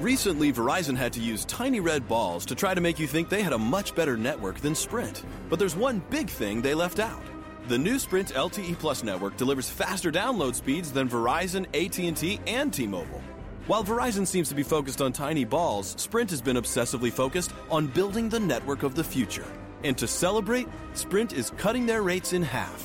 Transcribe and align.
Recently, 0.00 0.52
Verizon 0.52 0.96
had 0.96 1.12
to 1.14 1.20
use 1.20 1.44
tiny 1.46 1.80
red 1.80 2.06
balls 2.06 2.46
to 2.46 2.54
try 2.54 2.72
to 2.72 2.80
make 2.80 3.00
you 3.00 3.08
think 3.08 3.28
they 3.28 3.42
had 3.42 3.52
a 3.52 3.58
much 3.58 3.96
better 3.96 4.16
network 4.16 4.60
than 4.60 4.76
Sprint. 4.76 5.24
But 5.48 5.58
there's 5.58 5.74
one 5.74 6.00
big 6.08 6.30
thing 6.30 6.62
they 6.62 6.72
left 6.72 7.00
out. 7.00 7.20
The 7.66 7.78
new 7.78 7.98
Sprint 7.98 8.32
LTE 8.32 8.78
Plus 8.78 9.02
network 9.02 9.36
delivers 9.36 9.68
faster 9.68 10.12
download 10.12 10.54
speeds 10.54 10.92
than 10.92 11.08
Verizon, 11.08 11.66
AT&T, 11.74 12.40
and 12.46 12.72
T-Mobile. 12.72 13.20
While 13.66 13.82
Verizon 13.82 14.24
seems 14.24 14.48
to 14.50 14.54
be 14.54 14.62
focused 14.62 15.02
on 15.02 15.12
tiny 15.12 15.44
balls, 15.44 15.96
Sprint 15.98 16.30
has 16.30 16.40
been 16.40 16.56
obsessively 16.56 17.12
focused 17.12 17.50
on 17.68 17.88
building 17.88 18.28
the 18.28 18.38
network 18.38 18.84
of 18.84 18.94
the 18.94 19.02
future. 19.02 19.46
And 19.82 19.98
to 19.98 20.06
celebrate, 20.06 20.68
Sprint 20.94 21.32
is 21.32 21.50
cutting 21.56 21.86
their 21.86 22.02
rates 22.02 22.32
in 22.32 22.42
half. 22.42 22.84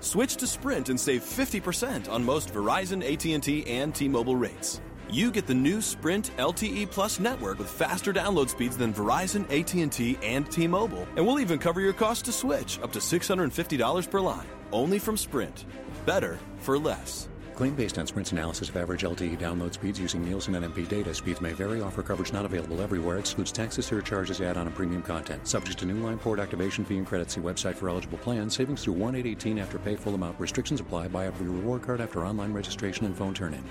Switch 0.00 0.34
to 0.36 0.48
Sprint 0.48 0.88
and 0.88 0.98
save 0.98 1.22
50% 1.22 2.10
on 2.10 2.24
most 2.24 2.52
Verizon, 2.52 3.04
AT&T, 3.04 3.66
and 3.68 3.94
T-Mobile 3.94 4.36
rates. 4.36 4.80
You 5.10 5.30
get 5.30 5.46
the 5.46 5.54
new 5.54 5.80
Sprint 5.80 6.30
LTE 6.38 6.90
Plus 6.90 7.20
network 7.20 7.58
with 7.58 7.70
faster 7.70 8.12
download 8.12 8.48
speeds 8.48 8.76
than 8.76 8.92
Verizon, 8.92 9.44
AT&T, 9.50 10.18
and 10.22 10.50
T-Mobile. 10.50 11.06
And 11.16 11.26
we'll 11.26 11.40
even 11.40 11.58
cover 11.58 11.80
your 11.80 11.92
cost 11.92 12.24
to 12.24 12.32
switch, 12.32 12.80
up 12.82 12.92
to 12.92 12.98
$650 12.98 14.10
per 14.10 14.20
line. 14.20 14.46
Only 14.72 14.98
from 14.98 15.16
Sprint. 15.16 15.66
Better 16.04 16.38
for 16.58 16.78
less. 16.78 17.28
Claim 17.54 17.76
based 17.76 17.98
on 17.98 18.06
Sprint's 18.06 18.32
analysis 18.32 18.68
of 18.68 18.76
average 18.76 19.02
LTE 19.02 19.38
download 19.38 19.74
speeds 19.74 20.00
using 20.00 20.24
Nielsen 20.24 20.54
NMP 20.54 20.88
data. 20.88 21.14
Speeds 21.14 21.40
may 21.40 21.52
vary. 21.52 21.80
Offer 21.80 22.02
coverage 22.02 22.32
not 22.32 22.44
available 22.44 22.80
everywhere. 22.80 23.18
Excludes 23.18 23.52
taxes, 23.52 23.86
surcharges, 23.86 24.40
add-on, 24.40 24.66
and 24.66 24.74
premium 24.74 25.02
content. 25.02 25.46
Subject 25.46 25.78
to 25.78 25.86
new 25.86 26.04
line 26.04 26.18
port 26.18 26.40
activation 26.40 26.84
fee 26.84 26.98
and 26.98 27.06
credit. 27.06 27.30
See 27.30 27.40
website 27.40 27.76
for 27.76 27.88
eligible 27.88 28.18
plans. 28.18 28.56
Savings 28.56 28.82
through 28.82 28.94
1 28.94 29.58
after 29.60 29.78
pay 29.78 29.94
full 29.94 30.16
amount. 30.16 30.40
Restrictions 30.40 30.80
apply. 30.80 31.06
Buy 31.08 31.26
every 31.26 31.48
reward 31.48 31.82
card 31.82 32.00
after 32.00 32.26
online 32.26 32.52
registration 32.52 33.06
and 33.06 33.16
phone 33.16 33.34
turn-in. 33.34 33.62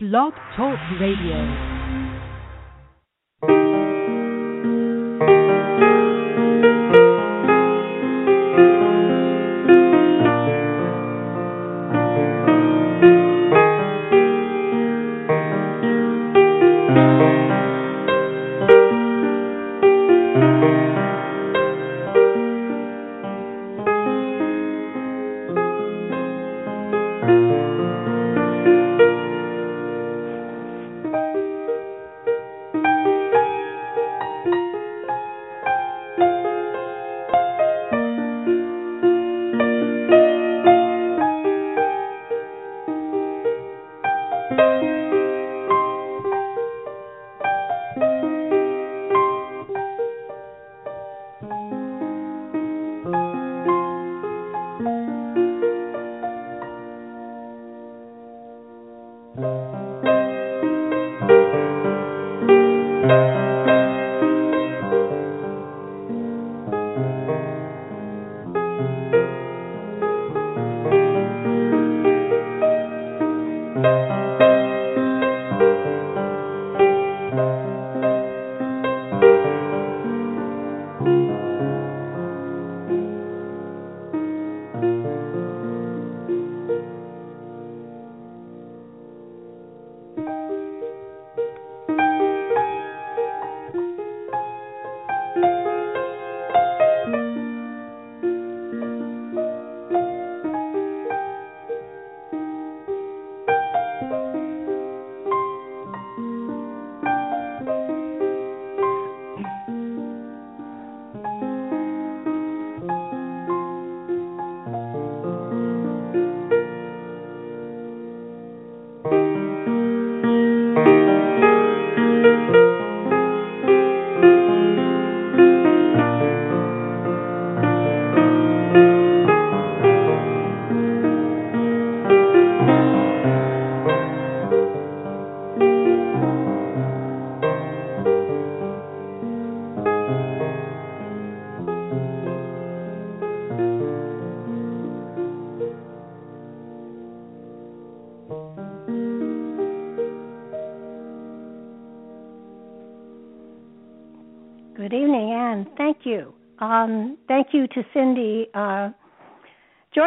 Blog 0.00 0.32
Talk 0.56 0.78
Radio. 0.98 2.09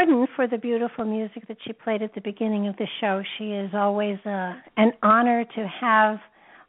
Jordan 0.03 0.27
for 0.35 0.47
the 0.47 0.57
beautiful 0.57 1.05
music 1.05 1.47
that 1.47 1.57
she 1.65 1.73
played 1.73 2.01
at 2.01 2.13
the 2.13 2.21
beginning 2.21 2.67
of 2.67 2.75
the 2.77 2.87
show. 2.99 3.21
She 3.37 3.51
is 3.51 3.71
always 3.73 4.17
uh, 4.25 4.53
an 4.77 4.91
honor 5.01 5.45
to 5.55 5.67
have 5.67 6.19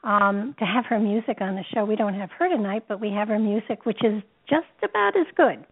um, 0.05 0.55
to 0.59 0.65
have 0.65 0.85
her 0.87 0.99
music 0.99 1.39
on 1.41 1.55
the 1.55 1.65
show. 1.73 1.85
We 1.85 1.97
don't 1.97 2.15
have 2.15 2.31
her 2.39 2.49
tonight, 2.49 2.85
but 2.87 3.01
we 3.01 3.11
have 3.11 3.29
her 3.29 3.39
music, 3.39 3.87
which 3.87 4.05
is 4.05 4.23
just 4.49 4.67
about 4.83 5.17
as 5.17 5.27
good. 5.35 5.65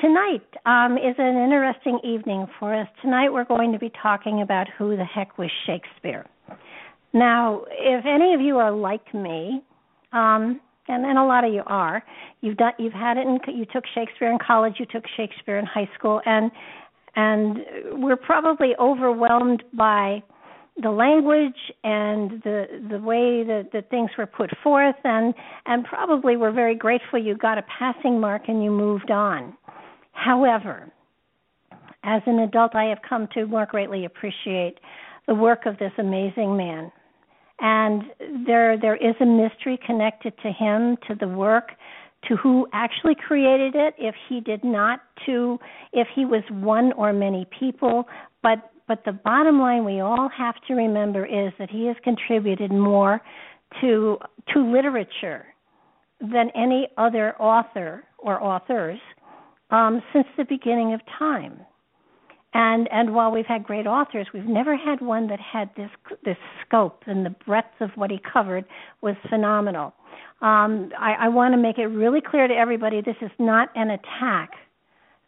Tonight 0.00 0.46
um, 0.66 0.96
is 0.96 1.16
an 1.18 1.36
interesting 1.36 1.98
evening 2.04 2.46
for 2.58 2.72
us. 2.74 2.86
Tonight 3.02 3.30
we're 3.30 3.44
going 3.44 3.72
to 3.72 3.78
be 3.78 3.90
talking 4.00 4.40
about 4.40 4.68
who 4.78 4.96
the 4.96 5.04
heck 5.04 5.36
was 5.36 5.50
Shakespeare. 5.66 6.24
Now, 7.12 7.64
if 7.70 8.06
any 8.06 8.34
of 8.34 8.40
you 8.40 8.58
are 8.58 8.70
like 8.70 9.12
me, 9.12 9.62
um, 10.12 10.60
and 10.90 11.04
and 11.06 11.18
a 11.18 11.24
lot 11.24 11.44
of 11.44 11.52
you 11.52 11.62
are. 11.66 12.02
You've 12.40 12.56
done 12.56 12.72
you've 12.78 12.92
had 12.92 13.16
it 13.16 13.26
in 13.26 13.38
you 13.54 13.64
took 13.64 13.84
Shakespeare 13.94 14.30
in 14.30 14.38
college, 14.38 14.74
you 14.78 14.86
took 14.86 15.04
Shakespeare 15.16 15.58
in 15.58 15.66
high 15.66 15.88
school, 15.96 16.20
and 16.26 16.50
and 17.16 17.58
we're 17.92 18.16
probably 18.16 18.74
overwhelmed 18.78 19.62
by 19.72 20.22
the 20.82 20.90
language 20.90 21.72
and 21.84 22.42
the 22.42 22.66
the 22.90 22.98
way 22.98 23.44
that, 23.44 23.70
that 23.72 23.90
things 23.90 24.10
were 24.16 24.26
put 24.26 24.50
forth 24.62 24.96
and 25.04 25.34
and 25.66 25.84
probably 25.84 26.36
we're 26.36 26.52
very 26.52 26.74
grateful 26.74 27.18
you 27.18 27.36
got 27.36 27.58
a 27.58 27.64
passing 27.78 28.20
mark 28.20 28.42
and 28.48 28.62
you 28.62 28.70
moved 28.70 29.10
on. 29.10 29.56
However, 30.12 30.90
as 32.04 32.22
an 32.26 32.38
adult 32.40 32.74
I 32.74 32.84
have 32.84 32.98
come 33.06 33.28
to 33.34 33.46
more 33.46 33.66
greatly 33.66 34.04
appreciate 34.04 34.78
the 35.26 35.34
work 35.34 35.66
of 35.66 35.78
this 35.78 35.92
amazing 35.98 36.56
man 36.56 36.90
and 37.60 38.04
there 38.46 38.78
there 38.78 38.96
is 38.96 39.14
a 39.20 39.26
mystery 39.26 39.78
connected 39.84 40.32
to 40.42 40.50
him 40.50 40.96
to 41.08 41.14
the 41.14 41.28
work 41.28 41.72
to 42.28 42.36
who 42.36 42.66
actually 42.72 43.14
created 43.14 43.74
it 43.74 43.94
if 43.98 44.14
he 44.28 44.40
did 44.40 44.62
not 44.64 45.00
to 45.26 45.58
if 45.92 46.08
he 46.14 46.24
was 46.24 46.42
one 46.50 46.92
or 46.92 47.12
many 47.12 47.46
people. 47.58 48.04
But 48.42 48.70
but 48.88 49.04
the 49.04 49.12
bottom 49.12 49.60
line 49.60 49.84
we 49.84 50.00
all 50.00 50.28
have 50.36 50.56
to 50.68 50.74
remember 50.74 51.24
is 51.24 51.52
that 51.58 51.70
he 51.70 51.86
has 51.86 51.96
contributed 52.02 52.72
more 52.72 53.20
to 53.80 54.18
to 54.52 54.72
literature 54.72 55.46
than 56.20 56.50
any 56.54 56.88
other 56.98 57.34
author 57.40 58.04
or 58.18 58.42
authors 58.42 58.98
um, 59.70 60.02
since 60.12 60.26
the 60.36 60.44
beginning 60.44 60.92
of 60.92 61.00
time 61.18 61.60
and 62.52 62.88
and 62.90 63.14
while 63.14 63.30
we've 63.30 63.46
had 63.46 63.62
great 63.62 63.86
authors, 63.86 64.26
we've 64.34 64.46
never 64.46 64.76
had 64.76 65.00
one 65.00 65.28
that 65.28 65.38
had 65.40 65.70
this 65.76 65.90
this 66.24 66.36
scope 66.66 67.04
and 67.06 67.24
the 67.24 67.30
breadth 67.46 67.80
of 67.80 67.90
what 67.94 68.10
he 68.10 68.20
covered 68.32 68.64
was 69.02 69.14
phenomenal. 69.28 69.94
Um, 70.42 70.90
I, 70.98 71.12
I 71.20 71.28
want 71.28 71.52
to 71.52 71.58
make 71.58 71.78
it 71.78 71.86
really 71.86 72.20
clear 72.20 72.48
to 72.48 72.54
everybody: 72.54 73.02
this 73.02 73.16
is 73.20 73.30
not 73.38 73.68
an 73.76 73.90
attack. 73.90 74.50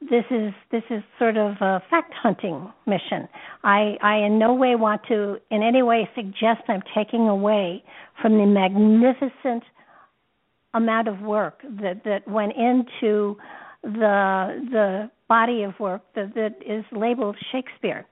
This 0.01 0.25
is 0.33 0.53
this 0.73 0.83
is 0.91 1.03
sort 1.17 1.37
of 1.37 1.53
a 1.61 1.81
fact 1.89 2.13
hunting 2.13 2.73
mission. 2.87 3.29
I 3.63 3.97
I 4.03 4.17
in 4.17 4.41
no 4.41 4.53
way 4.53 4.75
want 4.75 5.03
to 5.07 5.37
in 5.53 5.63
any 5.63 5.83
way 5.83 6.09
suggest 6.17 6.63
I'm 6.67 6.83
taking 6.93 7.29
away 7.29 7.85
from 8.21 8.37
the 8.37 8.47
magnificent 8.47 9.63
amount 10.75 11.07
of 11.07 11.21
work 11.21 11.63
that 11.63 12.03
that 12.05 12.27
went 12.27 12.55
into 12.57 13.37
the 13.85 14.67
the 14.73 15.11
body 15.37 15.63
of 15.63 15.73
work 15.81 16.03
that, 16.15 16.35
that 16.35 16.55
is 16.77 16.85
labeled 16.93 17.37
Shakespeare. 17.53 18.05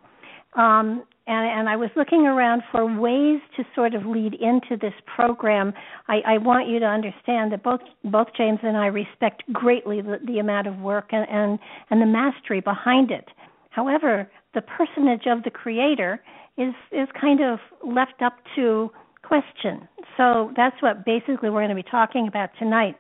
Um, 0.55 1.05
and, 1.27 1.45
and, 1.59 1.69
I 1.69 1.77
was 1.77 1.91
looking 1.95 2.23
around 2.27 2.63
for 2.73 2.83
ways 3.01 3.41
to 3.57 3.63
sort 3.75 3.95
of 3.95 4.05
lead 4.05 4.35
into 4.35 4.77
this 4.81 4.95
program. 5.15 5.73
I, 6.09 6.17
I, 6.27 6.39
want 6.39 6.69
you 6.69 6.79
to 6.81 6.87
understand 6.87 7.53
that 7.53 7.63
both 7.63 7.83
both 8.17 8.29
James 8.37 8.59
and 8.65 8.77
I 8.77 8.87
respect 8.87 9.45
greatly 9.53 10.01
the, 10.01 10.19
the 10.27 10.39
amount 10.41 10.67
of 10.67 10.79
work 10.79 11.09
and, 11.13 11.25
and, 11.31 11.59
and 11.91 12.03
the 12.03 12.07
mastery 12.21 12.61
behind 12.61 13.13
it. 13.13 13.29
However, 13.69 14.29
the 14.55 14.63
personage 14.63 15.27
of 15.27 15.45
the 15.45 15.51
creator 15.51 16.21
is 16.59 16.75
is 16.91 17.09
kind 17.21 17.41
of 17.41 17.61
left 17.87 18.23
up 18.25 18.37
to 18.57 18.91
question. 19.23 19.87
So 20.17 20.53
that's 20.57 20.79
what 20.81 21.05
basically 21.05 21.51
we're 21.51 21.65
going 21.65 21.77
to 21.77 21.83
be 21.85 21.91
talking 21.99 22.27
about 22.27 22.51
tonight. 22.59 22.97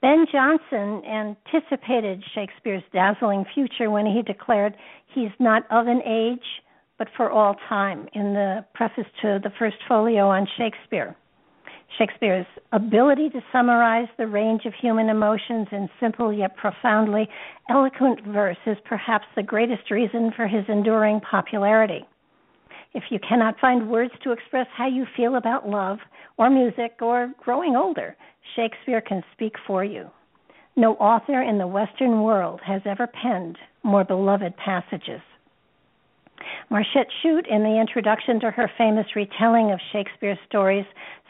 Ben 0.00 0.26
Jonson 0.32 1.02
anticipated 1.04 2.22
Shakespeare's 2.32 2.84
dazzling 2.92 3.44
future 3.52 3.90
when 3.90 4.06
he 4.06 4.22
declared 4.22 4.76
he's 5.12 5.32
not 5.40 5.64
of 5.72 5.88
an 5.88 6.02
age, 6.06 6.62
but 6.98 7.08
for 7.16 7.30
all 7.30 7.56
time, 7.68 8.08
in 8.12 8.32
the 8.32 8.64
preface 8.74 9.06
to 9.22 9.40
the 9.42 9.50
first 9.58 9.76
folio 9.88 10.28
on 10.28 10.46
Shakespeare. 10.56 11.16
Shakespeare's 11.98 12.46
ability 12.72 13.30
to 13.30 13.40
summarize 13.50 14.08
the 14.18 14.26
range 14.28 14.66
of 14.66 14.74
human 14.74 15.08
emotions 15.08 15.66
in 15.72 15.88
simple 15.98 16.32
yet 16.32 16.56
profoundly 16.56 17.28
eloquent 17.68 18.24
verse 18.24 18.58
is 18.66 18.76
perhaps 18.84 19.24
the 19.34 19.42
greatest 19.42 19.90
reason 19.90 20.30
for 20.36 20.46
his 20.46 20.64
enduring 20.68 21.20
popularity. 21.20 22.06
If 22.94 23.04
you 23.10 23.18
cannot 23.18 23.58
find 23.58 23.90
words 23.90 24.12
to 24.22 24.32
express 24.32 24.66
how 24.76 24.86
you 24.86 25.06
feel 25.16 25.36
about 25.36 25.68
love 25.68 25.98
or 26.38 26.48
music 26.48 26.96
or 27.00 27.32
growing 27.42 27.76
older, 27.76 28.16
Shakespeare 28.56 29.00
can 29.00 29.22
speak 29.32 29.54
for 29.66 29.84
you. 29.84 30.08
No 30.76 30.94
author 30.94 31.42
in 31.42 31.58
the 31.58 31.66
Western 31.66 32.22
world 32.22 32.60
has 32.64 32.80
ever 32.86 33.08
penned 33.08 33.58
more 33.82 34.04
beloved 34.04 34.56
passages. 34.56 35.20
Marchette 36.70 37.08
Chute, 37.20 37.46
in 37.48 37.64
the 37.64 37.80
introduction 37.80 38.38
to 38.40 38.50
her 38.50 38.70
famous 38.78 39.06
retelling 39.16 39.72
of 39.72 39.80
Shakespeare's 39.92 40.38
stories, 40.48 40.84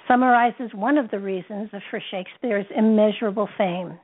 summarizes 0.07 0.71
one 0.75 0.99
of 0.99 1.11
the 1.11 1.19
reasons 1.19 1.71
for 1.91 2.01
Shakespeare's 2.11 2.67
immeasurable 2.77 3.49
fame. 3.57 3.99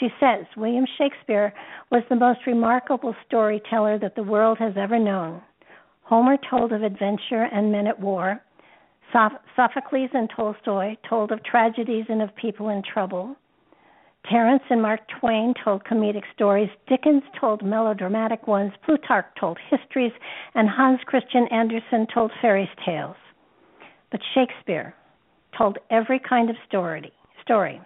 She 0.00 0.08
says 0.20 0.44
William 0.56 0.84
Shakespeare 0.98 1.54
was 1.90 2.02
the 2.08 2.16
most 2.16 2.40
remarkable 2.46 3.14
storyteller 3.26 3.98
that 3.98 4.14
the 4.14 4.22
world 4.22 4.58
has 4.58 4.74
ever 4.76 4.98
known. 4.98 5.40
Homer 6.02 6.36
told 6.50 6.72
of 6.72 6.82
adventure 6.82 7.48
and 7.52 7.72
men 7.72 7.86
at 7.86 7.98
war. 7.98 8.42
Sophocles 9.12 10.10
and 10.12 10.30
Tolstoy 10.34 10.96
told 11.08 11.32
of 11.32 11.42
tragedies 11.44 12.06
and 12.08 12.22
of 12.22 12.34
people 12.36 12.68
in 12.68 12.82
trouble. 12.82 13.36
Terence 14.28 14.62
and 14.68 14.82
Mark 14.82 15.00
Twain 15.20 15.54
told 15.64 15.84
comedic 15.84 16.24
stories, 16.34 16.68
Dickens 16.88 17.22
told 17.40 17.64
melodramatic 17.64 18.46
ones, 18.46 18.72
Plutarch 18.84 19.26
told 19.40 19.58
histories, 19.70 20.12
and 20.54 20.68
Hans 20.68 21.00
Christian 21.06 21.46
Andersen 21.50 22.06
told 22.12 22.30
fairy 22.42 22.68
tales. 22.84 23.16
But 24.10 24.20
Shakespeare 24.34 24.94
told 25.56 25.78
every 25.90 26.18
kind 26.18 26.50
of 26.50 26.56
story, 26.66 27.12
story 27.42 27.80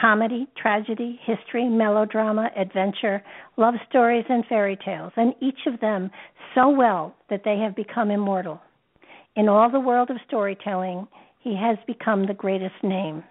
comedy, 0.00 0.46
tragedy, 0.56 1.18
history, 1.24 1.68
melodrama, 1.68 2.50
adventure, 2.56 3.22
love 3.56 3.74
stories, 3.88 4.24
and 4.28 4.46
fairy 4.46 4.78
tales, 4.84 5.12
and 5.16 5.34
each 5.40 5.66
of 5.66 5.80
them 5.80 6.10
so 6.54 6.68
well 6.68 7.14
that 7.28 7.42
they 7.44 7.58
have 7.58 7.74
become 7.74 8.10
immortal. 8.10 8.60
In 9.36 9.48
all 9.48 9.70
the 9.70 9.80
world 9.80 10.10
of 10.10 10.16
storytelling, 10.26 11.06
he 11.38 11.54
has 11.56 11.78
become 11.86 12.26
the 12.26 12.34
greatest 12.34 12.82
name. 12.82 13.22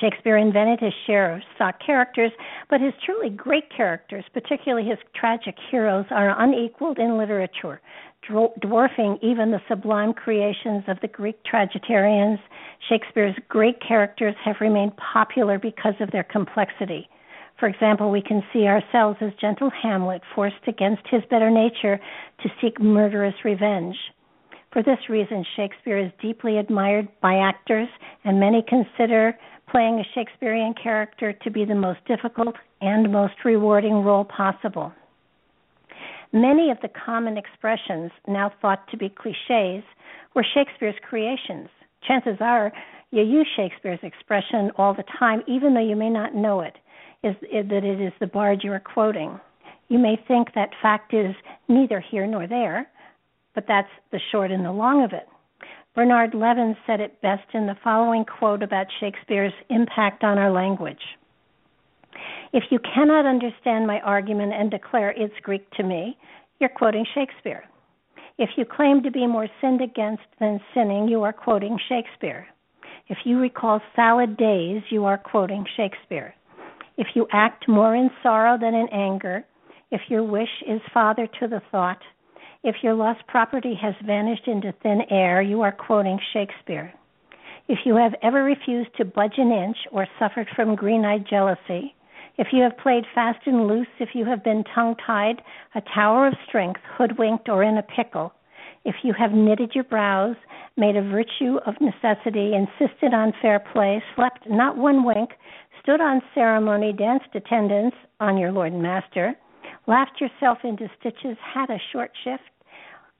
Shakespeare 0.00 0.38
invented 0.38 0.80
his 0.80 0.94
share 1.06 1.34
of 1.34 1.42
stock 1.54 1.80
characters, 1.84 2.32
but 2.70 2.80
his 2.80 2.94
truly 3.04 3.28
great 3.28 3.68
characters, 3.70 4.24
particularly 4.32 4.88
his 4.88 4.98
tragic 5.14 5.56
heroes, 5.70 6.06
are 6.10 6.40
unequaled 6.42 6.98
in 6.98 7.18
literature, 7.18 7.80
dwarfing 8.60 9.18
even 9.20 9.50
the 9.50 9.60
sublime 9.68 10.14
creations 10.14 10.84
of 10.88 10.98
the 11.00 11.08
Greek 11.08 11.42
tragedians. 11.44 12.38
Shakespeare's 12.88 13.36
great 13.48 13.80
characters 13.86 14.34
have 14.44 14.60
remained 14.60 14.96
popular 14.96 15.58
because 15.58 15.94
of 16.00 16.10
their 16.10 16.24
complexity. 16.24 17.08
For 17.58 17.68
example, 17.68 18.10
we 18.10 18.22
can 18.22 18.42
see 18.52 18.66
ourselves 18.66 19.18
as 19.20 19.34
gentle 19.34 19.70
Hamlet 19.70 20.22
forced 20.34 20.66
against 20.66 21.06
his 21.08 21.22
better 21.28 21.50
nature 21.50 22.00
to 22.42 22.48
seek 22.60 22.80
murderous 22.80 23.44
revenge. 23.44 23.96
For 24.72 24.82
this 24.82 25.08
reason, 25.08 25.44
Shakespeare 25.56 25.98
is 25.98 26.12
deeply 26.22 26.58
admired 26.58 27.08
by 27.20 27.36
actors, 27.36 27.88
and 28.24 28.38
many 28.38 28.64
consider 28.68 29.36
playing 29.70 29.98
a 29.98 30.04
Shakespearean 30.14 30.74
character 30.80 31.32
to 31.32 31.50
be 31.50 31.64
the 31.64 31.74
most 31.74 31.98
difficult 32.06 32.54
and 32.80 33.12
most 33.12 33.34
rewarding 33.44 34.04
role 34.04 34.24
possible. 34.24 34.92
Many 36.32 36.70
of 36.70 36.78
the 36.82 36.88
common 36.88 37.36
expressions 37.36 38.12
now 38.28 38.52
thought 38.62 38.88
to 38.90 38.96
be 38.96 39.08
cliches 39.08 39.82
were 40.34 40.46
Shakespeare's 40.54 40.94
creations. 41.08 41.68
Chances 42.06 42.36
are 42.40 42.72
you 43.10 43.22
use 43.22 43.48
Shakespeare's 43.56 43.98
expression 44.02 44.70
all 44.76 44.94
the 44.94 45.04
time, 45.18 45.42
even 45.48 45.74
though 45.74 45.86
you 45.86 45.96
may 45.96 46.10
not 46.10 46.34
know 46.34 46.60
it, 46.60 46.76
is, 47.24 47.34
is 47.42 47.68
that 47.68 47.84
it 47.84 48.00
is 48.00 48.12
the 48.20 48.26
bard 48.28 48.60
you 48.62 48.72
are 48.72 48.80
quoting. 48.80 49.40
You 49.88 49.98
may 49.98 50.16
think 50.28 50.54
that 50.54 50.70
fact 50.80 51.12
is 51.12 51.34
neither 51.68 51.98
here 52.00 52.26
nor 52.26 52.46
there, 52.46 52.88
but 53.54 53.64
that's 53.66 53.88
the 54.12 54.20
short 54.30 54.50
and 54.50 54.64
the 54.64 54.72
long 54.72 55.02
of 55.04 55.12
it. 55.12 55.28
Bernard 55.94 56.34
Levin 56.34 56.76
said 56.86 57.00
it 57.00 57.20
best 57.20 57.48
in 57.52 57.66
the 57.66 57.76
following 57.82 58.24
quote 58.24 58.62
about 58.62 58.86
Shakespeare's 59.00 59.52
impact 59.70 60.22
on 60.22 60.38
our 60.38 60.50
language. 60.50 61.02
If 62.52 62.64
you 62.70 62.78
cannot 62.78 63.26
understand 63.26 63.86
my 63.86 64.00
argument 64.00 64.52
and 64.52 64.70
declare 64.70 65.10
it's 65.10 65.34
Greek 65.42 65.68
to 65.72 65.82
me, 65.82 66.16
you're 66.60 66.68
quoting 66.68 67.04
Shakespeare. 67.14 67.64
If 68.38 68.50
you 68.56 68.64
claim 68.64 69.02
to 69.02 69.10
be 69.10 69.26
more 69.26 69.48
sinned 69.60 69.80
against 69.80 70.22
than 70.38 70.60
sinning, 70.74 71.08
you 71.08 71.22
are 71.22 71.32
quoting 71.32 71.78
Shakespeare. 71.88 72.46
If 73.08 73.18
you 73.24 73.38
recall 73.38 73.80
salad 73.96 74.36
days, 74.36 74.82
you 74.90 75.04
are 75.04 75.18
quoting 75.18 75.66
Shakespeare. 75.76 76.34
If 76.96 77.08
you 77.14 77.26
act 77.32 77.68
more 77.68 77.94
in 77.94 78.10
sorrow 78.22 78.56
than 78.58 78.74
in 78.74 78.88
anger, 78.92 79.44
if 79.90 80.00
your 80.08 80.22
wish 80.22 80.62
is 80.68 80.80
father 80.94 81.26
to 81.40 81.48
the 81.48 81.60
thought, 81.70 82.00
if 82.62 82.76
your 82.82 82.94
lost 82.94 83.26
property 83.26 83.74
has 83.80 83.94
vanished 84.04 84.46
into 84.46 84.72
thin 84.82 85.02
air, 85.10 85.40
you 85.42 85.62
are 85.62 85.72
quoting 85.72 86.18
Shakespeare. 86.32 86.92
If 87.68 87.80
you 87.84 87.96
have 87.96 88.14
ever 88.22 88.42
refused 88.42 88.96
to 88.96 89.04
budge 89.04 89.38
an 89.38 89.52
inch 89.52 89.76
or 89.92 90.06
suffered 90.18 90.48
from 90.54 90.74
green 90.74 91.04
eyed 91.04 91.26
jealousy, 91.28 91.94
if 92.36 92.48
you 92.52 92.62
have 92.62 92.78
played 92.78 93.04
fast 93.14 93.46
and 93.46 93.66
loose, 93.66 93.86
if 93.98 94.10
you 94.14 94.24
have 94.24 94.42
been 94.42 94.64
tongue 94.74 94.96
tied, 95.06 95.42
a 95.74 95.82
tower 95.94 96.26
of 96.26 96.34
strength, 96.48 96.80
hoodwinked, 96.96 97.48
or 97.48 97.62
in 97.62 97.78
a 97.78 97.82
pickle, 97.82 98.32
if 98.84 98.96
you 99.02 99.12
have 99.12 99.32
knitted 99.32 99.74
your 99.74 99.84
brows, 99.84 100.36
made 100.76 100.96
a 100.96 101.02
virtue 101.02 101.58
of 101.66 101.74
necessity, 101.80 102.54
insisted 102.54 103.12
on 103.12 103.34
fair 103.42 103.60
play, 103.60 104.02
slept 104.16 104.48
not 104.48 104.76
one 104.76 105.04
wink, 105.04 105.30
stood 105.82 106.00
on 106.00 106.22
ceremony, 106.34 106.92
danced 106.92 107.34
attendance 107.34 107.94
on 108.20 108.38
your 108.38 108.52
lord 108.52 108.72
and 108.72 108.82
master, 108.82 109.34
laughed 109.86 110.20
yourself 110.20 110.58
into 110.64 110.88
stitches, 110.98 111.36
had 111.54 111.70
a 111.70 111.80
short 111.92 112.10
shift, 112.24 112.42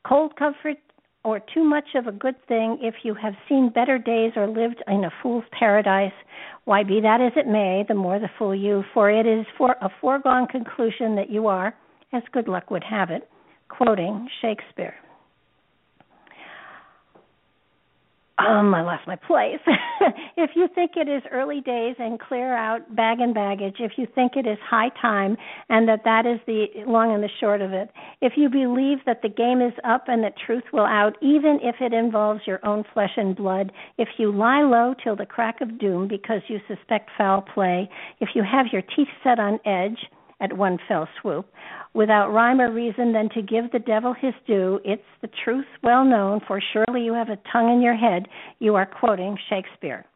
cold 0.06 0.36
comfort, 0.36 0.78
or 1.22 1.40
too 1.52 1.62
much 1.62 1.84
of 1.94 2.06
a 2.06 2.12
good 2.12 2.36
thing 2.48 2.78
if 2.80 2.94
you 3.02 3.14
have 3.14 3.34
seen 3.48 3.70
better 3.74 3.98
days 3.98 4.32
or 4.36 4.46
lived 4.46 4.82
in 4.88 5.04
a 5.04 5.10
fool's 5.22 5.44
paradise. 5.58 6.12
Why, 6.64 6.82
be 6.82 7.00
that 7.02 7.20
as 7.20 7.32
it 7.36 7.46
may, 7.46 7.84
the 7.86 7.94
more 7.94 8.18
the 8.18 8.30
fool 8.38 8.54
you, 8.54 8.84
for 8.94 9.10
it 9.10 9.26
is 9.26 9.44
for 9.58 9.76
a 9.82 9.90
foregone 10.00 10.46
conclusion 10.46 11.16
that 11.16 11.30
you 11.30 11.46
are, 11.46 11.74
as 12.12 12.22
good 12.32 12.48
luck 12.48 12.70
would 12.70 12.84
have 12.84 13.10
it, 13.10 13.28
quoting 13.68 14.28
Shakespeare. 14.40 14.94
Um, 18.46 18.74
I 18.74 18.82
lost 18.82 19.06
my 19.06 19.16
place. 19.16 19.60
if 20.36 20.50
you 20.54 20.68
think 20.74 20.92
it 20.96 21.08
is 21.08 21.22
early 21.30 21.60
days 21.60 21.96
and 21.98 22.18
clear 22.18 22.54
out 22.56 22.94
bag 22.96 23.20
and 23.20 23.34
baggage, 23.34 23.76
if 23.80 23.92
you 23.96 24.06
think 24.14 24.32
it 24.36 24.46
is 24.46 24.58
high 24.62 24.90
time 25.00 25.36
and 25.68 25.88
that 25.88 26.00
that 26.04 26.26
is 26.26 26.40
the 26.46 26.66
long 26.86 27.12
and 27.14 27.22
the 27.22 27.28
short 27.40 27.60
of 27.60 27.72
it, 27.72 27.90
if 28.20 28.34
you 28.36 28.48
believe 28.48 28.98
that 29.06 29.22
the 29.22 29.28
game 29.28 29.60
is 29.60 29.74
up 29.84 30.04
and 30.08 30.24
that 30.24 30.34
truth 30.46 30.64
will 30.72 30.86
out, 30.86 31.16
even 31.20 31.58
if 31.62 31.76
it 31.80 31.92
involves 31.92 32.40
your 32.46 32.64
own 32.66 32.84
flesh 32.94 33.12
and 33.16 33.36
blood, 33.36 33.72
if 33.98 34.08
you 34.18 34.32
lie 34.32 34.62
low 34.62 34.94
till 35.02 35.16
the 35.16 35.26
crack 35.26 35.60
of 35.60 35.78
doom 35.78 36.08
because 36.08 36.40
you 36.48 36.58
suspect 36.66 37.10
foul 37.18 37.42
play, 37.42 37.88
if 38.20 38.30
you 38.34 38.42
have 38.42 38.66
your 38.72 38.82
teeth 38.82 39.08
set 39.22 39.38
on 39.38 39.58
edge, 39.66 39.98
at 40.40 40.56
one 40.56 40.78
fell 40.88 41.08
swoop. 41.20 41.46
Without 41.94 42.32
rhyme 42.32 42.60
or 42.60 42.72
reason, 42.72 43.12
than 43.12 43.28
to 43.30 43.42
give 43.42 43.70
the 43.72 43.78
devil 43.78 44.14
his 44.14 44.34
due, 44.46 44.80
it's 44.84 45.02
the 45.22 45.30
truth 45.44 45.66
well 45.82 46.04
known, 46.04 46.40
for 46.46 46.60
surely 46.72 47.02
you 47.02 47.14
have 47.14 47.28
a 47.28 47.38
tongue 47.52 47.72
in 47.72 47.82
your 47.82 47.96
head, 47.96 48.28
you 48.58 48.74
are 48.76 48.86
quoting 48.86 49.36
Shakespeare. 49.48 50.06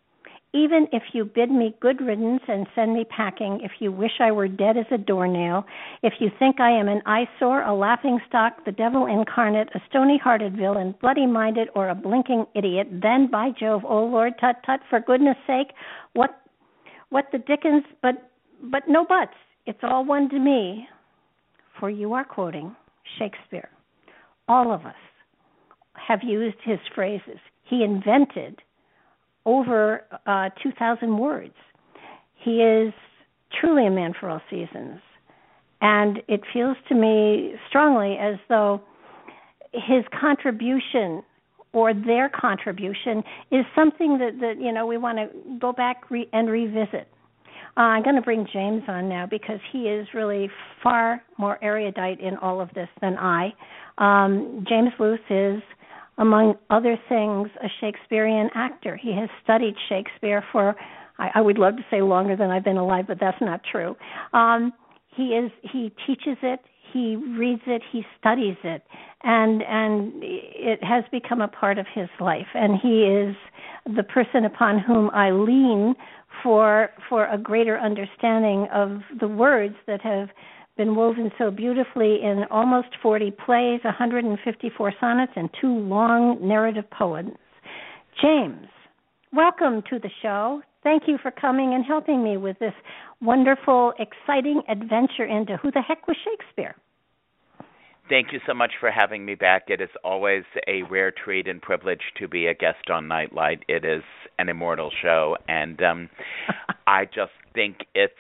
Even 0.53 0.87
if 0.93 1.03
you 1.13 1.25
bid 1.25 1.51
me 1.51 1.75
good 1.81 2.01
riddance 2.01 2.43
and 2.47 2.69
send 2.77 2.95
me 2.95 3.05
packing, 3.05 3.59
if 3.65 3.73
you 3.81 3.91
wish 3.91 4.21
I 4.21 4.31
were 4.31 4.47
dead 4.47 4.77
as 4.77 4.87
a 4.93 4.99
doornail, 4.99 5.65
if 6.05 6.13
you 6.21 6.31
think 6.39 6.61
I 6.61 6.71
am 6.71 6.87
an 6.87 7.03
eyesore, 7.07 7.63
a 7.63 7.75
laughing 7.75 8.21
stock, 8.29 8.65
the 8.65 8.71
devil 8.71 9.07
incarnate, 9.07 9.69
a 9.75 9.81
stony 9.91 10.17
hearted 10.17 10.57
villain, 10.57 10.95
bloody 11.01 11.27
minded, 11.27 11.71
or 11.75 11.89
a 11.89 11.95
blinking 11.97 12.47
idiot, 12.55 12.87
then 13.03 13.29
by 13.29 13.51
Jove, 13.59 13.83
oh 13.85 14.05
Lord, 14.05 14.35
tut 14.41 14.57
tut, 14.65 14.79
for 14.89 15.01
goodness 15.01 15.37
sake, 15.45 15.73
what 16.13 16.41
what 17.09 17.27
the 17.33 17.39
dickens 17.39 17.83
but 18.01 18.31
but 18.63 18.85
no 18.87 19.05
buts. 19.05 19.35
It's 19.67 19.79
all 19.83 20.05
one 20.05 20.29
to 20.31 20.39
me. 20.39 20.87
For 21.81 21.91
you 21.91 22.13
are 22.13 22.25
quoting 22.25 22.75
Shakespeare. 23.19 23.69
All 24.49 24.73
of 24.73 24.87
us 24.87 24.95
have 25.95 26.21
used 26.23 26.57
his 26.65 26.79
phrases. 26.95 27.39
He 27.65 27.83
invented 27.83 28.61
over 29.45 30.05
uh, 30.27 30.51
2,000 30.63 31.19
words. 31.19 31.55
He 32.37 32.63
is 32.63 32.93
truly 33.61 33.87
a 33.87 33.91
man 33.91 34.15
for 34.19 34.29
all 34.31 34.41
seasons. 34.51 35.01
And 35.81 36.19
it 36.29 36.41
feels 36.53 36.77
to 36.89 36.95
me 36.95 37.55
strongly 37.69 38.17
as 38.19 38.37
though 38.49 38.81
his 39.73 40.05
contribution 40.19 41.23
or 41.73 41.93
their 41.93 42.29
contribution 42.29 43.23
is 43.51 43.65
something 43.75 44.19
that, 44.19 44.39
that 44.41 44.61
you 44.61 44.73
know 44.73 44.87
we 44.87 44.97
want 44.97 45.19
to 45.19 45.29
go 45.59 45.73
back 45.73 46.11
re- 46.11 46.29
and 46.33 46.49
revisit. 46.49 47.09
Uh, 47.77 47.81
I'm 47.81 48.03
going 48.05 48.17
to 48.17 48.23
bring 48.23 48.47
James 48.53 48.83
on 48.89 49.09
now 49.09 49.27
because 49.29 49.59
he 49.73 49.89
is 49.89 50.07
really 50.15 50.49
far 50.83 51.23
more 51.39 51.63
erudite 51.63 52.21
in 52.21 52.37
all 52.37 52.61
of 52.61 52.69
this 52.75 52.89
than 53.01 53.17
I. 53.19 53.53
Um, 53.99 54.65
James 54.69 54.93
Luce 54.99 55.19
is 55.29 55.63
among 56.19 56.55
other 56.71 56.97
things, 57.09 57.49
a 57.63 57.69
Shakespearean 57.81 58.49
actor. 58.55 58.97
He 58.97 59.13
has 59.17 59.29
studied 59.43 59.75
Shakespeare 59.89 60.45
for, 60.53 60.77
I, 61.19 61.31
I 61.37 61.41
would 61.41 61.59
love 61.59 61.77
to 61.77 61.85
say 61.91 62.03
longer 62.03 62.37
than 62.37 62.51
I've 62.51 62.65
been 62.65 62.77
alive, 62.77 63.07
but 63.09 63.19
that's 63.21 63.41
not 63.41 63.61
true. 63.71 63.97
Um, 64.33 64.73
he 65.17 65.29
is 65.29 65.51
he 65.63 65.93
teaches 66.07 66.37
it, 66.43 66.61
he 66.93 67.17
reads 67.17 67.63
it, 67.67 67.83
he 67.93 68.05
studies 68.19 68.57
it, 68.65 68.83
and 69.23 69.63
and 69.63 70.13
it 70.23 70.83
has 70.83 71.05
become 71.13 71.41
a 71.41 71.49
part 71.49 71.79
of 71.79 71.87
his 71.93 72.09
life. 72.21 72.47
And 72.55 72.79
he 72.81 73.05
is 73.05 73.37
the 73.97 74.03
person 74.03 74.45
upon 74.45 74.79
whom 74.81 75.11
I 75.11 75.31
lean 75.31 75.95
for 76.43 76.91
for 77.09 77.27
a 77.27 77.39
greater 77.39 77.79
understanding 77.79 78.67
of 78.73 79.01
the 79.21 79.29
words 79.29 79.75
that 79.87 80.01
have 80.03 80.29
been 80.77 80.97
woven 80.97 81.31
so 81.39 81.51
beautifully 81.51 82.19
in 82.23 82.45
almost 82.51 82.89
40 83.01 83.31
plays, 83.45 83.81
154 83.85 84.93
sonnets, 85.01 85.33
and 85.37 85.49
two 85.61 85.73
long 85.73 86.39
narrative 86.47 86.85
poems. 86.91 87.37
James, 88.21 88.67
welcome 89.33 89.83
to 89.91 89.99
the 89.99 90.11
show. 90.21 90.63
Thank 90.83 91.05
you 91.07 91.19
for 91.23 91.31
coming 91.31 91.75
and 91.75 91.85
helping 91.85 92.23
me 92.23 92.37
with 92.37 92.59
this 92.59 92.75
wonderful, 93.21 93.93
exciting 93.99 94.63
adventure 94.69 95.25
into 95.25 95.57
who 95.57 95.71
the 95.71 95.81
heck 95.81 96.07
was 96.07 96.17
Shakespeare. 96.25 96.75
Thank 98.09 98.33
you 98.33 98.41
so 98.47 98.53
much 98.53 98.73
for 98.81 98.91
having 98.91 99.25
me 99.25 99.35
back. 99.35 99.65
It 99.69 99.81
is 99.81 99.89
always 100.05 100.45
a 100.69 100.83
rare 100.83 101.11
treat 101.11 101.49
and 101.49 101.61
privilege 101.61 102.03
to 102.19 102.29
be 102.29 102.47
a 102.47 102.55
guest 102.55 102.91
on 102.91 103.09
Nightlight. 103.09 103.65
It 103.67 103.83
is 103.87 104.03
an 104.39 104.51
immortal 104.51 104.91
show, 105.03 105.39
and 105.49 105.83
um, 105.83 106.11
I 106.87 107.07
just 107.07 107.33
think 107.55 107.79
it's 107.95 108.13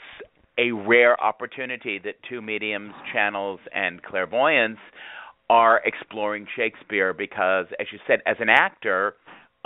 a 0.56 0.70
rare 0.70 1.22
opportunity 1.22 2.00
that 2.02 2.14
two 2.26 2.40
mediums, 2.40 2.94
channels, 3.12 3.60
and 3.74 4.02
clairvoyants 4.02 4.80
are 5.50 5.82
exploring 5.84 6.46
Shakespeare 6.56 7.12
because, 7.12 7.66
as 7.78 7.86
you 7.92 7.98
said, 8.06 8.20
as 8.24 8.36
an 8.40 8.48
actor, 8.48 9.16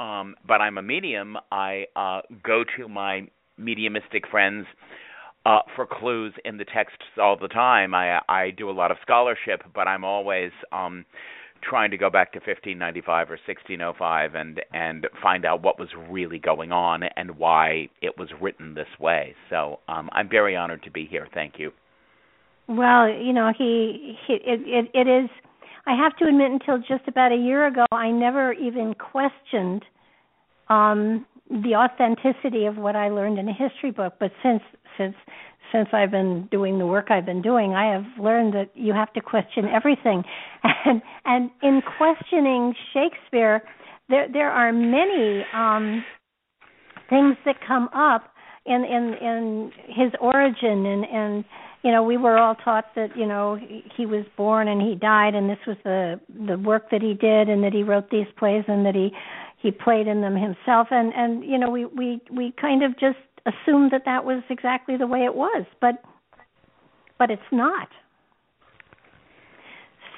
um, 0.01 0.35
but 0.49 0.61
I'm 0.61 0.79
a 0.79 0.83
medium, 0.83 1.37
I 1.53 1.85
uh, 1.95 2.23
go 2.43 2.65
to 2.77 2.89
my 2.89 3.29
mediumistic 3.57 4.27
friends 4.29 4.67
uh, 5.47 5.61
for 5.77 5.87
clues 5.87 6.35
in 6.45 6.59
the 6.59 6.65
texts 6.65 7.05
all 7.21 7.37
the 7.41 7.49
time. 7.49 7.95
I 7.95 8.21
I 8.29 8.51
do 8.51 8.71
a 8.71 8.73
lot 8.73 8.91
of 8.91 8.97
scholarship, 9.03 9.63
but 9.75 9.89
I'm 9.89 10.05
always 10.05 10.51
um, 10.73 11.05
trying 11.63 11.91
to 11.91 11.97
go 11.97 12.11
back 12.11 12.33
to 12.33 12.39
1595 12.39 13.31
or 13.31 13.39
1605 13.47 14.35
and 14.35 14.61
and 14.73 15.07
find 15.23 15.45
out 15.45 15.63
what 15.63 15.79
was 15.79 15.89
really 16.09 16.39
going 16.39 16.73
on 16.73 17.03
and 17.17 17.37
why 17.39 17.89
it 18.03 18.17
was 18.19 18.29
written 18.41 18.75
this 18.75 18.89
way. 19.01 19.35
So 19.51 19.81
um, 19.89 20.09
I'm 20.13 20.29
very 20.29 20.57
honored 20.57 20.83
to 20.85 20.91
be 20.91 21.07
here. 21.07 21.29
Thank 21.35 21.55
you. 21.59 21.73
Well, 22.69 23.09
you 23.09 23.33
know, 23.33 23.51
he, 23.57 24.17
he 24.27 24.35
it, 24.35 24.61
it 24.67 24.91
it 24.95 25.09
is. 25.09 25.31
I 25.87 25.97
have 25.97 26.15
to 26.19 26.27
admit, 26.27 26.51
until 26.51 26.79
just 26.79 27.09
about 27.09 27.33
a 27.33 27.37
year 27.37 27.67
ago, 27.67 27.87
I 27.91 28.11
never 28.11 28.53
even 28.53 28.95
questioned 28.95 29.83
um, 30.69 31.25
the 31.49 31.77
authenticity 31.77 32.67
of 32.67 32.77
what 32.77 32.95
I 32.95 33.09
learned 33.09 33.39
in 33.39 33.49
a 33.49 33.55
history 33.55 33.91
book. 33.91 34.15
But 34.21 34.33
since 34.43 34.61
since 34.99 35.15
since 35.73 35.89
I've 35.93 36.11
been 36.11 36.49
doing 36.51 36.79
the 36.79 36.87
work 36.87 37.11
I've 37.11 37.27
been 37.27 37.43
doing, 37.43 37.75
I 37.75 37.93
have 37.93 38.05
learned 38.19 38.55
that 38.55 38.71
you 38.75 38.95
have 38.95 39.13
to 39.15 39.21
question 39.21 39.67
everything. 39.67 40.23
And 40.85 41.03
and 41.25 41.51
in 41.63 41.83
questioning 41.97 42.75
Shakespeare, 42.93 43.63
there 44.09 44.29
there 44.33 44.51
are 44.51 44.73
many 44.73 45.45
um 45.55 46.05
things 47.11 47.37
that 47.45 47.57
come 47.67 47.89
up 47.95 48.33
in 48.67 48.85
in 48.85 49.15
in 49.21 49.73
his 49.87 50.13
origin 50.21 50.87
and 50.87 51.05
and 51.05 51.45
you 51.83 51.91
know 51.91 52.03
we 52.03 52.17
were 52.17 52.39
all 52.39 52.55
taught 52.55 52.87
that 52.95 53.17
you 53.17 53.27
know 53.27 53.59
he 53.97 54.07
was 54.07 54.25
born 54.37 54.69
and 54.69 54.81
he 54.81 54.95
died 54.95 55.35
and 55.35 55.49
this 55.49 55.59
was 55.67 55.77
the 55.85 56.21
the 56.47 56.59
work 56.59 56.91
that 56.91 57.03
he 57.03 57.15
did 57.15 57.49
and 57.49 57.63
that 57.65 57.73
he 57.73 57.83
wrote 57.83 58.11
these 58.11 58.27
plays 58.39 58.65
and 58.69 58.85
that 58.85 58.95
he 58.95 59.11
he 59.61 59.71
played 59.71 60.07
in 60.07 60.21
them 60.21 60.37
himself 60.37 60.89
and 60.91 61.13
and 61.15 61.45
you 61.45 61.59
know 61.59 61.71
we 61.71 61.85
we 61.87 62.21
we 62.31 62.53
kind 62.61 62.83
of 62.83 62.93
just 62.99 63.19
assumed 63.49 63.91
that 63.93 64.03
that 64.05 64.25
was 64.25 64.43
exactly 64.51 64.97
the 64.97 65.07
way 65.07 65.25
it 65.25 65.35
was, 65.35 65.65
but 65.81 66.03
but 67.19 67.31
it's 67.31 67.51
not. 67.51 67.89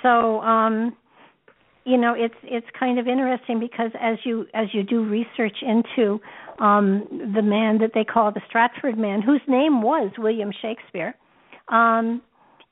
So 0.03 0.41
um 0.41 0.97
you 1.85 1.97
know 1.97 2.15
it's 2.15 2.35
it's 2.43 2.67
kind 2.79 2.99
of 2.99 3.09
interesting 3.09 3.59
because 3.59 3.91
as 4.01 4.19
you 4.25 4.47
as 4.55 4.69
you 4.73 4.83
do 4.83 5.05
research 5.05 5.59
into 5.63 6.21
um 6.59 7.07
the 7.35 7.43
man 7.43 7.79
that 7.79 7.93
they 7.95 8.05
call 8.05 8.31
the 8.33 8.43
Stratford 8.49 8.99
man 8.99 9.23
whose 9.23 9.41
name 9.49 9.83
was 9.83 10.11
William 10.19 10.53
Shakespeare 10.61 11.15
um 11.69 12.21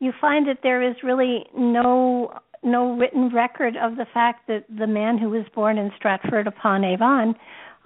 you 0.01 0.13
find 0.21 0.47
that 0.47 0.59
there 0.63 0.83
is 0.83 0.97
really 1.03 1.47
no 1.57 2.39
no 2.63 2.97
written 2.97 3.31
record 3.35 3.77
of 3.77 3.97
the 3.97 4.07
fact 4.13 4.47
that 4.49 4.65
the 4.79 4.87
man 4.87 5.17
who 5.19 5.31
was 5.31 5.45
born 5.55 5.79
in 5.79 5.91
Stratford 5.97 6.47
upon 6.47 6.85
Avon 6.85 7.35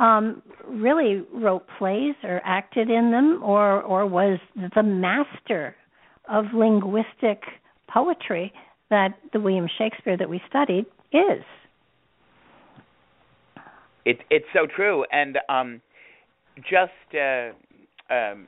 um, 0.02 0.42
really 0.68 1.22
wrote 1.32 1.64
plays 1.78 2.14
or 2.24 2.40
acted 2.44 2.90
in 2.90 3.12
them, 3.12 3.40
or 3.42 3.80
or 3.82 4.04
was 4.04 4.38
the 4.74 4.82
master 4.82 5.76
of 6.28 6.46
linguistic 6.52 7.42
poetry 7.88 8.52
that 8.90 9.14
the 9.32 9.40
William 9.40 9.68
Shakespeare 9.78 10.16
that 10.16 10.28
we 10.28 10.40
studied 10.48 10.86
is. 11.12 11.44
It, 14.04 14.18
it's 14.30 14.46
so 14.52 14.66
true, 14.66 15.04
and 15.12 15.38
um, 15.48 15.80
just 16.56 17.14
uh, 17.14 17.52
um, 18.12 18.46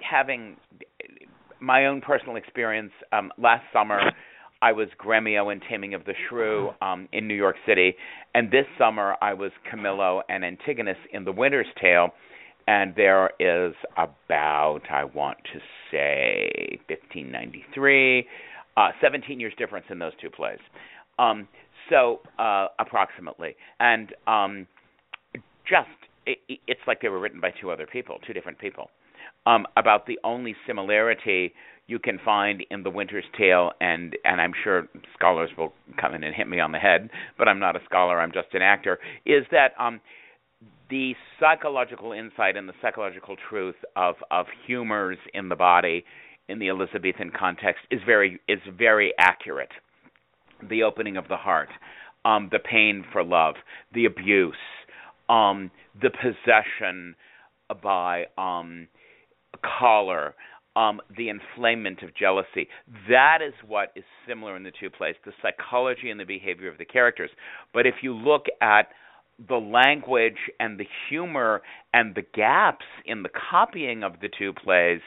having 0.00 0.56
my 1.60 1.86
own 1.86 2.00
personal 2.00 2.36
experience 2.36 2.92
um, 3.12 3.30
last 3.36 3.64
summer. 3.72 4.00
I 4.64 4.72
was 4.72 4.88
Gremio 4.98 5.52
in 5.52 5.60
Taming 5.60 5.92
of 5.92 6.06
the 6.06 6.14
Shrew 6.26 6.70
um, 6.80 7.06
in 7.12 7.28
New 7.28 7.34
York 7.34 7.56
City, 7.66 7.94
and 8.34 8.50
this 8.50 8.64
summer 8.78 9.14
I 9.20 9.34
was 9.34 9.50
Camillo 9.70 10.22
and 10.30 10.42
Antigonus 10.42 10.96
in 11.12 11.22
The 11.26 11.32
Winter's 11.32 11.66
Tale, 11.78 12.08
and 12.66 12.94
there 12.96 13.32
is 13.38 13.74
about 13.98 14.80
I 14.90 15.04
want 15.04 15.36
to 15.52 15.58
say 15.90 16.80
1593, 16.88 18.26
uh, 18.78 18.88
17 19.02 19.38
years 19.38 19.52
difference 19.58 19.84
in 19.90 19.98
those 19.98 20.12
two 20.18 20.30
plays. 20.30 20.56
Um, 21.18 21.46
so 21.90 22.20
uh, 22.38 22.68
approximately, 22.78 23.56
and 23.80 24.14
um, 24.26 24.66
just 25.68 25.90
it, 26.24 26.38
it's 26.66 26.80
like 26.86 27.02
they 27.02 27.10
were 27.10 27.20
written 27.20 27.38
by 27.38 27.50
two 27.60 27.70
other 27.70 27.86
people, 27.86 28.16
two 28.26 28.32
different 28.32 28.58
people. 28.58 28.88
Um, 29.46 29.66
about 29.76 30.06
the 30.06 30.18
only 30.24 30.56
similarity 30.66 31.52
you 31.86 31.98
can 31.98 32.18
find 32.24 32.64
in 32.70 32.82
The 32.82 32.90
Winter's 32.90 33.24
Tale, 33.36 33.72
and 33.80 34.16
and 34.24 34.40
I'm 34.40 34.52
sure 34.62 34.88
scholars 35.14 35.50
will 35.58 35.72
come 36.00 36.14
in 36.14 36.24
and 36.24 36.34
hit 36.34 36.48
me 36.48 36.60
on 36.60 36.72
the 36.72 36.78
head, 36.78 37.10
but 37.36 37.46
I'm 37.46 37.58
not 37.58 37.76
a 37.76 37.80
scholar. 37.84 38.20
I'm 38.20 38.32
just 38.32 38.48
an 38.54 38.62
actor. 38.62 38.98
Is 39.26 39.44
that 39.50 39.72
um, 39.78 40.00
the 40.88 41.14
psychological 41.38 42.12
insight 42.12 42.56
and 42.56 42.68
the 42.68 42.72
psychological 42.80 43.36
truth 43.50 43.76
of 43.96 44.14
of 44.30 44.46
humors 44.66 45.18
in 45.34 45.48
the 45.48 45.56
body 45.56 46.04
in 46.48 46.58
the 46.58 46.68
Elizabethan 46.68 47.30
context 47.38 47.82
is 47.90 48.00
very 48.06 48.40
is 48.48 48.60
very 48.76 49.12
accurate. 49.18 49.72
The 50.68 50.82
opening 50.82 51.16
of 51.16 51.28
the 51.28 51.36
heart, 51.36 51.68
um, 52.24 52.48
the 52.50 52.58
pain 52.58 53.04
for 53.12 53.22
love, 53.22 53.56
the 53.92 54.06
abuse, 54.06 54.54
um, 55.28 55.70
the 56.00 56.10
possession 56.10 57.14
by 57.82 58.24
um, 58.38 58.88
choler 59.62 60.34
um, 60.76 61.00
the 61.16 61.28
inflammation 61.28 61.98
of 62.02 62.14
jealousy. 62.16 62.68
That 63.08 63.38
is 63.46 63.54
what 63.66 63.92
is 63.94 64.04
similar 64.26 64.56
in 64.56 64.64
the 64.64 64.72
two 64.78 64.90
plays, 64.90 65.14
the 65.24 65.32
psychology 65.40 66.10
and 66.10 66.18
the 66.18 66.24
behavior 66.24 66.68
of 66.68 66.78
the 66.78 66.84
characters. 66.84 67.30
But 67.72 67.86
if 67.86 67.96
you 68.02 68.14
look 68.14 68.46
at 68.60 68.88
the 69.48 69.56
language 69.56 70.38
and 70.60 70.78
the 70.78 70.86
humor 71.08 71.62
and 71.92 72.14
the 72.14 72.22
gaps 72.34 72.84
in 73.04 73.22
the 73.22 73.28
copying 73.50 74.04
of 74.04 74.20
the 74.20 74.28
two 74.36 74.52
plays, 74.52 75.00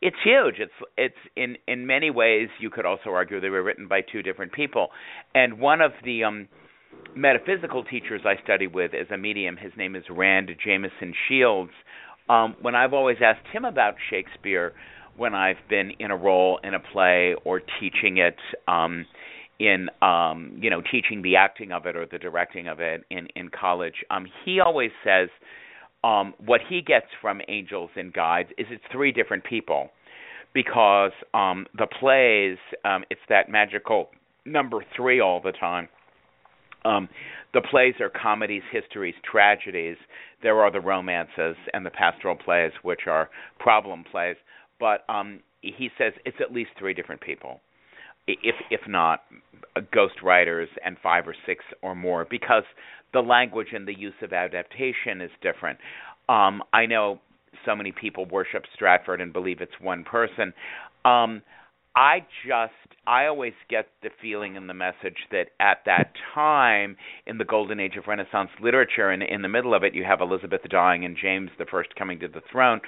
it's 0.00 0.16
huge. 0.24 0.56
It's 0.58 0.72
it's 0.96 1.14
in 1.36 1.56
in 1.68 1.86
many 1.86 2.10
ways 2.10 2.48
you 2.60 2.70
could 2.70 2.86
also 2.86 3.10
argue 3.10 3.40
they 3.40 3.50
were 3.50 3.62
written 3.62 3.88
by 3.88 4.00
two 4.00 4.22
different 4.22 4.52
people. 4.52 4.88
And 5.34 5.58
one 5.58 5.80
of 5.80 5.92
the 6.02 6.24
um 6.24 6.48
metaphysical 7.14 7.84
teachers 7.84 8.22
I 8.24 8.42
study 8.42 8.66
with 8.66 8.92
as 8.94 9.06
a 9.10 9.18
medium, 9.18 9.56
his 9.56 9.72
name 9.76 9.96
is 9.96 10.04
Rand 10.10 10.50
Jameson 10.64 11.12
Shields. 11.28 11.72
Um, 12.28 12.56
when 12.62 12.74
I've 12.74 12.92
always 12.92 13.18
asked 13.24 13.46
him 13.52 13.64
about 13.64 13.94
Shakespeare, 14.10 14.72
when 15.16 15.34
I've 15.34 15.58
been 15.68 15.92
in 15.98 16.10
a 16.10 16.16
role 16.16 16.58
in 16.64 16.74
a 16.74 16.80
play 16.80 17.34
or 17.44 17.60
teaching 17.80 18.18
it 18.18 18.36
um, 18.66 19.06
in 19.60 19.88
um, 20.02 20.58
you 20.60 20.70
know 20.70 20.82
teaching 20.90 21.22
the 21.22 21.36
acting 21.36 21.70
of 21.70 21.86
it 21.86 21.96
or 21.96 22.06
the 22.06 22.18
directing 22.18 22.68
of 22.68 22.80
it 22.80 23.04
in 23.10 23.28
in 23.36 23.50
college, 23.50 24.04
um, 24.10 24.26
he 24.44 24.60
always 24.60 24.90
says 25.04 25.28
um, 26.02 26.34
what 26.44 26.60
he 26.68 26.80
gets 26.80 27.06
from 27.20 27.40
angels 27.48 27.90
and 27.96 28.12
guides 28.12 28.50
is 28.58 28.66
it's 28.70 28.84
three 28.90 29.12
different 29.12 29.44
people 29.44 29.90
because 30.52 31.12
um, 31.32 31.66
the 31.76 31.86
plays 31.86 32.58
um, 32.84 33.04
it's 33.10 33.20
that 33.28 33.48
magical 33.48 34.10
number 34.44 34.84
three 34.96 35.20
all 35.20 35.40
the 35.42 35.52
time. 35.52 35.88
Um, 36.84 37.08
the 37.52 37.62
plays 37.62 37.94
are 38.00 38.10
comedies, 38.10 38.62
histories, 38.70 39.14
tragedies. 39.30 39.96
There 40.42 40.60
are 40.60 40.70
the 40.70 40.80
romances 40.80 41.56
and 41.72 41.86
the 41.86 41.90
pastoral 41.90 42.36
plays, 42.36 42.72
which 42.82 43.06
are 43.06 43.30
problem 43.58 44.04
plays 44.10 44.36
but 44.80 45.04
um, 45.08 45.40
he 45.62 45.90
says 45.98 46.12
it's 46.24 46.36
at 46.40 46.52
least 46.52 46.70
three 46.78 46.94
different 46.94 47.20
people, 47.20 47.60
if 48.26 48.54
if 48.70 48.80
not 48.86 49.22
uh, 49.76 49.80
ghost 49.92 50.16
writers 50.22 50.68
and 50.84 50.96
five 51.02 51.26
or 51.26 51.34
six 51.46 51.64
or 51.82 51.94
more, 51.94 52.26
because 52.28 52.64
the 53.12 53.20
language 53.20 53.68
and 53.72 53.86
the 53.86 53.98
use 53.98 54.14
of 54.22 54.32
adaptation 54.32 55.20
is 55.20 55.30
different. 55.42 55.78
Um, 56.28 56.62
I 56.72 56.86
know 56.86 57.20
so 57.64 57.76
many 57.76 57.92
people 57.92 58.26
worship 58.26 58.64
Stratford 58.74 59.20
and 59.20 59.32
believe 59.32 59.60
it's 59.60 59.72
one 59.80 60.04
person. 60.04 60.52
Um, 61.04 61.42
I 61.96 62.26
just 62.46 62.72
I 63.06 63.26
always 63.26 63.52
get 63.68 63.86
the 64.02 64.10
feeling 64.20 64.56
and 64.56 64.68
the 64.68 64.74
message 64.74 65.18
that 65.30 65.48
at 65.60 65.78
that 65.86 66.12
time 66.34 66.96
in 67.26 67.38
the 67.38 67.44
golden 67.44 67.78
age 67.78 67.96
of 67.96 68.06
Renaissance 68.06 68.50
literature 68.60 69.10
and 69.10 69.22
in 69.22 69.42
the 69.42 69.48
middle 69.48 69.74
of 69.74 69.84
it 69.84 69.94
you 69.94 70.04
have 70.04 70.20
Elizabeth 70.20 70.62
dying 70.70 71.04
and 71.04 71.16
James 71.20 71.50
the 71.58 71.66
first 71.66 71.94
coming 71.96 72.18
to 72.20 72.28
the 72.28 72.40
throne. 72.50 72.80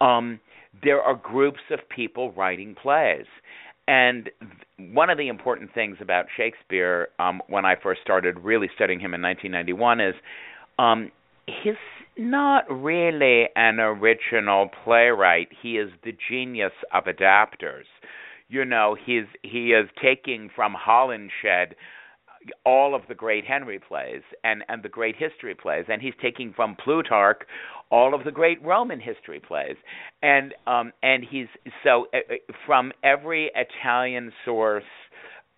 Um, 0.00 0.40
there 0.82 1.00
are 1.00 1.14
groups 1.14 1.60
of 1.70 1.80
people 1.88 2.32
writing 2.32 2.74
plays. 2.80 3.26
And 3.88 4.30
one 4.78 5.10
of 5.10 5.18
the 5.18 5.28
important 5.28 5.72
things 5.72 5.96
about 6.00 6.26
Shakespeare, 6.36 7.08
um, 7.20 7.40
when 7.48 7.64
I 7.64 7.76
first 7.80 8.00
started 8.02 8.38
really 8.40 8.68
studying 8.74 8.98
him 8.98 9.14
in 9.14 9.22
1991, 9.22 10.00
is 10.00 10.14
um, 10.78 11.12
he's 11.46 11.74
not 12.18 12.64
really 12.68 13.44
an 13.54 13.78
original 13.78 14.70
playwright. 14.82 15.48
He 15.62 15.76
is 15.76 15.90
the 16.02 16.16
genius 16.28 16.72
of 16.92 17.04
adapters. 17.04 17.84
You 18.48 18.64
know, 18.64 18.96
he's 19.04 19.24
he 19.42 19.72
is 19.72 19.88
taking 20.02 20.50
from 20.54 20.74
Holinshed 20.74 21.74
all 22.64 22.94
of 22.94 23.02
the 23.08 23.14
great 23.14 23.44
Henry 23.44 23.78
plays 23.78 24.22
and 24.44 24.64
and 24.68 24.82
the 24.82 24.88
great 24.88 25.16
history 25.16 25.54
plays, 25.54 25.84
and 25.88 26.00
he's 26.00 26.14
taking 26.22 26.52
from 26.54 26.76
Plutarch 26.82 27.42
all 27.90 28.14
of 28.14 28.24
the 28.24 28.32
great 28.32 28.62
Roman 28.62 29.00
history 29.00 29.40
plays, 29.40 29.76
and 30.22 30.54
um, 30.66 30.92
and 31.02 31.24
he's 31.28 31.46
so 31.84 32.06
uh, 32.14 32.18
from 32.66 32.92
every 33.04 33.50
Italian 33.54 34.32
source 34.44 34.84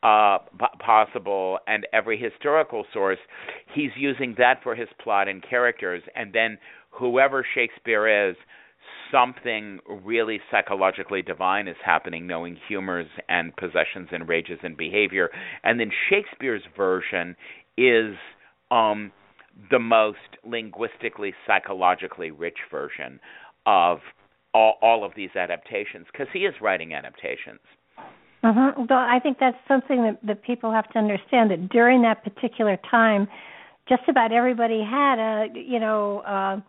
uh, 0.02 0.38
p- 0.58 0.66
possible 0.84 1.58
and 1.66 1.86
every 1.92 2.18
historical 2.18 2.84
source, 2.92 3.18
he's 3.74 3.90
using 3.96 4.34
that 4.38 4.62
for 4.62 4.74
his 4.74 4.88
plot 5.02 5.28
and 5.28 5.42
characters, 5.48 6.02
and 6.14 6.32
then 6.32 6.58
whoever 6.90 7.44
Shakespeare 7.54 8.30
is 8.30 8.36
something 9.12 9.78
really 10.04 10.40
psychologically 10.50 11.22
divine 11.22 11.68
is 11.68 11.76
happening, 11.84 12.26
knowing 12.26 12.56
humors 12.68 13.06
and 13.28 13.54
possessions 13.56 14.08
and 14.12 14.28
rages 14.28 14.58
and 14.62 14.76
behavior. 14.76 15.30
And 15.64 15.78
then 15.80 15.90
Shakespeare's 16.08 16.62
version 16.76 17.36
is 17.76 18.14
um, 18.70 19.12
the 19.70 19.78
most 19.78 20.18
linguistically, 20.44 21.34
psychologically 21.46 22.30
rich 22.30 22.58
version 22.70 23.20
of 23.66 23.98
all, 24.54 24.78
all 24.82 25.04
of 25.04 25.12
these 25.16 25.30
adaptations 25.36 26.06
because 26.12 26.28
he 26.32 26.40
is 26.40 26.54
writing 26.60 26.94
adaptations. 26.94 27.60
Mm-hmm. 28.44 28.86
Well, 28.88 28.98
I 28.98 29.18
think 29.20 29.38
that's 29.40 29.56
something 29.66 30.02
that, 30.04 30.18
that 30.26 30.42
people 30.44 30.72
have 30.72 30.88
to 30.92 30.98
understand 30.98 31.50
that 31.50 31.68
during 31.70 32.02
that 32.02 32.22
particular 32.22 32.78
time, 32.90 33.26
just 33.88 34.02
about 34.08 34.32
everybody 34.32 34.82
had 34.82 35.18
a, 35.18 35.46
you 35.54 35.80
know, 35.80 36.20
uh, 36.20 36.60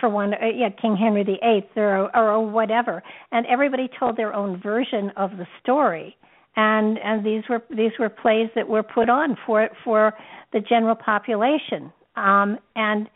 for 0.00 0.08
one, 0.08 0.34
uh, 0.34 0.46
yeah, 0.54 0.68
King 0.70 0.96
Henry 0.96 1.24
VIII 1.24 1.66
or, 1.76 2.14
or 2.16 2.46
whatever, 2.46 3.02
and 3.32 3.46
everybody 3.46 3.88
told 3.98 4.16
their 4.16 4.34
own 4.34 4.60
version 4.60 5.10
of 5.16 5.32
the 5.32 5.46
story. 5.62 6.16
And 6.56 6.98
and 6.98 7.24
these 7.24 7.44
were 7.48 7.62
these 7.70 7.92
were 7.98 8.08
plays 8.08 8.48
that 8.56 8.68
were 8.68 8.82
put 8.82 9.08
on 9.08 9.36
for 9.46 9.68
for 9.84 10.12
the 10.52 10.60
general 10.60 10.96
population 10.96 11.92
um, 12.18 12.58
and 12.74 13.08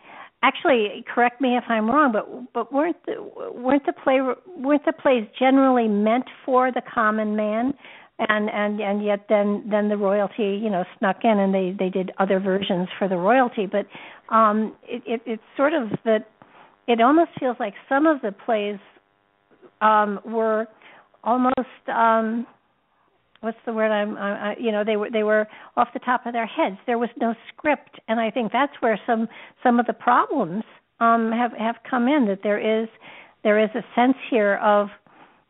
actually, 0.43 1.05
correct 1.13 1.41
me 1.41 1.57
if 1.57 1.65
I'm 1.69 1.91
wrong, 1.91 2.13
but 2.13 2.53
but 2.53 2.73
weren't 2.73 2.97
the, 3.07 3.15
weren't 3.55 3.85
the 3.87 3.93
play 3.93 4.21
weren't 4.57 4.85
the 4.85 4.93
plays 4.93 5.27
generally 5.39 5.89
meant 5.89 6.27
for 6.45 6.71
the 6.71 6.83
common 6.83 7.37
man? 7.37 7.75
and 8.19 8.51
and 8.51 8.79
and 8.79 9.03
yet 9.03 9.25
then 9.31 9.65
then 9.69 9.89
the 9.89 9.97
royalty 9.97 10.61
you 10.63 10.69
know 10.69 10.85
snuck 10.99 11.17
in 11.25 11.39
and 11.41 11.53
they 11.53 11.75
they 11.77 11.89
did 11.89 12.13
other 12.19 12.39
versions 12.39 12.87
for 12.99 13.09
the 13.09 13.17
royalty 13.17 13.67
but 13.67 13.87
um 14.33 14.77
it, 14.85 15.03
it 15.07 15.23
it's 15.25 15.43
sort 15.57 15.73
of 15.73 15.89
that 16.05 16.29
it 16.87 17.01
almost 17.01 17.31
feels 17.39 17.57
like 17.61 17.75
some 17.89 18.07
of 18.07 18.21
the 18.23 18.33
plays 18.33 18.79
um 19.81 20.21
were 20.25 20.67
almost 21.25 21.83
um 21.89 22.47
what's 23.41 23.59
the 23.67 23.73
word 23.73 23.91
I'm 23.91 24.17
I, 24.17 24.57
you 24.59 24.73
know 24.73 24.85
they 24.85 24.97
were 24.97 25.11
they 25.11 25.23
were 25.23 25.47
off 25.77 25.89
the 25.93 26.01
top 26.01 26.27
of 26.27 26.33
their 26.33 26.47
heads. 26.47 26.77
There 26.87 26.99
was 26.99 27.11
no 27.21 27.35
script 27.49 28.01
and 28.09 28.21
I 28.21 28.31
think 28.31 28.53
that's 28.53 28.73
where 28.81 28.99
some 29.07 29.29
some 29.63 29.79
of 29.81 29.87
the 29.87 29.93
problems 29.93 30.65
um 31.01 31.33
have 31.33 31.53
have 31.59 31.77
come 31.89 32.09
in 32.09 32.27
that 32.27 32.41
there 32.43 32.59
is 32.59 32.89
there 33.43 33.59
is 33.59 33.71
a 33.75 33.85
sense 33.95 34.17
here 34.31 34.57
of 34.57 34.89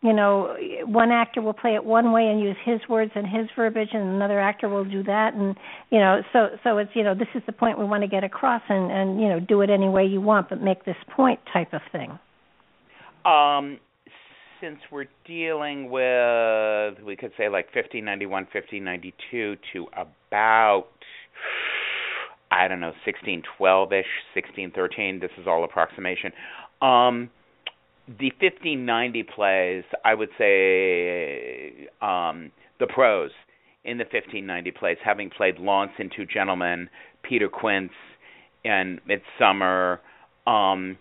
you 0.02 0.12
know 0.12 0.56
one 0.84 1.10
actor 1.10 1.40
will 1.40 1.52
play 1.52 1.74
it 1.74 1.84
one 1.84 2.12
way 2.12 2.26
and 2.28 2.40
use 2.40 2.56
his 2.64 2.80
words 2.88 3.12
and 3.14 3.26
his 3.26 3.46
verbiage 3.56 3.90
and 3.92 4.02
another 4.02 4.40
actor 4.40 4.68
will 4.68 4.84
do 4.84 5.02
that 5.02 5.34
and 5.34 5.56
you 5.90 5.98
know 5.98 6.20
so 6.32 6.48
so 6.64 6.78
it's 6.78 6.90
you 6.94 7.02
know 7.02 7.14
this 7.14 7.28
is 7.34 7.42
the 7.46 7.52
point 7.52 7.78
we 7.78 7.84
want 7.84 8.02
to 8.02 8.08
get 8.08 8.24
across 8.24 8.62
and 8.68 8.90
and 8.90 9.20
you 9.20 9.28
know 9.28 9.40
do 9.40 9.60
it 9.60 9.70
any 9.70 9.88
way 9.88 10.04
you 10.04 10.20
want 10.20 10.48
but 10.48 10.60
make 10.60 10.84
this 10.84 10.96
point 11.14 11.40
type 11.52 11.72
of 11.72 11.80
thing 11.92 12.18
um 13.24 13.78
since 14.62 14.78
we're 14.92 15.06
dealing 15.26 15.90
with, 15.90 17.04
we 17.04 17.16
could 17.16 17.32
say 17.36 17.48
like 17.48 17.66
1591, 17.74 18.44
1592 18.54 19.56
to 19.72 19.86
about, 19.96 20.86
I 22.52 22.68
don't 22.68 22.78
know, 22.78 22.94
1612 23.04 23.92
ish, 23.92 24.06
1613. 24.34 25.18
This 25.18 25.32
is 25.36 25.48
all 25.48 25.64
approximation. 25.64 26.30
Um, 26.80 27.28
the 28.06 28.32
1590 28.40 29.22
plays, 29.22 29.84
I 30.04 30.14
would 30.14 30.30
say, 30.38 31.88
um, 32.00 32.50
the 32.80 32.86
prose 32.88 33.30
in 33.84 33.98
the 33.98 34.04
1590 34.04 34.70
plays, 34.72 34.96
having 35.04 35.30
played 35.30 35.58
Launce 35.58 35.92
and 35.98 36.12
Two 36.14 36.26
Gentlemen, 36.26 36.88
Peter 37.22 37.48
Quince, 37.48 37.92
and 38.64 39.00
Midsummer. 39.06 40.00
Um, 40.46 40.98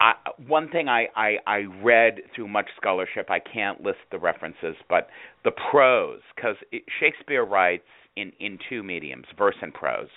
I, 0.00 0.14
one 0.46 0.68
thing 0.70 0.88
I, 0.88 1.08
I, 1.14 1.36
I 1.46 1.64
read 1.82 2.20
through 2.34 2.48
much 2.48 2.66
scholarship, 2.80 3.30
I 3.30 3.38
can't 3.38 3.82
list 3.82 3.98
the 4.10 4.18
references, 4.18 4.76
but 4.88 5.08
the 5.44 5.50
prose, 5.70 6.20
because 6.34 6.56
Shakespeare 7.00 7.44
writes 7.44 7.84
in, 8.16 8.32
in 8.40 8.58
two 8.68 8.82
mediums, 8.82 9.26
verse 9.36 9.56
and 9.60 9.74
prose, 9.74 10.08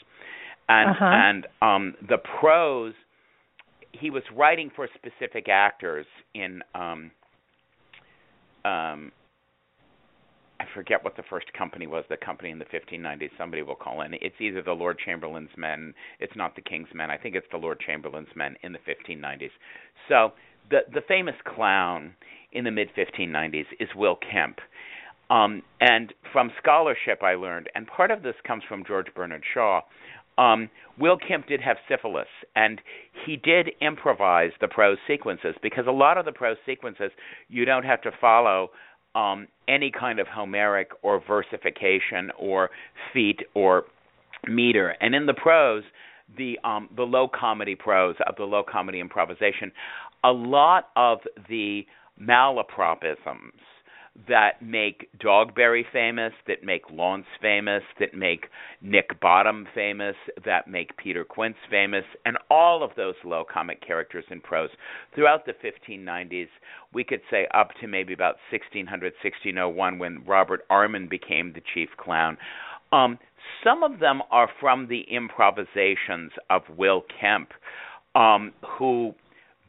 and 0.69 0.91
uh-huh. 0.91 1.06
and 1.06 1.47
um, 1.62 1.95
the 2.08 2.17
prose, 2.39 2.93
he 3.93 4.10
was 4.10 4.23
writing 4.36 4.71
for 4.75 4.88
specific 4.95 5.47
actors 5.49 6.06
in 6.34 6.62
um, 6.75 7.12
um, 8.63 9.12
I 10.62 10.65
forget 10.75 11.04
what 11.04 11.17
the 11.17 11.23
first 11.27 11.51
company 11.54 11.88
was. 11.88 12.04
The 12.08 12.17
company 12.17 12.51
in 12.51 12.60
the 12.60 12.65
1590s. 12.65 13.32
Somebody 13.36 13.63
will 13.63 13.75
call 13.75 14.01
in. 14.01 14.13
It's 14.13 14.39
either 14.39 14.62
the 14.62 14.73
Lord 14.73 14.99
Chamberlain's 15.04 15.49
men. 15.58 15.93
It's 16.19 16.36
not 16.36 16.56
the 16.56 16.62
King's 16.62 16.89
men. 16.93 17.10
I 17.10 17.17
think 17.17 17.34
it's 17.34 17.47
the 17.51 17.58
Lord 17.58 17.80
Chamberlain's 17.80 18.30
men 18.36 18.56
in 18.62 18.71
the 18.71 18.80
1590s. 18.80 19.49
So 20.08 20.34
the 20.69 20.82
the 20.93 21.01
famous 21.08 21.36
clown 21.45 22.13
in 22.51 22.63
the 22.63 22.71
mid 22.71 22.89
1590s 22.95 23.65
is 23.80 23.89
Will 23.95 24.17
Kemp. 24.32 24.60
Um, 25.32 25.63
and 25.80 26.13
from 26.32 26.51
scholarship, 26.62 27.23
I 27.23 27.36
learned, 27.36 27.69
and 27.73 27.88
part 27.88 28.12
of 28.12 28.21
this 28.21 28.36
comes 28.45 28.63
from 28.67 28.84
George 28.86 29.08
Bernard 29.15 29.43
Shaw. 29.54 29.82
Um, 30.38 30.70
Will 31.00 31.17
Kemp 31.17 31.48
did 31.48 31.62
have 31.62 31.78
syphilis, 31.89 32.28
and 32.56 32.82
he 33.26 33.36
did 33.36 33.70
improvise 33.82 34.52
the 34.60 34.67
prose 34.67 34.98
sequences 35.08 35.56
because 35.62 35.86
a 35.88 35.91
lot 35.91 36.17
of 36.17 36.26
the 36.26 36.32
prose 36.32 36.58
sequences 36.65 37.12
you 37.50 37.65
don't 37.65 37.84
have 37.84 38.02
to 38.04 38.12
follow 38.20 38.70
um, 39.15 39.48
any 39.67 39.91
kind 39.91 40.20
of 40.20 40.28
Homeric 40.28 40.91
or 41.02 41.22
versification 41.26 42.32
or 42.38 42.70
feet 43.13 43.39
or 43.54 43.86
meter. 44.48 44.96
And 45.02 45.15
in 45.15 45.26
the 45.26 45.34
prose, 45.34 45.84
the 46.38 46.58
um, 46.63 46.89
the 46.96 47.04
low 47.04 47.28
comedy 47.28 47.76
prose 47.76 48.15
of 48.28 48.36
the 48.38 48.44
low 48.44 48.63
comedy 48.70 49.00
improvisation, 49.00 49.72
a 50.24 50.32
lot 50.32 50.89
of 50.96 51.20
the 51.50 51.86
malapropisms 52.22 53.52
that 54.28 54.62
make 54.62 55.10
Dogberry 55.19 55.84
famous, 55.91 56.34
that 56.47 56.63
make 56.63 56.84
Launce 56.91 57.26
famous, 57.41 57.84
that 58.00 58.13
make 58.13 58.45
Nick 58.82 59.19
Bottom 59.21 59.65
famous, 59.74 60.15
that 60.45 60.67
make 60.67 60.95
Peter 60.97 61.24
Quince 61.24 61.56
famous, 61.69 62.04
and 62.26 62.38
all 62.50 62.84
of 62.84 62.91
those 62.95 63.15
low 63.24 63.43
comic 63.52 63.86
characters 63.86 64.26
in 64.30 64.41
prose 64.41 64.69
throughout 65.15 65.45
the 65.45 65.54
1590s. 65.54 66.50
We 66.93 67.04
could 67.04 67.21
say 67.30 67.47
up 67.54 67.69
to 67.80 67.88
maybe 67.88 68.13
about 68.13 68.36
1600, 68.52 69.13
1601 69.24 69.97
when 69.97 70.24
Robert 70.26 70.65
Armin 70.69 71.08
became 71.08 71.54
the 71.54 71.63
chief 71.74 71.89
clown. 71.97 72.38
Um, 72.91 73.17
some 73.63 73.84
of 73.84 74.00
them 74.00 74.21
are 74.30 74.50
from 74.60 74.88
the 74.88 75.06
improvisations 75.10 76.32
of 76.50 76.63
Will 76.78 77.04
Kemp, 77.19 77.52
um, 78.13 78.52
who 78.78 79.15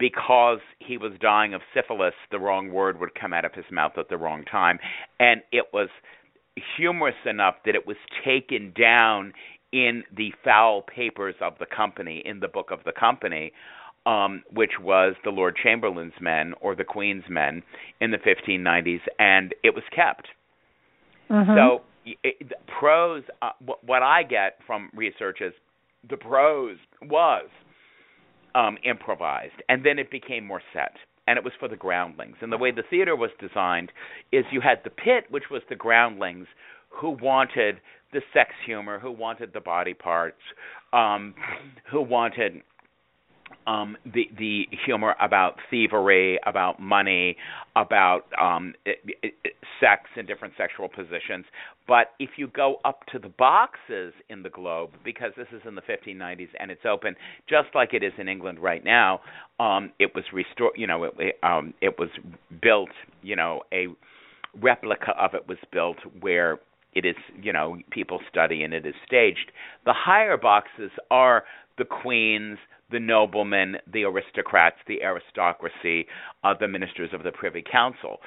because 0.03 0.59
he 0.81 0.99
was 0.99 1.13
dying 1.21 1.55
of 1.55 1.61
syphilis, 1.73 2.15
the 2.33 2.39
wrong 2.41 2.73
word 2.73 2.99
would 2.99 3.15
come 3.15 3.33
out 3.33 3.45
of 3.45 3.55
his 3.55 3.65
mouth 3.71 3.93
at 3.97 4.09
the 4.09 4.17
wrong 4.17 4.45
time. 4.51 4.81
And 5.21 5.43
it 5.53 5.67
was 5.73 5.91
humorous 6.77 7.15
enough 7.25 7.55
that 7.65 7.77
it 7.77 7.87
was 7.87 7.97
taken 8.25 8.73
down 8.77 9.33
in 9.73 10.03
the 10.15 10.33
foul 10.43 10.83
papers 10.83 11.37
of 11.41 11.53
the 11.61 11.67
company, 11.67 12.21
in 12.25 12.41
the 12.41 12.49
book 12.49 12.73
of 12.73 12.81
the 12.85 12.91
company, 12.91 13.53
um, 14.05 14.43
which 14.53 14.73
was 14.81 15.15
the 15.23 15.31
Lord 15.31 15.57
Chamberlain's 15.63 16.21
men 16.21 16.53
or 16.61 16.75
the 16.75 16.83
Queen's 16.83 17.23
men 17.31 17.63
in 18.01 18.11
the 18.11 18.19
1590s, 18.19 19.03
and 19.21 19.55
it 19.63 19.73
was 19.73 19.85
kept. 19.95 20.27
Mm-hmm. 21.31 21.55
So, 21.55 21.83
it, 22.25 22.51
prose, 22.81 23.23
uh, 23.41 23.51
what 23.87 24.03
I 24.03 24.25
get 24.25 24.59
from 24.67 24.91
research 24.97 25.39
is 25.41 25.53
the 26.11 26.17
prose 26.17 26.79
was 27.03 27.45
um, 28.55 28.79
improvised, 28.85 29.55
and 29.69 29.85
then 29.85 29.99
it 29.99 30.11
became 30.11 30.47
more 30.47 30.63
set. 30.73 30.93
And 31.29 31.39
it 31.39 31.45
was 31.45 31.53
for 31.61 31.69
the 31.69 31.77
groundlings. 31.77 32.37
And 32.41 32.53
the 32.53 32.59
way 32.59 32.73
the 32.73 32.83
theater 32.91 33.15
was 33.15 33.31
designed 33.41 33.93
is 34.33 34.45
you 34.51 34.61
had 34.61 34.81
the 34.83 34.91
pit, 34.91 35.25
which 35.31 35.45
was 35.51 35.63
the 35.69 35.77
groundlings, 35.77 36.49
who 36.89 37.11
wanted 37.11 37.77
the 38.13 38.21
sex 38.35 38.51
humor, 38.67 38.99
who 38.99 39.13
wanted 39.13 39.53
the 39.53 39.61
body 39.61 39.95
parts, 39.95 40.41
um, 40.93 41.35
who 41.91 42.03
wanted 42.03 42.63
um, 43.67 43.97
the 44.05 44.25
the 44.39 44.67
humor 44.85 45.15
about 45.21 45.57
thievery, 45.71 46.39
about 46.47 46.81
money, 46.81 47.37
about 47.77 48.23
um, 48.41 48.75
it, 48.85 48.99
it, 49.23 49.35
sex 49.81 50.03
and 50.17 50.27
different 50.27 50.55
sexual 50.57 50.89
positions. 50.89 51.45
But 51.87 52.13
if 52.19 52.31
you 52.37 52.49
go 52.49 52.77
up 52.85 53.01
to 53.13 53.19
the 53.19 53.29
boxes 53.29 54.15
in 54.29 54.43
the 54.43 54.51
globe, 54.51 54.91
because 55.05 55.33
this 55.37 55.49
is 55.53 55.61
in 55.67 55.75
the 55.75 55.83
1590s 55.83 56.49
and 56.61 56.71
it's 56.71 56.85
open, 56.89 57.17
just 57.49 57.69
like 57.75 57.93
it 57.93 58.03
is 58.03 58.13
in 58.19 58.29
England 58.29 58.61
right 58.61 58.85
now, 58.85 59.21
um, 59.59 59.93
it 59.99 60.15
was 60.15 60.25
restored. 60.33 60.75
You 60.77 60.87
know, 60.87 61.05
it, 61.05 61.37
um, 61.43 61.75
it 61.81 61.99
was 61.99 62.09
built. 62.61 62.91
You 63.23 63.37
know, 63.37 63.63
a 63.73 63.87
replica 64.61 65.13
of 65.19 65.35
it 65.35 65.49
was 65.49 65.59
built 65.73 65.99
where 66.21 66.59
it 66.95 67.07
is 67.07 67.17
you 67.41 67.53
know 67.53 67.79
people 67.91 68.21
study 68.31 68.63
and 68.63 68.75
it 68.75 68.85
is 68.85 68.95
staged 69.07 69.51
the 69.87 69.95
higher 69.95 70.37
boxes 70.37 70.91
are 71.11 71.45
the 71.79 71.85
queens 71.85 72.59
the 72.93 73.01
noblemen, 73.01 73.77
the 73.91 74.05
aristocrats, 74.05 74.77
the 74.87 75.03
aristocracy, 75.03 76.07
uh, 76.45 76.55
the 76.59 76.69
ministers 76.69 77.11
of 77.13 77.25
the 77.25 77.33
Privy 77.33 77.65
Council. 77.71 78.19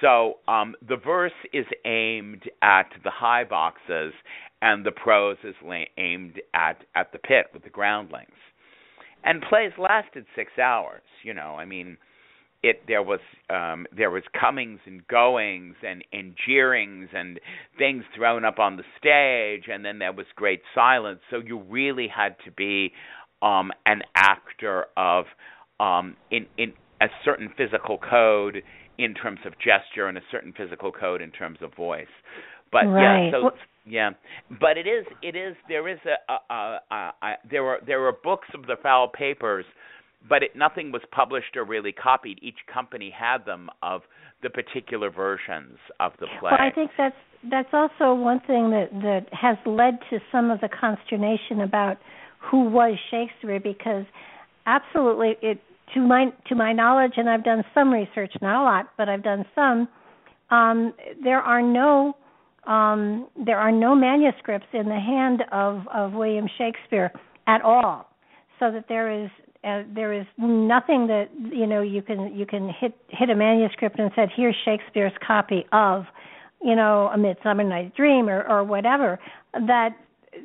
So 0.00 0.38
um, 0.48 0.74
the 0.86 0.96
verse 0.96 1.32
is 1.52 1.66
aimed 1.84 2.42
at 2.62 2.88
the 3.04 3.10
high 3.10 3.44
boxes, 3.44 4.12
and 4.62 4.84
the 4.84 4.90
prose 4.90 5.36
is 5.44 5.54
la- 5.62 5.84
aimed 5.98 6.40
at 6.54 6.82
at 6.94 7.12
the 7.12 7.18
pit 7.18 7.46
with 7.52 7.62
the 7.62 7.70
groundlings. 7.70 8.30
And 9.22 9.42
plays 9.42 9.72
lasted 9.78 10.26
six 10.34 10.52
hours. 10.58 11.02
You 11.22 11.34
know, 11.34 11.56
I 11.58 11.64
mean, 11.64 11.98
it 12.62 12.82
there 12.86 13.02
was 13.02 13.20
um, 13.50 13.86
there 13.96 14.10
was 14.10 14.22
comings 14.38 14.80
and 14.86 15.06
goings 15.06 15.76
and 15.86 16.04
and 16.12 16.34
jeerings 16.48 17.08
and 17.14 17.40
things 17.78 18.04
thrown 18.16 18.44
up 18.44 18.58
on 18.58 18.76
the 18.76 18.84
stage, 18.98 19.72
and 19.72 19.84
then 19.84 19.98
there 19.98 20.12
was 20.12 20.26
great 20.34 20.62
silence. 20.74 21.20
So 21.30 21.38
you 21.44 21.60
really 21.60 22.08
had 22.08 22.36
to 22.44 22.50
be 22.50 22.92
um, 23.42 23.72
an 23.84 24.02
actor 24.14 24.86
of 24.96 25.26
um, 25.80 26.16
in 26.30 26.46
in 26.58 26.72
a 27.00 27.06
certain 27.24 27.50
physical 27.56 27.98
code 27.98 28.62
in 28.98 29.14
terms 29.14 29.40
of 29.44 29.52
gesture 29.58 30.08
and 30.08 30.16
a 30.16 30.22
certain 30.30 30.52
physical 30.56 30.90
code 30.90 31.20
in 31.20 31.30
terms 31.30 31.58
of 31.60 31.74
voice. 31.74 32.06
But 32.72 32.86
right. 32.86 33.26
yeah, 33.26 33.30
so 33.30 33.50
yeah, 33.84 34.10
but 34.60 34.76
it 34.76 34.86
is 34.86 35.06
it 35.22 35.36
is 35.36 35.54
there 35.68 35.88
is 35.88 35.98
a, 36.04 36.32
a, 36.32 36.54
a, 36.54 36.80
a, 36.90 37.12
a 37.22 37.34
there 37.48 37.62
were 37.62 37.78
there 37.86 38.00
were 38.00 38.12
books 38.12 38.48
of 38.54 38.66
the 38.66 38.76
foul 38.82 39.08
papers, 39.08 39.64
but 40.28 40.42
it, 40.42 40.56
nothing 40.56 40.92
was 40.92 41.02
published 41.12 41.56
or 41.56 41.64
really 41.64 41.92
copied. 41.92 42.38
Each 42.42 42.58
company 42.72 43.12
had 43.16 43.44
them 43.44 43.68
of 43.82 44.02
the 44.42 44.50
particular 44.50 45.10
versions 45.10 45.78
of 46.00 46.12
the 46.20 46.26
play. 46.40 46.50
Well, 46.52 46.60
I 46.60 46.70
think 46.70 46.90
that's 46.96 47.16
that's 47.50 47.68
also 47.72 48.14
one 48.14 48.40
thing 48.40 48.70
that 48.70 48.88
that 49.02 49.26
has 49.32 49.56
led 49.66 49.98
to 50.10 50.18
some 50.32 50.50
of 50.50 50.60
the 50.60 50.68
consternation 50.68 51.60
about 51.60 51.98
who 52.50 52.68
was 52.68 52.98
Shakespeare 53.10 53.60
because 53.60 54.04
absolutely 54.66 55.36
it 55.42 55.60
to 55.94 56.00
my 56.00 56.26
to 56.48 56.54
my 56.54 56.72
knowledge 56.72 57.12
and 57.16 57.28
I've 57.28 57.44
done 57.44 57.62
some 57.74 57.92
research 57.92 58.32
not 58.40 58.62
a 58.62 58.64
lot 58.64 58.86
but 58.96 59.08
I've 59.08 59.22
done 59.22 59.44
some 59.54 59.88
um, 60.50 60.94
there 61.22 61.40
are 61.40 61.62
no 61.62 62.16
um, 62.66 63.28
there 63.44 63.58
are 63.58 63.72
no 63.72 63.94
manuscripts 63.94 64.66
in 64.72 64.86
the 64.86 64.98
hand 64.98 65.42
of 65.52 65.86
of 65.94 66.12
William 66.12 66.46
Shakespeare 66.58 67.12
at 67.46 67.62
all 67.62 68.08
so 68.58 68.72
that 68.72 68.86
there 68.88 69.24
is 69.24 69.30
uh, 69.66 69.82
there 69.94 70.12
is 70.12 70.26
nothing 70.38 71.08
that 71.08 71.26
you 71.52 71.66
know 71.66 71.82
you 71.82 72.00
can 72.00 72.34
you 72.34 72.46
can 72.46 72.68
hit 72.68 72.94
hit 73.08 73.30
a 73.30 73.34
manuscript 73.34 73.98
and 73.98 74.10
said 74.14 74.28
here's 74.34 74.54
Shakespeare's 74.64 75.12
copy 75.26 75.66
of 75.72 76.04
you 76.62 76.76
know 76.76 77.10
a 77.12 77.18
Midsummer 77.18 77.64
Night's 77.64 77.96
Dream 77.96 78.28
or 78.28 78.46
or 78.48 78.62
whatever 78.62 79.18
that 79.52 79.90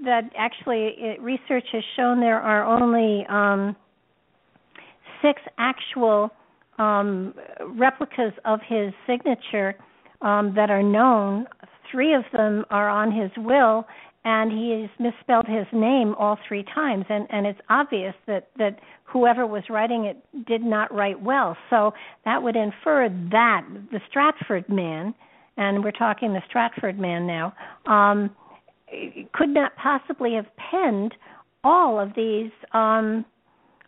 that 0.03 0.31
actually 0.37 0.95
it, 0.97 1.21
research 1.21 1.65
has 1.71 1.83
shown 1.95 2.19
there 2.19 2.39
are 2.39 2.63
only 2.65 3.25
um, 3.29 3.75
six 5.21 5.41
actual 5.57 6.31
um, 6.79 7.33
replicas 7.75 8.33
of 8.45 8.59
his 8.67 8.91
signature 9.05 9.75
um, 10.21 10.53
that 10.55 10.69
are 10.71 10.83
known. 10.83 11.45
Three 11.91 12.13
of 12.15 12.23
them 12.33 12.63
are 12.69 12.89
on 12.89 13.11
his 13.11 13.29
will, 13.37 13.85
and 14.23 14.51
he 14.51 14.81
has 14.81 14.89
misspelled 14.99 15.47
his 15.47 15.65
name 15.73 16.13
all 16.19 16.37
three 16.47 16.63
times, 16.75 17.05
and, 17.09 17.27
and 17.31 17.47
it's 17.47 17.59
obvious 17.69 18.13
that, 18.27 18.49
that 18.57 18.79
whoever 19.03 19.47
was 19.47 19.63
writing 19.69 20.05
it 20.05 20.45
did 20.45 20.61
not 20.61 20.93
write 20.93 21.21
well. 21.21 21.57
So 21.69 21.93
that 22.25 22.41
would 22.43 22.55
infer 22.55 23.09
that 23.31 23.65
the 23.91 23.99
Stratford 24.09 24.69
man, 24.69 25.13
and 25.57 25.83
we're 25.83 25.91
talking 25.91 26.33
the 26.33 26.41
Stratford 26.47 26.99
man 26.99 27.25
now, 27.25 27.53
um, 27.87 28.29
could 29.33 29.49
not 29.49 29.75
possibly 29.75 30.35
have 30.35 30.45
penned 30.57 31.13
all 31.63 31.99
of 31.99 32.09
these 32.15 32.51
um, 32.73 33.25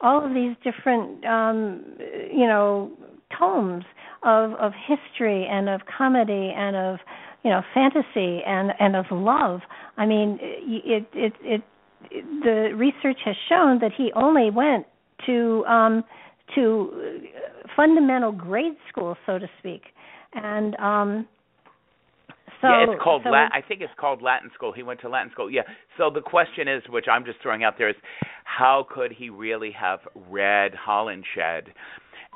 all 0.02 0.26
of 0.26 0.34
these 0.34 0.56
different 0.64 1.26
um, 1.26 1.84
you 2.32 2.48
know 2.48 2.92
tomes 3.38 3.84
of 4.24 4.54
of 4.54 4.72
history 4.88 5.48
and 5.50 5.70
of 5.70 5.82
comedy 5.98 6.54
and 6.56 6.76
of 6.76 7.00
you 7.44 7.50
know 7.50 7.62
fantasy 7.74 8.42
and 8.46 8.72
and 8.80 8.96
of 8.96 9.06
love. 9.12 9.62
I 9.98 10.06
mean, 10.06 10.40
it 10.42 11.06
it 11.14 11.34
it, 11.44 11.62
it 12.12 12.44
the 12.44 12.76
research 12.76 13.20
has 13.26 13.36
shown 13.50 13.80
that 13.80 13.92
he 13.98 14.12
only 14.16 14.50
went 14.50 14.86
to 15.26 15.66
um, 15.66 16.04
to 16.56 17.22
fundamental 17.76 18.32
grade 18.32 18.78
school, 18.90 19.16
so 19.26 19.40
to 19.40 19.48
speak, 19.60 19.84
and 20.34 20.76
um, 20.80 21.28
so, 22.64 22.70
yeah, 22.70 22.86
it's 22.88 23.04
called 23.04 23.24
so 23.26 23.30
Latin. 23.30 23.50
I 23.54 23.68
think 23.68 23.82
it's 23.82 23.92
called 24.00 24.22
Latin 24.22 24.50
school. 24.54 24.72
He 24.72 24.84
went 24.84 25.02
to 25.02 25.10
Latin 25.10 25.32
school. 25.34 25.52
Yeah. 25.52 25.64
So 25.98 26.10
the 26.10 26.22
question 26.22 26.70
is, 26.70 26.82
which 26.88 27.06
I'm 27.12 27.26
just 27.26 27.42
throwing 27.42 27.66
out 27.66 27.74
there, 27.78 27.90
is 27.90 27.96
how 28.46 28.88
could 28.90 29.12
he 29.12 29.30
really 29.30 29.72
have 29.72 30.00
read 30.30 30.72
Holinshed? 30.74 31.68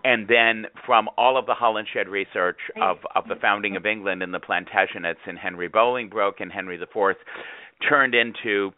And 0.08 0.26
then 0.28 0.68
from 0.86 1.10
all 1.18 1.38
of 1.38 1.46
the 1.48 1.54
Holinshed 1.54 2.08
research 2.08 2.60
of 2.82 2.98
of 3.14 3.28
the 3.28 3.36
founding 3.42 3.76
of 3.76 3.86
England 3.86 4.24
and 4.24 4.34
the 4.34 4.40
Plantagenets 4.40 5.24
and 5.26 5.38
Henry 5.38 5.68
Bolingbroke 5.68 6.40
and 6.40 6.50
Henry 6.50 6.80
IV 6.82 7.18
turned 7.90 8.16
into 8.16 8.72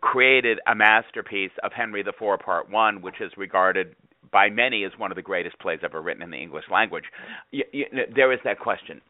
created 0.00 0.58
a 0.66 0.74
masterpiece 0.74 1.52
of 1.62 1.72
Henry 1.72 2.00
IV 2.00 2.40
Part 2.44 2.70
One, 2.70 3.00
which 3.00 3.20
is 3.20 3.32
regarded 3.38 3.96
by 4.30 4.50
many 4.50 4.84
as 4.84 4.92
one 4.98 5.10
of 5.10 5.16
the 5.16 5.22
greatest 5.22 5.58
plays 5.58 5.78
ever 5.82 6.02
written 6.02 6.22
in 6.22 6.30
the 6.30 6.36
English 6.36 6.64
language. 6.70 7.04
You, 7.50 7.64
you, 7.72 7.86
there 8.14 8.30
is 8.32 8.40
that 8.44 8.58
question 8.58 9.00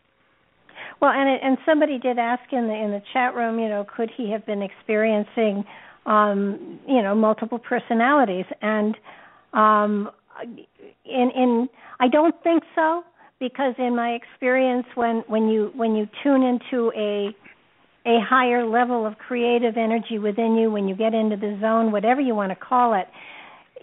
well, 1.00 1.10
and 1.10 1.28
and 1.42 1.58
somebody 1.66 1.98
did 1.98 2.18
ask 2.18 2.52
in 2.52 2.68
the 2.68 2.74
in 2.74 2.92
the 2.92 3.02
chat 3.12 3.34
room, 3.34 3.58
you 3.58 3.68
know, 3.68 3.84
could 3.96 4.10
he 4.16 4.30
have 4.30 4.46
been 4.46 4.62
experiencing 4.62 5.64
um, 6.08 6.80
you 6.88 7.02
know, 7.02 7.14
multiple 7.14 7.58
personalities. 7.58 8.46
And 8.62 8.96
um, 9.52 10.10
in 10.42 11.30
in 11.34 11.68
I 12.00 12.08
don't 12.08 12.34
think 12.42 12.62
so 12.74 13.02
because 13.40 13.74
in 13.78 13.94
my 13.94 14.10
experience, 14.10 14.86
when 14.94 15.24
when 15.26 15.48
you 15.48 15.70
when 15.74 15.94
you 15.94 16.08
tune 16.22 16.42
into 16.42 16.92
a 16.96 17.34
a 18.06 18.20
higher 18.24 18.66
level 18.66 19.06
of 19.06 19.18
creative 19.18 19.76
energy 19.76 20.18
within 20.18 20.54
you, 20.54 20.70
when 20.70 20.88
you 20.88 20.96
get 20.96 21.14
into 21.14 21.36
the 21.36 21.58
zone, 21.60 21.92
whatever 21.92 22.20
you 22.20 22.34
want 22.34 22.50
to 22.50 22.56
call 22.56 22.94
it, 22.94 23.06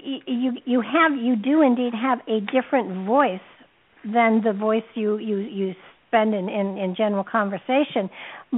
you 0.03 0.51
you 0.65 0.81
have 0.81 1.17
you 1.17 1.35
do 1.35 1.61
indeed 1.61 1.93
have 1.93 2.19
a 2.27 2.39
different 2.51 3.05
voice 3.05 3.39
than 4.03 4.41
the 4.43 4.53
voice 4.53 4.83
you 4.93 5.17
you 5.17 5.37
you 5.37 5.73
spend 6.07 6.33
in 6.33 6.49
in, 6.49 6.77
in 6.77 6.95
general 6.95 7.23
conversation 7.23 8.09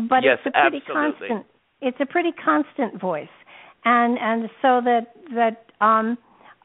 but 0.10 0.24
yes, 0.24 0.38
it's 0.46 0.56
a 0.56 0.62
pretty 0.62 0.78
absolutely. 0.78 1.28
constant 1.28 1.46
it's 1.82 1.98
a 2.00 2.06
pretty 2.06 2.32
constant 2.44 3.00
voice 3.00 3.28
and 3.86 4.18
and 4.20 4.50
so 4.62 4.82
that 4.84 5.14
that 5.34 5.86
um 5.86 6.18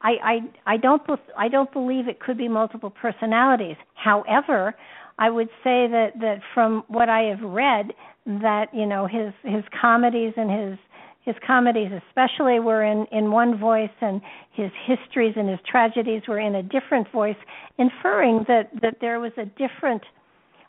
I 0.03 0.11
I 0.23 0.73
I 0.73 0.77
don't 0.77 1.01
I 1.37 1.47
don't 1.47 1.71
believe 1.71 2.07
it 2.07 2.19
could 2.19 2.37
be 2.37 2.47
multiple 2.47 2.89
personalities. 2.89 3.77
However 3.95 4.75
I 5.17 5.29
would 5.29 5.49
say 5.63 5.87
that 5.87 6.11
that 6.19 6.41
from 6.53 6.83
what 6.87 7.09
I 7.09 7.21
have 7.23 7.41
read 7.41 7.93
that 8.25 8.67
you 8.73 8.85
know 8.85 9.07
his 9.07 9.33
his 9.43 9.63
comedies 9.79 10.33
and 10.37 10.51
his 10.51 10.79
his 11.25 11.35
comedies 11.45 11.91
especially 12.07 12.59
were 12.59 12.83
in 12.83 13.05
in 13.11 13.31
one 13.31 13.57
voice 13.57 13.95
and 14.01 14.21
his 14.51 14.71
histories 14.85 15.33
and 15.35 15.49
his 15.49 15.59
tragedies 15.69 16.23
were 16.27 16.39
in 16.39 16.55
a 16.55 16.63
different 16.63 17.09
voice 17.11 17.37
inferring 17.77 18.45
that 18.47 18.69
that 18.81 18.97
there 19.01 19.19
was 19.19 19.31
a 19.37 19.45
different 19.45 20.03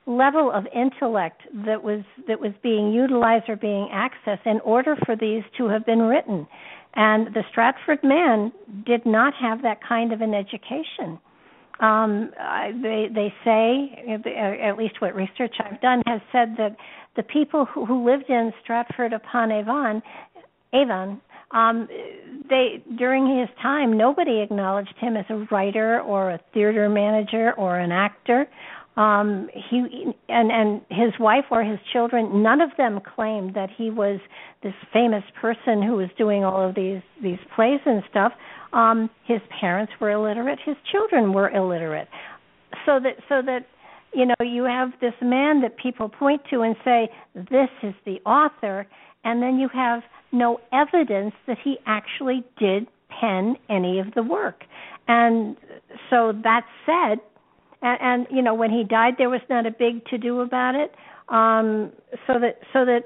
level 0.06 0.50
of 0.52 0.66
intellect 0.74 1.42
that 1.64 1.82
was 1.82 2.02
that 2.28 2.38
was 2.38 2.52
being 2.62 2.92
utilized 2.92 3.48
or 3.48 3.56
being 3.56 3.88
accessed 3.92 4.46
in 4.46 4.60
order 4.60 4.96
for 5.06 5.16
these 5.16 5.42
to 5.56 5.66
have 5.68 5.86
been 5.86 6.02
written 6.02 6.46
and 6.96 7.28
the 7.34 7.42
stratford 7.50 8.02
man 8.02 8.52
did 8.86 9.04
not 9.04 9.34
have 9.34 9.62
that 9.62 9.78
kind 9.86 10.12
of 10.12 10.20
an 10.20 10.34
education 10.34 11.18
um, 11.80 12.30
they 12.82 13.08
they 13.12 13.34
say 13.44 14.22
at 14.66 14.78
least 14.78 15.00
what 15.00 15.14
research 15.14 15.56
I've 15.58 15.80
done 15.80 16.02
has 16.06 16.20
said 16.30 16.54
that 16.56 16.76
the 17.16 17.22
people 17.22 17.64
who, 17.64 17.84
who 17.84 18.04
lived 18.04 18.28
in 18.28 18.52
Stratford 18.62 19.12
upon 19.12 19.50
Avon 19.50 20.02
Avon, 20.72 21.20
um, 21.50 21.88
they 22.48 22.82
during 22.96 23.38
his 23.38 23.48
time 23.60 23.96
nobody 23.96 24.40
acknowledged 24.40 24.94
him 24.98 25.16
as 25.16 25.24
a 25.30 25.46
writer 25.50 26.00
or 26.00 26.30
a 26.30 26.40
theater 26.52 26.88
manager 26.88 27.52
or 27.54 27.78
an 27.78 27.90
actor. 27.90 28.46
Um, 28.96 29.48
he 29.52 30.06
and 30.28 30.52
and 30.52 30.80
his 30.88 31.18
wife 31.18 31.46
or 31.50 31.64
his 31.64 31.80
children, 31.92 32.42
none 32.42 32.60
of 32.60 32.70
them 32.78 33.00
claimed 33.14 33.54
that 33.54 33.68
he 33.76 33.90
was 33.90 34.20
this 34.62 34.74
famous 34.92 35.24
person 35.40 35.82
who 35.82 35.96
was 35.96 36.08
doing 36.16 36.44
all 36.44 36.68
of 36.68 36.76
these 36.76 37.02
these 37.20 37.38
plays 37.56 37.80
and 37.86 38.04
stuff. 38.08 38.32
Um, 38.72 39.10
his 39.24 39.40
parents 39.60 39.92
were 40.00 40.10
illiterate, 40.10 40.60
his 40.64 40.76
children 40.90 41.32
were 41.32 41.50
illiterate, 41.50 42.08
so 42.86 43.00
that 43.00 43.16
so 43.28 43.42
that 43.42 43.66
you 44.12 44.26
know 44.26 44.34
you 44.40 44.62
have 44.62 44.92
this 45.00 45.14
man 45.20 45.60
that 45.62 45.76
people 45.76 46.08
point 46.08 46.42
to 46.50 46.60
and 46.60 46.76
say 46.84 47.08
this 47.34 47.70
is 47.82 47.94
the 48.06 48.20
author, 48.24 48.86
and 49.24 49.42
then 49.42 49.58
you 49.58 49.68
have 49.74 50.02
no 50.30 50.60
evidence 50.72 51.34
that 51.48 51.58
he 51.64 51.78
actually 51.86 52.44
did 52.58 52.86
pen 53.20 53.56
any 53.68 53.98
of 53.98 54.14
the 54.14 54.22
work. 54.22 54.62
And 55.08 55.56
so 56.10 56.32
that 56.42 56.64
said, 56.86 57.18
and, 57.84 57.98
and 58.00 58.26
you 58.30 58.42
know 58.42 58.54
when 58.54 58.70
he 58.70 58.84
died, 58.84 59.14
there 59.18 59.30
was 59.30 59.40
not 59.48 59.66
a 59.66 59.70
big 59.70 60.04
to 60.06 60.18
do 60.18 60.40
about 60.40 60.74
it. 60.74 60.94
Um, 61.28 61.92
so 62.26 62.38
that 62.40 62.58
so 62.72 62.84
that 62.84 63.02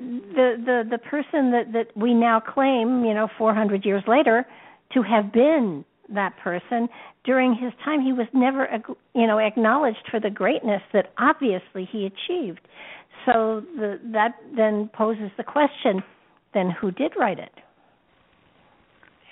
the 0.00 0.56
the 0.64 0.88
the 0.90 0.98
person 0.98 1.50
that 1.50 1.72
that 1.72 1.96
we 1.96 2.14
now 2.14 2.40
claim, 2.40 3.04
you 3.04 3.14
know, 3.14 3.28
400 3.36 3.84
years 3.84 4.02
later, 4.06 4.46
to 4.94 5.02
have 5.02 5.32
been 5.32 5.84
that 6.14 6.36
person 6.38 6.88
during 7.24 7.54
his 7.54 7.72
time, 7.84 8.00
he 8.00 8.12
was 8.12 8.26
never 8.32 8.66
you 9.14 9.26
know 9.26 9.38
acknowledged 9.38 10.08
for 10.10 10.20
the 10.20 10.30
greatness 10.30 10.82
that 10.92 11.12
obviously 11.18 11.88
he 11.90 12.06
achieved 12.06 12.60
so 13.26 13.62
the, 13.76 14.00
that 14.12 14.36
then 14.56 14.90
poses 14.94 15.30
the 15.36 15.44
question: 15.44 16.02
then 16.54 16.70
who 16.70 16.90
did 16.90 17.12
write 17.18 17.38
it? 17.38 17.52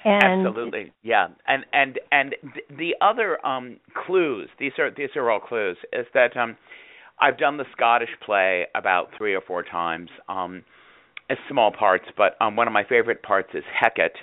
And 0.07 0.47
Absolutely, 0.47 0.93
yeah. 1.03 1.27
And 1.49 1.65
and 1.73 1.99
and 2.13 2.37
the 2.79 2.95
other 3.01 3.45
um, 3.45 3.79
clues 4.07 4.49
these 4.61 4.71
are 4.79 4.89
these 4.97 5.09
are 5.17 5.29
all 5.33 5.41
clues 5.41 5.77
is 5.93 6.07
that 6.15 6.37
um, 6.37 6.57
I've 7.21 7.37
done 7.39 7.57
the 7.57 7.65
Scottish 7.73 8.11
play 8.25 8.67
about 8.77 9.09
three 9.19 9.35
or 9.35 9.41
four 9.41 9.65
times, 9.65 10.09
um, 10.29 10.63
as 11.29 11.39
small 11.51 11.73
parts, 11.73 12.05
but 12.17 12.37
um, 12.41 12.55
one 12.55 12.69
of 12.69 12.73
my 12.73 12.85
favorite 12.85 13.21
parts 13.25 13.49
is 13.53 13.65
Hecate 13.81 14.15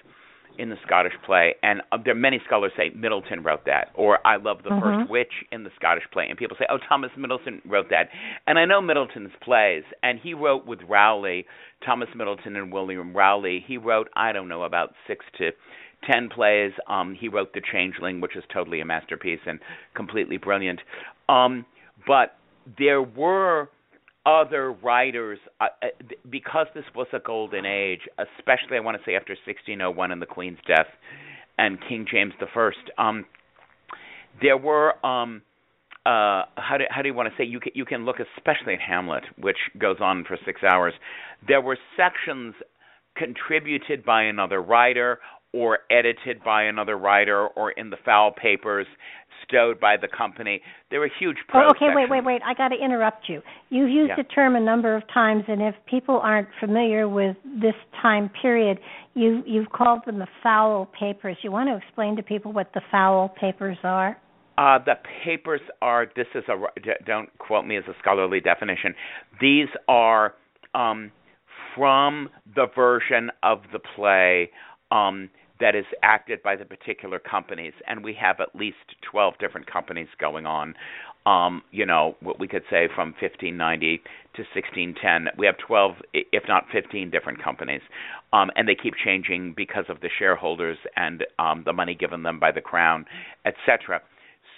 in 0.57 0.69
the 0.69 0.75
Scottish 0.85 1.13
play, 1.25 1.55
and 1.63 1.81
uh, 1.91 1.97
there 2.03 2.13
are 2.13 2.17
many 2.17 2.39
scholars 2.45 2.71
say 2.77 2.91
Middleton 2.95 3.43
wrote 3.43 3.65
that, 3.65 3.87
or 3.95 4.25
I 4.25 4.37
love 4.37 4.57
the 4.63 4.69
mm-hmm. 4.69 4.99
first 4.99 5.09
witch 5.09 5.33
in 5.51 5.63
the 5.63 5.69
Scottish 5.75 6.03
play, 6.11 6.25
and 6.29 6.37
people 6.37 6.55
say, 6.59 6.65
oh, 6.69 6.77
Thomas 6.87 7.11
Middleton 7.17 7.61
wrote 7.65 7.89
that, 7.89 8.09
and 8.47 8.59
I 8.59 8.65
know 8.65 8.81
Middleton's 8.81 9.31
plays, 9.41 9.83
and 10.01 10.19
he 10.21 10.33
wrote 10.33 10.65
with 10.65 10.79
Rowley, 10.87 11.45
Thomas 11.85 12.09
Middleton 12.15 12.55
and 12.55 12.71
William 12.71 13.15
Rowley. 13.15 13.63
He 13.65 13.77
wrote, 13.77 14.09
I 14.15 14.31
don't 14.31 14.47
know, 14.47 14.63
about 14.63 14.93
six 15.07 15.25
to 15.37 15.51
ten 16.09 16.29
plays. 16.29 16.71
Um, 16.87 17.15
he 17.19 17.27
wrote 17.27 17.53
The 17.53 17.61
Changeling, 17.71 18.21
which 18.21 18.35
is 18.35 18.43
totally 18.53 18.81
a 18.81 18.85
masterpiece 18.85 19.39
and 19.45 19.59
completely 19.95 20.37
brilliant. 20.37 20.79
Um, 21.29 21.65
but 22.07 22.37
there 22.77 23.01
were 23.01 23.69
other 24.25 24.71
writers 24.71 25.39
uh, 25.59 25.65
uh 25.81 25.87
because 26.29 26.67
this 26.73 26.85
was 26.95 27.07
a 27.13 27.19
golden 27.19 27.65
age, 27.65 28.01
especially 28.17 28.77
I 28.77 28.79
want 28.79 28.97
to 28.97 29.03
say 29.05 29.15
after 29.15 29.33
1601 29.33 30.11
and 30.11 30.21
the 30.21 30.25
Queen's 30.25 30.59
death 30.67 30.87
and 31.57 31.77
King 31.87 32.05
James 32.09 32.33
First. 32.53 32.79
Um, 32.97 33.25
there 34.41 34.57
were 34.57 34.93
um, 35.05 35.41
uh, 36.05 36.43
how 36.55 36.77
do 36.77 36.85
how 36.89 37.01
do 37.01 37.07
you 37.07 37.13
want 37.13 37.29
to 37.29 37.35
say 37.37 37.47
you 37.47 37.59
can 37.59 37.71
you 37.75 37.85
can 37.85 38.05
look 38.05 38.17
especially 38.37 38.73
at 38.73 38.81
Hamlet, 38.81 39.23
which 39.37 39.57
goes 39.77 39.97
on 40.01 40.25
for 40.27 40.37
six 40.45 40.61
hours. 40.63 40.93
There 41.47 41.61
were 41.61 41.77
sections 41.95 42.55
contributed 43.15 44.03
by 44.03 44.23
another 44.23 44.61
writer 44.61 45.19
or 45.53 45.79
edited 45.91 46.43
by 46.43 46.63
another 46.63 46.97
writer 46.97 47.47
or 47.47 47.71
in 47.71 47.91
the 47.91 47.97
foul 48.03 48.31
papers 48.31 48.87
stowed 49.47 49.79
by 49.79 49.97
the 49.97 50.07
company. 50.07 50.61
There 50.89 50.99
were 50.99 51.09
huge 51.19 51.37
Oh, 51.53 51.59
okay, 51.59 51.71
sections. 51.87 51.95
wait, 51.95 52.09
wait, 52.09 52.23
wait. 52.25 52.41
I 52.45 52.53
got 52.53 52.69
to 52.69 52.75
interrupt 52.75 53.29
you. 53.29 53.41
You've 53.69 53.89
used 53.89 54.09
yeah. 54.09 54.15
the 54.17 54.23
term 54.23 54.55
a 54.55 54.59
number 54.59 54.95
of 54.95 55.03
times, 55.13 55.43
and 55.47 55.61
if 55.61 55.75
people 55.85 56.19
aren't 56.19 56.47
familiar 56.59 57.07
with 57.07 57.35
this 57.61 57.75
time 58.01 58.29
period, 58.41 58.79
you 59.13 59.43
you've 59.45 59.69
called 59.69 60.01
them 60.05 60.19
the 60.19 60.27
foul 60.41 60.87
papers. 60.97 61.37
You 61.41 61.51
want 61.51 61.69
to 61.69 61.77
explain 61.77 62.15
to 62.15 62.23
people 62.23 62.51
what 62.51 62.71
the 62.73 62.81
foul 62.91 63.29
papers 63.29 63.77
are? 63.83 64.17
Uh, 64.57 64.77
the 64.85 64.95
papers 65.23 65.61
are. 65.81 66.07
This 66.15 66.27
is 66.35 66.43
a. 66.47 66.55
Don't 67.05 67.35
quote 67.39 67.65
me 67.65 67.77
as 67.77 67.83
a 67.87 67.93
scholarly 67.99 68.39
definition. 68.39 68.93
These 69.41 69.69
are 69.87 70.35
um, 70.75 71.11
from 71.75 72.29
the 72.55 72.67
version 72.75 73.31
of 73.41 73.61
the 73.71 73.79
play. 73.95 74.51
Um, 74.91 75.29
that 75.59 75.75
is 75.75 75.85
acted 76.01 76.41
by 76.43 76.55
the 76.55 76.65
particular 76.65 77.19
companies, 77.19 77.73
and 77.87 78.03
we 78.03 78.13
have 78.19 78.39
at 78.39 78.55
least 78.55 78.77
12 79.09 79.35
different 79.39 79.71
companies 79.71 80.07
going 80.19 80.45
on. 80.45 80.73
Um, 81.25 81.61
you 81.71 81.85
know, 81.85 82.17
what 82.21 82.39
we 82.39 82.47
could 82.47 82.63
say 82.69 82.89
from 82.93 83.13
1590 83.21 83.97
to 84.35 84.41
1610, 84.41 85.27
we 85.37 85.45
have 85.45 85.55
12, 85.65 85.93
if 86.13 86.43
not 86.47 86.65
15, 86.71 87.09
different 87.11 87.41
companies, 87.41 87.81
um, 88.33 88.49
and 88.55 88.67
they 88.67 88.75
keep 88.75 88.93
changing 89.03 89.53
because 89.55 89.85
of 89.87 90.01
the 90.01 90.09
shareholders 90.19 90.77
and 90.97 91.23
um, 91.39 91.63
the 91.65 91.71
money 91.71 91.95
given 91.95 92.23
them 92.23 92.39
by 92.39 92.51
the 92.51 92.59
crown, 92.59 93.05
etc. 93.45 94.01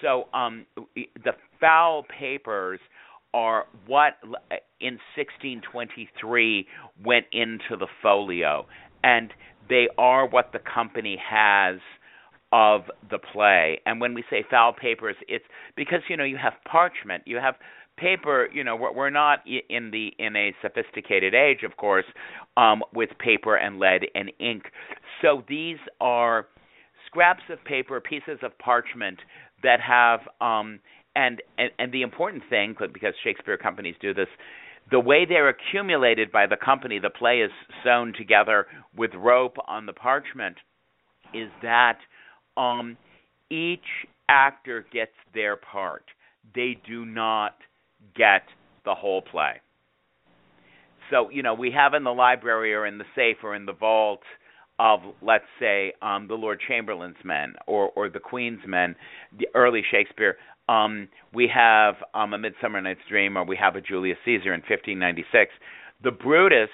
So 0.02 0.28
um, 0.34 0.66
the 0.96 1.34
foul 1.60 2.04
papers 2.20 2.80
are 3.34 3.66
what 3.86 4.14
in 4.80 4.98
1623 5.16 6.68
went 7.04 7.26
into 7.34 7.76
the 7.78 7.88
folio, 8.02 8.66
and 9.04 9.32
they 9.69 9.88
are 9.97 10.28
what 10.28 10.51
the 10.54 10.60
company 10.60 11.17
has 11.30 11.78
of 12.51 12.84
the 13.10 13.17
play. 13.17 13.82
And 13.86 13.99
when 13.99 14.13
we 14.13 14.23
say 14.30 14.45
foul 14.49 14.73
papers, 14.73 15.15
it's 15.28 15.45
because 15.75 15.99
you 16.10 16.17
know 16.17 16.23
you 16.23 16.38
have 16.38 16.54
parchment, 16.69 17.23
you 17.25 17.38
have 17.38 17.56
paper. 17.97 18.47
You 18.54 18.63
know, 18.63 18.75
we're, 18.75 19.10
not 19.10 19.39
in 19.45 19.91
the 19.91 20.12
in 20.19 20.36
a 20.36 20.54
sophisticated 20.62 21.34
age, 21.34 21.63
of 21.63 21.78
course, 21.78 22.06
um, 22.58 22.84
with 22.93 23.10
paper 23.19 23.56
and 23.56 23.80
lead 23.80 24.01
and 24.13 24.32
ink. 24.39 24.63
So 25.21 25.43
these 25.47 25.78
are 25.99 26.47
scraps 27.08 27.43
of 27.49 27.63
paper, 27.63 28.01
pieces 28.01 28.39
of 28.43 28.58
parchment 28.60 29.19
that 29.63 29.80
have 29.82 30.21
um, 30.41 30.80
and, 31.15 31.41
and 31.58 31.71
and 31.80 31.91
the 31.91 32.01
important 32.01 32.43
thing 32.49 32.75
because 32.93 33.13
Shakespeare 33.23 33.58
companies 33.58 33.95
do 34.01 34.13
this 34.13 34.28
the 34.91 35.00
way 35.00 35.26
they're 35.26 35.50
accumulated 35.50 36.32
by 36.32 36.45
the 36.45 36.58
company, 36.58 37.00
the 37.00 37.10
play 37.10 37.39
is 37.39 37.52
sewn 37.84 38.13
together 38.17 38.67
with 38.95 39.12
rope 39.15 39.58
on 39.67 39.86
the 39.86 39.93
parchment, 39.93 40.58
is 41.34 41.50
that 41.62 41.98
um, 42.56 42.98
each 43.50 43.80
actor 44.30 44.86
gets 44.91 45.12
their 45.34 45.56
part. 45.56 46.04
They 46.54 46.78
do 46.88 47.06
not 47.06 47.56
get 48.15 48.43
the 48.86 48.95
whole 48.95 49.21
play. 49.21 49.62
So 51.12 51.30
you 51.30 51.43
know 51.43 51.54
we 51.54 51.71
have 51.71 51.93
in 51.93 52.04
the 52.04 52.13
library 52.13 52.74
or 52.74 52.86
in 52.86 52.98
the 52.98 53.06
safe 53.15 53.38
or 53.43 53.56
in 53.56 53.65
the 53.65 53.74
vault 53.74 54.21
of 54.80 55.00
let's 55.21 55.45
say 55.60 55.93
um, 56.02 56.28
the 56.28 56.36
Lord 56.36 56.60
Chamberlain's 56.67 57.24
men 57.24 57.54
or 57.67 57.91
or 57.95 58.10
the 58.10 58.19
Queen's 58.19 58.62
men, 58.65 58.95
the 59.38 59.48
early 59.54 59.84
Shakespeare. 59.91 60.38
Um, 60.67 61.10
we 61.34 61.49
have 61.54 61.95
um, 62.13 62.34
a 62.34 62.38
Midsummer 62.38 62.82
Night's 62.82 62.99
Dream, 63.10 63.38
or 63.38 63.45
we 63.45 63.58
have 63.58 63.75
a 63.75 63.82
Julius 63.82 64.17
Caesar 64.25 64.54
in 64.54 64.62
1596. 64.62 65.51
The 66.04 66.12
Brutus 66.12 66.69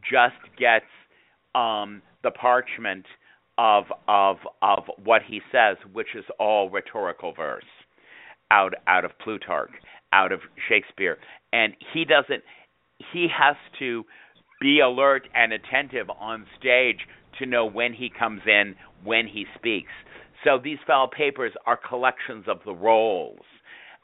just 0.00 0.36
gets 0.58 0.86
um, 1.54 2.02
the 2.22 2.30
parchment 2.30 3.04
of 3.56 3.84
of 4.08 4.36
of 4.62 4.84
what 5.02 5.22
he 5.28 5.40
says, 5.52 5.76
which 5.92 6.08
is 6.16 6.24
all 6.40 6.70
rhetorical 6.70 7.32
verse 7.32 7.64
out 8.50 8.74
out 8.86 9.04
of 9.04 9.12
Plutarch, 9.22 9.70
out 10.12 10.32
of 10.32 10.40
Shakespeare, 10.68 11.18
and 11.52 11.74
he 11.92 12.04
doesn't. 12.04 12.42
He 13.12 13.26
has 13.36 13.56
to 13.78 14.04
be 14.60 14.80
alert 14.80 15.28
and 15.34 15.52
attentive 15.52 16.08
on 16.10 16.46
stage 16.58 17.00
to 17.38 17.46
know 17.46 17.66
when 17.66 17.92
he 17.92 18.10
comes 18.16 18.42
in, 18.46 18.74
when 19.02 19.26
he 19.26 19.44
speaks. 19.56 19.90
So 20.44 20.58
these 20.62 20.78
foul 20.86 21.08
papers 21.08 21.52
are 21.66 21.76
collections 21.76 22.44
of 22.46 22.58
the 22.64 22.74
roles. 22.74 23.40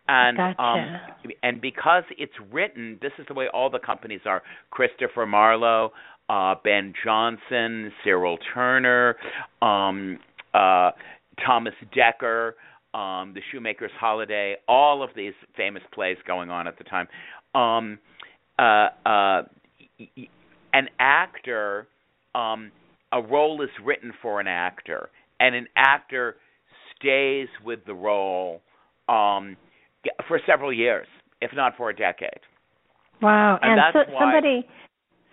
And 0.09 0.37
gotcha. 0.37 0.63
um 0.63 1.01
and 1.43 1.61
because 1.61 2.03
it's 2.19 2.33
written, 2.51 2.99
this 3.01 3.13
is 3.19 3.27
the 3.29 3.35
way 3.35 3.47
all 3.53 3.71
the 3.71 3.79
companies 3.79 4.23
are. 4.25 4.43
Christopher 4.71 5.27
Marlowe, 5.27 5.93
uh 6.29 6.55
Ben 6.65 6.93
Jonson, 7.05 7.91
Cyril 8.03 8.39
Tourneur, 8.53 9.15
um 9.63 10.19
uh 10.55 10.91
Thomas 11.47 11.75
Dekker, 11.97 12.53
um 12.93 13.35
The 13.35 13.41
Shoemaker's 13.53 13.93
Holiday, 14.01 14.57
all 14.67 15.03
of 15.03 15.11
these 15.15 15.35
famous 15.57 15.83
plays 15.93 16.17
going 16.27 16.51
on 16.51 16.67
at 16.67 16.77
the 16.79 16.85
time. 16.85 17.07
Um 17.55 17.99
uh 18.59 18.89
uh 19.07 19.43
an 20.73 20.89
actor 20.99 21.87
um 22.35 22.73
a 23.13 23.21
role 23.21 23.63
is 23.63 23.71
written 23.85 24.13
for 24.23 24.41
an 24.41 24.47
actor 24.47 25.09
and 25.41 25.55
an 25.55 25.67
actor 25.77 26.37
stays 26.97 27.49
with 27.65 27.81
the 27.87 27.95
role 27.95 28.61
um 29.09 29.57
for 30.29 30.41
several 30.47 30.73
years 30.73 31.07
if 31.41 31.51
not 31.55 31.77
for 31.77 31.91
a 31.91 31.97
decade. 31.97 32.41
Wow. 33.23 33.59
And, 33.63 33.81
and 33.81 33.81
so, 33.93 34.13
somebody 34.19 34.67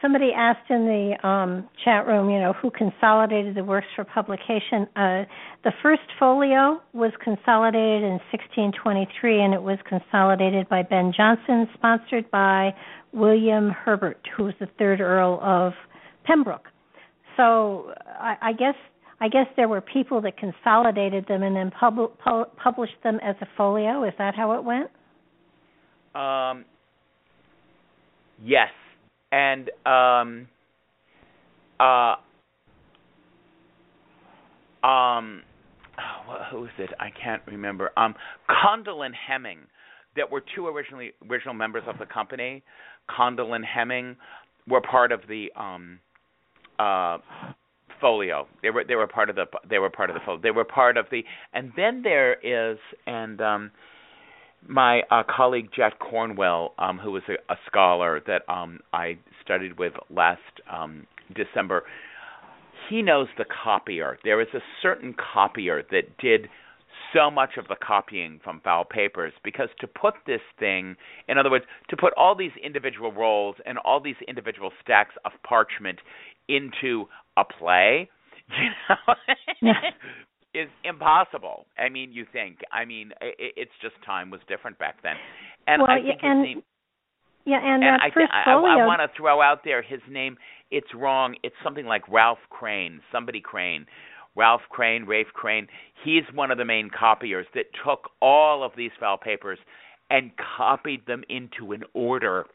somebody 0.02 0.32
asked 0.36 0.70
in 0.70 0.86
the 0.86 1.28
um 1.28 1.68
chat 1.84 2.06
room 2.06 2.30
you 2.30 2.40
know 2.40 2.54
who 2.54 2.72
consolidated 2.72 3.56
the 3.56 3.64
works 3.64 3.88
for 3.96 4.04
publication. 4.04 4.88
Uh 4.96 5.24
the 5.64 5.72
first 5.84 6.02
folio 6.20 6.82
was 6.94 7.12
consolidated 7.24 8.04
in 8.04 8.20
1623 8.32 9.42
and 9.42 9.54
it 9.54 9.62
was 9.62 9.78
consolidated 9.88 10.68
by 10.70 10.84
Ben 10.84 11.12
Jonson 11.18 11.68
sponsored 11.74 12.30
by 12.32 12.72
William 13.14 13.70
Herbert 13.70 14.20
who 14.36 14.46
was 14.46 14.54
the 14.60 14.68
third 14.78 15.02
earl 15.02 15.40
of 15.42 15.74
Pembroke. 16.26 16.68
So 17.38 17.94
I, 18.20 18.36
I 18.42 18.54
guess 18.54 18.76
I 19.20 19.30
guess 19.30 19.48
there 19.56 19.68
were 19.68 19.82
people 19.82 20.22
that 20.22 20.38
consolidated 20.38 21.26
them 21.28 21.44
and 21.44 21.56
then 21.56 21.72
pub- 21.72 22.18
pu- 22.24 22.46
published 22.62 23.02
them 23.04 23.20
as 23.24 23.36
a 23.42 23.48
folio. 23.58 24.04
Is 24.04 24.14
that 24.18 24.36
how 24.36 24.54
it 24.54 24.64
went? 24.64 24.90
Um, 26.14 26.66
yes, 28.44 28.70
and 29.32 29.70
um, 29.86 30.48
uh, 31.80 32.16
um, 34.88 35.42
who 36.52 36.66
is 36.66 36.72
it? 36.78 36.92
I 37.00 37.10
can't 37.24 37.42
remember. 37.48 37.92
Um, 37.98 38.16
Condell 38.48 39.02
and 39.04 39.16
Hemming, 39.16 39.60
that 40.16 40.30
were 40.30 40.44
two 40.56 40.68
originally 40.68 41.12
original 41.30 41.54
members 41.54 41.84
of 41.88 41.98
the 41.98 42.06
company. 42.06 42.64
Condell 43.10 43.54
and 43.54 43.66
Hemming 43.66 44.16
were 44.68 44.82
part 44.82 45.12
of 45.12 45.22
the 45.30 45.52
um 45.56 46.00
uh 46.80 47.18
folio. 48.00 48.48
They 48.62 48.70
were 48.70 48.84
they 48.88 48.96
were 48.96 49.08
part 49.08 49.30
of 49.30 49.36
the 49.36 49.46
they 49.70 49.80
were 49.80 49.90
part 49.90 50.10
of 50.10 50.14
the 50.16 50.22
folio. 50.26 50.42
They 50.42 50.52
were 50.52 50.66
part 50.66 50.98
of 50.98 51.06
the 51.12 51.24
and 51.54 51.72
then 51.76 52.02
there 52.04 52.34
is 52.34 52.78
and 53.06 53.42
um 53.42 53.72
my 54.68 55.02
uh, 55.12 55.24
colleague 55.24 55.70
Jet 55.76 56.00
Cornwell, 56.00 56.74
um, 56.80 56.98
who 56.98 57.12
was 57.12 57.24
a, 57.30 57.54
a 57.54 57.58
scholar 57.68 58.22
that 58.28 58.42
um, 58.52 58.80
I 58.92 59.18
studied 59.44 59.78
with 59.78 59.94
last 60.10 60.42
um, 60.72 61.06
December, 61.36 61.84
he 62.90 63.02
knows 63.02 63.28
the 63.38 63.46
copier. 63.64 64.18
There 64.24 64.42
is 64.42 64.48
a 64.54 64.60
certain 64.82 65.14
copier 65.34 65.84
that 65.92 66.18
did 66.20 66.50
so 67.14 67.32
much 67.32 67.52
of 67.58 67.68
the 67.68 67.76
copying 67.76 68.40
from 68.44 68.60
foul 68.62 68.84
papers 68.84 69.34
because 69.44 69.70
to 69.80 69.88
put 69.88 70.16
this 70.26 70.42
thing, 70.60 70.96
in 71.28 71.38
other 71.38 71.50
words, 71.50 71.66
to 71.90 71.98
put 71.98 72.14
all 72.18 72.36
these 72.36 72.52
individual 72.64 73.12
rolls 73.12 73.56
and 73.66 73.78
all 73.80 74.02
these 74.02 74.16
individual 74.28 74.72
stacks 74.84 75.14
of 75.24 75.32
parchment 75.48 76.00
into 76.48 77.06
a 77.38 77.44
play, 77.44 78.10
you 79.62 79.70
know, 79.70 79.72
is 80.54 80.70
impossible. 80.84 81.66
I 81.78 81.90
mean, 81.90 82.12
you 82.12 82.26
think. 82.32 82.60
I 82.72 82.86
mean, 82.86 83.12
it, 83.22 83.54
it's 83.56 83.72
just 83.82 83.96
time 84.06 84.30
was 84.30 84.42
different 84.48 84.80
back 84.80 85.02
then, 85.04 85.16
and 85.68 85.82
well, 85.82 85.92
I 85.92 86.02
think 86.02 86.20
yeah, 86.22 86.30
and, 86.30 86.40
his 86.40 86.56
name. 86.56 86.64
Yeah, 87.46 87.60
and, 87.64 87.84
and 87.84 87.84
that 87.84 88.00
I, 88.02 88.52
I. 88.52 88.52
I, 88.52 88.82
I 88.82 88.86
want 88.86 89.02
to 89.02 89.18
throw 89.18 89.42
out 89.42 89.60
there 89.64 89.82
his 89.82 90.02
name. 90.10 90.38
It's 90.72 90.88
wrong. 90.96 91.36
It's 91.44 91.56
something 91.64 91.86
like 91.86 92.02
Ralph 92.10 92.40
Crane, 92.50 93.02
somebody 93.12 93.42
Crane. 93.42 93.86
Ralph 94.36 94.62
Crane, 94.70 95.06
Rafe 95.06 95.34
Crane. 95.34 95.68
He's 96.06 96.24
one 96.32 96.52
of 96.52 96.60
the 96.60 96.66
main 96.66 96.92
copiers 96.98 97.48
that 97.56 97.66
took 97.84 98.12
all 98.22 98.64
of 98.64 98.72
these 98.78 98.92
foul 99.00 99.18
papers 99.18 99.58
and 100.12 100.32
copied 100.58 101.06
them 101.08 101.24
into 101.28 101.72
an 101.72 101.84
order 101.94 102.46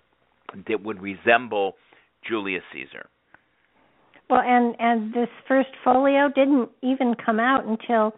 that 0.69 0.83
would 0.83 1.03
resemble 1.03 1.75
Julius 2.27 2.63
Caesar. 2.73 3.09
Well, 4.33 4.41
and 4.41 4.75
and 4.79 5.13
this 5.13 5.29
first 5.47 5.69
folio 5.85 6.31
didn't 6.35 6.71
even 6.81 7.15
come 7.23 7.39
out 7.39 7.67
until 7.67 8.15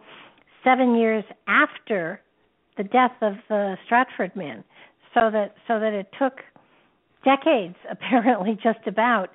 seven 0.63 0.95
years 0.95 1.25
after 1.45 2.21
the 2.77 2.85
death 2.85 3.11
of 3.21 3.33
the 3.49 3.75
Stratford 3.83 4.33
man, 4.33 4.63
so 5.13 5.29
that 5.29 5.55
so 5.67 5.77
that 5.77 5.91
it 5.91 6.07
took 6.17 6.35
decades, 7.25 7.75
apparently, 7.91 8.57
just 8.63 8.87
about, 8.87 9.31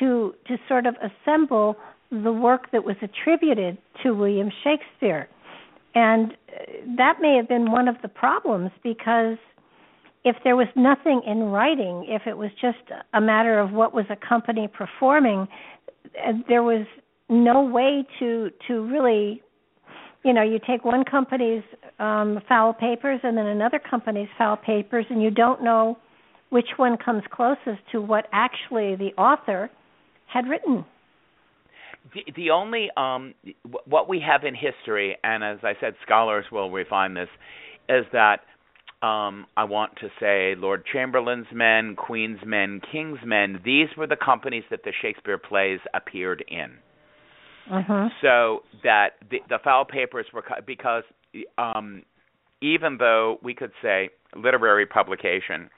to 0.00 0.34
to 0.48 0.56
sort 0.66 0.86
of 0.86 0.96
assemble 0.96 1.76
the 2.10 2.32
work 2.32 2.72
that 2.72 2.82
was 2.82 2.96
attributed 3.02 3.78
to 4.02 4.10
William 4.10 4.50
Shakespeare, 4.64 5.28
and 5.94 6.32
uh, 6.32 6.62
that 6.96 7.18
may 7.20 7.36
have 7.36 7.46
been 7.46 7.70
one 7.70 7.86
of 7.86 7.94
the 8.02 8.08
problems 8.08 8.72
because 8.82 9.38
if 10.24 10.34
there 10.42 10.56
was 10.56 10.66
nothing 10.74 11.22
in 11.24 11.44
writing, 11.52 12.04
if 12.08 12.22
it 12.26 12.36
was 12.36 12.50
just 12.60 12.90
a 13.14 13.20
matter 13.20 13.60
of 13.60 13.70
what 13.70 13.94
was 13.94 14.06
a 14.10 14.16
company 14.16 14.66
performing, 14.66 15.46
there 16.48 16.62
was 16.62 16.86
no 17.28 17.62
way 17.62 18.06
to 18.18 18.50
to 18.68 18.86
really 18.86 19.42
you 20.24 20.32
know 20.32 20.42
you 20.42 20.58
take 20.66 20.84
one 20.84 21.04
company's 21.04 21.62
um 21.98 22.40
foul 22.48 22.72
papers 22.72 23.20
and 23.22 23.36
then 23.36 23.46
another 23.46 23.78
company's 23.78 24.28
foul 24.38 24.56
papers 24.56 25.04
and 25.10 25.22
you 25.22 25.30
don't 25.30 25.62
know 25.62 25.98
which 26.50 26.68
one 26.76 26.96
comes 26.96 27.22
closest 27.32 27.80
to 27.90 28.00
what 28.00 28.26
actually 28.32 28.94
the 28.94 29.10
author 29.18 29.68
had 30.26 30.46
written. 30.46 30.84
The, 32.14 32.32
the 32.36 32.50
only 32.50 32.88
um 32.96 33.34
what 33.84 34.08
we 34.08 34.20
have 34.20 34.44
in 34.44 34.54
history 34.54 35.16
and 35.24 35.42
as 35.42 35.58
i 35.62 35.72
said 35.80 35.94
scholars 36.04 36.44
will 36.52 36.70
refine 36.70 37.14
this 37.14 37.28
is 37.88 38.04
that 38.12 38.40
um, 39.02 39.46
I 39.56 39.64
want 39.64 39.92
to 40.00 40.08
say 40.18 40.54
Lord 40.56 40.84
Chamberlain's 40.90 41.46
men, 41.52 41.96
Queen's 41.96 42.40
men, 42.44 42.80
King's 42.90 43.18
men. 43.24 43.60
These 43.64 43.88
were 43.96 44.06
the 44.06 44.16
companies 44.16 44.64
that 44.70 44.84
the 44.84 44.92
Shakespeare 45.02 45.38
plays 45.38 45.80
appeared 45.94 46.44
in. 46.48 46.78
Uh-huh. 47.70 48.08
So 48.22 48.62
that 48.84 49.10
the, 49.30 49.38
the 49.48 49.58
foul 49.62 49.84
papers 49.84 50.26
were 50.32 50.44
because 50.66 51.02
um, 51.58 52.02
even 52.62 52.96
though 52.98 53.38
we 53.42 53.54
could 53.54 53.72
say 53.82 54.10
literary 54.34 54.86
publication, 54.86 55.68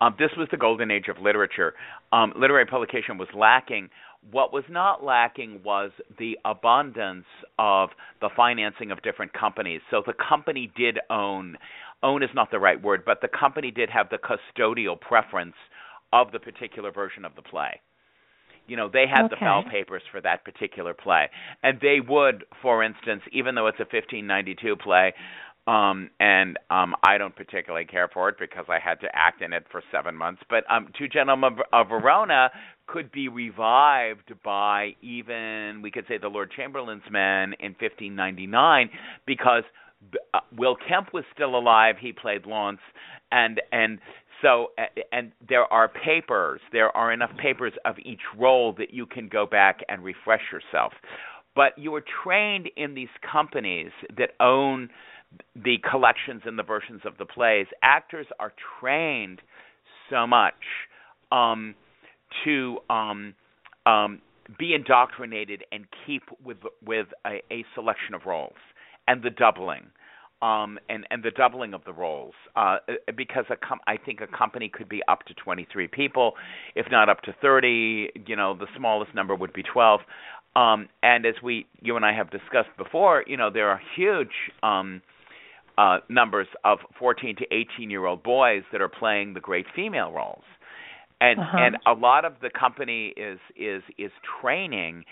um, 0.00 0.14
this 0.18 0.30
was 0.36 0.48
the 0.50 0.56
golden 0.56 0.90
age 0.90 1.06
of 1.08 1.18
literature. 1.22 1.74
Um, 2.12 2.32
literary 2.36 2.66
publication 2.66 3.18
was 3.18 3.28
lacking. 3.34 3.90
What 4.30 4.52
was 4.52 4.64
not 4.68 5.04
lacking 5.04 5.60
was 5.64 5.90
the 6.18 6.38
abundance 6.44 7.26
of 7.58 7.90
the 8.20 8.30
financing 8.36 8.90
of 8.90 9.02
different 9.02 9.32
companies. 9.32 9.80
So 9.90 10.02
the 10.04 10.14
company 10.14 10.70
did 10.76 10.98
own, 11.10 11.56
own 12.02 12.22
is 12.22 12.30
not 12.34 12.50
the 12.50 12.58
right 12.58 12.80
word, 12.80 13.04
but 13.04 13.20
the 13.20 13.28
company 13.28 13.70
did 13.70 13.90
have 13.90 14.08
the 14.10 14.18
custodial 14.18 15.00
preference 15.00 15.54
of 16.12 16.32
the 16.32 16.38
particular 16.38 16.90
version 16.90 17.24
of 17.24 17.34
the 17.36 17.42
play. 17.42 17.80
You 18.66 18.76
know, 18.76 18.90
they 18.92 19.06
had 19.06 19.26
okay. 19.26 19.34
the 19.34 19.36
foul 19.38 19.62
papers 19.70 20.02
for 20.10 20.20
that 20.22 20.44
particular 20.44 20.92
play. 20.92 21.28
And 21.62 21.78
they 21.80 21.98
would, 22.00 22.44
for 22.62 22.82
instance, 22.82 23.22
even 23.32 23.54
though 23.54 23.68
it's 23.68 23.78
a 23.78 23.86
1592 23.86 24.76
play, 24.76 25.14
um 25.66 26.10
and 26.20 26.58
um 26.70 26.94
I 27.02 27.18
don't 27.18 27.34
particularly 27.34 27.86
care 27.86 28.08
for 28.12 28.28
it 28.28 28.36
because 28.38 28.66
I 28.68 28.78
had 28.78 29.00
to 29.00 29.08
act 29.12 29.42
in 29.42 29.52
it 29.52 29.66
for 29.70 29.82
7 29.90 30.14
months 30.14 30.42
but 30.48 30.64
um 30.70 30.88
Two 30.96 31.08
Gentlemen 31.08 31.58
of 31.72 31.88
Verona 31.88 32.50
could 32.86 33.10
be 33.12 33.28
revived 33.28 34.32
by 34.44 34.94
even 35.02 35.80
we 35.82 35.90
could 35.90 36.04
say 36.08 36.18
the 36.18 36.28
Lord 36.28 36.52
Chamberlain's 36.56 37.02
men 37.10 37.54
in 37.60 37.74
1599 37.80 38.90
because 39.26 39.64
uh, 40.34 40.40
Will 40.56 40.76
Kemp 40.88 41.12
was 41.12 41.24
still 41.34 41.56
alive 41.56 41.96
he 42.00 42.12
played 42.12 42.46
Launce 42.46 42.80
and 43.32 43.60
and 43.72 43.98
So, 44.42 44.72
and 45.12 45.32
there 45.48 45.70
are 45.72 45.88
papers, 45.88 46.60
there 46.72 46.94
are 46.96 47.12
enough 47.12 47.30
papers 47.38 47.72
of 47.84 47.96
each 48.04 48.20
role 48.36 48.74
that 48.78 48.92
you 48.92 49.06
can 49.06 49.28
go 49.28 49.46
back 49.46 49.80
and 49.88 50.04
refresh 50.04 50.42
yourself. 50.52 50.92
But 51.54 51.78
you 51.78 51.94
are 51.94 52.04
trained 52.22 52.68
in 52.76 52.94
these 52.94 53.08
companies 53.32 53.90
that 54.18 54.30
own 54.40 54.90
the 55.54 55.76
collections 55.90 56.42
and 56.44 56.58
the 56.58 56.62
versions 56.62 57.00
of 57.06 57.16
the 57.18 57.24
plays. 57.24 57.66
Actors 57.82 58.26
are 58.38 58.52
trained 58.78 59.40
so 60.10 60.26
much 60.26 60.54
um, 61.32 61.74
to 62.44 62.78
um, 62.90 63.34
um, 63.84 64.20
be 64.58 64.74
indoctrinated 64.74 65.64
and 65.72 65.86
keep 66.06 66.22
with 66.44 66.58
with 66.84 67.06
a, 67.26 67.42
a 67.52 67.64
selection 67.74 68.14
of 68.14 68.22
roles 68.26 68.54
and 69.08 69.22
the 69.22 69.30
doubling 69.30 69.86
um, 70.42 70.78
and 70.88 71.06
and 71.10 71.22
the 71.22 71.30
doubling 71.30 71.74
of 71.74 71.82
the 71.84 71.92
roles 71.92 72.34
uh, 72.56 72.78
because 73.16 73.44
a 73.50 73.56
com- 73.56 73.80
I 73.86 73.96
think 73.96 74.20
a 74.20 74.26
company 74.26 74.70
could 74.72 74.88
be 74.88 75.02
up 75.08 75.24
to 75.26 75.34
23 75.34 75.88
people, 75.88 76.34
if 76.74 76.86
not 76.90 77.08
up 77.08 77.22
to 77.22 77.34
30. 77.40 78.10
You 78.26 78.36
know, 78.36 78.54
the 78.54 78.66
smallest 78.76 79.14
number 79.14 79.34
would 79.34 79.52
be 79.52 79.62
12. 79.62 80.00
Um, 80.54 80.88
and 81.02 81.26
as 81.26 81.34
we, 81.42 81.66
you 81.82 81.96
and 81.96 82.04
I 82.04 82.14
have 82.14 82.30
discussed 82.30 82.70
before, 82.78 83.24
you 83.26 83.36
know, 83.36 83.50
there 83.50 83.68
are 83.68 83.80
huge 83.94 84.30
um, 84.62 85.02
uh, 85.76 85.98
numbers 86.08 86.46
of 86.64 86.78
14 86.98 87.36
to 87.36 87.44
18 87.76 87.90
year 87.90 88.06
old 88.06 88.22
boys 88.22 88.62
that 88.72 88.80
are 88.80 88.88
playing 88.88 89.34
the 89.34 89.40
great 89.40 89.66
female 89.74 90.12
roles, 90.12 90.44
and 91.20 91.40
uh-huh. 91.40 91.58
and 91.58 91.76
a 91.86 91.92
lot 91.92 92.24
of 92.24 92.34
the 92.42 92.50
company 92.50 93.12
is 93.16 93.38
is 93.56 93.82
is 93.98 94.10
training 94.40 95.04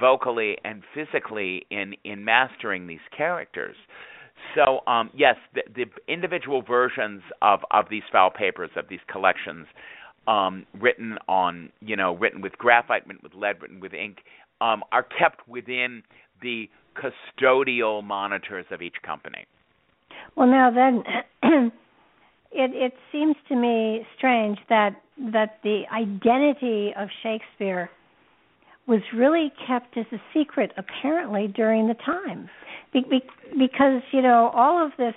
vocally 0.00 0.56
and 0.64 0.82
physically 0.94 1.66
in 1.70 1.94
in 2.04 2.24
mastering 2.24 2.86
these 2.86 3.00
characters. 3.16 3.76
So 4.54 4.80
um, 4.86 5.10
yes, 5.14 5.36
the, 5.54 5.62
the 5.74 6.12
individual 6.12 6.62
versions 6.62 7.22
of 7.42 7.60
of 7.70 7.86
these 7.90 8.02
foul 8.12 8.30
papers 8.30 8.70
of 8.76 8.86
these 8.88 9.00
collections, 9.10 9.66
um, 10.28 10.66
written 10.78 11.16
on 11.28 11.70
you 11.80 11.96
know 11.96 12.16
written 12.16 12.40
with 12.40 12.52
graphite, 12.58 13.06
written 13.06 13.22
with 13.22 13.34
lead, 13.34 13.62
written 13.62 13.80
with 13.80 13.94
ink, 13.94 14.18
um, 14.60 14.82
are 14.92 15.02
kept 15.04 15.46
within 15.48 16.02
the 16.42 16.68
custodial 16.96 18.02
monitors 18.02 18.66
of 18.70 18.82
each 18.82 18.96
company. 19.04 19.46
Well, 20.34 20.48
now 20.48 20.70
then, 20.70 21.72
it 22.52 22.70
it 22.74 22.92
seems 23.12 23.36
to 23.48 23.56
me 23.56 24.06
strange 24.16 24.58
that 24.68 25.00
that 25.32 25.58
the 25.62 25.82
identity 25.92 26.92
of 26.96 27.08
Shakespeare 27.22 27.90
was 28.86 29.00
really 29.14 29.52
kept 29.66 29.96
as 29.96 30.06
a 30.12 30.18
secret 30.32 30.72
apparently 30.76 31.48
during 31.48 31.88
the 31.88 31.94
time. 31.94 32.48
Be, 32.92 33.00
be, 33.10 33.20
because 33.58 34.02
you 34.12 34.22
know 34.22 34.50
all 34.54 34.84
of 34.84 34.92
this 34.98 35.14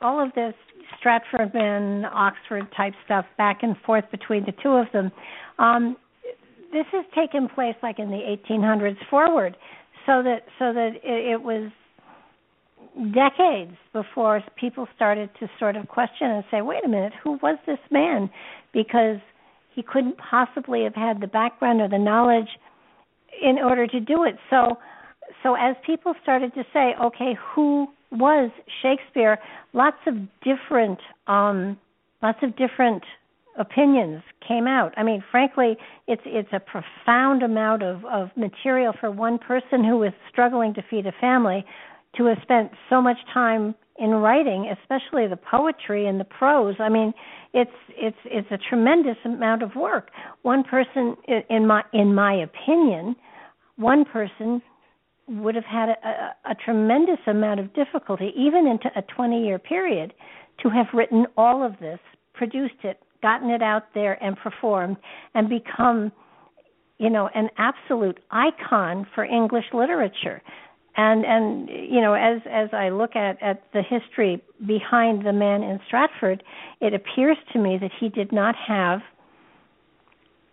all 0.00 0.22
of 0.24 0.32
this 0.34 0.54
Stratfordman 1.02 2.10
Oxford 2.12 2.66
type 2.76 2.94
stuff 3.04 3.24
back 3.36 3.62
and 3.62 3.76
forth 3.84 4.04
between 4.10 4.44
the 4.44 4.52
two 4.62 4.70
of 4.70 4.86
them 4.92 5.12
um 5.58 5.96
this 6.72 6.86
has 6.92 7.04
taken 7.14 7.48
place 7.48 7.74
like 7.82 7.98
in 7.98 8.10
the 8.10 8.36
1800s 8.48 8.96
forward 9.08 9.56
so 10.06 10.22
that 10.22 10.44
so 10.58 10.72
that 10.72 10.92
it, 11.02 11.32
it 11.32 11.42
was 11.42 11.70
decades 13.14 13.76
before 13.92 14.42
people 14.56 14.86
started 14.96 15.30
to 15.38 15.48
sort 15.58 15.76
of 15.76 15.88
question 15.88 16.30
and 16.30 16.44
say 16.50 16.60
wait 16.60 16.84
a 16.84 16.88
minute 16.88 17.12
who 17.22 17.38
was 17.42 17.58
this 17.66 17.78
man 17.90 18.28
because 18.72 19.18
he 19.74 19.82
couldn't 19.82 20.16
possibly 20.18 20.84
have 20.84 20.94
had 20.94 21.20
the 21.20 21.26
background 21.26 21.80
or 21.80 21.88
the 21.88 21.98
knowledge 21.98 22.48
in 23.40 23.58
order 23.58 23.86
to 23.86 24.00
do 24.00 24.24
it. 24.24 24.36
So 24.50 24.78
so 25.42 25.54
as 25.54 25.76
people 25.86 26.14
started 26.22 26.52
to 26.54 26.64
say, 26.72 26.94
okay, 27.02 27.38
who 27.54 27.86
was 28.10 28.50
Shakespeare? 28.82 29.38
Lots 29.72 29.98
of 30.06 30.14
different 30.42 30.98
um 31.26 31.78
lots 32.22 32.38
of 32.42 32.56
different 32.56 33.02
opinions 33.58 34.22
came 34.46 34.66
out. 34.66 34.92
I 34.96 35.02
mean, 35.02 35.22
frankly, 35.30 35.76
it's 36.08 36.22
it's 36.24 36.48
a 36.52 36.60
profound 36.60 37.42
amount 37.42 37.82
of 37.82 38.04
of 38.04 38.30
material 38.36 38.92
for 38.98 39.10
one 39.10 39.38
person 39.38 39.84
who 39.84 39.98
was 39.98 40.12
struggling 40.30 40.74
to 40.74 40.82
feed 40.90 41.06
a 41.06 41.12
family 41.20 41.64
to 42.16 42.24
have 42.26 42.38
spent 42.42 42.70
so 42.88 43.00
much 43.00 43.18
time 43.32 43.74
in 43.98 44.10
writing, 44.10 44.74
especially 44.80 45.26
the 45.28 45.36
poetry 45.36 46.06
and 46.06 46.18
the 46.18 46.24
prose. 46.24 46.74
I 46.80 46.88
mean, 46.88 47.12
it's 47.52 47.70
it's 47.90 48.16
it's 48.24 48.48
a 48.50 48.58
tremendous 48.68 49.16
amount 49.24 49.62
of 49.62 49.76
work. 49.76 50.10
One 50.42 50.64
person, 50.64 51.16
in 51.48 51.66
my 51.66 51.82
in 51.92 52.14
my 52.14 52.34
opinion, 52.34 53.14
one 53.76 54.04
person 54.04 54.62
would 55.28 55.54
have 55.54 55.64
had 55.64 55.90
a, 55.90 56.08
a, 56.08 56.52
a 56.52 56.54
tremendous 56.64 57.18
amount 57.26 57.60
of 57.60 57.72
difficulty, 57.74 58.32
even 58.36 58.66
into 58.66 58.88
a 58.96 59.02
20 59.02 59.44
year 59.44 59.58
period, 59.58 60.12
to 60.62 60.68
have 60.68 60.86
written 60.92 61.26
all 61.36 61.64
of 61.64 61.78
this, 61.78 62.00
produced 62.34 62.82
it, 62.82 62.98
gotten 63.22 63.50
it 63.50 63.62
out 63.62 63.84
there, 63.94 64.22
and 64.22 64.36
performed, 64.36 64.96
and 65.34 65.48
become, 65.48 66.10
you 66.98 67.10
know, 67.10 67.28
an 67.34 67.48
absolute 67.58 68.18
icon 68.30 69.06
for 69.14 69.24
English 69.24 69.66
literature. 69.72 70.42
And 70.96 71.24
and 71.24 71.68
you 71.68 72.00
know, 72.00 72.14
as 72.14 72.40
as 72.50 72.70
I 72.72 72.88
look 72.88 73.14
at 73.16 73.42
at 73.42 73.62
the 73.72 73.82
history 73.82 74.42
behind 74.66 75.24
the 75.24 75.32
man 75.32 75.62
in 75.62 75.78
Stratford, 75.86 76.42
it 76.80 76.94
appears 76.94 77.36
to 77.52 77.58
me 77.58 77.78
that 77.80 77.90
he 78.00 78.08
did 78.08 78.32
not 78.32 78.54
have 78.56 79.00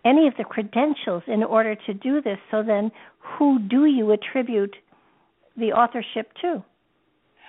any 0.04 0.28
of 0.28 0.34
the 0.38 0.44
credentials 0.44 1.22
in 1.26 1.42
order 1.42 1.74
to 1.74 1.94
do 1.94 2.22
this. 2.22 2.38
So 2.50 2.62
then, 2.62 2.90
who 3.18 3.58
do 3.58 3.84
you 3.84 4.12
attribute 4.12 4.74
the 5.56 5.72
authorship 5.72 6.32
to? 6.40 6.62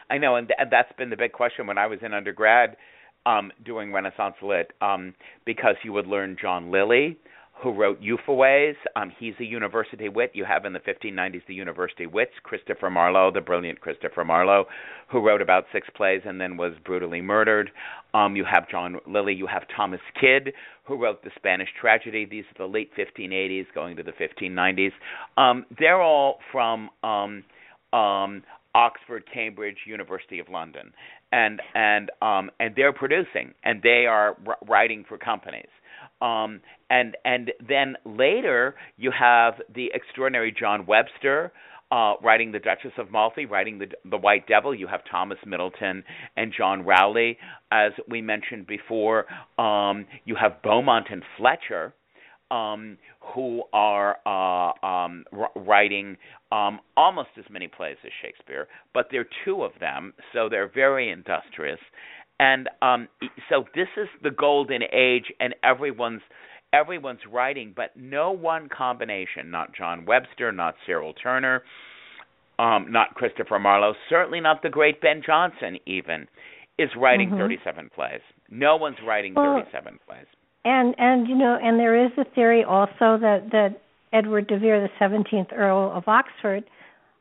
I 0.10 0.18
know, 0.18 0.36
and, 0.36 0.48
th- 0.48 0.58
and 0.60 0.72
that's 0.72 0.92
been 0.98 1.12
the 1.12 1.18
big 1.18 1.34
question 1.34 1.68
when 1.68 1.78
I 1.78 1.86
was 1.88 2.00
in 2.02 2.14
undergrad 2.14 2.76
um, 3.26 3.52
doing 3.64 3.94
Renaissance 3.94 4.36
Lit, 4.42 4.72
um, 4.82 5.14
because 5.46 5.76
you 5.84 5.94
would 5.94 6.08
learn 6.08 6.36
John 6.42 6.72
Lyly, 6.72 7.18
who 7.62 7.74
wrote 7.74 8.00
Euphues. 8.02 8.76
Um, 8.96 9.12
he's 9.20 9.34
a 9.40 9.44
university 9.44 10.08
wit. 10.08 10.32
You 10.34 10.46
have 10.46 10.66
in 10.66 10.74
the 10.74 10.80
1590s 10.80 11.42
the 11.48 11.54
university 11.54 12.06
wits, 12.06 12.32
Christopher 12.44 12.90
Marlowe, 12.90 13.32
the 13.32 13.42
brilliant 13.42 13.82
Christopher 13.82 14.24
Marlowe, 14.24 14.66
who 15.12 15.20
wrote 15.20 15.42
about 15.42 15.66
six 15.74 15.88
plays 15.96 16.22
and 16.26 16.40
then 16.40 16.56
was 16.58 16.74
brutally 16.86 17.22
murdered. 17.22 17.72
Um, 18.14 18.36
you 18.36 18.46
have 18.46 18.70
John 18.70 18.98
Lyly. 19.08 19.36
You 19.36 19.48
have 19.48 19.64
Thomas 19.76 20.00
Kyd, 20.22 20.54
who 20.86 20.96
wrote 21.02 21.24
the 21.24 21.32
Spanish 21.36 21.70
tragedy. 21.80 22.26
These 22.26 22.46
are 22.46 22.68
the 22.68 22.72
late 22.72 22.92
1580s 22.98 23.66
going 23.76 23.98
to 23.98 24.04
the 24.04 24.14
1590s. 24.14 24.92
Um, 25.38 25.66
they're 25.78 26.02
all 26.02 26.40
from 26.52 26.90
um, 27.04 27.44
um, 27.92 28.44
Oxford, 28.74 29.24
Cambridge, 29.32 29.78
University 29.86 30.40
of 30.40 30.48
London, 30.48 30.94
and 31.32 31.62
and 31.76 32.10
um, 32.22 32.50
and 32.60 32.74
they're 32.76 32.94
producing 32.94 33.54
and 33.64 33.82
they 33.82 34.06
are 34.08 34.38
r- 34.48 34.58
writing 34.68 35.04
for 35.08 35.18
companies. 35.18 35.68
Um, 36.22 36.62
and 36.90 37.16
and 37.24 37.52
then 37.68 37.96
later 38.06 38.76
you 38.98 39.12
have 39.18 39.56
the 39.74 39.90
extraordinary 39.94 40.54
John 40.58 40.86
Webster 40.86 41.52
uh, 41.92 42.14
writing 42.22 42.52
the 42.52 42.60
Duchess 42.60 42.92
of 42.98 43.12
Malfi, 43.12 43.46
writing 43.46 43.80
the 43.80 43.88
the 44.10 44.18
White 44.18 44.48
Devil. 44.48 44.76
You 44.76 44.88
have 44.88 45.02
Thomas 45.10 45.38
Middleton 45.46 46.04
and 46.38 46.54
John 46.56 46.84
Rowley, 46.84 47.38
as 47.72 47.92
we 48.08 48.22
mentioned 48.22 48.68
before. 48.68 49.26
Um, 49.58 50.06
you 50.26 50.36
have 50.36 50.62
Beaumont 50.62 51.08
and 51.12 51.24
Fletcher. 51.38 51.94
Um, 52.52 52.98
who 53.36 53.62
are 53.74 54.18
uh, 54.26 54.84
um, 54.84 55.24
writing 55.56 56.18
um, 56.52 56.80
almost 56.98 57.30
as 57.38 57.46
many 57.52 57.68
plays 57.68 57.98
as 58.04 58.10
Shakespeare, 58.24 58.68
but 58.92 59.06
there 59.12 59.22
are 59.22 59.30
two 59.46 59.62
of 59.62 59.72
them, 59.80 60.16
so 60.34 60.50
they're 60.50 60.72
very 60.74 61.12
industrious. 61.12 61.80
And 62.40 62.70
um, 62.82 63.08
so 63.50 63.66
this 63.76 63.88
is 63.98 64.08
the 64.24 64.32
golden 64.32 64.82
age, 64.94 65.26
and 65.40 65.54
everyone's 65.64 66.22
everyone's 66.72 67.20
writing, 67.32 67.74
but 67.76 67.92
no 67.98 68.32
one 68.32 68.70
combination. 68.70 69.50
Not 69.52 69.76
John 69.76 70.06
Webster, 70.06 70.52
not 70.52 70.76
Cyril 70.86 71.14
Tourneur, 71.14 71.64
um, 72.60 72.92
not 72.92 73.16
Christopher 73.16 73.60
Marlowe, 73.60 73.96
certainly 74.08 74.40
not 74.40 74.62
the 74.62 74.70
great 74.70 75.02
Ben 75.02 75.22
Jonson. 75.28 75.80
Even 75.86 76.28
is 76.78 76.90
writing 76.96 77.32
Mhm. 77.32 77.38
37 77.38 77.90
plays. 77.90 78.22
No 78.50 78.78
one's 78.78 79.02
writing 79.02 79.34
Well, 79.34 79.56
37 79.56 80.00
plays. 80.08 80.26
And 80.64 80.96
and 80.98 81.28
you 81.28 81.36
know, 81.36 81.58
and 81.62 81.80
there 81.80 81.96
is 81.96 82.12
a 82.18 82.24
theory 82.24 82.64
also 82.64 83.18
that 83.18 83.50
that 83.52 83.82
Edward 84.14 84.48
de 84.48 84.58
Vere, 84.58 84.80
the 84.82 84.90
17th 84.98 85.52
Earl 85.54 85.92
of 85.92 86.08
Oxford, 86.08 86.64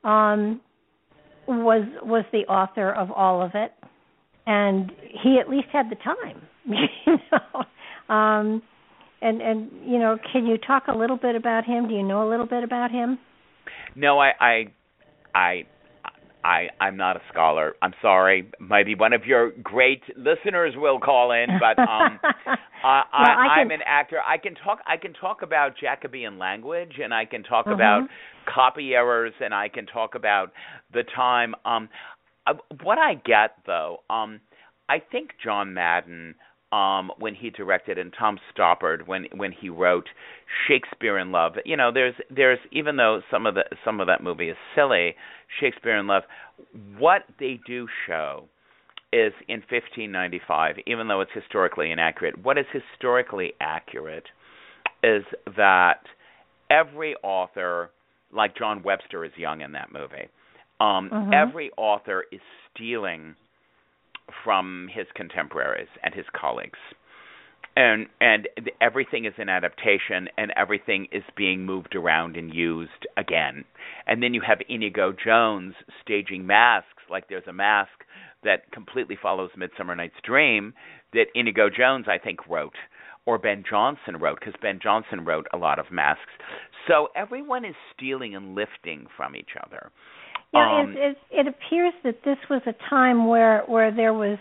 um, 0.05 0.61
was 1.47 1.85
was 2.03 2.25
the 2.31 2.47
author 2.47 2.91
of 2.93 3.11
all 3.11 3.43
of 3.43 3.55
it, 3.55 3.73
and 4.49 4.91
he 5.23 5.39
at 5.39 5.49
least 5.49 5.69
had 5.73 5.91
the 5.91 5.97
time. 5.97 6.41
you 6.65 7.17
know, 7.31 8.15
um, 8.15 8.63
and 9.21 9.41
and 9.43 9.71
you 9.85 9.99
know, 9.99 10.17
can 10.33 10.47
you 10.47 10.57
talk 10.59 10.85
a 10.89 10.97
little 10.97 11.17
bit 11.19 11.35
about 11.37 11.65
him? 11.65 11.87
Do 11.89 11.95
you 11.95 12.03
know 12.03 12.27
a 12.27 12.29
little 12.29 12.47
bit 12.47 12.65
about 12.65 12.91
him? 12.91 13.19
No, 13.95 14.19
I, 14.19 14.31
I, 14.41 14.65
I, 15.35 15.63
I, 16.45 16.69
I'm 16.81 16.97
not 16.97 17.17
a 17.17 17.21
scholar. 17.33 17.75
I'm 17.83 17.93
sorry. 18.01 18.51
Maybe 18.61 18.95
one 18.95 19.13
of 19.13 19.25
your 19.25 19.51
great 19.63 20.03
listeners 20.17 20.75
will 20.77 21.01
call 21.01 21.33
in, 21.33 21.47
but 21.59 21.79
um, 21.81 22.19
I, 22.25 22.57
I, 22.85 23.03
Well, 23.13 23.31
I 23.39 23.61
I'm 23.61 23.71
an 23.71 23.81
actor. 23.85 24.19
I 24.27 24.39
can 24.39 24.55
talk. 24.55 24.79
I 24.87 24.97
can 24.97 25.13
talk 25.15 25.43
about 25.43 25.73
Jacobean 25.81 26.39
language, 26.39 26.93
and 27.03 27.13
I 27.13 27.25
can 27.25 27.43
talk 27.43 27.67
Mhm. 27.67 27.75
about 27.75 28.09
copy 28.55 28.95
errors, 28.95 29.33
and 29.41 29.53
I 29.53 29.69
can 29.69 29.87
talk 29.87 30.15
about 30.15 30.53
the 30.93 31.03
time. 31.15 31.55
Um, 31.65 31.89
what 32.83 32.99
I 32.99 33.15
get 33.15 33.57
though, 33.67 33.99
um, 34.11 34.41
I 34.89 34.99
think 35.01 35.31
John 35.43 35.75
Madden 35.75 36.35
um 36.71 37.11
when 37.19 37.35
he 37.35 37.49
directed 37.49 37.97
and 37.97 38.13
Tom 38.19 38.39
Stoppard 38.53 39.07
when 39.07 39.27
when 39.35 39.53
he 39.53 39.71
wrote 39.71 40.07
Shakespeare 40.67 41.19
in 41.19 41.33
Love. 41.33 41.55
You 41.65 41.77
know, 41.77 41.91
there's 41.93 42.15
there's 42.31 42.59
even 42.73 42.97
though 42.97 43.23
some 43.31 43.47
of 43.47 43.55
the 43.55 43.65
some 43.85 44.01
of 44.01 44.07
that 44.07 44.23
movie 44.23 44.51
is 44.51 44.57
silly, 44.75 45.15
Shakespeare 45.61 45.97
in 45.97 46.07
Love, 46.07 46.25
what 46.99 47.23
they 47.39 47.59
do 47.67 47.87
show 48.07 48.45
is 49.13 49.33
in 49.49 49.61
1595, 49.71 50.77
even 50.87 51.09
though 51.09 51.23
it's 51.23 51.31
historically 51.33 51.91
inaccurate, 51.91 52.39
what 52.45 52.59
is 52.59 52.67
historically 52.73 53.55
accurate 53.61 54.27
is 55.03 55.25
that 55.57 56.01
every 56.71 57.15
author, 57.23 57.91
like 58.33 58.57
John 58.57 58.83
Webster 58.83 59.25
is 59.25 59.33
young 59.37 59.63
in 59.63 59.73
that 59.73 59.93
movie, 59.93 60.29
um, 60.81 61.11
Mhm. 61.11 61.35
every 61.35 61.71
author 61.77 62.25
is 62.31 62.41
stealing 62.71 63.35
from 64.45 64.89
his 64.89 65.07
contemporaries 65.13 65.89
and 66.03 66.15
his 66.15 66.29
colleagues. 66.31 66.79
And 67.77 68.09
and 68.21 68.49
everything 68.81 69.25
is 69.25 69.35
an 69.39 69.49
adaptation, 69.49 70.29
and 70.37 70.51
everything 70.57 71.07
is 71.13 71.23
being 71.37 71.65
moved 71.65 71.95
around 71.95 72.37
and 72.37 72.53
used 72.53 73.07
again. 73.17 73.65
And 74.07 74.21
then 74.21 74.35
you 74.35 74.41
have 74.41 74.61
Inigo 74.69 75.13
Jones 75.13 75.75
staging 76.03 76.45
masques, 76.45 77.09
like 77.09 77.29
there's 77.29 77.47
a 77.47 77.53
masque 77.53 78.05
that 78.43 78.71
completely 78.73 79.17
follows 79.17 79.51
Midsummer 79.57 79.95
Night's 79.95 80.21
Dream 80.23 80.75
that 81.13 81.27
Inigo 81.35 81.71
Jones, 81.71 82.07
I 82.09 82.19
think, 82.19 82.47
wrote, 82.49 82.77
or 83.27 83.39
Ben 83.39 83.63
Jonson 83.63 84.21
wrote, 84.21 84.41
because 84.41 84.57
Ben 84.61 84.81
Jonson 84.81 85.25
wrote 85.25 85.47
a 85.53 85.57
lot 85.57 85.79
of 85.79 85.91
masques. 85.91 86.33
So 86.87 87.11
everyone 87.15 87.65
is 87.65 87.77
stealing 87.95 88.35
and 88.35 88.55
lifting 88.57 89.07
from 89.17 89.37
each 89.37 89.57
other. 89.63 89.91
Yeah, 90.53 90.81
Um, 90.81 90.91
it, 90.97 90.99
it, 90.99 91.17
it 91.31 91.47
appears 91.47 91.93
that 92.05 92.23
this 92.25 92.39
was 92.49 92.63
a 92.67 92.75
time 92.89 93.27
where 93.27 93.63
where 93.67 93.91
there 93.95 94.15
was 94.15 94.39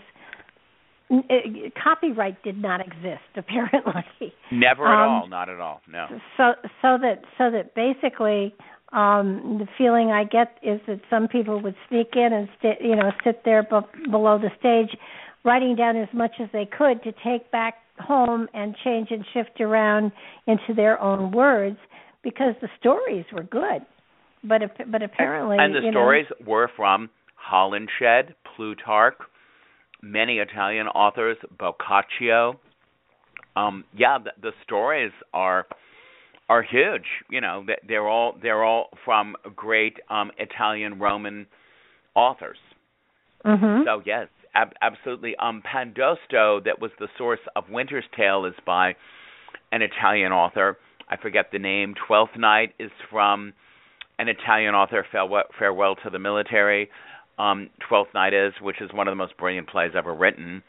n- 1.10 1.24
uh, 1.30 1.68
copyright 1.82 2.42
did 2.42 2.60
not 2.60 2.80
exist 2.80 3.22
apparently. 3.36 4.32
Never 4.50 4.86
at 4.86 5.04
Um, 5.04 5.10
all, 5.10 5.26
not 5.28 5.48
at 5.48 5.60
all. 5.60 5.80
No. 5.88 6.06
So 6.36 6.52
so 6.82 6.98
that 7.02 7.22
so 7.36 7.50
that 7.50 7.74
basically 7.74 8.54
um 8.92 9.58
the 9.58 9.66
feeling 9.76 10.10
I 10.10 10.24
get 10.24 10.58
is 10.62 10.80
that 10.86 11.00
some 11.10 11.28
people 11.28 11.60
would 11.60 11.76
sneak 11.88 12.16
in 12.16 12.32
and 12.32 12.48
st- 12.58 12.80
you 12.80 12.96
know 12.96 13.12
sit 13.22 13.44
there 13.44 13.62
b- 13.62 14.10
below 14.10 14.38
the 14.38 14.50
stage 14.58 14.96
writing 15.44 15.76
down 15.76 15.96
as 15.96 16.08
much 16.14 16.32
as 16.40 16.48
they 16.52 16.64
could 16.66 17.02
to 17.04 17.12
take 17.22 17.50
back 17.50 17.74
home 18.00 18.48
and 18.54 18.74
change 18.84 19.08
and 19.10 19.24
shift 19.34 19.60
around 19.60 20.10
into 20.46 20.72
their 20.74 20.98
own 21.00 21.32
words 21.32 21.76
because 22.22 22.54
the 22.60 22.68
stories 22.80 23.24
were 23.32 23.42
good. 23.42 23.82
But 24.48 24.62
but 24.90 25.02
apparently 25.02 25.58
and 25.58 25.74
the 25.74 25.80
you 25.80 25.84
know, 25.86 25.90
stories 25.92 26.26
were 26.46 26.70
from 26.76 27.10
Holinshed, 27.50 28.32
Plutarch, 28.56 29.18
many 30.02 30.38
Italian 30.38 30.86
authors, 30.88 31.36
Boccaccio. 31.58 32.58
Um, 33.56 33.84
yeah, 33.96 34.18
the, 34.22 34.30
the 34.40 34.52
stories 34.64 35.12
are 35.34 35.66
are 36.48 36.62
huge. 36.62 37.04
You 37.30 37.40
know, 37.40 37.64
they- 37.66 37.78
they're 37.86 38.08
all 38.08 38.36
they're 38.42 38.64
all 38.64 38.90
from 39.04 39.36
great 39.54 39.98
um, 40.08 40.30
Italian 40.38 40.98
Roman 40.98 41.46
authors. 42.14 42.58
Mhm. 43.44 43.84
So 43.84 44.02
yes, 44.06 44.28
ab- 44.54 44.72
absolutely. 44.82 45.36
Um, 45.36 45.62
Pandosto, 45.62 46.64
that 46.64 46.80
was 46.80 46.90
the 46.98 47.08
source 47.18 47.40
of 47.54 47.68
Winter's 47.70 48.04
Tale, 48.16 48.44
is 48.46 48.54
by 48.64 48.94
an 49.72 49.82
Italian 49.82 50.32
author. 50.32 50.78
I 51.10 51.16
forget 51.16 51.50
the 51.52 51.58
name. 51.58 51.94
Twelfth 52.06 52.36
Night 52.36 52.74
is 52.78 52.90
from 53.10 53.52
an 54.18 54.28
Italian 54.28 54.74
author. 54.74 55.06
Farewell, 55.10 55.44
Farewell 55.58 55.96
to 56.04 56.10
the 56.10 56.18
Military. 56.18 56.90
Um, 57.38 57.70
Twelfth 57.88 58.10
Night 58.14 58.34
is, 58.34 58.52
which 58.60 58.80
is 58.80 58.90
one 58.92 59.06
of 59.06 59.12
the 59.12 59.16
most 59.16 59.36
brilliant 59.36 59.68
plays 59.68 59.92
ever 59.96 60.12
written, 60.12 60.62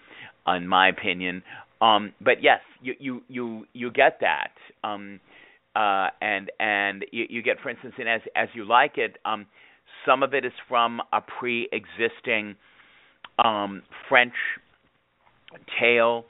in 0.47 0.67
my 0.67 0.89
opinion. 0.89 1.41
Um, 1.81 2.13
but 2.21 2.43
yes, 2.43 2.59
you 2.81 2.93
you 2.99 3.21
you 3.27 3.65
you 3.73 3.91
get 3.91 4.19
that. 4.21 4.51
Um, 4.83 5.19
uh, 5.75 6.07
and 6.21 6.51
and 6.59 7.05
you, 7.11 7.25
you 7.29 7.41
get, 7.41 7.59
for 7.61 7.69
instance, 7.69 7.93
in 7.97 8.07
as 8.07 8.21
as 8.35 8.49
you 8.53 8.67
like 8.67 8.97
it. 8.97 9.17
Um, 9.25 9.45
some 10.05 10.23
of 10.23 10.33
it 10.33 10.45
is 10.45 10.53
from 10.67 11.01
a 11.11 11.21
pre-existing 11.21 12.55
um, 13.43 13.83
French 14.07 14.33
tale 15.79 16.25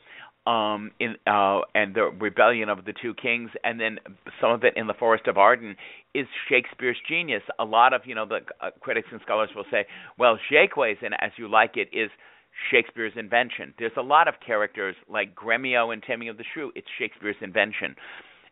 um, 0.45 0.91
in 0.99 1.15
uh, 1.27 1.61
and 1.75 1.93
the 1.93 2.11
rebellion 2.19 2.69
of 2.69 2.85
the 2.85 2.93
two 3.01 3.13
kings, 3.13 3.51
and 3.63 3.79
then 3.79 3.99
some 4.41 4.51
of 4.51 4.63
it 4.63 4.73
in 4.75 4.87
the 4.87 4.93
Forest 4.93 5.27
of 5.27 5.37
Arden 5.37 5.75
is 6.13 6.25
Shakespeare's 6.49 6.97
genius. 7.07 7.43
A 7.59 7.65
lot 7.65 7.93
of 7.93 8.01
you 8.05 8.15
know 8.15 8.25
the 8.25 8.39
uh, 8.61 8.71
critics 8.79 9.07
and 9.11 9.21
scholars 9.21 9.49
will 9.55 9.65
say, 9.71 9.85
well, 10.17 10.37
Jaques 10.51 10.97
and 11.01 11.13
As 11.19 11.31
You 11.37 11.47
Like 11.47 11.77
It 11.77 11.89
is 11.93 12.09
Shakespeare's 12.71 13.13
invention. 13.15 13.73
There's 13.77 13.91
a 13.97 14.01
lot 14.01 14.27
of 14.27 14.35
characters 14.45 14.95
like 15.07 15.35
Gremio 15.35 15.93
and 15.93 16.01
Taming 16.03 16.29
of 16.29 16.37
the 16.37 16.43
Shrew. 16.53 16.71
It's 16.75 16.87
Shakespeare's 16.97 17.35
invention. 17.41 17.95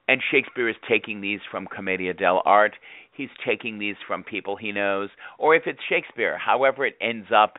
And 0.08 0.22
Shakespeare 0.32 0.70
is 0.70 0.76
taking 0.88 1.20
these 1.20 1.42
from 1.52 1.68
Commedia 1.68 2.14
dell'arte. 2.14 2.76
He's 3.12 3.30
taking 3.46 3.78
these 3.78 3.98
from 4.08 4.24
people 4.24 4.56
he 4.56 4.72
knows, 4.72 5.10
or 5.38 5.56
if 5.56 5.64
it's 5.66 5.80
Shakespeare, 5.90 6.38
however 6.38 6.86
it 6.86 6.96
ends 7.02 7.28
up 7.36 7.58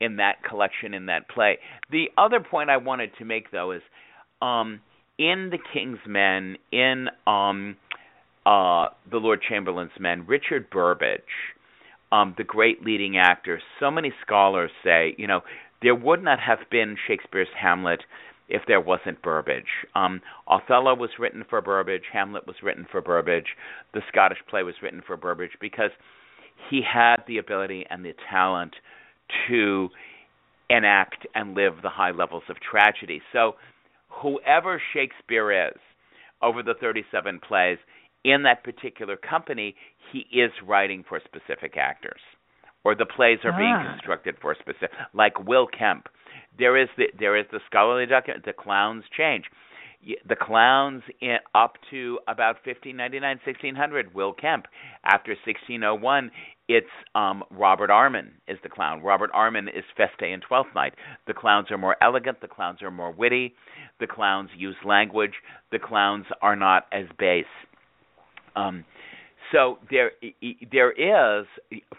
in 0.00 0.16
that 0.16 0.42
collection 0.46 0.92
in 0.92 1.06
that 1.06 1.28
play. 1.30 1.58
The 1.90 2.06
other 2.18 2.40
point 2.40 2.68
I 2.68 2.76
wanted 2.76 3.10
to 3.18 3.24
make 3.24 3.50
though 3.50 3.72
is 3.72 3.82
um 4.42 4.80
in 5.18 5.48
The 5.50 5.58
King's 5.72 6.00
Men, 6.06 6.56
in 6.70 7.06
um 7.26 7.76
uh 8.46 8.88
The 9.10 9.18
Lord 9.18 9.42
Chamberlain's 9.46 9.98
Men, 9.98 10.24
Richard 10.26 10.70
Burbage, 10.70 11.20
um 12.12 12.34
the 12.38 12.44
great 12.44 12.82
leading 12.82 13.18
actor, 13.18 13.60
so 13.80 13.90
many 13.90 14.12
scholars 14.24 14.70
say, 14.82 15.14
you 15.18 15.26
know, 15.26 15.42
there 15.82 15.94
would 15.94 16.22
not 16.22 16.40
have 16.40 16.60
been 16.70 16.96
Shakespeare's 17.06 17.48
Hamlet 17.60 18.00
if 18.48 18.62
there 18.66 18.80
wasn't 18.80 19.20
Burbage. 19.22 19.86
Um, 19.94 20.22
Othello 20.46 20.94
was 20.94 21.10
written 21.18 21.44
for 21.50 21.60
Burbage, 21.60 22.04
Hamlet 22.12 22.46
was 22.46 22.56
written 22.62 22.86
for 22.90 23.00
Burbage, 23.00 23.56
the 23.92 24.02
Scottish 24.08 24.38
play 24.48 24.62
was 24.62 24.76
written 24.82 25.02
for 25.06 25.16
Burbage 25.16 25.58
because 25.60 25.90
he 26.70 26.80
had 26.82 27.16
the 27.26 27.38
ability 27.38 27.84
and 27.90 28.04
the 28.04 28.14
talent 28.30 28.74
to 29.48 29.88
enact 30.70 31.26
and 31.34 31.54
live 31.54 31.74
the 31.82 31.90
high 31.90 32.12
levels 32.12 32.44
of 32.48 32.56
tragedy. 32.60 33.20
So, 33.32 33.56
whoever 34.08 34.80
Shakespeare 34.94 35.68
is 35.68 35.76
over 36.42 36.62
the 36.62 36.74
37 36.80 37.40
plays 37.46 37.78
in 38.26 38.42
that 38.42 38.64
particular 38.64 39.16
company, 39.16 39.74
he 40.12 40.26
is 40.32 40.50
writing 40.66 41.04
for 41.08 41.20
specific 41.24 41.76
actors. 41.76 42.20
Or 42.84 42.94
the 42.94 43.06
plays 43.06 43.38
are 43.44 43.52
being 43.52 43.74
Ah. 43.74 43.92
constructed 43.92 44.36
for 44.40 44.54
specific, 44.54 44.90
like 45.12 45.38
Will 45.44 45.66
Kemp 45.66 46.08
there 46.58 46.76
is 46.76 46.88
the 46.96 47.06
there 47.18 47.36
is 47.36 47.46
the 47.52 47.60
scholarly 47.66 48.06
document. 48.06 48.44
The 48.44 48.52
clowns 48.52 49.04
change. 49.16 49.44
The 50.28 50.36
clowns 50.36 51.02
in, 51.20 51.38
up 51.54 51.78
to 51.90 52.20
about 52.28 52.56
1599, 52.64 53.40
1600. 53.44 54.14
Will 54.14 54.32
Kemp. 54.32 54.66
After 55.04 55.32
1601, 55.32 56.30
it's 56.68 56.86
um, 57.16 57.42
Robert 57.50 57.90
Armin 57.90 58.30
is 58.46 58.58
the 58.62 58.68
clown. 58.68 59.02
Robert 59.02 59.30
Armin 59.34 59.68
is 59.68 59.84
Feste 59.96 60.22
and 60.22 60.42
Twelfth 60.42 60.70
Night. 60.76 60.94
The 61.26 61.34
clowns 61.34 61.70
are 61.70 61.78
more 61.78 61.96
elegant. 62.00 62.40
The 62.40 62.46
clowns 62.48 62.82
are 62.82 62.90
more 62.90 63.10
witty. 63.10 63.54
The 63.98 64.06
clowns 64.06 64.50
use 64.56 64.76
language. 64.84 65.34
The 65.72 65.78
clowns 65.80 66.26
are 66.40 66.54
not 66.56 66.86
as 66.92 67.06
base. 67.18 67.44
Um, 68.56 68.84
so 69.52 69.78
there 69.90 70.10
there 70.72 70.90
is 70.90 71.46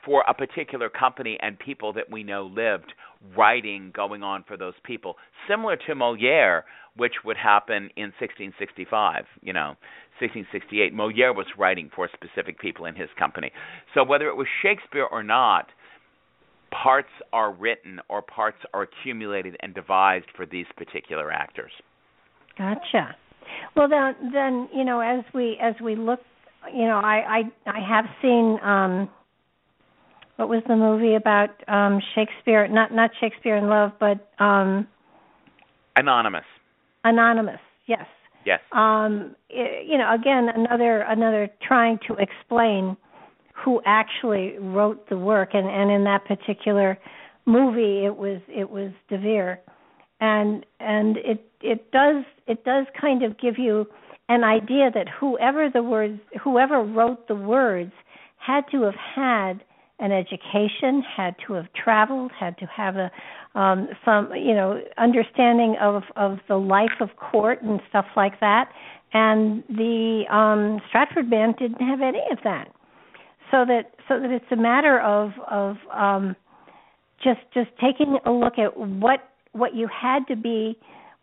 for 0.04 0.24
a 0.28 0.34
particular 0.34 0.90
company 0.90 1.38
and 1.42 1.58
people 1.58 1.94
that 1.94 2.12
we 2.12 2.24
know 2.24 2.46
lived 2.54 2.94
writing 3.38 3.92
going 3.96 4.22
on 4.22 4.44
for 4.48 4.58
those 4.58 4.74
people 4.84 5.16
similar 5.48 5.78
to 5.88 5.96
Moliere 5.96 6.66
which 6.98 7.14
would 7.24 7.38
happen 7.38 7.90
in 7.96 8.12
1665 8.20 9.24
you 9.42 9.54
know 9.54 9.76
1668 10.20 10.94
Moliere 10.94 11.34
was 11.34 11.46
writing 11.58 11.90
for 11.96 12.10
specific 12.14 12.60
people 12.60 12.86
in 12.86 12.96
his 12.96 13.10
company 13.18 13.52
so 13.94 14.04
whether 14.04 14.28
it 14.28 14.36
was 14.36 14.48
Shakespeare 14.62 15.08
or 15.10 15.24
not 15.24 15.68
parts 16.72 17.08
are 17.32 17.54
written 17.54 18.02
or 18.10 18.22
parts 18.22 18.58
are 18.74 18.82
accumulated 18.82 19.56
and 19.62 19.74
devised 19.74 20.28
for 20.36 20.46
these 20.46 20.66
particular 20.76 21.32
actors 21.32 21.72
Gotcha. 22.58 23.16
Well, 23.76 23.88
then, 23.88 24.32
then 24.34 24.68
you 24.74 24.84
know, 24.84 25.00
as 25.00 25.24
we 25.34 25.58
as 25.62 25.76
we 25.82 25.96
look, 25.96 26.20
you 26.74 26.86
know, 26.86 26.98
I 26.98 27.44
I 27.66 27.70
I 27.72 27.80
have 27.80 28.06
seen 28.22 28.60
um 28.62 29.10
what 30.38 30.50
was 30.50 30.62
the 30.68 30.76
movie 30.76 31.16
about 31.16 31.50
um 31.68 32.02
Shakespeare? 32.16 32.68
Not 32.68 32.94
not 32.94 33.12
Shakespeare 33.20 33.56
in 33.56 33.68
Love, 33.68 33.92
but 34.00 34.32
um 34.40 34.88
anonymous 35.96 36.46
Anonymous. 37.04 37.60
Yes. 37.86 38.06
yes 38.46 38.60
Um, 38.72 39.36
i 39.52 39.82
you 39.86 39.98
know, 39.98 40.14
again, 40.14 40.50
another 40.50 41.02
another 41.02 41.50
trying 41.62 42.00
to 42.08 42.16
explain 42.16 42.98
who 43.54 43.82
actually 43.86 44.58
wrote 44.60 45.10
the 45.10 45.18
work, 45.18 45.52
and 45.54 45.68
and 45.68 45.90
in 45.92 46.04
that 46.04 46.26
particular 46.26 46.98
movie, 47.46 48.06
it 48.06 48.16
was 48.16 48.42
it 48.48 48.70
was 48.70 48.92
De 49.10 49.18
Vere, 49.18 49.60
and 50.20 50.66
and 50.80 51.18
it 51.18 51.50
it 51.62 51.92
does 51.92 52.24
it 52.46 52.64
does 52.66 52.86
kind 53.00 53.24
of 53.24 53.40
give 53.40 53.58
you 53.58 53.88
an 54.30 54.44
idea 54.44 54.92
that 54.94 55.08
whoever 55.20 55.70
the 55.70 55.84
words 55.84 56.20
whoever 56.44 56.84
wrote 56.84 57.28
the 57.28 57.36
words 57.36 57.94
had 58.38 58.64
to 58.72 58.84
have 58.84 58.96
had 58.96 59.64
an 60.00 60.12
education, 60.12 61.02
had 61.02 61.36
to 61.48 61.54
have 61.54 61.66
traveled, 61.74 62.32
had 62.38 62.58
to 62.60 62.66
have 62.66 62.96
a 62.98 63.12
um, 63.56 63.88
some 64.06 64.32
you 64.36 64.54
know 64.54 64.82
understanding 64.98 65.76
of 65.82 66.04
of 66.16 66.38
the 66.48 66.58
life 66.58 67.00
of 67.00 67.10
court 67.18 67.62
and 67.62 67.82
stuff 67.90 68.06
like 68.16 68.40
that. 68.40 68.72
And 69.14 69.64
the 69.70 70.24
um, 70.30 70.82
Stratford 70.90 71.30
band 71.30 71.56
didn't 71.58 71.86
have 71.86 72.02
any 72.02 72.22
of 72.32 72.40
that, 72.44 72.68
so 73.50 73.66
that 73.66 73.94
so 74.08 74.20
that 74.20 74.30
it's 74.30 74.52
a 74.52 74.56
matter 74.56 75.00
of 75.00 75.32
of 75.50 75.78
um, 75.92 76.36
just 77.24 77.40
just 77.54 77.70
taking 77.82 78.20
a 78.26 78.32
look 78.32 78.60
at 78.60 78.78
what 78.78 79.32
what 79.54 79.74
you 79.76 79.88
had 79.88 80.28
to 80.28 80.36
be 80.36 80.78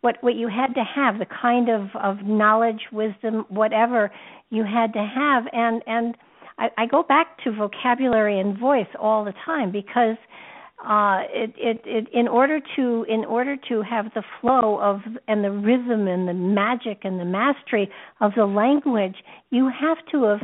what 0.05 0.21
what 0.21 0.35
you 0.35 0.47
had 0.47 0.75
to 0.75 0.83
have 0.83 1.17
the 1.17 1.25
kind 1.25 1.67
of 1.67 1.89
of 1.95 2.23
knowledge 2.23 2.81
wisdom 2.91 3.43
whatever 3.49 4.11
you 4.51 4.63
had 4.63 4.93
to 4.93 5.03
have. 5.03 5.45
And 5.51 5.81
and 5.87 6.15
I, 6.59 6.69
I 6.77 6.85
go 6.85 7.01
back 7.01 7.43
to 7.43 7.51
vocabulary 7.51 8.39
and 8.39 8.57
voice 8.57 8.91
all 8.99 9.25
the 9.25 9.33
time 9.43 9.71
because 9.71 10.17
uh, 10.87 11.21
it, 11.33 11.53
it, 11.57 11.81
it, 11.85 12.07
in 12.13 12.27
order 12.27 12.59
to 12.75 13.05
in 13.09 13.25
order 13.25 13.57
to 13.69 13.81
have 13.81 14.05
the 14.13 14.23
flow 14.39 14.79
of 14.79 15.01
and 15.27 15.43
the 15.43 15.51
rhythm 15.51 16.07
and 16.07 16.27
the 16.27 16.33
magic 16.33 16.99
and 17.03 17.19
the 17.19 17.25
mastery 17.25 17.89
of 18.21 18.33
the 18.37 18.45
language, 18.45 19.15
you 19.49 19.69
have 19.69 19.97
to 20.11 20.23
have 20.25 20.41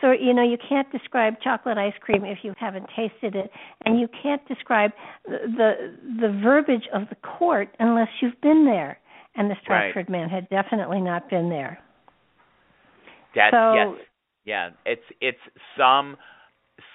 so 0.00 0.12
you 0.12 0.34
know 0.34 0.42
you 0.42 0.58
can't 0.68 0.90
describe 0.92 1.34
chocolate 1.42 1.78
ice 1.78 1.94
cream 2.00 2.24
if 2.24 2.38
you 2.42 2.54
haven't 2.58 2.86
tasted 2.96 3.34
it. 3.34 3.50
And 3.84 3.98
you 3.98 4.08
can't 4.22 4.46
describe 4.48 4.92
the 5.26 5.96
the 6.20 6.40
verbiage 6.42 6.88
of 6.92 7.02
the 7.08 7.16
court 7.16 7.68
unless 7.78 8.08
you've 8.20 8.40
been 8.40 8.64
there. 8.64 8.98
And 9.36 9.50
the 9.50 9.56
stratford 9.62 10.08
right. 10.08 10.10
man 10.10 10.28
had 10.28 10.48
definitely 10.48 11.00
not 11.00 11.30
been 11.30 11.48
there. 11.48 11.78
That 13.34 13.50
so, 13.52 13.74
yes. 13.74 14.06
Yeah. 14.44 14.70
It's 14.84 15.02
it's 15.20 15.38
some 15.78 16.16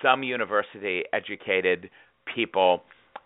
some 0.01 0.23
university 0.23 1.03
educated 1.13 1.89
people 2.33 2.83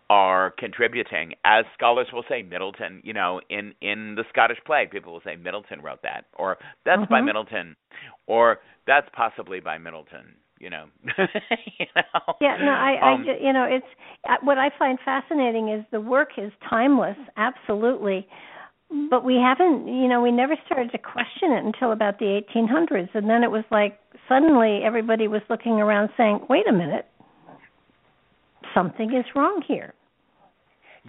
are 0.10 0.52
contributing. 0.58 1.34
As 1.46 1.66
scholars 1.76 2.08
will 2.12 2.24
say 2.28 2.42
middleton 2.42 3.02
you 3.04 3.14
know 3.14 3.42
in 3.50 3.74
in 3.82 4.16
the 4.16 4.24
scottish 4.30 4.58
plague 4.66 4.90
people 4.92 5.14
will 5.14 5.22
say 5.24 5.36
middleton 5.36 5.82
wrote 5.82 6.02
that 6.04 6.26
or 6.38 6.58
that's 6.86 7.02
mm-hmm. 7.02 7.14
by 7.14 7.22
middleton 7.22 7.76
or 8.28 8.60
that's 8.88 9.08
possibly 9.14 9.60
by 9.60 9.78
middleton 9.78 10.36
you 10.60 10.70
know, 10.70 10.86
you 11.06 11.86
know? 11.96 12.34
yeah 12.42 12.58
no 12.60 12.72
i 12.72 13.14
um, 13.14 13.26
i 13.28 13.44
you 13.44 13.54
know 13.54 13.66
it's 13.70 13.86
uh, 14.28 14.36
what 14.44 14.58
i 14.58 14.70
find 14.78 14.98
fascinating 15.06 15.70
is 15.70 15.86
the 15.92 16.02
work 16.02 16.30
is 16.38 16.52
timeless 16.70 17.18
absolutely. 17.38 18.28
But 19.12 19.24
we 19.24 19.36
haven't 19.36 19.88
you 19.88 20.08
know 20.08 20.20
we 20.20 20.32
never 20.32 20.56
started 20.66 20.92
to 20.92 20.98
question 20.98 21.52
it 21.52 21.64
until 21.64 21.92
about 21.92 22.18
the 22.18 22.42
1800s 22.56 23.10
and 23.14 23.30
then 23.30 23.44
it 23.44 23.52
was 23.52 23.64
like 23.70 24.00
suddenly 24.28 24.82
everybody 24.84 25.28
was 25.28 25.42
looking 25.48 25.74
around 25.74 26.10
saying 26.18 26.40
wait 26.50 26.68
a 26.68 26.74
minute. 26.74 27.06
Something 28.74 29.14
is 29.14 29.26
wrong 29.36 29.62
here 29.68 29.94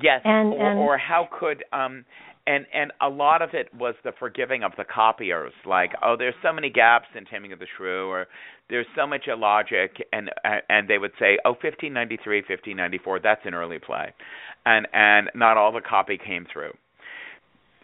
Yes, 0.01 0.20
and, 0.24 0.53
or, 0.53 0.70
and 0.70 0.78
or 0.78 0.99
how 0.99 1.28
could 1.38 1.64
um 1.72 2.05
and 2.47 2.66
and 2.72 2.93
a 3.01 3.09
lot 3.09 3.43
of 3.43 3.51
it 3.53 3.72
was 3.74 3.95
the 4.05 4.12
forgiving 4.18 4.62
of 4.62 4.72
the 4.76 4.84
copiers 4.84 5.53
like 5.66 5.93
oh 6.03 6.16
there's 6.18 6.34
so 6.43 6.53
many 6.53 6.70
gaps 6.70 7.07
in 7.16 7.24
taming 7.24 7.53
of 7.53 7.59
the 7.59 7.66
shrew 7.76 8.09
or 8.09 8.26
there's 8.68 8.86
so 8.97 9.07
much 9.07 9.24
illogic 9.26 9.97
and 10.12 10.30
and 10.68 10.88
they 10.88 10.99
would 10.99 11.12
say 11.18 11.38
oh 11.45 11.51
1593 11.51 12.38
1594 12.38 13.20
that's 13.20 13.41
an 13.45 13.55
early 13.55 13.78
play. 13.78 14.12
And 14.64 14.86
and 14.93 15.30
not 15.34 15.57
all 15.57 15.72
the 15.72 15.80
copy 15.80 16.18
came 16.18 16.47
through. 16.51 16.72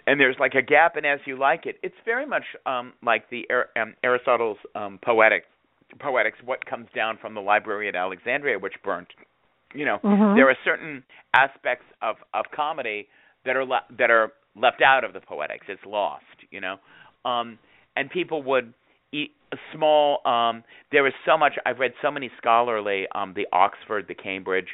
And 0.06 0.20
there's 0.20 0.36
like 0.38 0.54
a 0.54 0.62
gap 0.62 0.96
in 0.96 1.04
as 1.04 1.20
you 1.26 1.38
like 1.38 1.66
it 1.66 1.76
it's 1.82 1.96
very 2.04 2.26
much 2.26 2.44
um 2.64 2.92
like 3.04 3.28
the 3.30 3.46
um, 3.80 3.94
aristotle's 4.02 4.58
um 4.74 4.98
poetic 5.04 5.44
poetics 6.00 6.38
what 6.44 6.64
comes 6.66 6.86
down 6.94 7.18
from 7.20 7.34
the 7.34 7.40
library 7.40 7.88
at 7.88 7.94
alexandria 7.94 8.58
which 8.58 8.74
burnt 8.84 9.08
you 9.76 9.84
know, 9.84 9.98
mm-hmm. 10.02 10.36
there 10.36 10.48
are 10.48 10.56
certain 10.64 11.02
aspects 11.34 11.84
of 12.02 12.16
of 12.34 12.46
comedy 12.54 13.08
that 13.44 13.56
are 13.56 13.64
le- 13.64 13.84
that 13.98 14.10
are 14.10 14.32
left 14.54 14.82
out 14.82 15.04
of 15.04 15.12
the 15.12 15.20
poetics. 15.20 15.66
It's 15.68 15.80
lost, 15.86 16.24
you 16.50 16.60
know. 16.60 16.76
Um 17.24 17.58
and 17.96 18.10
people 18.10 18.42
would 18.42 18.72
eat 19.12 19.30
a 19.52 19.56
small 19.74 20.26
um 20.26 20.64
there 20.92 21.06
is 21.06 21.14
so 21.24 21.36
much 21.36 21.54
I've 21.64 21.78
read 21.78 21.92
so 22.02 22.10
many 22.10 22.30
scholarly 22.38 23.06
um 23.14 23.34
the 23.34 23.46
Oxford, 23.52 24.06
the 24.08 24.14
Cambridge 24.14 24.68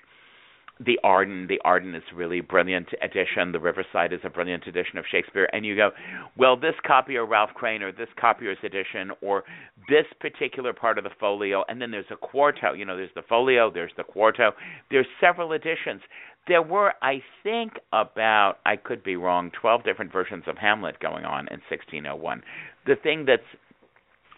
the 0.81 0.99
Arden, 1.05 1.47
the 1.49 1.61
Arden 1.65 1.95
is 1.95 2.03
really 2.15 2.41
brilliant 2.41 2.89
edition. 3.03 3.53
The 3.53 3.61
Riverside 3.61 4.13
is 4.13 4.21
a 4.25 4.31
brilliant 4.31 4.67
edition 4.67 4.99
of 4.99 5.05
Shakespeare. 5.11 5.49
And 5.53 5.65
you 5.65 5.77
go, 5.77 5.91
well, 6.37 6.57
this 6.57 6.75
copy 6.87 7.17
of 7.17 7.29
Ralph 7.29 7.51
Crane 7.55 7.83
or 7.83 7.93
this 7.93 8.09
copier's 8.21 8.59
edition 8.65 9.13
or 9.21 9.45
this 9.89 10.07
particular 10.21 10.73
part 10.73 10.99
of 10.99 11.05
the 11.05 11.11
folio, 11.21 11.65
and 11.69 11.81
then 11.81 11.91
there's 11.91 12.07
a 12.11 12.17
quarto. 12.17 12.73
You 12.73 12.85
know, 12.85 12.97
there's 12.97 13.11
the 13.15 13.23
folio, 13.29 13.71
there's 13.71 13.93
the 13.97 14.05
quarto. 14.05 14.53
There's 14.91 15.07
several 15.21 15.53
editions. 15.53 16.01
There 16.49 16.63
were, 16.63 16.95
I 17.03 17.23
think, 17.43 17.75
about 17.93 18.57
I 18.67 18.77
could 18.77 19.05
be 19.05 19.15
wrong, 19.15 19.53
twelve 19.61 19.85
different 19.85 20.13
versions 20.13 20.45
of 20.49 20.59
Hamlet 20.59 20.99
going 20.99 21.25
on 21.25 21.47
in 21.49 21.61
1601. 21.71 22.43
The 22.87 22.97
thing 22.97 23.27
that's 23.27 23.43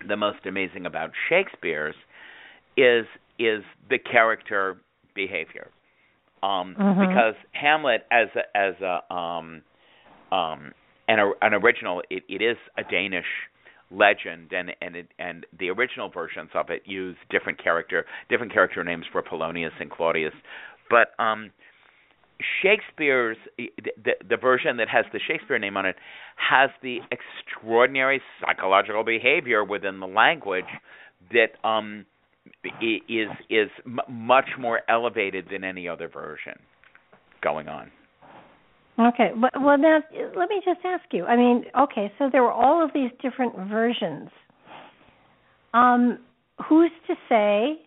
the 0.07 0.16
most 0.16 0.45
amazing 0.45 0.85
about 0.85 1.12
Shakespeare's 1.28 1.95
is 2.76 3.07
is 3.39 3.62
the 3.89 3.99
character 3.99 4.76
behavior 5.14 5.70
um, 6.45 6.76
mm-hmm. 6.78 7.01
because 7.01 7.34
Hamlet 7.53 8.03
as 8.11 8.28
a, 8.36 8.57
as 8.57 8.74
a 8.80 9.14
um, 9.14 9.62
um, 10.30 10.72
an, 11.09 11.18
an 11.40 11.55
original, 11.55 12.03
it, 12.11 12.22
it 12.28 12.42
is 12.42 12.57
a 12.76 12.82
Danish 12.82 13.26
legend, 13.90 14.53
and 14.53 14.70
and 14.80 14.97
it, 14.97 15.09
and 15.18 15.47
the 15.59 15.70
original 15.70 16.11
versions 16.11 16.51
of 16.55 16.70
it 16.70 16.82
use 16.84 17.16
different 17.30 17.62
character 17.62 18.05
different 18.28 18.53
character 18.53 18.84
names 18.84 19.05
for 19.11 19.22
Polonius 19.22 19.72
and 19.80 19.90
Claudius, 19.90 20.34
but 20.90 21.09
um, 21.22 21.51
Shakespeare's 22.62 23.38
the, 23.57 24.12
the 24.28 24.36
version 24.36 24.76
that 24.78 24.88
has 24.88 25.05
the 25.12 25.20
Shakespeare 25.26 25.59
name 25.59 25.76
on 25.76 25.86
it 25.86 25.97
has 26.36 26.70
the 26.82 26.99
extraordinary 27.11 28.20
psychological 28.40 29.05
behavior 29.05 29.64
within 29.64 30.01
the 30.01 30.07
language 30.07 30.64
that 31.32 31.66
um 31.66 32.05
is 32.80 33.28
is 33.51 33.68
much 34.09 34.49
more 34.59 34.80
elevated 34.88 35.47
than 35.51 35.64
any 35.64 35.88
other 35.88 36.09
version 36.09 36.55
going 37.42 37.68
on. 37.68 37.90
Okay. 38.99 39.30
Well, 39.61 39.78
now 39.78 40.01
let 40.36 40.49
me 40.49 40.61
just 40.64 40.80
ask 40.84 41.05
you. 41.12 41.24
I 41.24 41.36
mean, 41.36 41.64
okay, 41.78 42.12
so 42.18 42.28
there 42.30 42.42
were 42.42 42.53
all 42.53 42.84
of 42.84 42.90
these 42.95 43.11
different 43.20 43.57
versions. 43.68 44.30
Um, 45.72 46.18
who's 46.68 46.92
to 47.09 47.14
say 47.28 47.80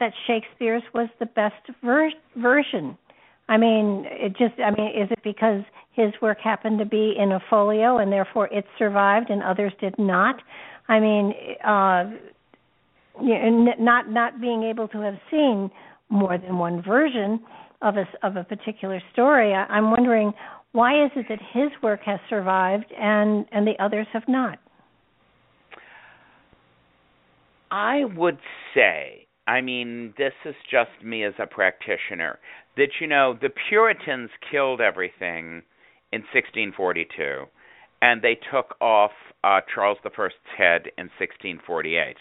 that 0.00 0.12
Shakespeare's 0.26 0.82
was 0.92 1.08
the 1.20 1.26
best 1.26 1.62
ver- 1.84 2.10
version? 2.36 2.98
I 3.48 3.56
mean, 3.56 4.04
it 4.08 4.30
just. 4.30 4.60
I 4.60 4.70
mean, 4.72 4.88
is 4.88 5.10
it 5.10 5.20
because 5.22 5.62
his 5.92 6.12
work 6.20 6.38
happened 6.42 6.80
to 6.80 6.84
be 6.84 7.14
in 7.16 7.32
a 7.32 7.40
folio 7.48 7.98
and 7.98 8.10
therefore 8.10 8.48
it 8.52 8.64
survived 8.78 9.30
and 9.30 9.42
others 9.42 9.72
did 9.80 9.94
not? 9.98 10.36
I 10.88 10.98
mean, 10.98 11.34
uh, 11.64 12.10
you 13.22 13.34
know, 13.34 13.72
not 13.78 14.10
not 14.10 14.40
being 14.40 14.64
able 14.64 14.88
to 14.88 15.00
have 15.00 15.16
seen 15.30 15.70
more 16.08 16.36
than 16.38 16.58
one 16.58 16.82
version 16.82 17.40
of 17.82 17.96
a 17.96 18.04
of 18.22 18.36
a 18.36 18.44
particular 18.44 19.00
story, 19.12 19.54
I, 19.54 19.64
I'm 19.64 19.90
wondering 19.90 20.32
why 20.72 21.04
is 21.04 21.10
it 21.16 21.26
that 21.28 21.40
his 21.52 21.70
work 21.82 22.00
has 22.04 22.20
survived 22.28 22.92
and 22.98 23.46
and 23.52 23.66
the 23.66 23.74
others 23.82 24.06
have 24.12 24.24
not? 24.28 24.58
I 27.70 28.04
would 28.16 28.38
say, 28.74 29.26
I 29.46 29.60
mean, 29.60 30.12
this 30.18 30.32
is 30.44 30.54
just 30.70 30.90
me 31.04 31.24
as 31.24 31.34
a 31.38 31.46
practitioner, 31.46 32.38
that 32.76 32.88
you 33.00 33.06
know 33.06 33.38
the 33.40 33.50
Puritans 33.68 34.30
killed 34.50 34.80
everything 34.80 35.62
in 36.12 36.22
1642, 36.32 37.44
and 38.02 38.22
they 38.22 38.38
took 38.50 38.74
off 38.80 39.12
uh, 39.44 39.60
Charles 39.72 39.98
I's 40.04 40.32
head 40.56 40.86
in 40.98 41.06
1648. 41.18 42.16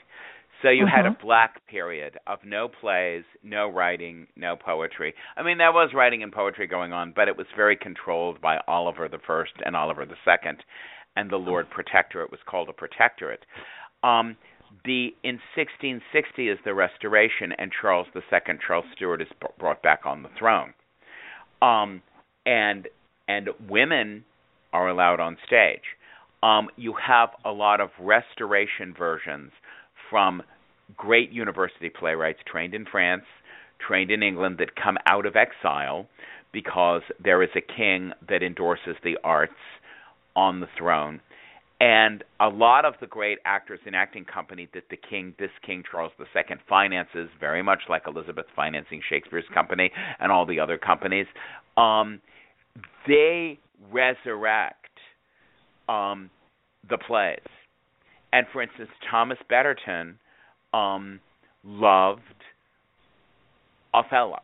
So 0.61 0.69
you 0.69 0.85
mm-hmm. 0.85 0.95
had 0.95 1.05
a 1.05 1.17
black 1.23 1.65
period 1.67 2.17
of 2.27 2.39
no 2.45 2.67
plays, 2.67 3.23
no 3.43 3.69
writing, 3.69 4.27
no 4.35 4.55
poetry. 4.55 5.13
I 5.37 5.43
mean, 5.43 5.57
there 5.57 5.71
was 5.71 5.91
writing 5.93 6.21
and 6.21 6.31
poetry 6.31 6.67
going 6.67 6.91
on, 6.91 7.13
but 7.15 7.27
it 7.27 7.37
was 7.37 7.47
very 7.55 7.77
controlled 7.77 8.41
by 8.41 8.57
Oliver 8.67 9.07
the 9.07 9.19
First 9.25 9.53
and 9.65 9.75
Oliver 9.75 10.05
the 10.05 10.15
Second, 10.25 10.57
and 11.15 11.29
the 11.29 11.37
Lord 11.37 11.69
Protector. 11.69 12.21
It 12.23 12.31
was 12.31 12.41
called 12.45 12.69
a 12.69 12.73
protectorate. 12.73 13.45
Um, 14.03 14.35
the 14.85 15.09
in 15.23 15.39
1660 15.55 16.49
is 16.49 16.59
the 16.65 16.73
Restoration, 16.73 17.53
and 17.57 17.71
Charles 17.81 18.07
the 18.13 18.21
Second, 18.29 18.59
Charles 18.65 18.85
Stuart, 18.95 19.21
is 19.21 19.27
brought 19.57 19.81
back 19.81 20.01
on 20.05 20.23
the 20.23 20.29
throne. 20.37 20.73
Um, 21.61 22.01
and 22.45 22.87
and 23.27 23.49
women 23.69 24.25
are 24.73 24.89
allowed 24.89 25.19
on 25.19 25.37
stage. 25.45 25.83
Um, 26.41 26.69
you 26.77 26.93
have 27.05 27.29
a 27.45 27.51
lot 27.51 27.81
of 27.81 27.89
restoration 27.99 28.93
versions 28.97 29.51
from 30.09 30.41
great 30.97 31.31
university 31.31 31.89
playwrights 31.89 32.39
trained 32.49 32.73
in 32.73 32.85
France, 32.85 33.23
trained 33.85 34.11
in 34.11 34.23
England 34.23 34.57
that 34.59 34.75
come 34.75 34.97
out 35.07 35.25
of 35.25 35.35
exile 35.35 36.07
because 36.51 37.01
there 37.23 37.43
is 37.43 37.49
a 37.55 37.61
king 37.61 38.11
that 38.27 38.41
endorses 38.43 38.95
the 39.03 39.17
arts 39.23 39.53
on 40.35 40.59
the 40.59 40.67
throne. 40.77 41.21
and 41.81 42.23
a 42.41 42.49
lot 42.49 42.83
of 42.83 42.93
the 42.99 43.07
great 43.07 43.37
actors 43.45 43.79
and 43.85 43.95
acting 43.95 44.25
company 44.25 44.67
that 44.73 44.83
the 44.89 44.97
king, 44.97 45.33
this 45.39 45.51
King 45.65 45.81
Charles 45.89 46.11
II, 46.19 46.57
finances, 46.67 47.29
very 47.39 47.61
much 47.61 47.79
like 47.87 48.03
Elizabeth 48.05 48.47
financing 48.53 49.01
Shakespeare's 49.09 49.45
company 49.53 49.89
and 50.19 50.29
all 50.29 50.45
the 50.45 50.59
other 50.59 50.77
companies, 50.77 51.25
um, 51.77 52.19
they 53.07 53.59
resurrect 53.91 54.91
um, 55.87 56.29
the 56.89 56.97
plays. 56.97 57.39
And 58.31 58.45
for 58.51 58.61
instance, 58.61 58.89
Thomas 59.09 59.37
Betterton 59.49 60.19
um, 60.73 61.19
loved 61.63 62.21
Othello 63.93 64.39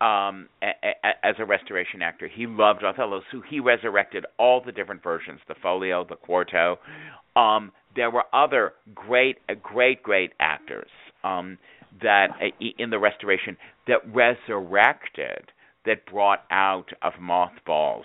um, 0.00 0.48
a, 0.62 0.66
a, 0.66 1.26
as 1.26 1.36
a 1.38 1.44
restoration 1.44 2.02
actor. 2.02 2.28
He 2.28 2.46
loved 2.46 2.84
Othello, 2.84 3.22
so 3.32 3.42
he 3.48 3.60
resurrected 3.60 4.26
all 4.38 4.62
the 4.64 4.72
different 4.72 5.02
versions: 5.02 5.40
the 5.48 5.54
folio, 5.62 6.04
the 6.08 6.16
quarto. 6.16 6.78
Um, 7.36 7.72
there 7.96 8.10
were 8.10 8.24
other 8.32 8.74
great, 8.94 9.38
great, 9.62 10.02
great 10.02 10.32
actors 10.40 10.90
um, 11.22 11.58
that 12.02 12.28
uh, 12.40 12.64
in 12.78 12.90
the 12.90 12.98
restoration 12.98 13.56
that 13.86 14.00
resurrected, 14.12 15.52
that 15.86 16.04
brought 16.10 16.44
out 16.50 16.88
of 17.02 17.12
mothballs 17.20 18.04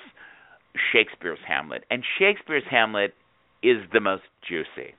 Shakespeare's 0.94 1.40
Hamlet, 1.48 1.84
and 1.90 2.04
Shakespeare's 2.18 2.64
Hamlet 2.70 3.14
is 3.62 3.78
the 3.94 4.00
most 4.00 4.24
juicy. 4.48 4.94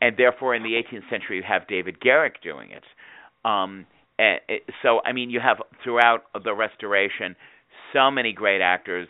And 0.00 0.16
therefore, 0.16 0.54
in 0.54 0.62
the 0.62 0.70
18th 0.70 1.08
century, 1.10 1.38
you 1.38 1.42
have 1.46 1.66
David 1.68 2.00
Garrick 2.00 2.42
doing 2.42 2.70
it. 2.70 2.84
Um, 3.44 3.86
and 4.18 4.40
so, 4.82 5.00
I 5.04 5.12
mean, 5.12 5.30
you 5.30 5.40
have 5.40 5.58
throughout 5.82 6.24
the 6.42 6.54
Restoration 6.54 7.36
so 7.92 8.10
many 8.10 8.32
great 8.32 8.60
actors 8.60 9.08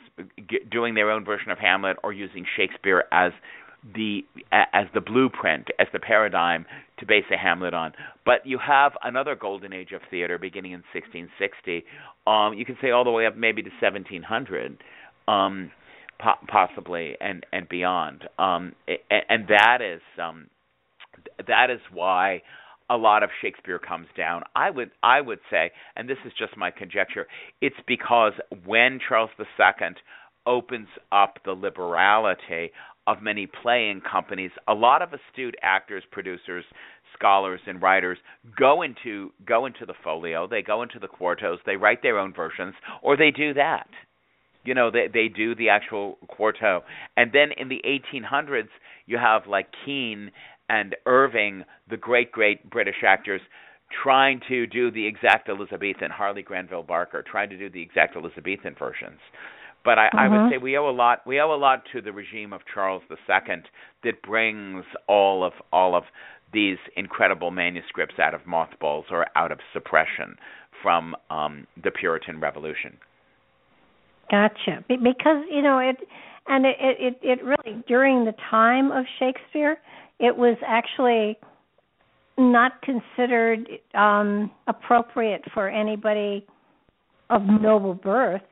doing 0.70 0.95
their 0.95 1.11
own 1.11 1.24
version 1.24 1.51
of 1.51 1.59
Hamlet 1.59 1.97
or 2.05 2.12
using 2.12 2.45
Shakespeare 2.57 3.05
as 3.12 3.33
the 3.95 4.24
as 4.53 4.87
the 4.95 5.01
blueprint, 5.01 5.68
as 5.79 5.87
the 5.93 5.99
paradigm 5.99 6.66
to 6.99 7.07
base 7.07 7.24
a 7.33 7.37
Hamlet 7.37 7.74
on. 7.74 7.93
But 8.24 8.45
you 8.45 8.59
have 8.59 8.93
another 9.03 9.37
golden 9.37 9.72
age 9.72 9.93
of 9.93 10.01
theater 10.11 10.39
beginning 10.39 10.72
in 10.72 10.83
1660. 10.93 11.85
Um, 12.27 12.55
you 12.55 12.64
can 12.64 12.77
say 12.81 12.91
all 12.91 13.05
the 13.05 13.11
way 13.11 13.27
up 13.27 13.37
maybe 13.37 13.62
to 13.62 13.70
1700, 13.81 14.83
um, 15.29 15.70
po- 16.18 16.46
possibly, 16.48 17.16
and 17.20 17.44
and 17.52 17.68
beyond. 17.68 18.24
Um, 18.38 18.72
and, 18.88 19.22
and 19.28 19.48
that 19.48 19.78
is 19.82 20.00
um, 20.22 20.48
that 21.46 21.70
is 21.70 21.80
why 21.92 22.42
a 22.88 22.96
lot 22.96 23.22
of 23.22 23.30
Shakespeare 23.42 23.78
comes 23.78 24.06
down. 24.16 24.42
I 24.54 24.70
would 24.70 24.90
I 25.02 25.20
would 25.20 25.40
say, 25.50 25.70
and 25.96 26.08
this 26.08 26.18
is 26.24 26.32
just 26.38 26.56
my 26.56 26.70
conjecture, 26.70 27.26
it's 27.60 27.76
because 27.86 28.32
when 28.64 29.00
Charles 29.08 29.30
II 29.38 29.46
opens 30.46 30.88
up 31.10 31.38
the 31.44 31.52
liberality 31.52 32.70
of 33.08 33.22
many 33.22 33.46
playing 33.46 34.00
companies, 34.00 34.50
a 34.68 34.74
lot 34.74 35.02
of 35.02 35.10
astute 35.12 35.54
actors, 35.62 36.02
producers, 36.10 36.64
scholars 37.16 37.60
and 37.66 37.80
writers 37.80 38.18
go 38.58 38.82
into 38.82 39.32
go 39.46 39.66
into 39.66 39.86
the 39.86 39.94
folio, 40.04 40.46
they 40.46 40.62
go 40.62 40.82
into 40.82 40.98
the 40.98 41.08
quartos, 41.08 41.58
they 41.64 41.76
write 41.76 42.02
their 42.02 42.18
own 42.18 42.32
versions 42.32 42.74
or 43.02 43.16
they 43.16 43.30
do 43.30 43.54
that. 43.54 43.88
You 44.66 44.74
know, 44.74 44.90
they 44.90 45.08
they 45.12 45.28
do 45.28 45.54
the 45.54 45.68
actual 45.70 46.18
quarto. 46.28 46.82
And 47.16 47.32
then 47.32 47.52
in 47.56 47.68
the 47.68 47.80
1800s 47.86 48.68
you 49.06 49.18
have 49.18 49.46
like 49.46 49.68
Kean 49.84 50.30
and 50.68 50.96
Irving, 51.06 51.64
the 51.88 51.96
great, 51.96 52.32
great 52.32 52.68
British 52.70 53.04
actors, 53.06 53.40
trying 54.02 54.40
to 54.48 54.66
do 54.66 54.90
the 54.90 55.06
exact 55.06 55.48
Elizabethan, 55.48 56.10
Harley 56.10 56.42
Granville 56.42 56.82
Barker, 56.82 57.22
trying 57.22 57.50
to 57.50 57.56
do 57.56 57.70
the 57.70 57.80
exact 57.80 58.16
Elizabethan 58.16 58.74
versions. 58.76 59.20
But 59.84 59.98
I, 60.00 60.08
I 60.12 60.28
would 60.28 60.40
Mhm. 60.40 60.50
say 60.50 60.58
we 60.58 60.76
owe 60.76 60.90
a 60.90 60.90
lot. 60.90 61.24
We 61.24 61.40
owe 61.40 61.54
a 61.54 61.56
lot 61.56 61.84
to 61.92 62.00
the 62.00 62.12
regime 62.12 62.52
of 62.52 62.62
Charles 62.66 63.04
II 63.08 63.62
that 64.02 64.22
brings 64.22 64.84
all 65.06 65.44
of 65.44 65.52
all 65.72 65.94
of 65.94 66.04
these 66.52 66.78
incredible 66.96 67.52
manuscripts 67.52 68.18
out 68.18 68.34
of 68.34 68.46
mothballs 68.46 69.06
or 69.10 69.26
out 69.36 69.52
of 69.52 69.60
suppression 69.72 70.36
from 70.82 71.14
um, 71.30 71.66
the 71.82 71.92
Puritan 71.92 72.40
Revolution. 72.40 72.98
Gotcha. 74.31 74.85
Because 74.89 75.45
you 75.51 75.62
know 75.62 75.79
it, 75.79 75.97
and 76.47 76.66
it, 76.66 76.77
it 76.81 77.18
it 77.22 77.45
really 77.45 77.83
during 77.87 78.24
the 78.24 78.35
time 78.51 78.91
of 78.91 79.05
Shakespeare, 79.18 79.77
it 80.18 80.37
was 80.37 80.57
actually 80.66 81.39
not 82.39 82.83
considered 82.83 83.68
um 83.95 84.51
appropriate 84.66 85.43
for 85.55 85.68
anybody 85.68 86.47
of 87.31 87.43
noble 87.43 87.95
birth 87.95 88.43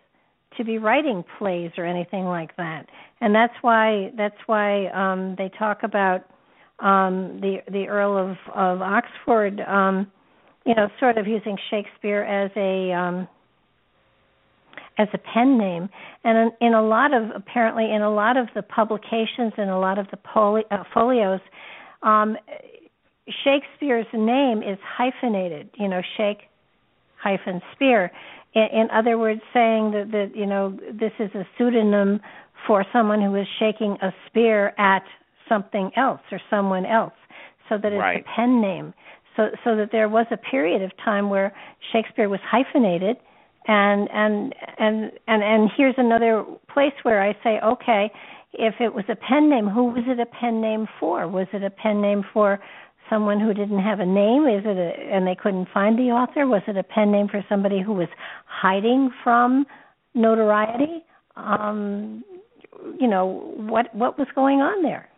to 0.57 0.65
be 0.65 0.79
writing 0.79 1.25
plays 1.39 1.71
or 1.77 1.85
anything 1.85 2.25
like 2.25 2.57
that. 2.57 2.87
And 3.21 3.35
that's 3.35 3.55
why 3.63 4.11
that's 4.17 4.37
why 4.47 4.87
um 4.89 5.35
they 5.37 5.51
talk 5.59 5.83
about 5.83 6.21
um 6.81 7.41
the 7.41 7.59
the 7.71 7.89
Earl 7.89 8.17
of 8.17 8.37
of 8.55 8.81
Oxford 8.83 9.61
um 9.61 10.11
you 10.65 10.75
know 10.75 10.89
sort 11.01 11.19
of 11.19 11.27
using 11.27 11.57
Shakespeare 11.71 12.23
as 12.23 12.51
a 12.57 12.93
um 12.93 13.29
as 14.99 15.09
a 15.13 15.19
pen 15.19 15.59
name. 15.59 15.89
And 16.23 16.39
in, 16.61 16.69
in 16.69 16.75
a 16.75 16.83
lot 16.83 17.13
of 17.13 17.31
apparently 17.35 17.91
in 17.93 18.03
a 18.03 18.11
lot 18.11 18.37
of 18.37 18.49
the 18.55 18.63
publications 18.63 19.53
and 19.57 19.71
a 19.71 19.79
lot 19.79 19.99
of 19.99 20.07
the 20.11 20.17
poli, 20.17 20.63
uh, 20.71 20.85
folios 20.93 21.41
um 22.03 22.37
Shakespeare's 23.43 24.07
name 24.13 24.63
is 24.63 24.79
hyphenated 24.85 25.71
you 25.79 25.89
know 25.89 26.03
Shake 26.17 26.43
hyphen 27.17 27.61
Spear. 27.73 28.11
In, 28.55 28.69
in 28.73 28.91
other 28.91 29.17
words 29.19 29.41
saying 29.53 29.93
that 29.93 30.11
that 30.13 30.33
you 30.37 30.47
know 30.47 30.79
this 30.93 31.13
is 31.19 31.31
a 31.35 31.45
pseudonym 31.57 32.21
for 32.67 32.85
someone 32.93 33.21
who 33.21 33.35
is 33.35 33.47
shaking 33.59 33.97
a 34.03 34.13
spear 34.27 34.73
at 34.79 35.03
something 35.49 35.91
else 35.97 36.21
or 36.33 36.41
someone 36.49 36.87
else 36.87 37.13
so 37.69 37.77
that 37.77 37.93
it's 37.93 38.01
Right. 38.01 38.25
a 38.27 38.37
pen 38.37 38.61
name. 38.61 38.95
So 39.37 39.51
so 39.65 39.75
that 39.77 39.91
there 39.91 40.09
was 40.09 40.27
a 40.31 40.37
period 40.37 40.83
of 40.83 40.93
time 41.05 41.29
where 41.31 41.53
Shakespeare 41.93 42.29
was 42.29 42.41
hyphenated 42.45 43.17
and 43.67 44.09
and 44.13 44.55
and 44.79 45.13
and 45.27 45.43
and 45.43 45.71
here's 45.77 45.95
another 45.97 46.45
place 46.73 46.93
where 47.03 47.23
I 47.23 47.33
say 47.43 47.61
okay 47.65 48.11
if 48.53 48.75
it 48.81 48.95
was 48.95 49.05
a 49.09 49.17
pen 49.17 49.51
name 49.51 49.67
who 49.69 49.85
was 49.87 50.05
it 50.07 50.21
a 50.21 50.27
pen 50.27 50.61
name 50.61 50.87
for? 51.01 51.27
Was 51.29 51.47
it 51.53 51.63
a 51.63 51.71
pen 51.71 52.01
name 52.01 52.23
for 52.33 52.61
someone 53.11 53.41
who 53.41 53.53
didn't 53.53 53.81
have 53.83 54.01
a 54.01 54.07
name? 54.07 54.47
Is 54.47 54.65
it 54.65 54.77
a, 54.77 55.15
and 55.15 55.27
they 55.27 55.35
couldn't 55.35 55.69
find 55.73 55.99
the 55.99 56.11
author? 56.11 56.47
Was 56.47 56.63
it 56.67 56.77
a 56.77 56.83
pen 56.83 57.11
name 57.13 57.29
for 57.29 57.45
somebody 57.49 57.83
who 57.83 57.93
was 57.93 58.09
hiding 58.47 59.11
from 59.23 59.67
notoriety? 60.15 61.05
Um 61.37 62.25
you 63.01 63.09
know 63.09 63.53
what 63.57 63.95
what 63.95 64.19
was 64.19 64.29
going 64.35 64.61
on 64.61 64.83
there? 64.83 65.09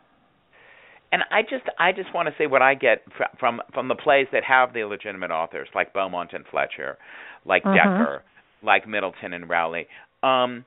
And 1.12 1.22
I 1.30 1.42
just 1.42 1.64
I 1.78 1.92
just 1.92 2.12
want 2.14 2.28
to 2.28 2.34
say 2.38 2.46
what 2.46 2.62
I 2.62 2.74
get 2.74 3.02
from 3.38 3.60
from 3.72 3.88
the 3.88 3.94
plays 3.94 4.26
that 4.32 4.44
have 4.44 4.72
the 4.72 4.84
legitimate 4.84 5.30
authors 5.30 5.68
like 5.74 5.92
Beaumont 5.92 6.32
and 6.32 6.44
Fletcher, 6.50 6.98
like 7.44 7.62
Mhm. 7.64 7.76
Dekker, 7.76 8.20
like 8.62 8.88
Middleton 8.88 9.32
and 9.32 9.48
Rowley. 9.48 9.86
Um 10.22 10.64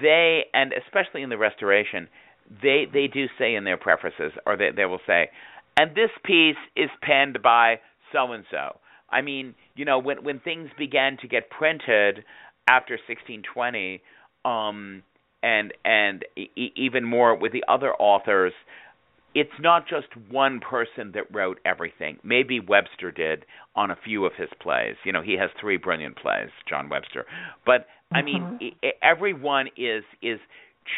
they 0.00 0.44
and 0.54 0.72
especially 0.72 1.22
in 1.22 1.30
the 1.30 1.38
restoration, 1.38 2.08
they 2.62 2.86
they 2.92 3.06
do 3.06 3.26
say 3.38 3.54
in 3.54 3.64
their 3.64 3.76
prefaces 3.76 4.32
or 4.46 4.56
they 4.56 4.70
they 4.74 4.84
will 4.84 5.00
say, 5.06 5.30
and 5.76 5.90
this 5.94 6.10
piece 6.24 6.56
is 6.74 6.90
penned 7.02 7.42
by 7.42 7.80
so 8.12 8.32
and 8.32 8.44
so. 8.50 8.78
I 9.10 9.22
mean, 9.22 9.54
you 9.74 9.84
know, 9.84 9.98
when 9.98 10.24
when 10.24 10.40
things 10.40 10.70
began 10.78 11.16
to 11.18 11.28
get 11.28 11.50
printed 11.50 12.24
after 12.68 12.94
1620, 12.94 14.02
um, 14.44 15.02
and 15.42 15.72
and 15.84 16.24
e- 16.36 16.72
even 16.74 17.04
more 17.04 17.34
with 17.34 17.52
the 17.52 17.64
other 17.68 17.92
authors, 17.94 18.52
it's 19.36 19.50
not 19.60 19.86
just 19.86 20.06
one 20.30 20.60
person 20.60 21.12
that 21.12 21.24
wrote 21.30 21.60
everything. 21.66 22.16
Maybe 22.24 22.58
Webster 22.58 23.12
did 23.12 23.44
on 23.74 23.90
a 23.90 23.96
few 24.02 24.24
of 24.24 24.32
his 24.34 24.48
plays. 24.62 24.96
You 25.04 25.12
know, 25.12 25.20
he 25.20 25.36
has 25.38 25.50
three 25.60 25.76
brilliant 25.76 26.16
plays, 26.16 26.48
John 26.66 26.88
Webster. 26.88 27.26
But 27.66 27.86
I 28.14 28.22
mean, 28.22 28.58
e- 28.62 28.92
everyone 29.02 29.66
is 29.76 30.04
is 30.22 30.40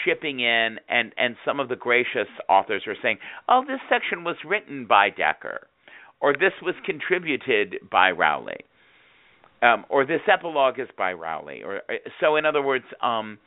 chipping 0.04 0.38
in, 0.38 0.78
and 0.88 1.12
and 1.18 1.34
some 1.44 1.58
of 1.58 1.68
the 1.68 1.74
gracious 1.74 2.28
authors 2.48 2.84
are 2.86 2.94
saying, 3.02 3.18
"Oh, 3.48 3.64
this 3.66 3.80
section 3.88 4.22
was 4.22 4.36
written 4.44 4.86
by 4.86 5.10
Dekker, 5.10 5.64
or 6.20 6.32
this 6.32 6.52
was 6.62 6.76
contributed 6.86 7.78
by 7.90 8.12
Rowley, 8.12 8.60
um, 9.62 9.84
or 9.88 10.06
this 10.06 10.20
epilogue 10.32 10.78
is 10.78 10.88
by 10.96 11.12
Rowley, 11.12 11.64
or 11.64 11.82
so. 12.20 12.36
In 12.36 12.46
other 12.46 12.62
words, 12.62 12.84
um, 13.02 13.40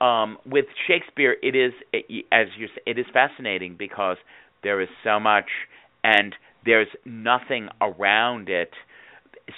um, 0.00 0.38
with 0.46 0.66
Shakespeare, 0.86 1.36
it 1.42 1.54
is 1.54 1.72
as 2.32 2.46
you 2.58 2.66
say, 2.68 2.82
it 2.86 2.98
is 2.98 3.06
fascinating 3.12 3.76
because 3.78 4.16
there 4.62 4.80
is 4.80 4.88
so 5.04 5.20
much, 5.20 5.46
and 6.04 6.34
there's 6.64 6.88
nothing 7.04 7.68
around 7.80 8.48
it, 8.48 8.70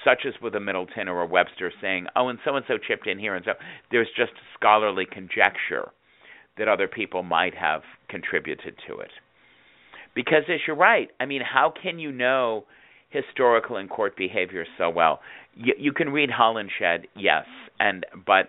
such 0.04 0.20
as 0.26 0.34
with 0.42 0.54
a 0.54 0.60
Middleton 0.60 1.08
or 1.08 1.22
a 1.22 1.26
Webster 1.26 1.72
saying, 1.80 2.06
"Oh, 2.14 2.28
and 2.28 2.38
so 2.44 2.56
and 2.56 2.64
so 2.68 2.78
chipped 2.78 3.06
in 3.06 3.18
here," 3.18 3.34
and 3.34 3.44
so 3.44 3.52
there's 3.90 4.08
just 4.16 4.32
scholarly 4.54 5.06
conjecture 5.06 5.90
that 6.58 6.68
other 6.68 6.88
people 6.88 7.22
might 7.22 7.54
have 7.54 7.82
contributed 8.08 8.74
to 8.86 8.98
it. 8.98 9.10
Because 10.14 10.42
as 10.48 10.60
you're 10.66 10.76
right 10.76 11.08
i 11.20 11.26
mean 11.26 11.42
how 11.42 11.72
can 11.82 11.98
you 11.98 12.12
know 12.12 12.64
historical 13.10 13.76
and 13.76 13.88
court 13.88 14.16
behavior 14.16 14.66
so 14.76 14.90
well? 14.90 15.20
You, 15.54 15.74
you 15.78 15.92
can 15.92 16.10
read 16.10 16.28
holinshed 16.30 17.06
yes 17.16 17.46
and 17.80 18.04
but 18.26 18.48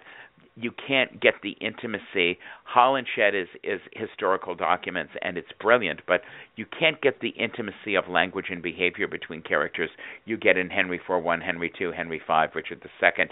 you 0.60 0.72
can't 0.88 1.22
get 1.22 1.36
the 1.41 1.51
intimacy. 1.62 2.38
Holinshed 2.76 3.34
is 3.34 3.47
is 3.64 3.80
historical 3.93 4.55
documents 4.55 5.14
and 5.22 5.38
it's 5.38 5.51
brilliant, 5.60 6.01
but 6.07 6.22
you 6.55 6.66
can't 6.78 7.01
get 7.01 7.22
the 7.22 7.30
intimacy 7.30 7.95
of 7.95 8.07
language 8.10 8.47
and 8.49 8.62
behavior 8.62 9.07
between 9.07 9.41
characters 9.41 9.89
you 10.26 10.38
get 10.38 10.57
in 10.57 10.70
Henry 10.70 10.97
IV, 10.97 11.41
Henry 11.41 11.72
II, 11.80 11.91
Henry 11.95 12.22
V, 12.26 12.34
Richard 12.53 12.84
II. 12.84 13.26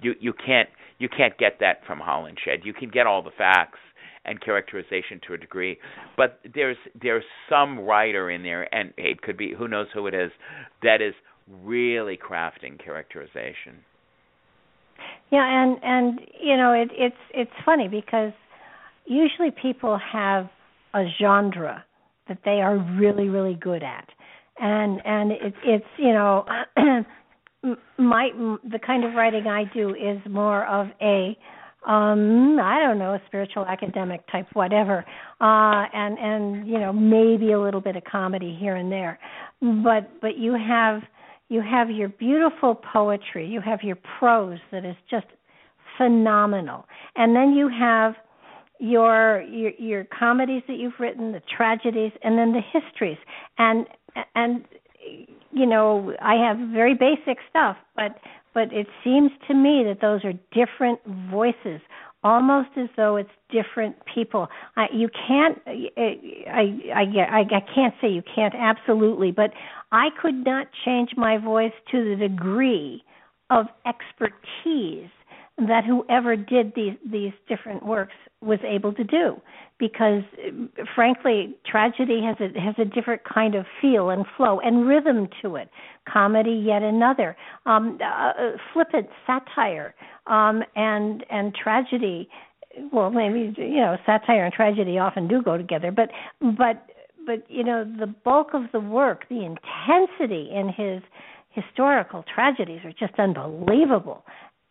You 0.00 0.14
you 0.20 0.32
can't 0.32 0.68
you 0.98 1.08
can't 1.08 1.36
get 1.38 1.58
that 1.60 1.84
from 1.86 2.00
Holinshed. 2.00 2.64
You 2.64 2.72
can 2.72 2.90
get 2.90 3.06
all 3.06 3.22
the 3.22 3.30
facts 3.36 3.78
and 4.24 4.40
characterization 4.40 5.20
to 5.26 5.34
a 5.34 5.38
degree, 5.38 5.78
but 6.16 6.40
there's 6.54 6.76
there's 7.00 7.24
some 7.48 7.80
writer 7.80 8.30
in 8.30 8.42
there, 8.42 8.72
and 8.74 8.92
it 8.96 9.22
could 9.22 9.36
be 9.36 9.54
who 9.56 9.68
knows 9.68 9.88
who 9.92 10.06
it 10.06 10.14
is, 10.14 10.30
that 10.82 11.00
is 11.00 11.14
really 11.62 12.16
crafting 12.16 12.82
characterization. 12.82 13.84
Yeah, 15.30 15.44
and 15.44 15.78
and 15.82 16.20
you 16.42 16.56
know 16.56 16.72
it, 16.72 16.88
it's 16.92 17.16
it's 17.34 17.50
funny 17.64 17.88
because 17.88 18.32
usually 19.04 19.50
people 19.50 19.98
have 20.12 20.48
a 20.94 21.04
genre 21.20 21.84
that 22.28 22.38
they 22.44 22.60
are 22.62 22.78
really 22.98 23.28
really 23.28 23.54
good 23.60 23.82
at, 23.82 24.08
and 24.58 25.00
and 25.04 25.32
it, 25.32 25.54
it's 25.64 25.84
you 25.98 26.12
know 26.12 26.46
my 27.98 28.30
the 28.70 28.78
kind 28.84 29.04
of 29.04 29.14
writing 29.14 29.46
I 29.46 29.64
do 29.74 29.90
is 29.90 30.18
more 30.30 30.64
of 30.66 30.88
a 31.02 31.36
um 31.86 32.58
i 32.60 32.80
don't 32.80 32.98
know 32.98 33.16
spiritual 33.28 33.64
academic 33.64 34.20
type 34.32 34.46
whatever. 34.52 35.04
Uh 35.40 35.84
and 35.94 36.18
and 36.18 36.66
you 36.68 36.78
know 36.78 36.92
maybe 36.92 37.52
a 37.52 37.60
little 37.60 37.80
bit 37.80 37.96
of 37.96 38.02
comedy 38.04 38.56
here 38.58 38.76
and 38.76 38.90
there. 38.90 39.18
But 39.60 40.20
but 40.20 40.36
you 40.38 40.54
have 40.54 41.02
you 41.48 41.62
have 41.62 41.90
your 41.90 42.08
beautiful 42.08 42.74
poetry 42.74 43.46
you 43.46 43.60
have 43.60 43.82
your 43.82 43.98
prose 44.18 44.58
that 44.70 44.84
is 44.84 44.96
just 45.10 45.26
phenomenal. 45.98 46.86
And 47.16 47.36
then 47.36 47.52
you 47.52 47.68
have 47.68 48.14
your 48.80 49.42
your 49.42 49.72
your 49.72 50.04
comedies 50.04 50.62
that 50.68 50.78
you've 50.78 50.98
written 50.98 51.32
the 51.32 51.42
tragedies 51.54 52.12
and 52.22 52.38
then 52.38 52.52
the 52.52 52.60
histories. 52.60 53.18
And 53.58 53.86
and 54.34 54.64
you 55.52 55.64
know 55.64 56.12
i 56.20 56.34
have 56.34 56.58
very 56.70 56.92
basic 56.92 57.38
stuff 57.48 57.76
but 57.96 58.18
but 58.52 58.72
it 58.72 58.86
seems 59.02 59.30
to 59.46 59.54
me 59.54 59.84
that 59.86 60.00
those 60.00 60.22
are 60.24 60.32
different 60.52 60.98
voices 61.30 61.80
almost 62.28 62.68
as 62.76 62.88
though 62.96 63.16
it's 63.16 63.30
different 63.50 63.96
people. 64.12 64.48
I, 64.76 64.86
you 64.92 65.08
can't 65.26 65.58
eh, 65.66 65.88
I, 66.52 66.64
I 66.94 67.02
i 67.02 67.40
i 67.40 67.60
can't 67.74 67.94
say 68.00 68.08
you 68.08 68.22
can't 68.34 68.54
absolutely 68.54 69.30
but 69.32 69.50
i 69.92 70.08
could 70.20 70.44
not 70.44 70.66
change 70.84 71.10
my 71.16 71.38
voice 71.38 71.72
to 71.90 72.04
the 72.04 72.16
degree 72.28 73.02
of 73.50 73.66
expertise 73.86 75.10
that 75.66 75.84
whoever 75.84 76.36
did 76.36 76.72
these 76.76 76.94
these 77.10 77.32
different 77.48 77.84
works 77.84 78.14
was 78.40 78.58
able 78.64 78.92
to 78.94 79.04
do. 79.04 79.40
Because 79.78 80.22
frankly 80.94 81.56
tragedy 81.66 82.20
has 82.22 82.36
a 82.40 82.58
has 82.60 82.74
a 82.78 82.84
different 82.84 83.22
kind 83.24 83.54
of 83.54 83.66
feel 83.80 84.10
and 84.10 84.24
flow 84.36 84.60
and 84.60 84.86
rhythm 84.86 85.28
to 85.42 85.56
it. 85.56 85.68
Comedy 86.08 86.52
yet 86.52 86.82
another. 86.82 87.36
Um 87.66 87.98
uh, 88.04 88.32
flippant 88.72 89.08
satire 89.26 89.94
um 90.26 90.62
and 90.76 91.24
and 91.30 91.54
tragedy 91.54 92.28
well 92.92 93.10
maybe 93.10 93.52
you 93.56 93.80
know 93.80 93.96
satire 94.06 94.44
and 94.44 94.54
tragedy 94.54 94.98
often 94.98 95.26
do 95.26 95.42
go 95.42 95.56
together 95.56 95.90
but 95.90 96.10
but 96.56 96.86
but 97.26 97.44
you 97.48 97.64
know 97.64 97.84
the 97.98 98.06
bulk 98.06 98.54
of 98.54 98.62
the 98.72 98.80
work 98.80 99.24
the 99.28 99.44
intensity 99.44 100.50
in 100.52 100.68
his 100.68 101.02
historical 101.50 102.24
tragedies 102.32 102.80
are 102.84 102.92
just 102.92 103.18
unbelievable 103.18 104.24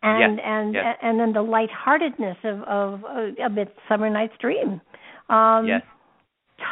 and 0.04 0.38
yes. 0.38 0.46
and 0.46 0.74
yes. 0.74 0.98
and 1.02 1.20
then 1.20 1.34
the 1.34 1.42
lightheartedness 1.42 2.38
of 2.44 2.64
of 2.64 3.04
a 3.04 3.50
Midsummer 3.50 4.10
Night's 4.10 4.34
Dream. 4.40 4.82
Um, 5.30 5.68
yes. 5.68 5.82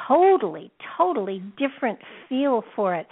Totally, 0.08 0.72
totally 0.98 1.44
different 1.58 2.00
feel 2.28 2.64
for 2.76 2.96
it. 2.96 3.08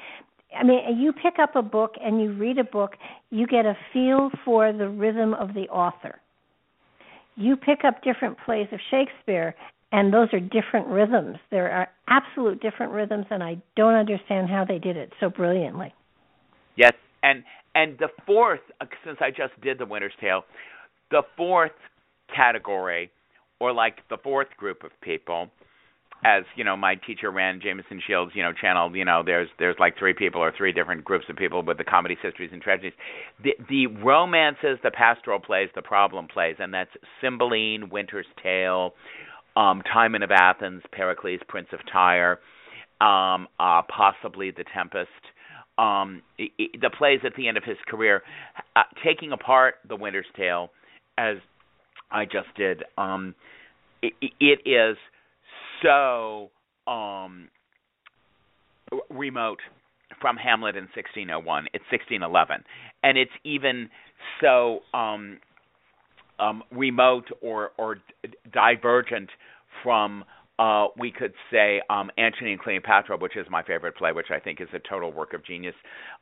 I 0.57 0.63
mean, 0.63 0.99
you 0.99 1.13
pick 1.13 1.35
up 1.39 1.55
a 1.55 1.61
book 1.61 1.95
and 2.01 2.21
you 2.21 2.33
read 2.33 2.57
a 2.57 2.63
book, 2.63 2.93
you 3.29 3.47
get 3.47 3.65
a 3.65 3.75
feel 3.91 4.29
for 4.45 4.71
the 4.71 4.89
rhythm 4.89 5.33
of 5.33 5.53
the 5.53 5.67
author. 5.69 6.19
You 7.35 7.55
pick 7.55 7.79
up 7.83 8.03
different 8.03 8.37
plays 8.45 8.67
of 8.71 8.79
Shakespeare, 8.91 9.55
and 9.91 10.13
those 10.13 10.29
are 10.33 10.39
different 10.39 10.87
rhythms. 10.87 11.37
There 11.49 11.71
are 11.71 11.89
absolute 12.07 12.61
different 12.61 12.91
rhythms, 12.91 13.25
and 13.31 13.43
I 13.43 13.57
don't 13.75 13.95
understand 13.95 14.49
how 14.49 14.65
they 14.67 14.77
did 14.79 14.97
it 14.97 15.11
so 15.19 15.29
brilliantly. 15.29 15.93
Yes, 16.75 16.93
and 17.23 17.43
and 17.75 17.97
the 17.97 18.09
fourth, 18.25 18.61
uh, 18.81 18.85
since 19.05 19.17
I 19.21 19.29
just 19.29 19.59
did 19.61 19.77
the 19.79 19.85
Winter's 19.85 20.13
Tale, 20.21 20.43
the 21.11 21.23
fourth 21.37 21.71
category, 22.35 23.11
or 23.59 23.73
like 23.73 23.97
the 24.09 24.17
fourth 24.17 24.49
group 24.57 24.83
of 24.83 24.91
people, 25.01 25.49
as 26.25 26.43
you 26.55 26.63
know, 26.63 26.77
my 26.77 26.95
teacher 26.95 27.31
ran 27.31 27.59
Jameson 27.61 28.01
Shields, 28.05 28.31
you 28.35 28.43
know, 28.43 28.53
channel. 28.53 28.95
You 28.95 29.05
know, 29.05 29.23
there's 29.25 29.49
there's 29.59 29.75
like 29.79 29.97
three 29.97 30.13
people 30.13 30.41
or 30.41 30.53
three 30.55 30.71
different 30.71 31.03
groups 31.03 31.25
of 31.29 31.35
people 31.35 31.63
with 31.63 31.77
the 31.77 31.83
comedies, 31.83 32.19
histories, 32.21 32.51
and 32.53 32.61
tragedies. 32.61 32.93
The 33.43 33.51
the 33.69 33.87
romances, 33.87 34.79
the 34.83 34.91
pastoral 34.91 35.39
plays, 35.39 35.69
the 35.75 35.81
problem 35.81 36.27
plays, 36.27 36.55
and 36.59 36.73
that's 36.73 36.91
Cymbeline, 37.21 37.89
Winter's 37.89 38.25
Tale, 38.41 38.93
um, 39.55 39.81
Timon 39.91 40.23
of 40.23 40.31
Athens, 40.31 40.81
Pericles, 40.91 41.41
Prince 41.47 41.67
of 41.73 41.79
Tyre, 41.91 42.39
um, 43.01 43.47
uh, 43.59 43.81
possibly 43.89 44.51
The 44.51 44.63
Tempest 44.73 45.09
um, 45.77 46.21
the 46.37 46.89
plays 46.97 47.19
at 47.25 47.33
the 47.35 47.47
end 47.47 47.57
of 47.57 47.63
his 47.63 47.77
career, 47.87 48.21
uh, 48.75 48.83
taking 49.03 49.31
apart 49.31 49.75
the 49.87 49.95
Winter's 49.95 50.25
Tale, 50.35 50.69
as 51.17 51.37
I 52.11 52.25
just 52.25 52.47
did. 52.55 52.83
Um, 52.97 53.35
it, 54.01 54.13
it 54.39 54.59
is 54.69 54.97
so 55.81 56.51
um, 56.87 57.49
remote 59.09 59.59
from 60.21 60.37
Hamlet 60.37 60.75
in 60.75 60.83
1601. 60.83 61.67
It's 61.73 61.83
1611, 61.91 62.63
and 63.03 63.17
it's 63.17 63.31
even 63.43 63.89
so 64.41 64.79
um, 64.93 65.39
um, 66.39 66.63
remote 66.71 67.25
or 67.41 67.71
or 67.77 67.97
divergent 68.53 69.29
from 69.83 70.23
uh, 70.59 70.87
we 70.97 71.11
could 71.11 71.33
say 71.51 71.81
um, 71.89 72.11
Antony 72.17 72.51
and 72.51 72.61
Cleopatra, 72.61 73.17
which 73.17 73.35
is 73.35 73.47
my 73.49 73.63
favorite 73.63 73.95
play, 73.95 74.11
which 74.11 74.27
I 74.31 74.39
think 74.39 74.61
is 74.61 74.67
a 74.73 74.79
total 74.79 75.11
work 75.11 75.33
of 75.33 75.43
genius, 75.45 75.75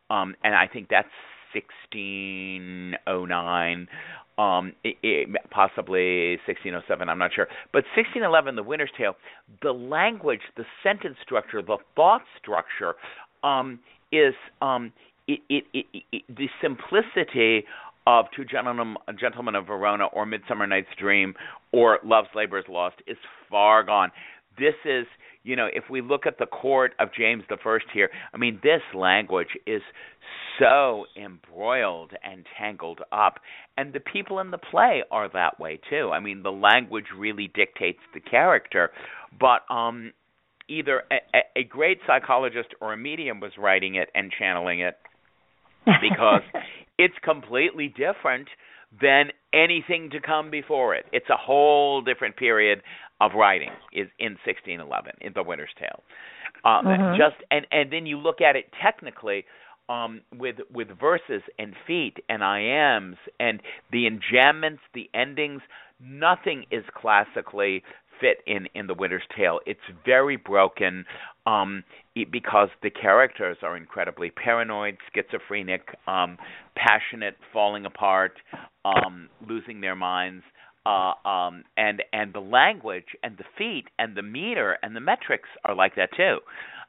um, 0.10 0.36
and 0.44 0.56
I 0.56 0.68
think 0.68 0.88
that's 0.90 1.10
1609, 1.54 3.88
um, 4.38 4.72
it, 4.84 4.98
it, 5.04 5.30
possibly 5.52 6.40
1607. 6.48 7.10
I'm 7.10 7.20
not 7.20 7.34
sure, 7.34 7.48
but 7.74 7.84
1611, 7.96 8.56
The 8.56 8.64
Winter's 8.64 8.90
Tale, 8.98 9.18
the 9.62 9.74
language, 9.74 10.40
the 10.56 10.64
sentence 10.82 11.18
structure, 11.22 11.62
the 11.62 11.78
thought 11.96 12.24
structure, 12.42 12.96
um, 13.44 13.80
is 14.12 14.34
um, 14.62 14.94
it, 15.28 15.42
the 16.30 16.48
simplicity 16.62 17.66
of 18.08 18.26
Two 18.36 18.46
Gentlemen, 18.46 18.96
Gentlemen 19.20 19.56
of 19.56 19.68
Verona 19.68 20.06
or 20.06 20.26
Midsummer 20.26 20.68
Night's 20.68 20.88
Dream 21.00 21.34
or 21.72 22.00
Love's 22.04 22.30
Labor 22.36 22.60
is 22.60 22.66
Lost 22.68 22.96
is 23.08 23.18
far 23.50 23.84
gone. 23.84 24.12
This 24.58 24.76
is, 24.86 25.06
you 25.44 25.56
know, 25.56 25.68
if 25.72 25.86
we 25.90 26.02
look 26.02 26.26
at 26.26 26.38
the 26.38 26.46
court 26.46 26.94
of 27.00 27.10
James 27.18 27.44
the 27.50 27.58
First 27.64 27.86
here, 27.94 28.10
I 28.34 28.38
mean, 28.38 28.60
this 28.64 28.82
language 28.94 29.48
is 29.66 29.82
so 30.60 31.06
embroiled 31.16 32.12
and 32.24 32.46
tangled 32.60 33.00
up, 33.12 33.40
and 33.78 33.94
the 33.94 34.00
people 34.00 34.40
in 34.40 34.52
the 34.52 34.58
play 34.58 35.04
are 35.10 35.30
that 35.34 35.60
way 35.60 35.80
too. 35.90 36.12
I 36.14 36.20
mean, 36.20 36.44
the 36.44 36.52
language 36.52 37.06
really 37.18 37.50
dictates 37.54 38.00
the 38.14 38.20
character, 38.20 38.92
but 39.40 39.62
um, 39.74 40.12
either 40.68 41.04
a, 41.12 41.60
a 41.60 41.64
great 41.64 42.00
psychologist 42.06 42.70
or 42.82 42.94
a 42.94 42.98
medium 42.98 43.40
was 43.40 43.52
writing 43.58 43.96
it 43.96 44.10
and 44.14 44.32
channeling 44.38 44.82
it 44.82 44.98
because 45.86 46.42
it's 46.98 47.16
completely 47.24 47.88
different 47.88 48.48
than 49.00 49.30
anything 49.54 50.10
to 50.12 50.20
come 50.20 50.52
before 50.52 50.96
it. 50.96 51.06
It's 51.14 51.30
a 51.30 51.38
whole 51.38 52.02
different 52.02 52.36
period 52.36 52.82
of 53.22 53.32
writing 53.36 53.70
is 53.94 54.08
in 54.20 54.34
1611 54.44 55.14
in 55.22 55.34
The 55.34 55.44
Winter's 55.44 55.70
Tale. 55.80 56.04
Um, 56.66 56.86
mm-hmm. 56.86 57.18
Just 57.18 57.42
and 57.50 57.66
and 57.72 57.92
then 57.92 58.06
you 58.06 58.18
look 58.18 58.42
at 58.42 58.56
it 58.56 58.66
technically 58.82 59.46
um, 59.90 60.22
with 60.36 60.58
with 60.74 60.88
verses 61.00 61.42
and 61.58 61.74
feet 61.88 62.18
and 62.30 62.42
iambs 62.42 63.18
and 63.40 63.62
the 63.92 64.10
enjambments, 64.10 64.80
the 64.94 65.10
endings. 65.14 65.62
Nothing 66.00 66.66
is 66.72 66.84
classically 66.96 67.84
fit 68.22 68.38
in 68.48 68.68
in 68.76 68.88
the 68.88 68.94
Winter's 68.94 69.24
Tale. 69.36 69.60
It's 69.66 69.80
very 70.06 70.38
broken 70.38 71.06
um, 71.46 71.84
it, 72.16 72.32
because 72.32 72.70
the 72.84 72.90
characters 72.90 73.58
are 73.64 73.76
incredibly 73.76 74.30
paranoid, 74.30 74.98
schizophrenic, 75.14 75.82
um, 76.08 76.38
passionate, 76.76 77.36
falling 77.52 77.86
apart, 77.86 78.34
um, 78.86 79.28
losing 79.48 79.82
their 79.82 79.96
minds. 79.96 80.44
Uh, 80.84 81.14
um, 81.28 81.64
and 81.78 82.02
and 82.12 82.34
the 82.34 82.40
language 82.40 83.06
and 83.24 83.38
the 83.38 83.44
feet 83.56 83.86
and 84.00 84.18
the 84.18 84.24
meter 84.24 84.78
and 84.82 84.96
the 84.96 85.00
metrics 85.00 85.50
are 85.64 85.76
like 85.76 85.96
that 85.96 86.10
too. 86.18 86.38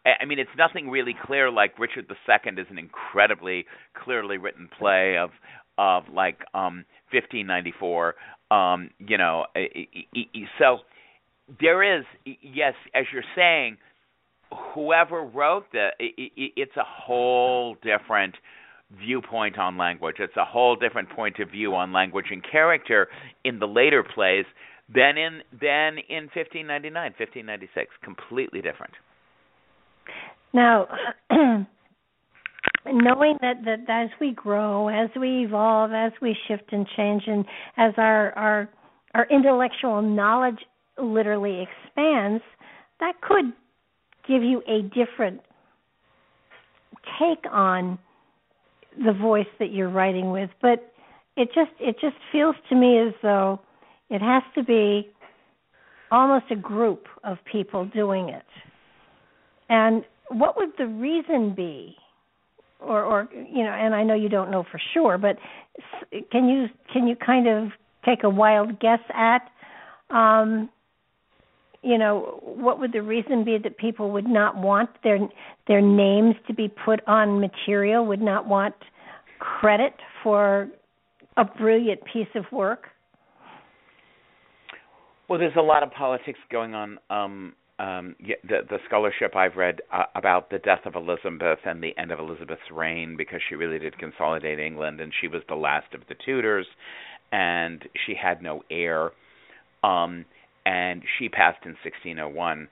I 0.04 0.24
mean, 0.24 0.38
it's 0.38 0.50
nothing 0.56 0.88
really 0.88 1.14
clear. 1.26 1.50
Like 1.50 1.78
Richard 1.78 2.06
II 2.10 2.52
is 2.60 2.66
an 2.70 2.78
incredibly 2.78 3.66
clearly 3.94 4.38
written 4.38 4.68
play 4.78 5.16
of 5.18 5.30
of 5.78 6.04
like 6.12 6.38
um 6.54 6.84
1594 7.12 8.14
um 8.50 8.90
you 8.98 9.16
know 9.16 9.46
so 10.58 10.78
there 11.60 11.98
is 11.98 12.04
yes 12.24 12.74
as 12.94 13.04
you're 13.12 13.22
saying 13.36 13.76
whoever 14.74 15.22
wrote 15.22 15.64
the 15.72 15.88
it's 15.98 16.76
a 16.76 16.84
whole 16.84 17.76
different 17.76 18.34
viewpoint 18.98 19.58
on 19.58 19.78
language. 19.78 20.16
It's 20.18 20.36
a 20.36 20.44
whole 20.44 20.76
different 20.76 21.10
point 21.10 21.38
of 21.38 21.50
view 21.50 21.74
on 21.74 21.92
language 21.92 22.26
and 22.30 22.42
character 22.48 23.08
in 23.44 23.58
the 23.58 23.66
later 23.66 24.02
plays 24.02 24.44
than 24.94 25.16
in 25.16 25.40
than 25.52 25.98
in 26.08 26.28
1599 26.34 27.14
1596 27.18 27.90
completely 28.02 28.60
different. 28.60 28.92
Now 30.52 30.88
knowing 32.86 33.38
that, 33.40 33.64
that 33.64 33.88
as 33.88 34.10
we 34.20 34.32
grow, 34.32 34.88
as 34.88 35.08
we 35.18 35.44
evolve, 35.44 35.92
as 35.92 36.12
we 36.20 36.36
shift 36.48 36.72
and 36.72 36.86
change, 36.96 37.22
and 37.26 37.44
as 37.76 37.94
our 37.96 38.32
our 38.32 38.68
our 39.14 39.26
intellectual 39.30 40.02
knowledge 40.02 40.58
literally 40.98 41.66
expands, 41.66 42.42
that 43.00 43.20
could 43.20 43.52
give 44.26 44.42
you 44.42 44.62
a 44.68 44.82
different 44.82 45.40
take 47.18 47.44
on 47.50 47.98
the 49.04 49.12
voice 49.12 49.46
that 49.58 49.72
you're 49.72 49.90
writing 49.90 50.30
with. 50.30 50.50
But 50.60 50.92
it 51.36 51.48
just 51.54 51.72
it 51.80 51.96
just 52.00 52.16
feels 52.30 52.56
to 52.68 52.74
me 52.74 52.98
as 52.98 53.14
though 53.22 53.60
it 54.10 54.20
has 54.20 54.42
to 54.54 54.62
be 54.62 55.10
almost 56.10 56.44
a 56.50 56.56
group 56.56 57.06
of 57.24 57.38
people 57.50 57.86
doing 57.86 58.28
it. 58.28 58.44
And 59.68 60.04
what 60.28 60.56
would 60.56 60.72
the 60.78 60.86
reason 60.86 61.54
be 61.54 61.96
or 62.80 63.02
or 63.02 63.28
you 63.32 63.64
know 63.64 63.70
and 63.70 63.94
I 63.94 64.02
know 64.02 64.14
you 64.14 64.28
don't 64.28 64.50
know 64.50 64.64
for 64.70 64.80
sure 64.92 65.18
but 65.18 65.36
can 66.30 66.48
you 66.48 66.66
can 66.92 67.06
you 67.06 67.16
kind 67.16 67.46
of 67.48 67.68
take 68.04 68.24
a 68.24 68.30
wild 68.30 68.80
guess 68.80 69.00
at 69.14 69.50
um 70.10 70.68
you 71.82 71.98
know 71.98 72.40
what 72.42 72.78
would 72.78 72.92
the 72.92 73.02
reason 73.02 73.44
be 73.44 73.58
that 73.62 73.76
people 73.76 74.10
would 74.10 74.26
not 74.26 74.56
want 74.56 74.90
their 75.02 75.18
their 75.68 75.80
names 75.80 76.34
to 76.46 76.54
be 76.54 76.68
put 76.68 77.00
on 77.06 77.40
material 77.40 78.06
would 78.06 78.22
not 78.22 78.46
want 78.46 78.74
credit 79.38 79.94
for 80.22 80.68
a 81.36 81.44
brilliant 81.44 82.00
piece 82.12 82.28
of 82.34 82.44
work? 82.52 82.86
Well 85.28 85.38
there's 85.38 85.56
a 85.56 85.62
lot 85.62 85.82
of 85.82 85.90
politics 85.90 86.38
going 86.50 86.74
on 86.74 86.98
um 87.10 87.54
um, 87.78 88.14
the, 88.20 88.58
the 88.68 88.78
scholarship 88.86 89.34
I've 89.34 89.56
read 89.56 89.80
uh, 89.92 90.04
about 90.14 90.50
the 90.50 90.58
death 90.58 90.82
of 90.84 90.94
Elizabeth 90.94 91.58
and 91.64 91.82
the 91.82 91.96
end 91.98 92.12
of 92.12 92.20
Elizabeth's 92.20 92.70
reign, 92.70 93.16
because 93.16 93.40
she 93.48 93.56
really 93.56 93.78
did 93.80 93.98
consolidate 93.98 94.60
England, 94.60 95.00
and 95.00 95.12
she 95.20 95.26
was 95.26 95.42
the 95.48 95.56
last 95.56 95.92
of 95.92 96.02
the 96.08 96.14
Tudors, 96.24 96.66
and 97.32 97.82
she 98.06 98.14
had 98.14 98.40
no 98.40 98.62
heir, 98.70 99.10
um, 99.82 100.24
and 100.66 101.02
she 101.18 101.28
passed 101.28 101.64
in 101.64 101.72
1601. 101.84 102.68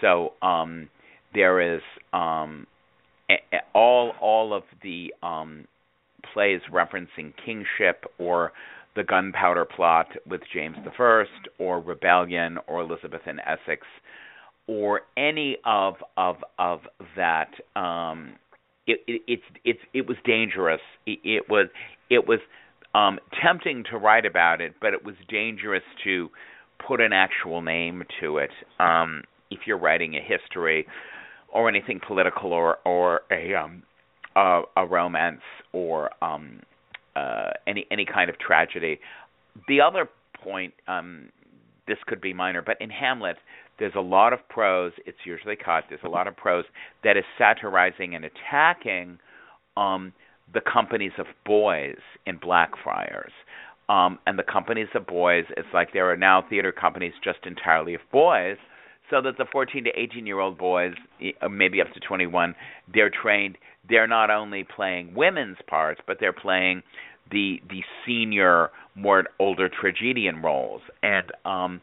So 0.00 0.32
um, 0.42 0.88
there 1.34 1.76
is 1.76 1.82
um, 2.12 2.66
all 3.74 4.12
all 4.20 4.54
of 4.54 4.64
the 4.82 5.12
um, 5.22 5.66
plays 6.32 6.60
referencing 6.72 7.32
kingship 7.44 8.04
or 8.18 8.52
the 8.94 9.04
Gunpowder 9.04 9.64
Plot 9.64 10.08
with 10.26 10.42
James 10.52 10.76
I, 10.84 11.24
or 11.58 11.80
Rebellion, 11.80 12.58
or 12.66 12.82
Elizabeth 12.82 13.22
in 13.26 13.38
Essex 13.40 13.86
or 14.66 15.02
any 15.16 15.56
of 15.64 15.94
of 16.16 16.36
of 16.58 16.80
that 17.16 17.50
um 17.76 18.34
it, 18.86 19.00
it 19.06 19.22
it's 19.26 19.42
it's 19.64 19.80
it 19.92 20.06
was 20.06 20.16
dangerous 20.24 20.80
it, 21.06 21.18
it 21.24 21.44
was 21.48 21.68
it 22.10 22.26
was 22.26 22.38
um 22.94 23.18
tempting 23.42 23.84
to 23.90 23.98
write 23.98 24.26
about 24.26 24.60
it 24.60 24.74
but 24.80 24.92
it 24.92 25.04
was 25.04 25.14
dangerous 25.28 25.82
to 26.04 26.30
put 26.86 27.00
an 27.00 27.12
actual 27.12 27.62
name 27.62 28.02
to 28.20 28.38
it 28.38 28.50
um 28.78 29.22
if 29.50 29.60
you're 29.66 29.78
writing 29.78 30.14
a 30.14 30.20
history 30.20 30.86
or 31.52 31.68
anything 31.68 32.00
political 32.06 32.52
or 32.52 32.78
or 32.84 33.22
a 33.30 33.54
um 33.54 33.82
a, 34.36 34.62
a 34.76 34.86
romance 34.86 35.42
or 35.72 36.10
um 36.24 36.60
uh 37.16 37.50
any 37.66 37.86
any 37.90 38.06
kind 38.06 38.30
of 38.30 38.38
tragedy 38.38 38.98
the 39.68 39.80
other 39.80 40.08
point 40.42 40.72
um 40.88 41.28
this 41.86 41.98
could 42.06 42.20
be 42.20 42.32
minor 42.32 42.62
but 42.62 42.76
in 42.80 42.90
hamlet 42.90 43.36
there's 43.78 43.94
a 43.96 44.00
lot 44.00 44.32
of 44.32 44.38
prose. 44.48 44.92
It's 45.06 45.18
usually 45.24 45.56
cut. 45.56 45.84
There's 45.88 46.00
a 46.04 46.08
lot 46.08 46.28
of 46.28 46.36
prose 46.36 46.64
that 47.02 47.16
is 47.16 47.24
satirizing 47.36 48.14
and 48.14 48.24
attacking 48.24 49.18
um, 49.76 50.12
the 50.54 50.60
companies 50.60 51.12
of 51.18 51.26
boys 51.44 51.98
in 52.24 52.36
Blackfriars. 52.36 53.32
Um, 53.92 54.18
and 54.26 54.38
the 54.38 54.42
companies 54.42 54.88
of 54.94 55.06
boys, 55.06 55.44
it's 55.50 55.68
like 55.74 55.92
there 55.92 56.10
are 56.10 56.16
now 56.16 56.42
theater 56.48 56.72
companies 56.72 57.12
just 57.22 57.40
entirely 57.44 57.92
of 57.92 58.00
boys, 58.10 58.56
so 59.10 59.20
that 59.20 59.36
the 59.36 59.44
14 59.52 59.84
to 59.84 59.90
18 59.94 60.26
year 60.26 60.40
old 60.40 60.56
boys, 60.56 60.94
uh, 61.42 61.48
maybe 61.50 61.78
up 61.82 61.92
to 61.92 62.00
21, 62.00 62.54
they're 62.94 63.10
trained. 63.10 63.58
They're 63.86 64.06
not 64.06 64.30
only 64.30 64.64
playing 64.64 65.14
women's 65.14 65.58
parts, 65.68 66.00
but 66.06 66.16
they're 66.20 66.32
playing 66.32 66.82
the 67.30 67.60
the 67.68 67.82
senior, 68.06 68.70
more 68.94 69.24
older 69.38 69.68
tragedian 69.68 70.40
roles. 70.40 70.80
And 71.02 71.26
um, 71.44 71.82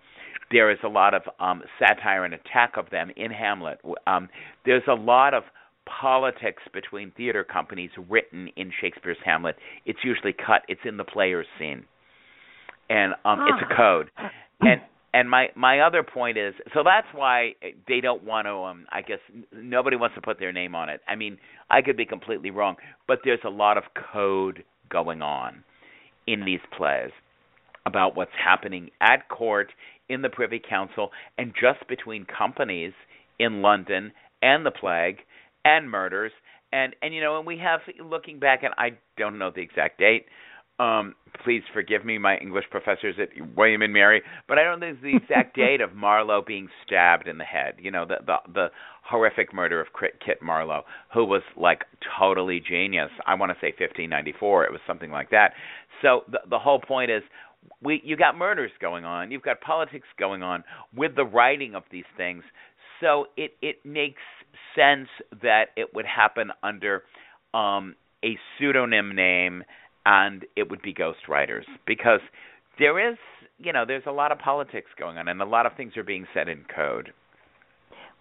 there 0.50 0.72
is 0.72 0.80
a 0.84 0.88
lot 0.88 1.14
of 1.14 1.22
um, 1.40 1.62
satire 1.78 2.26
and 2.26 2.34
attack 2.34 2.74
of 2.76 2.90
them 2.90 3.12
in 3.18 3.30
Hamlet. 3.30 3.80
Um, 4.08 4.30
there's 4.66 4.88
a 4.88 4.96
lot 4.96 5.36
of 5.36 5.44
politics 5.86 6.64
between 6.74 7.12
theater 7.12 7.44
companies 7.44 7.92
written 8.10 8.50
in 8.56 8.72
Shakespeare's 8.82 9.18
Hamlet. 9.24 9.58
It's 9.86 10.00
usually 10.04 10.34
cut. 10.34 10.64
It's 10.68 10.82
in 10.86 10.98
the 10.98 11.04
player's 11.04 11.48
scene, 11.60 11.86
and 12.90 13.14
um, 13.26 13.40
it's 13.48 13.62
a 13.62 13.74
ah. 13.74 13.78
code. 13.78 14.12
And 14.62 14.82
and 15.14 15.30
my 15.30 15.48
my 15.56 15.80
other 15.80 16.04
point 16.04 16.38
is 16.38 16.54
so 16.74 16.82
that's 16.84 17.08
why 17.14 17.54
they 17.88 18.02
don't 18.02 18.26
want 18.26 18.46
to. 18.46 18.52
Um, 18.56 18.88
I 18.92 19.02
guess 19.02 19.20
nobody 19.54 19.96
wants 19.96 20.16
to 20.16 20.22
put 20.22 20.38
their 20.38 20.52
name 20.52 20.76
on 20.76 20.90
it. 20.90 21.00
I 21.08 21.16
mean, 21.16 21.38
I 21.70 21.82
could 21.82 21.96
be 21.96 22.06
completely 22.06 22.52
wrong, 22.52 22.76
but 23.08 23.20
there's 23.24 23.40
a 23.46 23.50
lot 23.50 23.78
of 23.78 23.84
code 24.12 24.66
going 24.90 25.22
on 25.22 25.64
in 26.28 26.44
these 26.44 26.60
plays 26.78 27.12
about 27.86 28.18
what's 28.18 28.32
happening 28.44 28.90
at 29.00 29.30
court 29.30 29.72
in 30.10 30.22
the 30.22 30.30
Privy 30.30 30.60
Council 30.60 31.12
and 31.38 31.54
just 31.54 31.88
between 31.88 32.26
companies 32.26 32.92
in 33.40 33.62
London 33.62 34.12
and 34.42 34.66
the 34.66 34.72
plague 34.72 35.20
and 35.64 35.90
murders 35.90 36.32
and 36.72 36.96
and 37.02 37.14
you 37.14 37.22
know 37.22 37.38
and 37.38 37.48
we 37.48 37.58
have 37.58 37.80
looking 38.04 38.40
back 38.40 38.64
and 38.64 38.74
I 38.78 38.98
don't 39.18 39.38
know 39.38 39.52
the 39.54 39.62
exact 39.62 40.00
date 40.00 40.26
um 40.80 41.16
please 41.44 41.64
forgive 41.74 42.04
me 42.06 42.18
my 42.18 42.38
english 42.38 42.66
professors 42.72 43.16
at 43.22 43.30
william 43.56 43.82
and 43.82 43.94
mary 43.94 44.22
but 44.48 44.58
i 44.58 44.64
don't 44.64 44.80
think 44.80 45.02
the 45.02 45.16
exact 45.16 45.56
date 45.56 45.82
of 45.82 45.94
marlowe 45.96 46.42
being 46.46 46.68
stabbed 46.86 47.28
in 47.28 47.38
the 47.38 47.44
head. 47.44 47.76
You 47.80 47.92
know 47.92 48.06
the 48.06 48.18
the 48.26 48.36
the 48.54 48.68
horrific 49.04 49.54
murder 49.54 49.82
of 49.82 49.88
kit 50.26 50.42
marlowe 50.42 50.84
who 51.14 51.26
was 51.26 51.42
like 51.58 51.84
totally 52.20 52.60
genius. 52.60 53.10
I 53.26 53.34
want 53.36 53.52
to 53.52 53.56
say 53.56 53.68
1594 53.68 54.66
it 54.66 54.72
was 54.72 54.82
something 54.86 55.12
like 55.12 55.32
that. 55.32 55.54
So 56.02 56.24
the 56.30 56.40
the 56.50 56.60
whole 56.60 56.80
point 56.80 57.12
is 57.12 57.24
we 57.82 58.02
you 58.04 58.16
got 58.16 58.38
murders 58.38 58.72
going 58.80 59.06
on, 59.06 59.32
you've 59.32 59.42
got 59.42 59.62
politics 59.62 60.08
going 60.18 60.44
on 60.44 60.64
with 60.96 61.16
the 61.16 61.26
writing 61.26 61.76
of 61.76 61.84
these 61.92 62.10
things. 62.18 62.44
So 63.02 63.26
it 63.38 63.52
it 63.62 63.78
makes 63.86 64.22
sense 64.76 65.08
that 65.42 65.66
it 65.76 65.94
would 65.94 66.06
happen 66.06 66.52
under 66.64 67.04
um, 67.54 67.96
a 68.24 68.38
pseudonym 68.58 69.16
name, 69.16 69.64
and 70.06 70.46
it 70.56 70.70
would 70.70 70.82
be 70.82 70.94
ghostwriters 70.94 71.66
because 71.86 72.22
there 72.78 73.12
is 73.12 73.18
you 73.58 73.74
know 73.74 73.86
there's 73.86 74.04
a 74.08 74.12
lot 74.12 74.32
of 74.32 74.40
politics 74.40 74.90
going 74.98 75.18
on, 75.18 75.28
and 75.28 75.42
a 75.42 75.46
lot 75.46 75.66
of 75.66 75.74
things 75.76 75.98
are 75.98 76.04
being 76.04 76.26
said 76.34 76.48
in 76.48 76.66
code. 76.74 77.14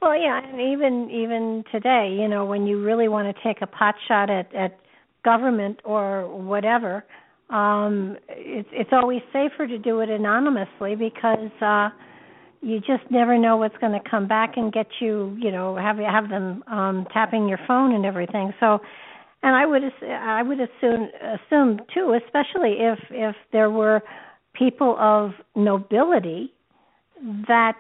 Well, 0.01 0.19
yeah, 0.19 0.41
and 0.45 0.61
even 0.61 1.11
even 1.11 1.65
today, 1.73 2.17
you 2.19 2.29
know, 2.29 2.45
when 2.45 2.67
you 2.67 2.83
really 2.83 3.09
want 3.09 3.35
to 3.35 3.43
take 3.43 3.63
a 3.63 3.67
pot 3.67 3.95
shot 4.07 4.31
at 4.31 4.55
at 4.55 4.79
government 5.25 5.81
or 5.85 6.27
whatever, 6.29 7.05
um 7.51 8.17
it's 8.29 8.69
it's 8.73 8.91
always 8.93 9.23
safer 9.33 9.67
to 9.67 9.79
do 9.79 10.01
it 10.01 10.11
anonymously 10.11 10.95
because 10.95 11.51
uh 11.63 11.89
you 12.61 12.79
just 12.81 13.09
never 13.11 13.39
know 13.39 13.57
what's 13.57 13.77
going 13.79 13.93
to 13.93 14.11
come 14.11 14.27
back 14.27 14.55
and 14.57 14.73
get 14.73 14.87
you 15.01 15.37
you 15.41 15.51
know 15.51 15.77
have 15.77 15.97
have 15.97 16.29
them 16.29 16.63
um 16.67 17.07
tapping 17.13 17.49
your 17.49 17.59
phone 17.67 17.95
and 17.95 18.05
everything 18.05 18.53
so 18.61 18.79
and 19.43 19.55
i 19.55 19.67
would 19.67 19.83
i 20.03 20.43
would 20.43 20.59
assume 20.61 21.09
assume 21.23 21.81
too 21.93 22.19
especially 22.25 22.77
if 22.81 22.99
if 23.11 23.37
there 23.53 23.71
were 23.71 24.03
people 24.55 24.97
of 24.99 25.33
nobility 25.55 26.53
that 27.47 27.79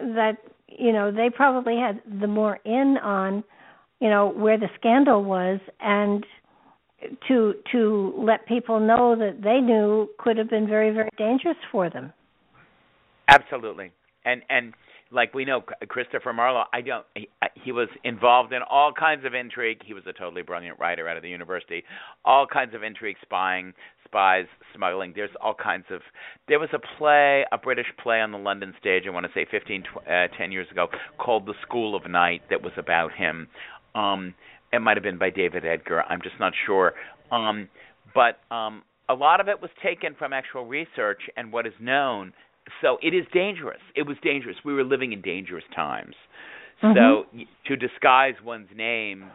that 0.00 0.38
you 0.68 0.92
know 0.92 1.10
they 1.10 1.30
probably 1.30 1.76
had 1.76 2.00
the 2.20 2.26
more 2.26 2.58
in 2.64 2.96
on 3.02 3.42
you 4.00 4.08
know 4.08 4.28
where 4.28 4.58
the 4.58 4.68
scandal 4.78 5.24
was 5.24 5.60
and 5.80 6.24
to 7.28 7.54
to 7.70 8.12
let 8.16 8.46
people 8.46 8.80
know 8.80 9.14
that 9.16 9.42
they 9.42 9.60
knew 9.60 10.08
could 10.18 10.36
have 10.36 10.50
been 10.50 10.66
very 10.66 10.90
very 10.90 11.10
dangerous 11.16 11.56
for 11.70 11.88
them. 11.88 12.12
Absolutely, 13.28 13.92
and 14.24 14.42
and 14.48 14.74
like 15.10 15.34
we 15.34 15.44
know 15.44 15.62
Christopher 15.88 16.32
Marlowe. 16.32 16.64
I 16.72 16.80
don't. 16.80 17.06
He, 17.14 17.28
he 17.54 17.72
was 17.72 17.88
involved 18.04 18.52
in 18.52 18.60
all 18.68 18.92
kinds 18.92 19.24
of 19.24 19.34
intrigue. 19.34 19.80
He 19.84 19.94
was 19.94 20.04
a 20.06 20.12
totally 20.12 20.42
brilliant 20.42 20.78
writer 20.78 21.08
out 21.08 21.16
of 21.16 21.22
the 21.22 21.28
university. 21.28 21.84
All 22.24 22.46
kinds 22.46 22.74
of 22.74 22.82
intrigue, 22.82 23.16
spying, 23.22 23.72
spies, 24.04 24.46
smuggling. 24.74 25.12
There's 25.14 25.30
all 25.40 25.54
kinds 25.54 25.86
of. 25.90 26.00
There 26.46 26.58
was 26.58 26.68
a 26.72 26.78
play, 26.98 27.44
a 27.52 27.58
British 27.58 27.86
play 28.02 28.20
on 28.20 28.32
the 28.32 28.38
London 28.38 28.74
stage. 28.80 29.04
I 29.06 29.10
want 29.10 29.26
to 29.26 29.32
say 29.34 29.46
15, 29.50 29.84
uh, 29.96 30.26
10 30.36 30.52
years 30.52 30.66
ago, 30.70 30.88
called 31.18 31.46
The 31.46 31.54
School 31.62 31.94
of 31.94 32.10
Night, 32.10 32.42
that 32.50 32.62
was 32.62 32.72
about 32.76 33.12
him. 33.12 33.48
Um, 33.94 34.34
it 34.72 34.80
might 34.80 34.96
have 34.96 35.04
been 35.04 35.18
by 35.18 35.30
David 35.30 35.64
Edgar. 35.64 36.02
I'm 36.02 36.20
just 36.22 36.38
not 36.38 36.52
sure. 36.66 36.92
Um, 37.32 37.68
but 38.14 38.38
um, 38.54 38.82
a 39.08 39.14
lot 39.14 39.40
of 39.40 39.48
it 39.48 39.60
was 39.60 39.70
taken 39.82 40.14
from 40.18 40.32
actual 40.32 40.66
research 40.66 41.22
and 41.36 41.52
what 41.52 41.66
is 41.66 41.72
known. 41.80 42.32
So 42.82 42.98
it 43.02 43.14
is 43.14 43.24
dangerous. 43.32 43.80
It 43.94 44.02
was 44.02 44.16
dangerous. 44.22 44.56
We 44.64 44.74
were 44.74 44.84
living 44.84 45.12
in 45.12 45.22
dangerous 45.22 45.64
times. 45.74 46.14
Mm-hmm. 46.82 46.96
So 46.96 47.44
to 47.66 47.76
disguise 47.76 48.34
one's 48.44 48.68
name 48.76 49.30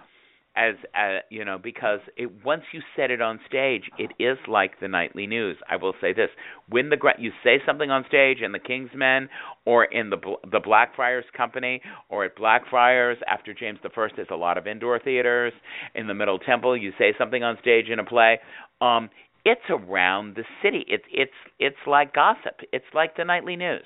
as 0.56 0.76
uh, 0.96 1.20
you 1.30 1.44
know 1.44 1.58
because 1.58 2.00
it 2.16 2.30
once 2.46 2.62
you 2.74 2.82
set 2.96 3.10
it 3.10 3.22
on 3.22 3.40
stage 3.48 3.90
it 3.98 4.12
is 4.20 4.38
like 4.48 4.80
the 4.80 4.88
nightly 4.88 5.26
news 5.26 5.58
i 5.68 5.76
will 5.76 5.94
say 6.00 6.14
this 6.14 6.30
when 6.70 6.90
the 6.90 6.98
you 7.18 7.32
say 7.44 7.58
something 7.66 7.90
on 7.90 8.06
stage 8.08 8.38
in 8.40 8.52
the 8.52 8.60
kingsmen 8.60 9.28
or 9.66 9.86
in 9.86 10.12
the 10.12 10.18
the 10.52 10.60
blackfriars 10.60 11.26
company 11.36 11.82
or 12.10 12.24
at 12.24 12.36
blackfriars 12.36 13.18
after 13.28 13.52
james 13.52 13.80
the 13.82 13.90
first 13.90 14.14
there's 14.16 14.28
a 14.30 14.36
lot 14.36 14.58
of 14.58 14.68
indoor 14.68 15.00
theaters 15.00 15.54
in 15.96 16.06
the 16.06 16.14
middle 16.14 16.38
temple 16.38 16.78
you 16.78 16.92
say 17.00 17.14
something 17.18 17.42
on 17.42 17.58
stage 17.60 17.90
in 17.90 17.98
a 17.98 18.06
play 18.06 18.40
um 18.80 19.10
it's 19.46 19.62
around 19.70 20.36
the 20.36 20.44
city 20.62 20.86
it's 20.88 21.06
it's 21.12 21.32
it's 21.60 21.78
like 21.88 22.14
gossip 22.14 22.62
it's 22.72 22.86
like 22.94 23.16
the 23.18 23.24
nightly 23.24 23.56
news 23.56 23.84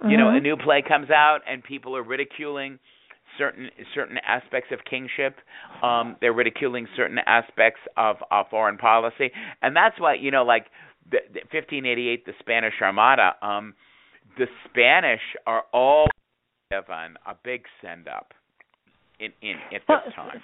mm-hmm. 0.00 0.10
you 0.10 0.16
know 0.16 0.28
a 0.28 0.32
Mm-hmm. 0.32 0.42
new 0.42 0.56
play 0.56 0.82
comes 0.86 1.10
out 1.10 1.40
and 1.48 1.62
people 1.62 1.96
are 1.96 2.02
ridiculing 2.02 2.78
certain 3.38 3.70
certain 3.94 4.18
aspects 4.26 4.70
of 4.72 4.80
kingship. 4.88 5.36
Um, 5.82 6.16
they're 6.20 6.32
ridiculing 6.32 6.86
certain 6.96 7.18
aspects 7.26 7.80
of, 7.96 8.16
of 8.30 8.46
foreign 8.50 8.78
policy, 8.78 9.30
and 9.62 9.74
that's 9.76 9.98
why 10.00 10.14
you 10.14 10.30
know, 10.30 10.44
like 10.44 10.66
the, 11.10 11.18
the 11.32 11.40
1588, 11.52 12.26
the 12.26 12.32
Spanish 12.40 12.74
Armada. 12.80 13.34
Um, 13.42 13.74
the 14.38 14.46
Spanish 14.68 15.20
are 15.46 15.64
all 15.72 16.06
given 16.70 17.16
a 17.26 17.34
big 17.44 17.64
send 17.82 18.08
up 18.08 18.32
in 19.20 19.32
in 19.42 19.56
at 19.74 19.82
this 19.88 20.14
time. 20.14 20.42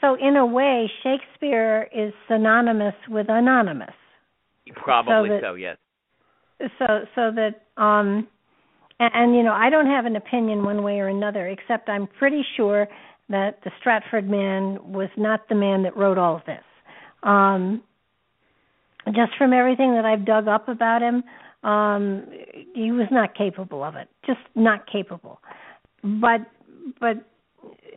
So 0.00 0.14
in 0.14 0.36
a 0.36 0.46
way, 0.46 0.90
Shakespeare 1.02 1.88
is 1.94 2.12
synonymous 2.28 2.94
with 3.08 3.26
anonymous. 3.28 3.94
Probably 4.74 5.28
so, 5.28 5.34
that, 5.34 5.42
so 5.42 5.54
yes. 5.54 5.76
So 6.78 6.86
so 7.14 7.30
that 7.34 7.62
um 7.76 8.26
and, 8.98 9.10
and 9.14 9.36
you 9.36 9.42
know 9.42 9.52
I 9.52 9.70
don't 9.70 9.86
have 9.86 10.06
an 10.06 10.16
opinion 10.16 10.64
one 10.64 10.82
way 10.82 11.00
or 11.00 11.08
another, 11.08 11.48
except 11.48 11.88
I'm 11.88 12.06
pretty 12.06 12.42
sure 12.56 12.88
that 13.28 13.58
the 13.64 13.70
Stratford 13.80 14.28
man 14.28 14.78
was 14.82 15.08
not 15.16 15.48
the 15.48 15.54
man 15.54 15.82
that 15.82 15.96
wrote 15.96 16.18
all 16.18 16.36
of 16.36 16.42
this. 16.46 16.62
Um, 17.22 17.82
just 19.06 19.32
from 19.36 19.52
everything 19.52 19.94
that 19.94 20.04
I've 20.04 20.24
dug 20.24 20.48
up 20.48 20.68
about 20.68 21.02
him, 21.02 21.24
um, 21.68 22.26
he 22.74 22.92
was 22.92 23.08
not 23.10 23.34
capable 23.34 23.82
of 23.82 23.96
it. 23.96 24.08
Just 24.26 24.40
not 24.54 24.90
capable. 24.90 25.40
But 26.02 26.40
but 27.00 27.26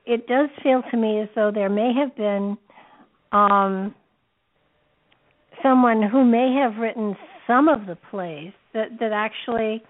it 0.08 0.28
does 0.28 0.50
feel 0.64 0.82
to 0.92 0.98
me 0.98 1.20
as 1.20 1.28
though 1.36 1.52
there 1.54 1.70
may 1.70 1.92
have 1.94 2.16
been 2.16 2.58
um, 3.32 3.94
someone 5.62 6.02
who 6.02 6.24
may 6.24 6.56
have 6.62 6.78
written 6.80 7.16
some 7.46 7.68
of 7.68 7.86
the 7.88 7.98
plays 8.10 8.54
that 8.74 9.00
that 9.00 9.12
actually 9.12 9.84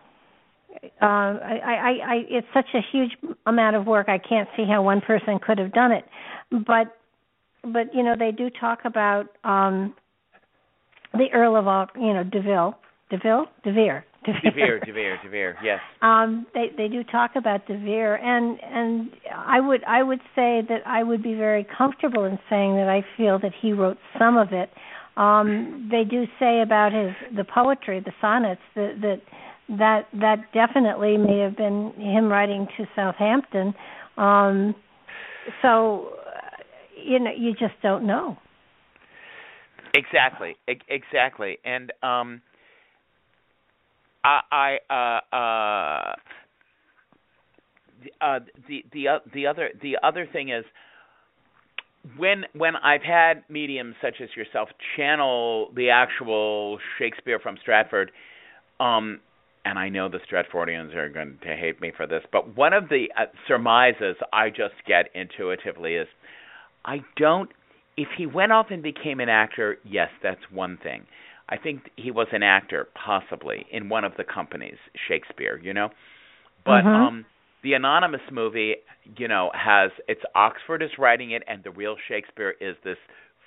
uh, 1.01 1.05
I, 1.05 1.59
I, 1.63 1.89
I, 2.05 2.15
it's 2.29 2.47
such 2.53 2.67
a 2.73 2.79
huge 2.91 3.11
amount 3.45 3.75
of 3.75 3.87
work. 3.87 4.09
I 4.09 4.17
can't 4.17 4.47
see 4.55 4.65
how 4.69 4.83
one 4.83 5.01
person 5.01 5.39
could 5.39 5.57
have 5.57 5.73
done 5.73 5.91
it, 5.91 6.05
but, 6.51 6.97
but 7.63 7.93
you 7.93 8.03
know, 8.03 8.15
they 8.17 8.31
do 8.31 8.49
talk 8.49 8.79
about 8.85 9.25
um, 9.43 9.95
the 11.13 11.27
Earl 11.33 11.55
of, 11.55 11.89
you 11.95 12.13
know, 12.13 12.23
Deville, 12.23 12.77
Deville, 13.09 13.45
de 13.63 13.73
Vere, 13.73 14.05
de 14.43 14.51
Vere, 14.51 14.79
de 14.85 14.91
Vere, 14.91 15.19
Devere. 15.23 15.55
Yes. 15.63 15.79
Um, 16.01 16.45
they 16.53 16.67
they 16.75 16.87
do 16.87 17.03
talk 17.03 17.31
about 17.35 17.65
de 17.67 17.77
Vere, 17.77 18.15
and 18.15 18.59
and 18.61 19.09
I 19.33 19.59
would 19.59 19.83
I 19.83 20.03
would 20.03 20.21
say 20.35 20.61
that 20.67 20.81
I 20.85 21.03
would 21.03 21.23
be 21.23 21.33
very 21.35 21.65
comfortable 21.77 22.25
in 22.25 22.39
saying 22.49 22.75
that 22.75 22.89
I 22.89 23.05
feel 23.15 23.39
that 23.39 23.53
he 23.61 23.73
wrote 23.73 23.97
some 24.17 24.37
of 24.37 24.49
it. 24.51 24.69
Um, 25.17 25.89
they 25.91 26.03
do 26.03 26.25
say 26.39 26.61
about 26.61 26.93
his 26.93 27.11
the 27.35 27.43
poetry, 27.43 27.99
the 27.99 28.13
sonnets, 28.21 28.61
that 28.75 28.95
that 29.01 29.21
that 29.77 30.07
that 30.13 30.53
definitely 30.53 31.17
may 31.17 31.39
have 31.39 31.57
been 31.57 31.93
him 31.97 32.29
writing 32.29 32.67
to 32.77 32.85
Southampton. 32.95 33.73
Um, 34.17 34.75
so 35.61 36.09
you 37.03 37.19
know, 37.19 37.31
you 37.35 37.51
just 37.51 37.75
don't 37.81 38.05
know. 38.05 38.37
Exactly, 39.93 40.55
e- 40.69 40.79
exactly, 40.89 41.57
and 41.65 41.91
um, 42.03 42.41
I, 44.27 44.77
I 44.89 44.93
uh, 44.93 45.35
uh, 45.35 46.15
uh, 48.21 48.39
the 48.67 48.83
the 48.91 49.07
uh, 49.07 49.19
the 49.33 49.47
other 49.47 49.69
the 49.81 49.97
other 50.03 50.27
thing 50.31 50.49
is 50.49 50.65
when 52.17 52.43
when 52.53 52.75
I've 52.75 53.03
had 53.03 53.43
mediums 53.49 53.95
such 54.01 54.15
as 54.21 54.29
yourself 54.35 54.69
channel 54.95 55.71
the 55.75 55.89
actual 55.89 56.79
Shakespeare 56.99 57.39
from 57.39 57.57
Stratford, 57.61 58.11
um, 58.79 59.19
and 59.65 59.79
I 59.79 59.89
know 59.89 60.09
the 60.09 60.19
Stratfordians 60.29 60.93
are 60.95 61.09
going 61.09 61.37
to 61.43 61.55
hate 61.55 61.79
me 61.81 61.91
for 61.95 62.05
this, 62.05 62.23
but 62.31 62.55
one 62.55 62.73
of 62.73 62.89
the 62.89 63.07
uh, 63.17 63.25
surmises 63.47 64.15
I 64.33 64.49
just 64.49 64.75
get 64.85 65.09
intuitively 65.15 65.95
is, 65.95 66.07
I 66.85 66.99
don't. 67.15 67.49
If 67.95 68.09
he 68.17 68.25
went 68.27 68.51
off 68.51 68.67
and 68.69 68.83
became 68.83 69.19
an 69.19 69.29
actor, 69.29 69.77
yes, 69.83 70.09
that's 70.21 70.41
one 70.51 70.77
thing. 70.83 71.05
I 71.49 71.57
think 71.57 71.89
he 71.95 72.11
was 72.11 72.27
an 72.31 72.43
actor, 72.43 72.87
possibly 72.93 73.65
in 73.71 73.89
one 73.89 74.03
of 74.03 74.13
the 74.17 74.23
companies, 74.23 74.77
Shakespeare, 75.07 75.57
you 75.63 75.73
know. 75.73 75.89
But 76.65 76.83
Mhm. 76.85 76.95
um, 76.95 77.25
the 77.61 77.73
anonymous 77.73 78.21
movie, 78.31 78.77
you 79.17 79.27
know, 79.27 79.51
has 79.53 79.91
it's 80.07 80.23
Oxford 80.35 80.81
is 80.81 80.97
writing 80.97 81.31
it, 81.31 81.43
and 81.47 81.63
the 81.63 81.71
real 81.71 81.95
Shakespeare 82.07 82.55
is 82.59 82.75
this 82.83 82.97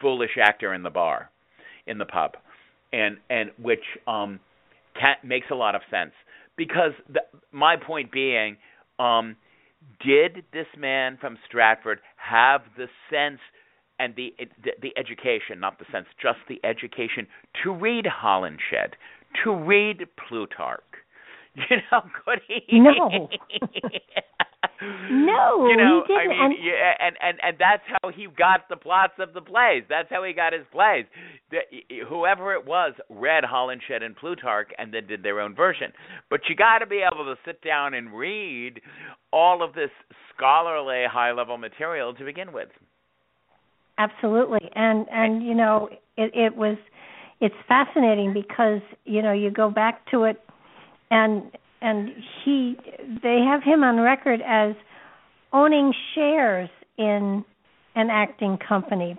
foolish 0.00 0.38
actor 0.38 0.72
in 0.74 0.82
the 0.82 0.90
bar, 0.90 1.30
in 1.86 1.98
the 1.98 2.06
pub, 2.06 2.36
and 2.92 3.18
and 3.28 3.50
which 3.58 3.84
um 4.06 4.40
can, 4.94 5.16
makes 5.22 5.50
a 5.50 5.54
lot 5.54 5.74
of 5.74 5.82
sense 5.90 6.12
because 6.56 6.92
the, 7.08 7.22
my 7.52 7.76
point 7.76 8.10
being, 8.10 8.56
um, 8.98 9.36
did 10.04 10.44
this 10.52 10.66
man 10.76 11.16
from 11.20 11.38
Stratford 11.46 12.00
have 12.16 12.62
the 12.76 12.88
sense 13.10 13.40
and 14.00 14.16
the, 14.16 14.32
the 14.64 14.72
the 14.82 14.92
education, 14.98 15.60
not 15.60 15.78
the 15.78 15.84
sense, 15.92 16.06
just 16.20 16.38
the 16.48 16.58
education 16.64 17.26
to 17.62 17.70
read 17.72 18.06
Holinshed, 18.06 18.94
to 19.44 19.54
read 19.54 19.98
Plutarch? 20.28 20.82
You 21.68 21.76
know, 21.90 22.02
could 22.24 22.40
he? 22.48 22.78
No. 22.78 23.28
No, 24.82 25.66
you 25.68 25.76
know, 25.76 26.04
he 26.06 26.14
I 26.14 26.22
didn't, 26.22 26.30
mean, 26.30 26.40
and- 26.52 26.64
yeah, 26.64 26.92
and 27.00 27.16
and 27.22 27.38
and 27.42 27.56
that's 27.58 27.82
how 27.86 28.08
he 28.10 28.26
got 28.26 28.68
the 28.70 28.76
plots 28.76 29.12
of 29.18 29.34
the 29.34 29.42
plays. 29.42 29.82
That's 29.90 30.08
how 30.08 30.24
he 30.24 30.32
got 30.32 30.54
his 30.54 30.62
plays. 30.72 31.04
The, 31.50 31.58
whoever 32.08 32.54
it 32.54 32.64
was 32.66 32.94
read 33.10 33.44
Holinshed 33.44 34.02
and 34.02 34.16
Plutarch 34.16 34.70
and 34.78 34.92
then 34.92 35.06
did 35.06 35.22
their 35.22 35.40
own 35.40 35.54
version. 35.54 35.92
But 36.30 36.40
you 36.48 36.56
got 36.56 36.78
to 36.78 36.86
be 36.86 37.02
able 37.02 37.24
to 37.26 37.34
sit 37.44 37.60
down 37.62 37.92
and 37.92 38.12
read 38.14 38.80
all 39.32 39.62
of 39.62 39.74
this 39.74 39.90
scholarly, 40.34 41.04
high-level 41.10 41.58
material 41.58 42.14
to 42.14 42.24
begin 42.24 42.52
with. 42.52 42.68
Absolutely, 44.00 44.70
and 44.74 45.06
and 45.10 45.42
you 45.42 45.52
know 45.54 45.90
it, 46.16 46.30
it 46.34 46.56
was 46.56 46.78
it's 47.40 47.54
fascinating 47.68 48.32
because 48.32 48.80
you 49.04 49.20
know 49.20 49.32
you 49.32 49.50
go 49.50 49.68
back 49.68 50.10
to 50.10 50.24
it, 50.24 50.40
and 51.10 51.42
and 51.82 52.08
he 52.42 52.76
they 53.22 53.40
have 53.46 53.62
him 53.62 53.84
on 53.84 54.00
record 54.00 54.40
as 54.46 54.74
owning 55.52 55.92
shares 56.14 56.70
in 56.96 57.44
an 57.94 58.08
acting 58.10 58.56
company, 58.56 59.18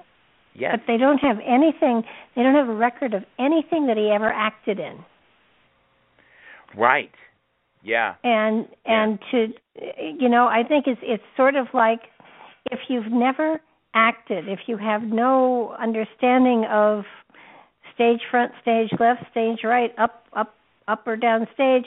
Yes. 0.56 0.72
but 0.76 0.92
they 0.92 0.98
don't 0.98 1.20
have 1.20 1.38
anything. 1.46 2.02
They 2.36 2.42
don't 2.42 2.56
have 2.56 2.70
a 2.70 2.74
record 2.74 3.14
of 3.14 3.24
anything 3.38 3.86
that 3.86 3.98
he 3.98 4.10
ever 4.10 4.34
acted 4.34 4.80
in. 4.80 4.98
Right. 6.76 7.12
Yeah. 7.84 8.16
and 8.24 8.68
and 8.86 9.20
to 9.32 9.48
you 10.20 10.30
know 10.30 10.46
i 10.48 10.62
think 10.64 10.86
it's 10.88 11.02
it's 11.04 11.24
sort 11.36 11.56
of 11.56 11.66
like 11.74 12.02
if 12.70 12.80
you've 12.90 13.12
never 13.12 13.60
acted. 13.94 14.48
If 14.48 14.60
you 14.68 14.78
have 14.78 15.04
no 15.04 15.76
understanding 15.80 16.66
of 16.70 17.04
stage 17.94 18.22
front 18.30 18.52
stage 18.62 18.90
left 19.00 19.24
stage 19.32 19.60
right 19.64 19.92
up 19.98 20.26
up 20.34 20.56
up 20.88 21.06
or 21.06 21.18
down 21.18 21.46
stage 21.54 21.86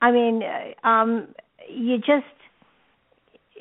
i 0.00 0.10
mean 0.10 0.42
uh, 0.42 0.86
um 0.88 1.28
you 1.68 1.98
just 1.98 2.24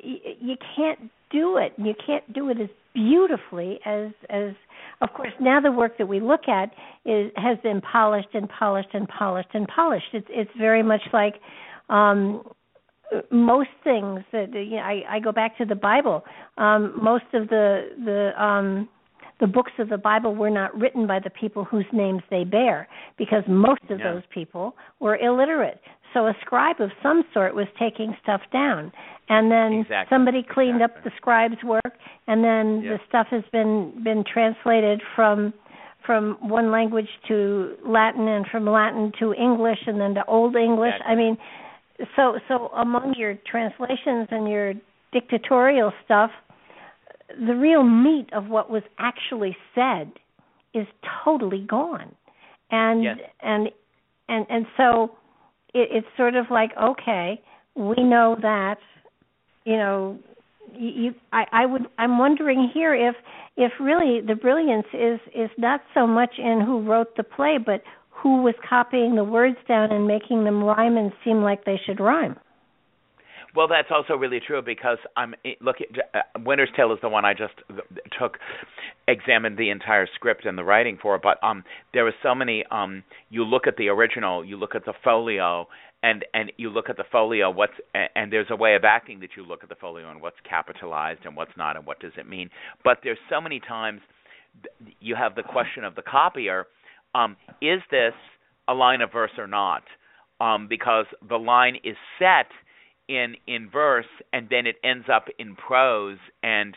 you, 0.01 0.17
you 0.39 0.55
can't 0.75 1.11
do 1.31 1.57
it. 1.57 1.73
You 1.77 1.93
can't 2.05 2.31
do 2.33 2.49
it 2.49 2.59
as 2.59 2.69
beautifully 2.93 3.79
as 3.85 4.11
as 4.29 4.51
of 4.99 5.13
course 5.13 5.31
now 5.39 5.61
the 5.61 5.71
work 5.71 5.97
that 5.97 6.07
we 6.07 6.19
look 6.19 6.49
at 6.49 6.71
is 7.05 7.31
has 7.37 7.57
been 7.63 7.79
polished 7.79 8.27
and 8.33 8.49
polished 8.49 8.89
and 8.93 9.07
polished 9.07 9.49
and 9.53 9.67
polished. 9.67 10.07
It's 10.13 10.27
it's 10.29 10.51
very 10.57 10.83
much 10.83 11.01
like 11.13 11.35
um 11.89 12.43
most 13.31 13.69
things 13.83 14.21
that 14.31 14.53
you 14.53 14.77
know, 14.77 14.83
I, 14.83 15.03
I 15.09 15.19
go 15.19 15.31
back 15.31 15.57
to 15.57 15.65
the 15.65 15.75
Bible. 15.75 16.23
Um, 16.57 16.97
most 17.01 17.25
of 17.33 17.49
the 17.49 17.89
the 18.05 18.43
um, 18.43 18.87
the 19.39 19.47
books 19.47 19.71
of 19.79 19.89
the 19.89 19.97
Bible 19.97 20.35
were 20.35 20.49
not 20.51 20.77
written 20.79 21.07
by 21.07 21.19
the 21.19 21.29
people 21.29 21.63
whose 21.63 21.85
names 21.91 22.21
they 22.29 22.43
bear, 22.43 22.87
because 23.17 23.43
most 23.47 23.81
of 23.89 23.99
Yeah. 23.99 24.13
those 24.13 24.23
people 24.29 24.75
were 24.99 25.17
illiterate. 25.17 25.81
So 26.13 26.27
a 26.27 26.35
scribe 26.41 26.79
of 26.79 26.91
some 27.01 27.23
sort 27.33 27.55
was 27.55 27.67
taking 27.79 28.15
stuff 28.21 28.41
down, 28.51 28.91
and 29.29 29.51
then 29.51 29.73
Exactly. 29.73 30.13
somebody 30.15 30.43
cleaned 30.43 30.81
up 30.81 31.03
the 31.03 31.11
scribe's 31.17 31.63
work, 31.63 31.97
and 32.27 32.43
then 32.43 32.81
Yeah. 32.81 32.97
the 32.97 32.99
stuff 33.07 33.27
has 33.27 33.43
been 33.51 34.03
been 34.03 34.23
translated 34.23 35.01
from 35.15 35.53
from 36.03 36.37
one 36.41 36.71
language 36.71 37.09
to 37.27 37.77
Latin 37.85 38.27
and 38.27 38.47
from 38.47 38.65
Latin 38.65 39.11
to 39.19 39.33
English 39.35 39.85
and 39.85 40.01
then 40.01 40.15
to 40.15 40.25
Old 40.25 40.55
English. 40.55 40.95
Exactly. 40.95 41.13
I 41.13 41.15
mean, 41.15 41.37
so 42.15 42.39
so 42.47 42.67
among 42.67 43.15
your 43.17 43.37
translations 43.49 44.27
and 44.31 44.47
your 44.49 44.73
dictatorial 45.11 45.91
stuff, 46.05 46.31
the 47.29 47.55
real 47.55 47.83
meat 47.83 48.27
of 48.33 48.47
what 48.47 48.69
was 48.69 48.83
actually 48.97 49.55
said 49.75 50.11
is 50.73 50.87
totally 51.23 51.65
gone. 51.67 52.15
And 52.69 53.03
Yes. 53.03 53.17
and 53.41 53.69
and 54.29 54.45
and 54.49 54.65
so 54.77 55.11
it, 55.73 55.89
it's 55.91 56.07
sort 56.17 56.35
of 56.35 56.45
like 56.49 56.71
okay, 56.81 57.41
we 57.75 58.03
know 58.03 58.35
that 58.41 58.77
you 59.65 59.77
know 59.77 60.17
you, 60.73 60.89
you 60.89 61.15
I, 61.33 61.45
I 61.51 61.65
would 61.65 61.87
I'm 61.97 62.17
wondering 62.17 62.69
here 62.73 62.93
if 62.95 63.15
if 63.57 63.71
really 63.79 64.21
the 64.25 64.35
brilliance 64.35 64.87
is 64.93 65.19
is 65.35 65.49
not 65.57 65.81
so 65.93 66.07
much 66.07 66.35
in 66.37 66.61
who 66.65 66.81
wrote 66.81 67.15
the 67.17 67.23
play 67.23 67.57
but 67.63 67.81
who 68.21 68.43
was 68.43 68.55
copying 68.67 69.15
the 69.15 69.23
words 69.23 69.57
down 69.67 69.91
and 69.91 70.07
making 70.07 70.43
them 70.43 70.63
rhyme 70.63 70.97
and 70.97 71.11
seem 71.23 71.41
like 71.41 71.65
they 71.65 71.79
should 71.85 71.99
rhyme. 71.99 72.35
Well, 73.55 73.67
that's 73.67 73.89
also 73.91 74.13
really 74.13 74.39
true 74.45 74.61
because 74.61 74.97
I'm 75.17 75.35
look. 75.59 75.77
Uh, 76.13 76.19
Winter's 76.39 76.69
Tale 76.75 76.93
is 76.93 76.99
the 77.01 77.09
one 77.09 77.25
I 77.25 77.33
just 77.33 77.53
took, 78.17 78.37
examined 79.09 79.57
the 79.57 79.69
entire 79.69 80.07
script 80.15 80.45
and 80.45 80.57
the 80.57 80.63
writing 80.63 80.97
for. 81.01 81.19
But 81.19 81.37
um, 81.43 81.63
there 81.93 82.07
are 82.07 82.13
so 82.23 82.33
many. 82.33 82.63
Um, 82.71 83.03
you 83.29 83.43
look 83.43 83.67
at 83.67 83.75
the 83.75 83.89
original, 83.89 84.45
you 84.45 84.55
look 84.55 84.73
at 84.73 84.85
the 84.85 84.93
folio, 85.03 85.67
and 86.01 86.23
and 86.33 86.53
you 86.55 86.69
look 86.69 86.89
at 86.89 86.95
the 86.95 87.03
folio. 87.11 87.49
What's 87.51 87.73
and 88.15 88.31
there's 88.31 88.47
a 88.51 88.55
way 88.55 88.75
of 88.75 88.85
acting 88.85 89.19
that 89.19 89.31
you 89.35 89.43
look 89.43 89.63
at 89.63 89.69
the 89.69 89.75
folio 89.75 90.09
and 90.09 90.21
what's 90.21 90.37
capitalized 90.49 91.25
and 91.25 91.35
what's 91.35 91.51
not, 91.57 91.75
and 91.75 91.85
what 91.85 91.99
does 91.99 92.13
it 92.17 92.29
mean. 92.29 92.49
But 92.85 92.99
there's 93.03 93.19
so 93.29 93.41
many 93.41 93.59
times 93.59 93.99
you 95.01 95.15
have 95.15 95.35
the 95.35 95.43
question 95.43 95.83
of 95.83 95.95
the 95.95 96.03
copier. 96.03 96.67
Um, 97.13 97.37
is 97.61 97.81
this 97.91 98.13
a 98.67 98.73
line 98.73 99.01
of 99.01 99.11
verse 99.11 99.31
or 99.37 99.47
not? 99.47 99.83
Um, 100.39 100.67
because 100.67 101.05
the 101.27 101.37
line 101.37 101.75
is 101.83 101.95
set 102.17 102.47
in 103.07 103.35
in 103.45 103.69
verse 103.69 104.07
and 104.31 104.47
then 104.49 104.65
it 104.65 104.77
ends 104.83 105.07
up 105.13 105.25
in 105.37 105.55
prose 105.55 106.17
and 106.41 106.75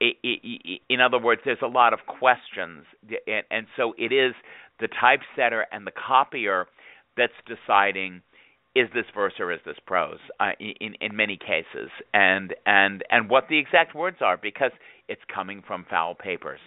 it, 0.00 0.16
it, 0.22 0.40
it, 0.42 0.80
in 0.88 1.00
other 1.00 1.18
words 1.18 1.42
there's 1.44 1.58
a 1.62 1.66
lot 1.66 1.92
of 1.92 2.00
questions. 2.06 2.84
And, 3.26 3.44
and 3.50 3.66
so 3.76 3.94
it 3.98 4.12
is 4.12 4.34
the 4.80 4.88
typesetter 4.88 5.66
and 5.70 5.86
the 5.86 5.92
copier 5.92 6.66
that's 7.16 7.32
deciding 7.46 8.22
is 8.74 8.88
this 8.94 9.06
verse 9.14 9.34
or 9.40 9.52
is 9.52 9.60
this 9.66 9.76
prose 9.86 10.20
uh, 10.40 10.52
in 10.60 10.94
in 11.00 11.14
many 11.14 11.36
cases? 11.36 11.90
And 12.14 12.54
and 12.66 13.04
and 13.10 13.28
what 13.28 13.44
the 13.48 13.58
exact 13.58 13.94
words 13.94 14.18
are 14.20 14.36
because 14.36 14.72
it's 15.08 15.22
coming 15.32 15.62
from 15.66 15.86
foul 15.88 16.14
papers 16.14 16.60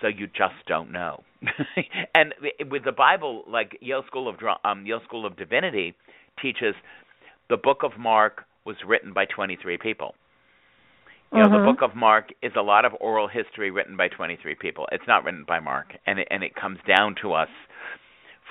so 0.00 0.06
you 0.08 0.26
just 0.26 0.54
don't 0.66 0.90
know 0.90 1.22
and 2.14 2.34
with 2.70 2.84
the 2.84 2.92
bible 2.92 3.44
like 3.48 3.76
yale 3.80 4.02
school 4.06 4.28
of 4.28 4.36
um 4.64 4.86
yale 4.86 5.00
school 5.06 5.26
of 5.26 5.36
divinity 5.36 5.94
teaches 6.40 6.74
the 7.48 7.56
book 7.56 7.82
of 7.82 7.92
Mark 7.98 8.44
was 8.64 8.76
written 8.86 9.12
by 9.12 9.24
23 9.24 9.78
people. 9.78 10.14
You 11.32 11.40
know, 11.40 11.48
mm-hmm. 11.48 11.66
the 11.66 11.72
book 11.72 11.82
of 11.82 11.94
Mark 11.94 12.30
is 12.42 12.52
a 12.56 12.62
lot 12.62 12.84
of 12.84 12.92
oral 13.00 13.28
history 13.28 13.70
written 13.70 13.96
by 13.96 14.08
23 14.08 14.54
people. 14.54 14.86
It's 14.92 15.04
not 15.06 15.24
written 15.24 15.44
by 15.46 15.60
Mark, 15.60 15.88
and 16.06 16.20
it, 16.20 16.28
and 16.30 16.42
it 16.42 16.54
comes 16.54 16.78
down 16.86 17.16
to 17.22 17.34
us 17.34 17.48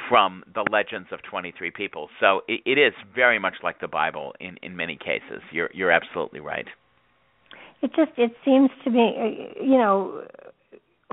from 0.09 0.43
the 0.53 0.63
legends 0.71 1.07
of 1.11 1.19
23 1.23 1.71
people. 1.71 2.07
So 2.19 2.41
it, 2.47 2.61
it 2.65 2.77
is 2.77 2.93
very 3.15 3.39
much 3.39 3.55
like 3.63 3.79
the 3.79 3.87
Bible 3.87 4.33
in 4.39 4.57
in 4.61 4.75
many 4.75 4.95
cases. 4.95 5.41
You're 5.51 5.71
you're 5.73 5.89
absolutely 5.89 6.39
right. 6.39 6.67
It 7.81 7.91
just 7.95 8.11
it 8.17 8.35
seems 8.45 8.69
to 8.83 8.91
me, 8.91 9.53
you 9.59 9.77
know, 9.77 10.23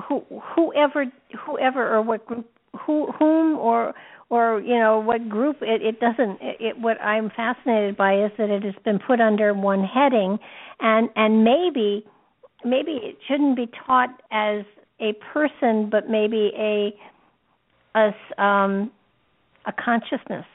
who 0.02 0.24
whoever 0.54 1.06
whoever 1.46 1.94
or 1.94 2.02
what 2.02 2.26
group 2.26 2.48
who 2.86 3.12
whom 3.12 3.58
or 3.58 3.94
or 4.30 4.60
you 4.60 4.78
know 4.78 4.98
what 4.98 5.28
group 5.28 5.58
it 5.60 5.82
it 5.82 6.00
doesn't 6.00 6.40
it, 6.40 6.56
it 6.60 6.80
what 6.80 7.00
i'm 7.00 7.30
fascinated 7.30 7.96
by 7.96 8.14
is 8.14 8.32
that 8.36 8.50
it 8.50 8.64
has 8.64 8.74
been 8.84 8.98
put 8.98 9.20
under 9.20 9.54
one 9.54 9.84
heading 9.84 10.38
and 10.80 11.08
and 11.14 11.44
maybe 11.44 12.04
maybe 12.64 12.92
it 13.02 13.16
shouldn't 13.28 13.56
be 13.56 13.68
taught 13.86 14.22
as 14.32 14.64
a 15.00 15.12
person 15.32 15.88
but 15.88 16.08
maybe 16.08 16.52
a 16.56 16.92
as 17.94 18.14
um 18.38 18.90
a 19.66 19.72
consciousness. 19.72 20.46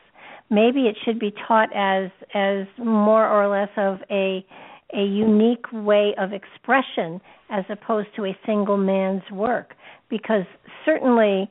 Maybe 0.50 0.82
it 0.82 0.98
should 1.04 1.20
be 1.20 1.34
taught 1.48 1.70
as 1.76 2.10
as 2.34 2.66
more 2.78 3.28
or 3.28 3.48
less 3.48 3.70
of 3.78 4.00
a 4.10 4.46
a 4.94 5.04
unique 5.04 5.66
way 5.72 6.16
of 6.18 6.34
expression 6.34 7.22
as 7.50 7.66
opposed 7.70 8.10
to 8.16 8.26
a 8.26 8.38
single 8.46 8.78
man's 8.78 9.24
work. 9.32 9.74
Because 10.10 10.46
certainly 10.86 11.50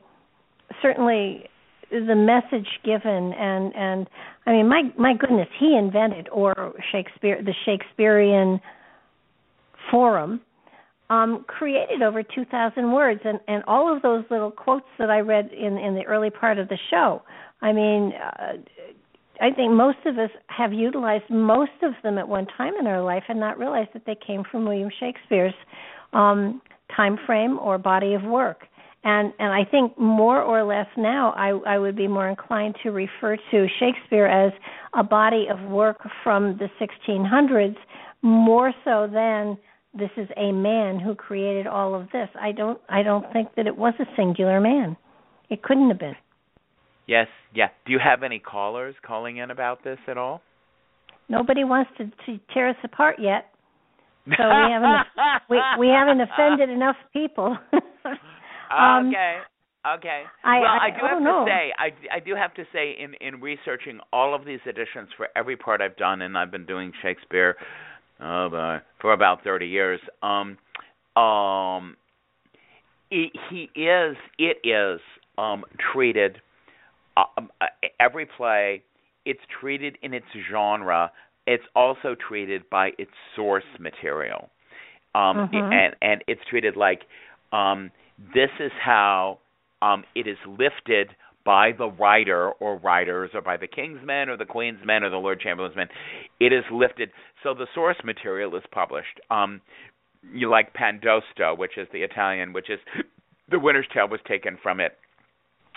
certainly 0.81 1.49
the 1.91 2.15
message 2.15 2.67
given 2.83 3.33
and 3.33 3.75
and 3.75 4.07
I 4.45 4.51
mean 4.51 4.67
my 4.67 4.83
my 4.97 5.13
goodness 5.13 5.47
he 5.59 5.75
invented 5.75 6.29
or 6.29 6.73
Shakespeare 6.91 7.41
the 7.41 7.53
Shakespearean 7.65 8.59
forum 9.89 10.41
um, 11.09 11.43
created 11.47 12.03
over 12.03 12.21
2,000 12.21 12.91
words. 12.91 13.21
And 13.25 13.39
and 13.47 13.63
all 13.65 13.93
of 13.93 14.01
those 14.01 14.23
little 14.29 14.51
quotes 14.51 14.85
that 14.99 15.09
I 15.09 15.19
read 15.19 15.51
in 15.51 15.77
in 15.77 15.95
the 15.95 16.03
early 16.03 16.29
part 16.29 16.59
of 16.59 16.69
the 16.69 16.77
show 16.89 17.23
I 17.61 17.73
mean 17.73 18.13
uh, 18.13 18.53
I 19.41 19.51
think 19.51 19.73
most 19.73 19.99
of 20.05 20.17
us 20.17 20.31
have 20.47 20.73
utilized 20.73 21.29
most 21.29 21.71
of 21.81 21.93
them 22.03 22.17
at 22.17 22.27
one 22.27 22.47
time 22.57 22.73
in 22.79 22.87
our 22.87 23.01
life 23.01 23.23
and 23.29 23.39
not 23.39 23.57
realized 23.57 23.89
that 23.93 24.05
they 24.05 24.15
came 24.15 24.43
from 24.51 24.65
William 24.65 24.89
Shakespeare's 24.99 25.53
um, 26.13 26.61
time 26.95 27.17
frame 27.25 27.57
or 27.59 27.77
body 27.77 28.13
of 28.13 28.23
work 28.23 28.63
and 29.03 29.33
and 29.39 29.53
I 29.53 29.63
think 29.63 29.97
more 29.97 30.41
or 30.41 30.63
less 30.63 30.87
now 30.97 31.31
I 31.31 31.49
I 31.65 31.77
would 31.79 31.95
be 31.95 32.07
more 32.07 32.27
inclined 32.27 32.75
to 32.83 32.91
refer 32.91 33.37
to 33.51 33.67
Shakespeare 33.79 34.25
as 34.25 34.51
a 34.93 35.03
body 35.03 35.47
of 35.49 35.59
work 35.69 35.99
from 36.23 36.57
the 36.57 36.69
1600s 36.79 37.77
more 38.21 38.73
so 38.83 39.07
than 39.11 39.57
this 39.93 40.09
is 40.17 40.27
a 40.35 40.51
man 40.51 40.99
who 40.99 41.15
created 41.15 41.65
all 41.65 41.95
of 41.95 42.09
this. 42.11 42.27
I 42.39 42.51
don't 42.51 42.79
I 42.89 43.03
don't 43.03 43.31
think 43.31 43.55
that 43.55 43.67
it 43.67 43.77
was 43.77 43.93
a 43.99 44.05
singular 44.17 44.59
man. 44.59 44.97
It 45.49 45.63
couldn't 45.63 45.89
have 45.89 45.99
been. 45.99 46.15
Yes, 47.09 47.27
yeah. 47.55 47.69
Do 47.87 47.91
you 47.91 47.99
have 48.03 48.21
any 48.21 48.37
callers 48.37 48.93
calling 49.03 49.37
in 49.37 49.49
about 49.49 49.83
this 49.83 49.97
at 50.07 50.15
all? 50.15 50.41
Nobody 51.27 51.63
wants 51.63 51.89
to 51.97 52.05
to 52.05 52.39
tear 52.53 52.69
us 52.69 52.75
apart 52.83 53.15
yet. 53.19 53.47
So 54.25 54.43
we 54.47 54.71
haven't 54.71 55.07
we 55.49 55.57
we 55.79 55.87
haven't 55.87 56.21
offended 56.21 56.69
enough 56.69 56.97
people. 57.11 57.57
Um, 58.71 59.07
okay. 59.07 59.37
Okay. 59.97 60.23
I, 60.43 60.59
well, 60.59 60.69
I, 60.69 60.77
I 60.77 60.89
do 60.91 61.03
I 61.03 61.09
have 61.09 61.17
to 61.17 61.23
know. 61.23 61.45
say, 61.47 61.73
I, 61.75 62.17
I 62.17 62.19
do 62.19 62.35
have 62.35 62.53
to 62.53 62.63
say, 62.71 62.95
in 63.01 63.15
in 63.15 63.41
researching 63.41 63.99
all 64.13 64.35
of 64.35 64.45
these 64.45 64.59
editions 64.67 65.09
for 65.17 65.29
every 65.35 65.57
part 65.57 65.81
I've 65.81 65.97
done, 65.97 66.21
and 66.21 66.37
I've 66.37 66.51
been 66.51 66.67
doing 66.67 66.91
Shakespeare, 67.01 67.55
oh 68.21 68.47
boy, 68.51 68.77
for 69.01 69.13
about 69.13 69.43
thirty 69.43 69.65
years. 69.65 69.99
Um, 70.21 70.59
um, 71.19 71.97
he, 73.09 73.31
he 73.49 73.63
is, 73.73 74.15
it 74.37 74.57
is 74.63 74.99
um 75.39 75.65
treated. 75.91 76.39
Um, 77.37 77.49
uh, 77.61 77.67
every 77.99 78.25
play, 78.25 78.83
it's 79.25 79.39
treated 79.59 79.97
in 80.01 80.13
its 80.13 80.25
genre. 80.51 81.11
It's 81.47 81.63
also 81.75 82.15
treated 82.15 82.69
by 82.69 82.91
its 82.97 83.11
source 83.35 83.63
material, 83.79 84.49
um, 85.15 85.49
Mhm. 85.49 85.73
and 85.73 85.95
and 86.01 86.23
it's 86.27 86.43
treated 86.45 86.75
like. 86.75 87.01
Um, 87.51 87.91
this 88.33 88.51
is 88.59 88.71
how 88.73 89.39
um, 89.81 90.03
it 90.13 90.27
is 90.27 90.37
lifted 90.45 91.15
by 91.45 91.71
the 91.71 91.87
writer 91.87 92.51
or 92.51 92.77
writers 92.77 93.31
or 93.33 93.41
by 93.41 93.57
the 93.57 93.65
king's 93.67 94.03
men 94.05 94.29
or 94.29 94.37
the 94.37 94.45
queen's 94.45 94.85
men 94.85 95.03
or 95.03 95.09
the 95.09 95.17
lord 95.17 95.39
chamberlain's 95.39 95.75
men 95.75 95.87
it 96.39 96.51
is 96.51 96.63
lifted 96.69 97.09
so 97.41 97.53
the 97.53 97.65
source 97.73 97.95
material 98.03 98.53
is 98.55 98.63
published 98.71 99.19
um 99.31 99.61
you 100.33 100.49
like 100.49 100.73
pandosto 100.73 101.57
which 101.57 101.77
is 101.77 101.87
the 101.93 102.03
italian 102.03 102.51
which 102.51 102.69
is 102.69 102.79
the 103.49 103.57
winter's 103.57 103.87
tale 103.93 104.07
was 104.07 104.19
taken 104.27 104.57
from 104.61 104.79
it 104.81 104.97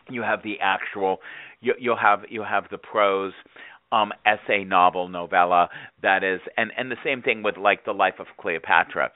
you 0.08 0.22
have 0.22 0.42
the 0.42 0.56
actual 0.60 1.18
you 1.60 1.74
you'll 1.78 1.96
have 1.96 2.20
you 2.28 2.42
have 2.42 2.64
the 2.70 2.78
prose 2.78 3.32
um 3.92 4.12
essay 4.26 4.64
novel 4.64 5.08
novella 5.08 5.68
that 6.02 6.24
is 6.24 6.40
and 6.56 6.70
and 6.76 6.90
the 6.90 6.96
same 7.04 7.22
thing 7.22 7.42
with 7.42 7.56
like 7.56 7.84
the 7.84 7.92
life 7.92 8.14
of 8.18 8.26
cleopatra 8.38 9.10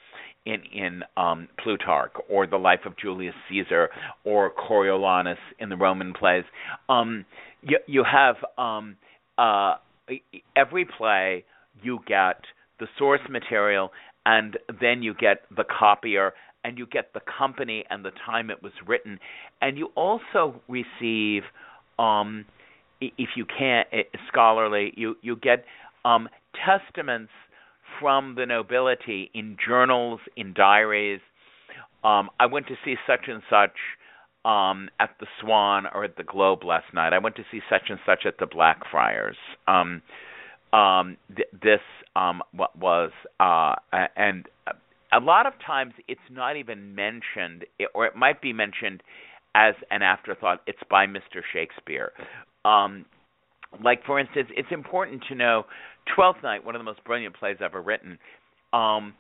in 0.47 0.63
in 0.73 1.03
um, 1.17 1.49
Plutarch 1.63 2.13
or 2.31 2.47
the 2.47 2.57
life 2.57 2.87
of 2.87 2.97
Julius 2.97 3.35
Caesar 3.49 3.91
or 4.25 4.51
Coriolanus 4.51 5.39
in 5.59 5.69
the 5.69 5.77
Roman 5.77 6.15
plays. 6.15 6.45
Um, 6.89 7.27
you 7.63 7.79
you 7.87 8.05
have 8.05 8.37
um, 8.57 8.97
uh, 9.37 9.75
every 10.57 10.87
play 10.87 11.45
you 11.83 11.99
get 12.07 12.41
the 12.79 12.87
source 12.97 13.21
material 13.29 13.91
and 14.25 14.57
then 14.81 15.03
you 15.03 15.15
get 15.15 15.43
the 15.55 15.65
copier 15.65 16.33
and 16.67 16.77
you 16.77 16.87
get 16.87 17.13
the 17.15 17.21
company 17.39 17.85
and 17.89 18.05
the 18.05 18.11
time 18.27 18.51
it 18.51 18.61
was 18.61 18.73
written. 18.87 19.21
And 19.63 19.79
you 19.79 19.91
also 19.95 20.61
receive 20.69 21.43
um 21.99 22.45
if 23.01 23.31
you 23.37 23.47
can't 23.47 23.87
eh, 23.93 24.03
scholarly 24.29 24.93
you 24.97 25.17
you 25.23 25.37
get 25.37 25.65
um 26.05 26.29
testaments 26.67 27.31
from 28.01 28.35
the 28.35 28.45
nobility 28.45 29.31
in 29.33 29.57
journals 29.65 30.21
in 30.37 30.53
diaries. 30.53 31.21
Um 32.03 32.29
i 32.41 32.47
went 32.47 32.67
to 32.67 32.75
see 32.85 32.97
such 33.07 33.29
and 33.29 33.43
such 33.49 33.79
um 34.45 34.91
at 34.99 35.11
the 35.21 35.27
swan 35.41 35.87
or 35.95 36.03
at 36.05 36.17
the 36.17 36.25
globe 36.25 36.65
last 36.65 36.93
night. 36.93 37.13
I 37.13 37.19
went 37.19 37.37
to 37.37 37.45
see 37.53 37.61
such 37.71 37.91
and 37.91 38.01
such 38.05 38.27
at 38.27 38.39
the 38.41 38.47
blackfriars 38.47 39.37
um 39.69 40.03
um 40.73 41.17
th- 41.37 41.49
this 41.63 41.81
um 42.17 42.43
was 42.81 43.13
uh 43.39 43.77
and 44.17 44.49
a 45.13 45.21
lot 45.21 45.47
of 45.47 45.53
times 45.65 45.93
it's 46.09 46.21
not 46.31 46.57
even 46.57 46.95
mentioned 46.95 47.65
or 47.95 48.07
it 48.07 48.17
might 48.17 48.41
be 48.41 48.53
mentioned 48.53 49.03
as 49.55 49.75
an 49.91 50.03
afterthought 50.03 50.63
it's 50.67 50.83
by 50.91 51.07
Mr. 51.07 51.41
Shakespeare 51.53 52.13
um 52.65 53.05
like 53.83 54.05
for 54.05 54.19
instance 54.19 54.49
it's 54.57 54.69
important 54.71 55.23
to 55.29 55.35
know 55.35 55.65
Twelfth 56.15 56.43
Night 56.43 56.65
one 56.65 56.75
of 56.75 56.81
the 56.81 56.85
most 56.85 57.03
brilliant 57.05 57.37
plays 57.37 57.57
ever 57.61 57.81
written 57.81 58.19
um 58.73 59.15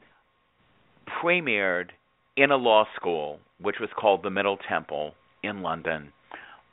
premiered 1.22 1.90
in 2.36 2.50
a 2.50 2.56
law 2.56 2.84
school 2.96 3.38
which 3.60 3.76
was 3.80 3.88
called 3.98 4.22
the 4.22 4.30
Middle 4.30 4.58
Temple 4.68 5.14
in 5.42 5.62
London 5.62 6.12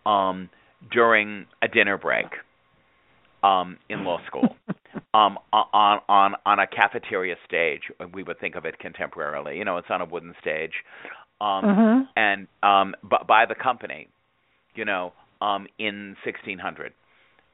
um 0.06 0.50
during 0.92 1.46
a 1.62 1.68
dinner 1.68 1.98
break 1.98 2.28
um, 3.44 3.78
in 3.90 4.04
law 4.04 4.20
school 4.26 4.56
um, 5.14 5.38
on 5.52 6.00
on 6.08 6.36
on 6.46 6.60
a 6.60 6.68
cafeteria 6.68 7.36
stage. 7.46 7.82
We 8.14 8.24
would 8.24 8.40
think 8.40 8.56
of 8.56 8.66
it 8.66 8.76
contemporarily. 8.80 9.58
You 9.58 9.66
know, 9.66 9.78
it's 9.78 9.90
on 9.90 10.02
a 10.02 10.06
wooden 10.06 10.34
stage, 10.42 10.74
um, 11.42 11.64
mm-hmm. 11.64 12.02
and 12.16 12.48
um, 12.64 12.96
b- 13.10 13.18
by 13.28 13.46
the 13.46 13.56
company. 13.56 14.08
You 14.76 14.86
know, 14.86 15.14
um, 15.40 15.68
in 15.78 16.16
1600, 16.26 16.94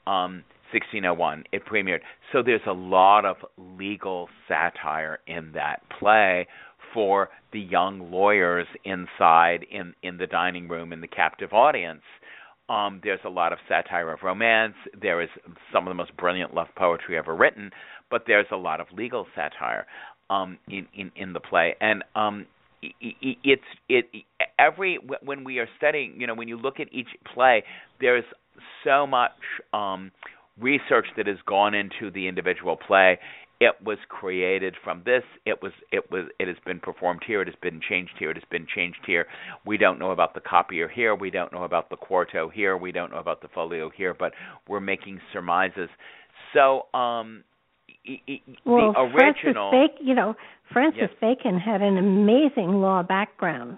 um, 0.07 0.45
1601, 0.72 1.44
it 1.52 1.66
premiered. 1.66 1.99
So 2.32 2.41
there's 2.41 2.61
a 2.66 2.72
lot 2.72 3.26
of 3.26 3.36
legal 3.57 4.30
satire 4.48 5.20
in 5.28 5.52
that 5.53 5.82
play 5.99 6.48
for 6.94 7.30
the 7.52 7.60
young 7.60 8.11
lawyers 8.11 8.68
inside 8.86 9.66
in 9.70 9.94
in 10.02 10.18
the 10.18 10.28
dining 10.28 10.68
room 10.68 10.94
in 10.94 11.02
the 11.02 11.07
captive 11.07 11.53
audience 11.53 12.02
um, 12.70 13.02
there's 13.04 13.20
a 13.26 13.30
lot 13.30 13.52
of 13.52 13.60
satire 13.68 14.12
of 14.14 14.20
romance. 14.24 14.76
There 15.00 15.22
is 15.22 15.30
some 15.74 15.88
of 15.88 15.91
the 15.91 15.96
most 15.96 16.16
brilliant 16.18 16.54
love 16.54 16.68
poetry 16.78 17.18
ever 17.18 17.36
written, 17.36 17.72
but 18.12 18.24
there's 18.28 18.46
a 18.52 18.58
lot 18.58 18.80
of 18.80 18.88
legal 18.96 19.26
satire 19.36 19.88
um, 20.30 20.58
in, 20.68 20.88
in 20.94 21.12
in 21.16 21.34
the 21.34 21.40
play. 21.40 21.76
And 21.82 22.04
um, 22.16 22.46
it's 22.82 23.62
it 23.90 24.06
every 24.58 25.00
when 25.24 25.44
we 25.44 25.60
are 25.60 25.68
studying, 25.78 26.14
you 26.18 26.28
know, 26.28 26.36
when 26.36 26.48
you 26.48 26.58
look 26.58 26.80
at 26.80 26.88
each 26.94 27.10
play, 27.34 27.64
there's 28.00 28.24
so 28.84 29.08
much 29.08 29.32
um, 29.74 30.12
research 30.60 31.07
that 31.18 31.27
has 31.27 31.38
gone 31.45 31.73
into 31.73 32.11
the 32.11 32.27
individual 32.27 32.76
play 32.76 33.19
it 33.61 33.76
was 33.84 33.98
created 34.07 34.76
from 34.84 35.02
this 35.06 35.23
it 35.45 35.61
was 35.61 35.73
it 35.91 36.10
was 36.11 36.26
it 36.40 36.48
has 36.48 36.57
been 36.65 36.80
performed 36.80 37.22
here 37.26 37.41
it 37.41 37.48
has 37.48 37.56
been 37.61 37.81
changed 37.88 38.14
here 38.18 38.31
it 38.31 38.38
has 38.38 38.44
been 38.49 38.65
changed 38.73 38.99
here. 39.06 39.26
We 39.65 39.77
don't 39.77 39.99
know 39.99 40.11
about 40.11 40.34
the 40.34 40.40
copier 40.40 40.88
here 40.88 41.14
we 41.14 41.30
don't 41.30 41.52
know 41.52 41.64
about 41.64 41.90
the 41.90 41.98
quarto 41.98 42.49
here 42.49 42.77
we 42.77 42.91
don't 42.91 43.11
know 43.11 43.18
about 43.18 43.41
the 43.41 43.49
folio 43.53 43.90
here 43.90 44.14
but 44.14 44.34
we're 44.68 44.80
making 44.80 45.19
surmises. 45.34 45.90
So 46.53 46.88
um 46.94 47.44
well, 48.65 48.94
the 48.94 48.99
original 48.99 49.72
Francis 49.72 49.94
Bacon, 49.98 50.07
you 50.07 50.15
know 50.15 50.36
Francis 50.72 51.02
yes. 51.02 51.11
Bacon 51.19 51.60
had 51.60 51.81
an 51.81 51.98
amazing 51.98 52.81
law 52.81 53.03
background. 53.03 53.77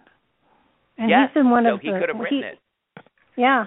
And 0.98 1.10
yes, 1.10 1.30
he's 1.30 1.42
been 1.42 1.50
one 1.50 1.64
so 1.64 1.76
of 1.76 1.82
he 1.82 1.92
the 1.92 2.00
could 2.00 2.10
have 2.10 2.20
written 2.20 2.38
he, 2.38 2.46
it. 2.46 2.60
Yeah 3.36 3.66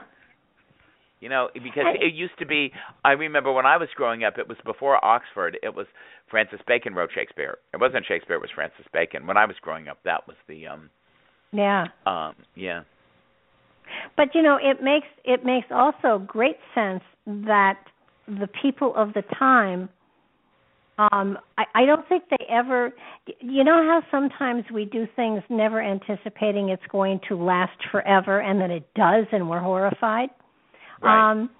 you 1.24 1.30
know, 1.30 1.48
because 1.54 1.86
it 2.00 2.12
used 2.12 2.38
to 2.38 2.44
be. 2.44 2.70
I 3.02 3.12
remember 3.12 3.50
when 3.50 3.64
I 3.64 3.78
was 3.78 3.88
growing 3.96 4.24
up, 4.24 4.36
it 4.36 4.46
was 4.46 4.58
before 4.62 5.02
Oxford. 5.02 5.56
It 5.62 5.74
was 5.74 5.86
Francis 6.30 6.60
Bacon 6.68 6.94
wrote 6.94 7.08
Shakespeare. 7.14 7.56
It 7.72 7.80
wasn't 7.80 8.04
Shakespeare. 8.06 8.36
It 8.36 8.42
was 8.42 8.50
Francis 8.54 8.84
Bacon. 8.92 9.26
When 9.26 9.38
I 9.38 9.46
was 9.46 9.56
growing 9.62 9.88
up, 9.88 9.98
that 10.04 10.28
was 10.28 10.36
the. 10.48 10.66
um 10.66 10.90
Yeah. 11.50 11.86
Um. 12.04 12.34
Yeah. 12.54 12.82
But 14.18 14.34
you 14.34 14.42
know, 14.42 14.58
it 14.62 14.82
makes 14.82 15.06
it 15.24 15.46
makes 15.46 15.68
also 15.70 16.18
great 16.26 16.58
sense 16.74 17.02
that 17.26 17.78
the 18.28 18.48
people 18.60 18.94
of 18.94 19.14
the 19.14 19.22
time 19.38 19.88
um 20.98 21.38
I, 21.58 21.64
I 21.74 21.84
don't 21.86 22.06
think 22.08 22.24
they 22.30 22.46
ever 22.50 22.92
you 23.40 23.64
know 23.64 23.82
how 23.82 24.02
sometimes 24.10 24.64
we 24.72 24.84
do 24.84 25.06
things 25.16 25.42
never 25.50 25.82
anticipating 25.82 26.68
it's 26.68 26.86
going 26.90 27.20
to 27.28 27.34
last 27.36 27.78
forever 27.90 28.40
and 28.40 28.60
then 28.60 28.70
it 28.70 28.86
does 28.94 29.26
and 29.32 29.50
we're 29.50 29.60
horrified 29.60 30.30
Right. 31.02 31.30
Um, 31.30 31.50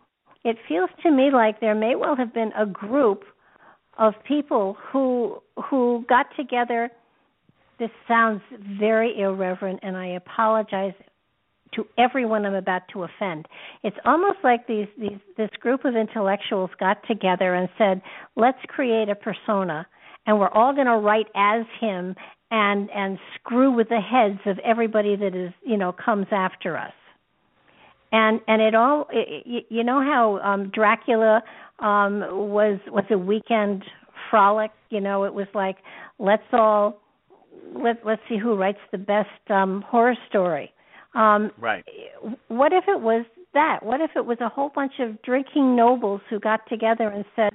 it 0.45 0.57
feels 0.69 0.91
to 1.03 1.11
me 1.11 1.31
like 1.33 1.61
there 1.61 1.75
may 1.75 1.95
well 1.97 2.17
have 2.17 2.35
been 2.35 2.53
a 2.57 2.67
group 2.67 3.25
of 3.99 4.15
people 4.27 4.77
who 4.93 5.43
who 5.71 6.05
got 6.09 6.27
together. 6.37 6.91
This 7.79 7.91
sounds 8.07 8.43
very 8.79 9.21
irreverent, 9.21 9.81
and 9.83 9.97
I 9.97 10.09
apologize 10.09 10.93
to 11.75 11.87
everyone 11.99 12.47
I'm 12.47 12.55
about 12.55 12.83
to 12.93 13.03
offend. 13.03 13.47
It's 13.83 13.97
almost 14.05 14.39
like 14.45 14.67
these 14.67 14.87
these 14.99 15.19
this 15.37 15.51
group 15.61 15.85
of 15.85 15.97
intellectuals 15.97 16.71
got 16.79 16.99
together 17.07 17.55
and 17.55 17.69
said, 17.79 18.03
"Let's 18.37 18.59
create 18.69 19.09
a 19.09 19.15
persona, 19.15 19.87
and 20.27 20.39
we're 20.39 20.49
all 20.49 20.75
going 20.75 20.87
to 20.87 20.99
write 20.99 21.29
as 21.35 21.65
him 21.81 22.15
and 22.51 22.91
and 22.91 23.19
screw 23.35 23.73
with 23.73 23.89
the 23.89 24.01
heads 24.01 24.41
of 24.47 24.59
everybody 24.61 25.17
that 25.17 25.35
is 25.35 25.53
you 25.63 25.77
know 25.77 25.93
comes 25.93 26.27
after 26.31 26.77
us." 26.77 26.93
And 28.15 28.41
and 28.47 28.63
it 28.63 28.75
all 28.77 29.07
it, 29.13 29.67
you 29.69 29.83
know 29.83 30.01
how 30.01 30.39
um 30.39 30.71
Dracula 30.73 31.43
um 31.81 32.21
was 32.31 32.79
was 32.87 33.05
a 33.11 33.19
weekend 33.19 33.85
frolic? 34.31 34.71
You 34.91 35.01
know 35.01 35.25
it 35.25 35.35
was 35.35 35.49
like 35.53 35.79
let's 36.19 36.45
all 36.53 37.01
let 37.75 38.07
let's 38.07 38.23
see 38.29 38.39
who 38.39 38.55
writes 38.55 38.79
the 38.93 38.99
best 38.99 39.51
um 39.51 39.83
horror 39.87 40.15
story. 40.29 40.73
Um 41.15 41.51
right. 41.59 41.85
what 42.49 42.73
if 42.73 42.85
it 42.87 43.01
was 43.01 43.27
that? 43.53 43.81
What 43.83 44.01
if 44.01 44.13
it 44.15 44.25
was 44.25 44.39
a 44.41 44.49
whole 44.49 44.71
bunch 44.73 44.95
of 45.01 45.21
drinking 45.23 45.75
nobles 45.75 46.21
who 46.31 46.39
got 46.39 46.61
together 46.69 47.09
and 47.09 47.25
said 47.35 47.53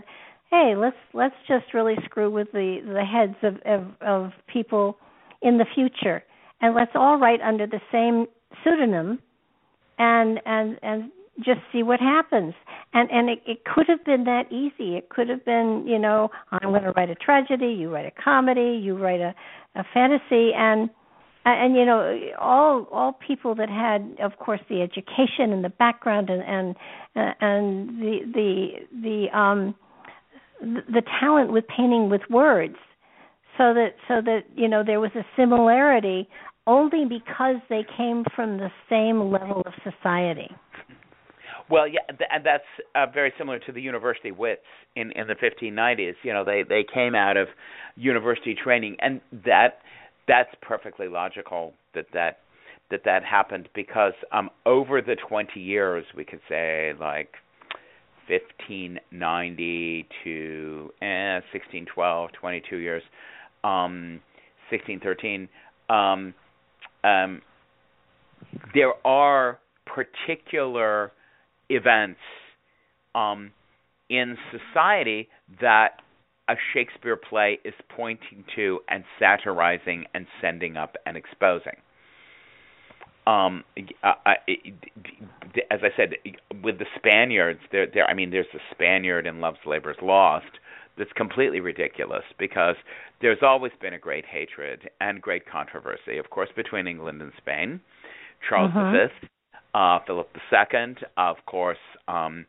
hey 0.52 0.74
let's 0.76 0.98
let's 1.14 1.36
just 1.48 1.74
really 1.74 1.96
screw 2.04 2.30
with 2.30 2.52
the 2.52 2.80
the 2.86 3.06
heads 3.06 3.36
of 3.44 3.56
of, 3.66 3.88
of 4.02 4.32
people 4.52 4.98
in 5.42 5.58
the 5.58 5.66
future 5.74 6.22
and 6.60 6.76
let's 6.76 6.92
all 6.96 7.18
write 7.18 7.40
under 7.40 7.66
the 7.66 7.80
same 7.94 8.26
pseudonym 8.62 9.20
and 10.00 10.40
and 10.46 10.80
and 10.82 11.12
just 11.44 11.60
see 11.72 11.84
what 11.84 12.00
happens. 12.00 12.54
And 12.94 13.10
and 13.12 13.30
it, 13.30 13.42
it 13.46 13.64
could 13.66 13.88
have 13.88 14.04
been 14.04 14.24
that 14.24 14.52
easy. 14.52 14.96
It 14.96 15.10
could 15.10 15.30
have 15.30 15.46
been 15.46 15.86
you 15.86 16.00
know 16.00 16.30
i'm 16.52 16.70
going 16.70 16.84
to 16.84 16.92
write 16.92 17.10
a 17.10 17.16
tragedy 17.16 17.68
you 17.68 17.94
write 17.94 18.06
a 18.06 18.24
comedy 18.24 18.80
you 18.82 18.98
write 18.98 19.22
a 19.22 19.36
a 19.76 19.84
fantasy. 19.94 20.52
And 20.56 20.90
and 21.46 21.76
you 21.76 21.86
know 21.86 22.20
all 22.40 22.88
all 22.92 23.14
people 23.14 23.56
that 23.56 23.70
had 23.70 24.18
of 24.24 24.38
course 24.40 24.62
the 24.70 24.82
education 24.82 25.52
and 25.54 25.64
the 25.64 25.70
background 25.70 26.30
and 26.30 26.44
and 26.44 26.76
and 27.42 28.02
the 28.02 28.20
the 28.34 28.68
the 29.02 29.38
um 29.38 29.76
the, 30.62 31.02
talent 31.22 31.54
with 31.54 31.66
painting 31.68 32.10
with 32.10 32.22
words. 32.30 32.76
So 33.58 33.74
that 33.74 33.96
so 34.08 34.22
that 34.22 34.42
you 34.56 34.68
know 34.68 34.84
there 34.86 35.00
was 35.00 35.12
a 35.16 35.26
similarity 35.36 36.30
only 36.70 37.04
because 37.04 37.56
they 37.68 37.84
came 37.98 38.24
from 38.36 38.58
the 38.58 38.70
same 38.90 39.32
level 39.32 39.64
of 39.66 39.74
society. 39.84 40.50
Well, 41.70 41.88
yeah, 41.88 42.02
and 42.30 42.46
that's 42.46 42.64
uh, 42.96 43.08
very 43.12 43.34
similar 43.38 43.60
to 43.60 43.72
the 43.72 43.82
university 43.82 44.32
wits 44.32 44.62
in 44.96 45.12
in 45.12 45.28
the 45.28 45.36
1590s. 45.36 46.14
You 46.24 46.34
know, 46.34 46.46
they 46.46 46.64
they 46.68 46.86
came 46.92 47.16
out 47.16 47.38
of 47.38 47.48
university 47.96 48.56
training, 48.56 48.98
and 49.00 49.20
that 49.46 49.80
that's 50.28 50.50
perfectly 50.62 51.08
logical 51.08 51.74
that 51.96 52.06
that 52.14 52.40
that 52.92 53.02
that 53.06 53.24
happened 53.24 53.70
because 53.76 54.14
um 54.32 54.50
over 54.66 55.02
the 55.02 55.16
20 55.28 55.60
years, 55.60 56.06
we 56.16 56.24
could 56.24 56.42
say 56.48 56.94
like 57.00 57.34
1590 58.28 60.08
to 60.24 60.92
eh, 61.02 61.42
1612, 61.52 62.30
22 62.40 62.78
years, 62.78 63.04
um 63.64 64.22
1613. 64.72 65.50
Um, 65.90 66.34
um, 67.04 67.42
there 68.74 68.94
are 69.06 69.60
particular 69.86 71.12
events 71.70 72.20
um, 73.16 73.52
in 74.10 74.38
society 74.52 75.28
that 75.62 76.02
a 76.48 76.56
Shakespeare 76.74 77.16
play 77.16 77.60
is 77.64 77.74
pointing 77.96 78.44
to 78.56 78.80
and 78.90 79.04
satirizing 79.20 80.06
and 80.14 80.26
sending 80.42 80.78
up 80.78 80.96
and 81.06 81.16
exposing. 81.16 81.78
um, 83.28 83.64
uh, 84.04 84.14
uh 84.26 84.34
as 85.72 85.80
I 85.84 85.90
said, 85.96 86.16
with 86.64 86.80
the 86.80 86.86
Spaniards, 86.98 87.60
there, 87.72 87.88
there. 87.94 88.10
I 88.10 88.14
mean, 88.14 88.32
there's 88.32 88.48
the 88.54 88.60
Spaniard 88.72 89.28
in 89.28 89.40
Love's 89.40 89.60
Labor's 89.66 89.98
Lost 90.02 90.60
that's 91.00 91.12
completely 91.14 91.62
ridiculous 91.62 92.24
because 92.38 92.76
there's 93.22 93.40
always 93.42 93.72
been 93.82 93.94
a 93.94 94.00
great 94.00 94.26
hatred 94.26 94.90
and 95.02 95.22
great 95.22 95.50
controversy, 95.50 96.18
of 96.20 96.30
course, 96.30 96.50
between 96.56 96.86
England 96.86 97.22
and 97.22 97.32
Spain. 97.38 97.80
Charles 98.48 98.72
mm-hmm. 98.72 99.08
V, 99.08 99.28
uh, 99.74 100.00
Philip 100.06 100.30
II, 100.52 100.96
of 101.18 101.38
course, 101.48 101.78
um, 102.08 102.46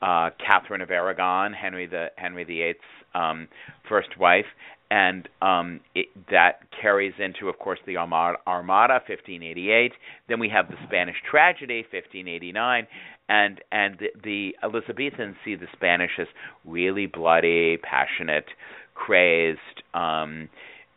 uh, 0.00 0.30
Catherine 0.44 0.80
of 0.80 0.90
Aragon, 0.90 1.52
Henry 1.52 1.86
the 1.86 2.06
Henry 2.16 2.44
VIII's 2.44 2.76
um, 3.14 3.48
first 3.88 4.18
wife, 4.18 4.46
and 4.90 5.28
um, 5.42 5.80
it, 5.94 6.06
that 6.30 6.60
carries 6.80 7.14
into, 7.18 7.48
of 7.48 7.58
course, 7.58 7.78
the 7.86 7.96
Armada, 7.96 8.38
Armada, 8.46 8.94
1588. 9.06 9.92
Then 10.28 10.40
we 10.40 10.48
have 10.48 10.68
the 10.68 10.76
Spanish 10.86 11.16
Tragedy, 11.30 11.84
1589, 11.92 12.86
and 13.28 13.60
and 13.70 13.98
the, 13.98 14.08
the 14.22 14.56
Elizabethans 14.62 15.36
see 15.44 15.54
the 15.54 15.66
Spanish 15.74 16.12
as 16.18 16.26
really 16.64 17.06
bloody, 17.06 17.76
passionate, 17.78 18.46
crazed. 18.94 19.58
Um, 19.92 20.48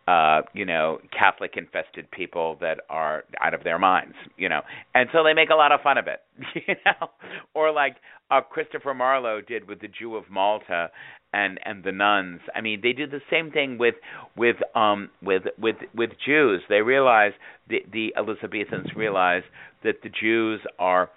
uh, 0.08 0.42
you 0.54 0.66
know, 0.66 0.98
Catholic 1.18 1.52
infested 1.56 2.10
people 2.10 2.58
that 2.60 2.80
are 2.90 3.24
out 3.40 3.54
of 3.54 3.64
their 3.64 3.78
minds, 3.78 4.16
you 4.36 4.50
know, 4.50 4.62
and 4.96 5.08
so 5.14 5.24
they 5.24 5.34
make 5.34 5.50
a 5.52 5.56
lot 5.56 5.72
of 5.72 5.80
fun 5.82 5.98
of 5.98 6.08
it, 6.08 6.22
you 6.68 6.76
know, 6.86 7.10
or 7.54 7.72
like 7.72 7.98
uh, 8.32 8.42
Christopher 8.42 8.94
Marlowe 8.94 9.42
did 9.42 9.68
with 9.68 9.80
the 9.80 9.88
Jew 9.88 10.16
of 10.16 10.24
Malta 10.30 10.90
and 11.34 11.60
and 11.66 11.84
the 11.84 11.92
nuns. 11.92 12.42
I 12.56 12.62
mean, 12.62 12.82
they 12.82 12.94
do 12.94 13.08
the 13.08 13.22
same 13.30 13.52
thing 13.52 13.78
with 13.78 13.96
with 14.36 14.58
um 14.76 15.10
with 15.22 15.44
with 15.58 15.78
with 15.96 16.12
Jews. 16.26 16.62
They 16.70 16.82
realize 16.82 17.34
the 17.70 17.80
the 17.92 18.14
Elizabethans 18.18 18.88
realize 18.96 19.44
that 19.84 20.02
the 20.04 20.10
Jews 20.10 20.62
are 20.80 21.10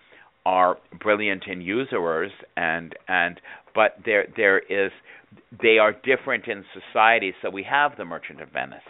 are 0.46 0.78
brilliant 1.00 1.44
in 1.46 1.60
usurers 1.60 2.32
and 2.56 2.94
and 3.08 3.40
but 3.74 3.96
there 4.04 4.26
there 4.36 4.58
is 4.58 4.92
they 5.62 5.78
are 5.78 5.92
different 5.92 6.46
in 6.46 6.64
society 6.74 7.32
so 7.42 7.50
we 7.50 7.64
have 7.68 7.96
the 7.96 8.04
merchant 8.04 8.40
of 8.40 8.50
venice 8.50 8.82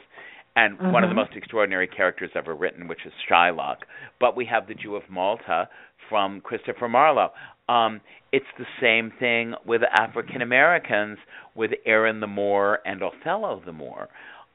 and 0.56 0.78
mm-hmm. 0.78 0.92
one 0.92 1.04
of 1.04 1.10
the 1.10 1.14
most 1.14 1.32
extraordinary 1.34 1.86
characters 1.86 2.30
ever 2.34 2.54
written 2.54 2.88
which 2.88 3.00
is 3.06 3.12
shylock. 3.30 3.78
But 4.20 4.36
we 4.36 4.46
have 4.46 4.66
the 4.66 4.74
jew 4.74 4.96
of 4.96 5.02
malta 5.10 5.68
from 6.08 6.40
christopher 6.40 6.88
marlowe. 6.88 7.30
Um 7.68 8.00
it's 8.32 8.46
the 8.58 8.66
same 8.80 9.12
thing 9.18 9.54
with 9.66 9.82
african 9.96 10.42
americans 10.42 11.18
with 11.54 11.70
aaron 11.86 12.20
the 12.20 12.26
moor 12.26 12.80
and 12.84 13.02
othello 13.02 13.62
the 13.64 13.72
moor 13.72 14.08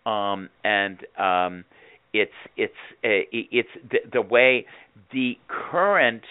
um 0.05 0.49
and 0.63 0.99
um 1.17 1.65
it's 2.13 2.31
it's 2.57 2.73
uh, 3.03 3.29
it's 3.31 3.69
the, 3.91 3.99
the 4.11 4.21
way 4.21 4.65
the 5.11 5.33
current 5.47 6.23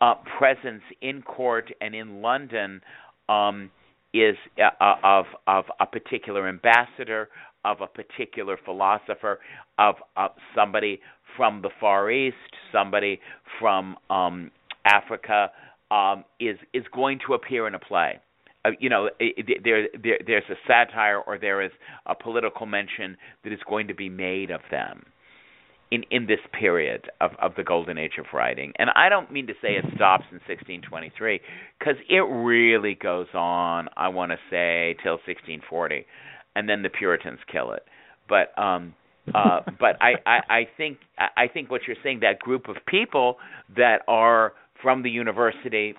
uh, 0.00 0.14
presence 0.38 0.82
in 1.00 1.22
court 1.22 1.70
and 1.80 1.94
in 1.94 2.20
London 2.20 2.80
um, 3.28 3.70
is 4.12 4.36
uh, 4.58 4.84
uh, 4.84 4.94
of 5.02 5.26
of 5.46 5.64
a 5.80 5.86
particular 5.86 6.48
ambassador, 6.48 7.28
of 7.64 7.80
a 7.80 7.86
particular 7.86 8.58
philosopher, 8.64 9.40
of, 9.78 9.96
of 10.16 10.32
somebody 10.54 11.00
from 11.36 11.62
the 11.62 11.70
Far 11.80 12.10
East, 12.10 12.36
somebody 12.72 13.20
from 13.60 13.96
um, 14.10 14.50
Africa, 14.84 15.50
um, 15.90 16.24
is 16.40 16.56
is 16.72 16.84
going 16.92 17.20
to 17.26 17.34
appear 17.34 17.66
in 17.66 17.74
a 17.74 17.78
play. 17.78 18.18
Uh, 18.64 18.70
you 18.80 18.88
know, 18.88 19.06
it, 19.20 19.34
it, 19.48 19.60
there, 19.62 19.88
there 20.02 20.18
there's 20.26 20.44
a 20.50 20.54
satire 20.66 21.20
or 21.26 21.38
there 21.38 21.62
is 21.62 21.70
a 22.06 22.14
political 22.14 22.66
mention 22.66 23.16
that 23.42 23.52
is 23.52 23.60
going 23.68 23.88
to 23.88 23.94
be 23.94 24.08
made 24.08 24.50
of 24.50 24.60
them 24.70 25.04
in 25.90 26.04
in 26.10 26.26
this 26.26 26.40
period 26.58 27.10
of 27.20 27.32
of 27.40 27.52
the 27.56 27.62
golden 27.62 27.98
age 27.98 28.18
of 28.18 28.26
writing. 28.32 28.72
And 28.78 28.90
I 28.96 29.08
don't 29.08 29.30
mean 29.30 29.46
to 29.46 29.54
say 29.60 29.74
it 29.76 29.84
stops 29.94 30.24
in 30.30 30.40
1623 30.46 31.40
cuz 31.80 31.96
it 32.08 32.24
really 32.28 32.94
goes 32.94 33.28
on, 33.34 33.88
I 33.96 34.08
want 34.08 34.32
to 34.32 34.38
say 34.50 34.96
till 35.02 35.18
1640 35.26 36.06
and 36.54 36.68
then 36.68 36.82
the 36.82 36.90
Puritans 36.90 37.40
kill 37.50 37.72
it. 37.72 37.84
But 38.28 38.56
um 38.60 38.94
uh 39.34 39.60
but 39.80 39.96
I, 40.00 40.14
I 40.26 40.38
I 40.48 40.68
think 40.76 40.98
I 41.18 41.48
think 41.52 41.70
what 41.70 41.82
you're 41.86 41.96
saying 42.02 42.20
that 42.20 42.38
group 42.38 42.68
of 42.68 42.76
people 42.86 43.36
that 43.76 44.02
are 44.08 44.52
from 44.82 45.02
the 45.02 45.10
university 45.10 45.94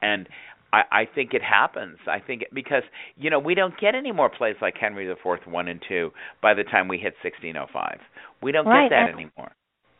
and 0.00 0.28
I, 0.74 0.82
I 0.90 1.08
think 1.14 1.34
it 1.34 1.42
happens. 1.42 1.98
I 2.08 2.18
think 2.18 2.42
it, 2.42 2.48
because 2.52 2.82
you 3.16 3.30
know 3.30 3.38
we 3.38 3.54
don't 3.54 3.78
get 3.80 3.94
any 3.94 4.12
more 4.12 4.28
plays 4.28 4.56
like 4.60 4.74
Henry 4.78 5.06
the 5.06 5.14
Fourth 5.22 5.46
one 5.46 5.68
and 5.68 5.80
two 5.88 6.10
by 6.42 6.52
the 6.54 6.64
time 6.64 6.88
we 6.88 6.98
hit 6.98 7.14
1605. 7.22 7.98
We 8.42 8.52
don't 8.52 8.66
right. 8.66 8.90
get 8.90 8.96
that 8.96 9.10
and, 9.10 9.14
anymore. 9.14 9.52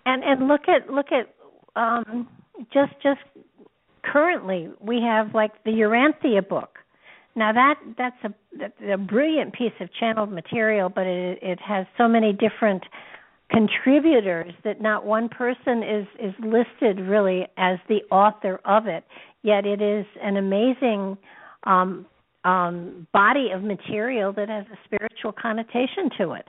And 0.04 0.24
and 0.24 0.48
look 0.48 0.62
at 0.68 0.90
look 0.92 1.06
at 1.12 1.80
um 1.80 2.28
just 2.72 2.92
just 3.02 3.20
currently 4.02 4.68
we 4.80 5.00
have 5.00 5.34
like 5.34 5.52
the 5.64 5.70
Urantia 5.70 6.46
book. 6.46 6.78
Now 7.36 7.52
that 7.52 7.74
that's 7.98 8.16
a 8.24 8.34
that's 8.58 8.80
a 8.92 8.96
brilliant 8.96 9.54
piece 9.54 9.72
of 9.80 9.88
channeled 9.98 10.30
material, 10.32 10.88
but 10.88 11.06
it 11.06 11.38
it 11.42 11.60
has 11.60 11.86
so 11.98 12.06
many 12.06 12.32
different 12.32 12.84
contributors 13.50 14.52
that 14.64 14.80
not 14.80 15.04
one 15.04 15.28
person 15.28 15.82
is 15.82 16.06
is 16.20 16.34
listed 16.40 17.00
really 17.00 17.46
as 17.56 17.78
the 17.88 18.02
author 18.10 18.60
of 18.64 18.86
it. 18.86 19.04
Yet 19.42 19.66
it 19.66 19.82
is 19.82 20.06
an 20.22 20.36
amazing 20.36 21.18
um, 21.64 22.06
um, 22.44 23.06
body 23.12 23.50
of 23.52 23.62
material 23.62 24.32
that 24.32 24.48
has 24.48 24.64
a 24.72 24.78
spiritual 24.84 25.32
connotation 25.32 26.10
to 26.18 26.32
it 26.32 26.48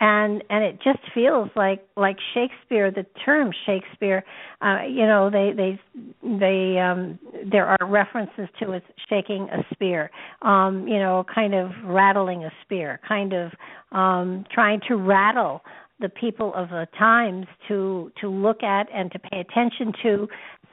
and 0.00 0.44
and 0.48 0.64
it 0.64 0.78
just 0.82 1.00
feels 1.12 1.48
like 1.56 1.84
like 1.96 2.16
Shakespeare 2.34 2.90
the 2.90 3.04
term 3.24 3.50
Shakespeare 3.66 4.24
uh 4.62 4.82
you 4.88 5.06
know 5.06 5.30
they 5.30 5.52
they 5.56 5.80
they 6.22 6.78
um 6.78 7.18
there 7.50 7.66
are 7.66 7.86
references 7.86 8.48
to 8.60 8.72
it 8.72 8.82
shaking 9.08 9.48
a 9.50 9.64
spear 9.72 10.10
um 10.42 10.86
you 10.86 10.98
know 10.98 11.24
kind 11.32 11.54
of 11.54 11.70
rattling 11.84 12.44
a 12.44 12.50
spear 12.62 13.00
kind 13.06 13.32
of 13.32 13.52
um 13.92 14.44
trying 14.52 14.80
to 14.88 14.96
rattle 14.96 15.62
the 16.00 16.08
people 16.08 16.52
of 16.54 16.68
the 16.68 16.86
times 16.96 17.46
to 17.66 18.12
to 18.20 18.28
look 18.28 18.62
at 18.62 18.86
and 18.94 19.10
to 19.10 19.18
pay 19.18 19.40
attention 19.40 19.92
to 20.02 20.28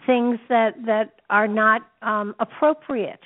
things 0.05 0.39
that 0.49 0.73
that 0.85 1.21
are 1.29 1.47
not 1.47 1.81
um 2.03 2.35
appropriate 2.39 3.21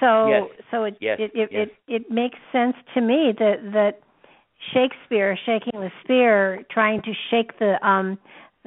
so 0.00 0.28
yes. 0.28 0.42
so 0.70 0.84
it, 0.84 0.96
yes. 1.00 1.18
it 1.20 1.30
it, 1.34 1.48
yes. 1.52 1.68
it 1.88 1.94
it 1.94 2.10
makes 2.10 2.38
sense 2.52 2.74
to 2.94 3.00
me 3.02 3.34
that 3.38 3.56
that 3.72 4.00
Shakespeare 4.72 5.38
shaking 5.46 5.80
the 5.80 5.90
spear 6.02 6.64
trying 6.70 7.02
to 7.02 7.12
shake 7.30 7.58
the 7.58 7.76
um 7.86 8.18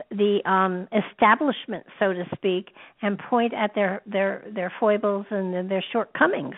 the 0.10 0.40
um 0.46 0.88
establishment 0.92 1.86
so 2.00 2.14
to 2.14 2.24
speak 2.36 2.70
and 3.02 3.20
point 3.20 3.54
at 3.54 3.76
their 3.76 4.02
their 4.06 4.44
their 4.54 4.72
foibles 4.80 5.26
and 5.30 5.70
their 5.70 5.84
shortcomings 5.92 6.56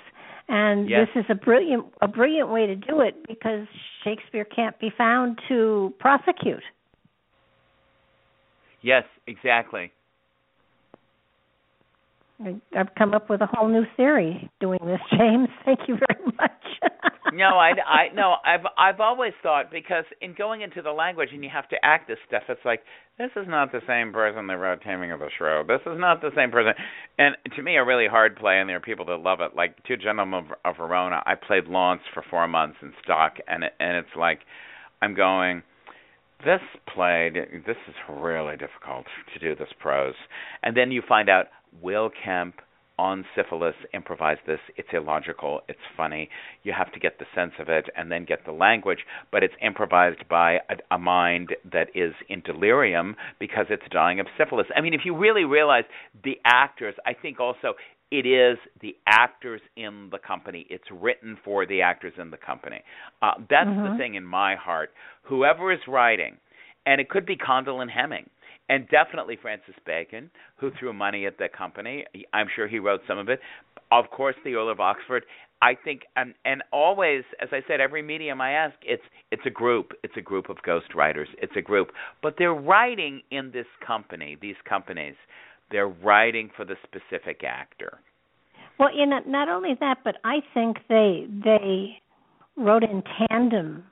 and 0.47 0.89
yes. 0.89 1.07
this 1.13 1.23
is 1.23 1.25
a 1.29 1.35
brilliant 1.35 1.85
a 2.01 2.07
brilliant 2.07 2.49
way 2.49 2.67
to 2.67 2.75
do 2.75 3.01
it 3.01 3.15
because 3.27 3.67
Shakespeare 4.03 4.45
can't 4.45 4.79
be 4.79 4.91
found 4.95 5.39
to 5.49 5.93
prosecute 5.99 6.63
yes 8.81 9.03
exactly 9.27 9.91
I've 12.75 12.93
come 12.97 13.13
up 13.13 13.29
with 13.29 13.41
a 13.41 13.45
whole 13.45 13.69
new 13.69 13.85
theory 13.95 14.49
doing 14.59 14.79
this, 14.83 14.99
James. 15.17 15.47
Thank 15.63 15.81
you 15.87 15.97
very 15.97 16.25
much. 16.37 16.51
no, 17.31 17.57
I, 17.57 17.71
I 17.87 18.13
no, 18.13 18.35
I've 18.45 18.65
I've 18.77 18.99
always 18.99 19.33
thought 19.41 19.71
because 19.71 20.05
in 20.21 20.33
going 20.37 20.61
into 20.61 20.81
the 20.81 20.91
language 20.91 21.29
and 21.31 21.43
you 21.43 21.49
have 21.53 21.69
to 21.69 21.77
act 21.83 22.07
this 22.07 22.17
stuff, 22.27 22.43
it's 22.49 22.61
like 22.65 22.81
this 23.17 23.29
is 23.35 23.45
not 23.47 23.71
the 23.71 23.81
same 23.87 24.11
person 24.11 24.47
that 24.47 24.57
wrote 24.57 24.81
Taming 24.81 25.11
of 25.11 25.19
the 25.19 25.29
Shrew. 25.37 25.63
This 25.67 25.81
is 25.85 25.99
not 25.99 26.21
the 26.21 26.31
same 26.35 26.51
person. 26.51 26.73
And 27.17 27.35
to 27.55 27.61
me, 27.61 27.77
a 27.77 27.85
really 27.85 28.07
hard 28.07 28.35
play, 28.35 28.59
and 28.59 28.67
there 28.67 28.77
are 28.77 28.81
people 28.81 29.05
that 29.05 29.19
love 29.19 29.39
it. 29.41 29.55
Like 29.55 29.81
Two 29.85 29.97
Gentlemen 29.97 30.45
of, 30.45 30.45
of 30.65 30.77
Verona, 30.77 31.21
I 31.25 31.35
played 31.35 31.67
Launce 31.67 32.01
for 32.13 32.23
four 32.29 32.47
months 32.47 32.77
in 32.81 32.93
stock, 33.03 33.35
and 33.47 33.63
it, 33.63 33.73
and 33.79 33.97
it's 33.97 34.15
like 34.17 34.39
I'm 35.01 35.15
going 35.15 35.63
this 36.45 36.61
play 36.93 37.31
this 37.65 37.77
is 37.87 37.95
really 38.09 38.57
difficult 38.57 39.05
to 39.33 39.39
do 39.39 39.55
this 39.55 39.69
prose 39.79 40.15
and 40.61 40.75
then 40.75 40.91
you 40.91 41.01
find 41.07 41.29
out 41.29 41.45
Will 41.81 42.09
Kemp 42.23 42.55
on 42.97 43.25
syphilis 43.35 43.75
improvise 43.93 44.37
this. 44.45 44.59
It's 44.77 44.89
illogical. 44.93 45.61
It's 45.67 45.79
funny. 45.97 46.29
You 46.63 46.73
have 46.77 46.91
to 46.93 46.99
get 46.99 47.19
the 47.19 47.25
sense 47.35 47.53
of 47.59 47.69
it 47.69 47.85
and 47.95 48.11
then 48.11 48.25
get 48.25 48.45
the 48.45 48.51
language, 48.51 48.99
but 49.31 49.43
it's 49.43 49.53
improvised 49.61 50.27
by 50.29 50.59
a, 50.69 50.95
a 50.95 50.97
mind 50.97 51.49
that 51.71 51.87
is 51.95 52.13
in 52.29 52.41
delirium 52.41 53.15
because 53.39 53.65
it's 53.69 53.83
dying 53.91 54.19
of 54.19 54.27
syphilis. 54.37 54.67
I 54.75 54.81
mean, 54.81 54.93
if 54.93 55.01
you 55.05 55.15
really 55.15 55.43
realize 55.43 55.85
the 56.23 56.37
actors, 56.45 56.95
I 57.05 57.13
think 57.13 57.39
also 57.39 57.73
it 58.11 58.27
is 58.27 58.59
the 58.81 58.95
actors 59.07 59.61
in 59.75 60.09
the 60.11 60.19
company. 60.19 60.67
It's 60.69 60.83
written 60.91 61.37
for 61.43 61.65
the 61.65 61.81
actors 61.81 62.13
in 62.19 62.29
the 62.29 62.37
company. 62.37 62.81
Uh, 63.21 63.31
that's 63.49 63.67
mm-hmm. 63.67 63.93
the 63.93 63.97
thing 63.97 64.15
in 64.15 64.23
my 64.23 64.55
heart. 64.55 64.91
Whoever 65.23 65.73
is 65.73 65.79
writing, 65.87 66.37
and 66.85 67.01
it 67.01 67.09
could 67.09 67.25
be 67.25 67.35
Condell 67.35 67.81
and 67.81 67.89
Hemming 67.89 68.29
and 68.69 68.87
definitely 68.89 69.37
Francis 69.41 69.75
Bacon, 69.85 70.29
who 70.57 70.71
threw 70.79 70.93
money 70.93 71.25
at 71.25 71.37
the 71.37 71.47
company. 71.55 72.05
I'm 72.33 72.47
sure 72.55 72.67
he 72.67 72.79
wrote 72.79 73.01
some 73.07 73.17
of 73.17 73.29
it. 73.29 73.39
of 73.91 74.09
course, 74.09 74.35
the 74.43 74.55
Earl 74.55 74.69
of 74.71 74.79
Oxford. 74.79 75.25
I 75.61 75.75
think, 75.81 76.01
and 76.17 76.33
and 76.43 76.61
always, 76.73 77.23
as 77.41 77.49
I 77.53 77.61
said, 77.67 77.79
every 77.79 78.01
medium 78.01 78.41
I 78.41 78.51
ask, 78.51 78.75
it's 78.83 79.03
it's 79.31 79.43
a 79.45 79.49
group. 79.49 79.93
It's 80.03 80.15
a 80.17 80.21
group 80.21 80.49
of 80.49 80.57
ghost 80.63 80.93
writers. 80.93 81.29
It's 81.41 81.53
a 81.55 81.61
group, 81.61 81.91
but 82.21 82.35
they're 82.37 82.53
writing 82.53 83.21
in 83.31 83.51
this 83.51 83.67
company. 83.85 84.37
These 84.41 84.57
companies, 84.67 85.15
they're 85.71 85.87
writing 85.87 86.49
for 86.57 86.65
the 86.65 86.75
specific 86.83 87.43
actor. 87.47 87.99
Well, 88.77 88.93
you 88.93 89.05
know, 89.05 89.19
not 89.25 89.47
only 89.47 89.75
that, 89.79 89.99
but 90.03 90.15
I 90.25 90.39
think 90.53 90.77
they 90.89 91.27
they 91.43 92.01
wrote 92.57 92.83
in 92.83 93.03
tandem 93.29 93.85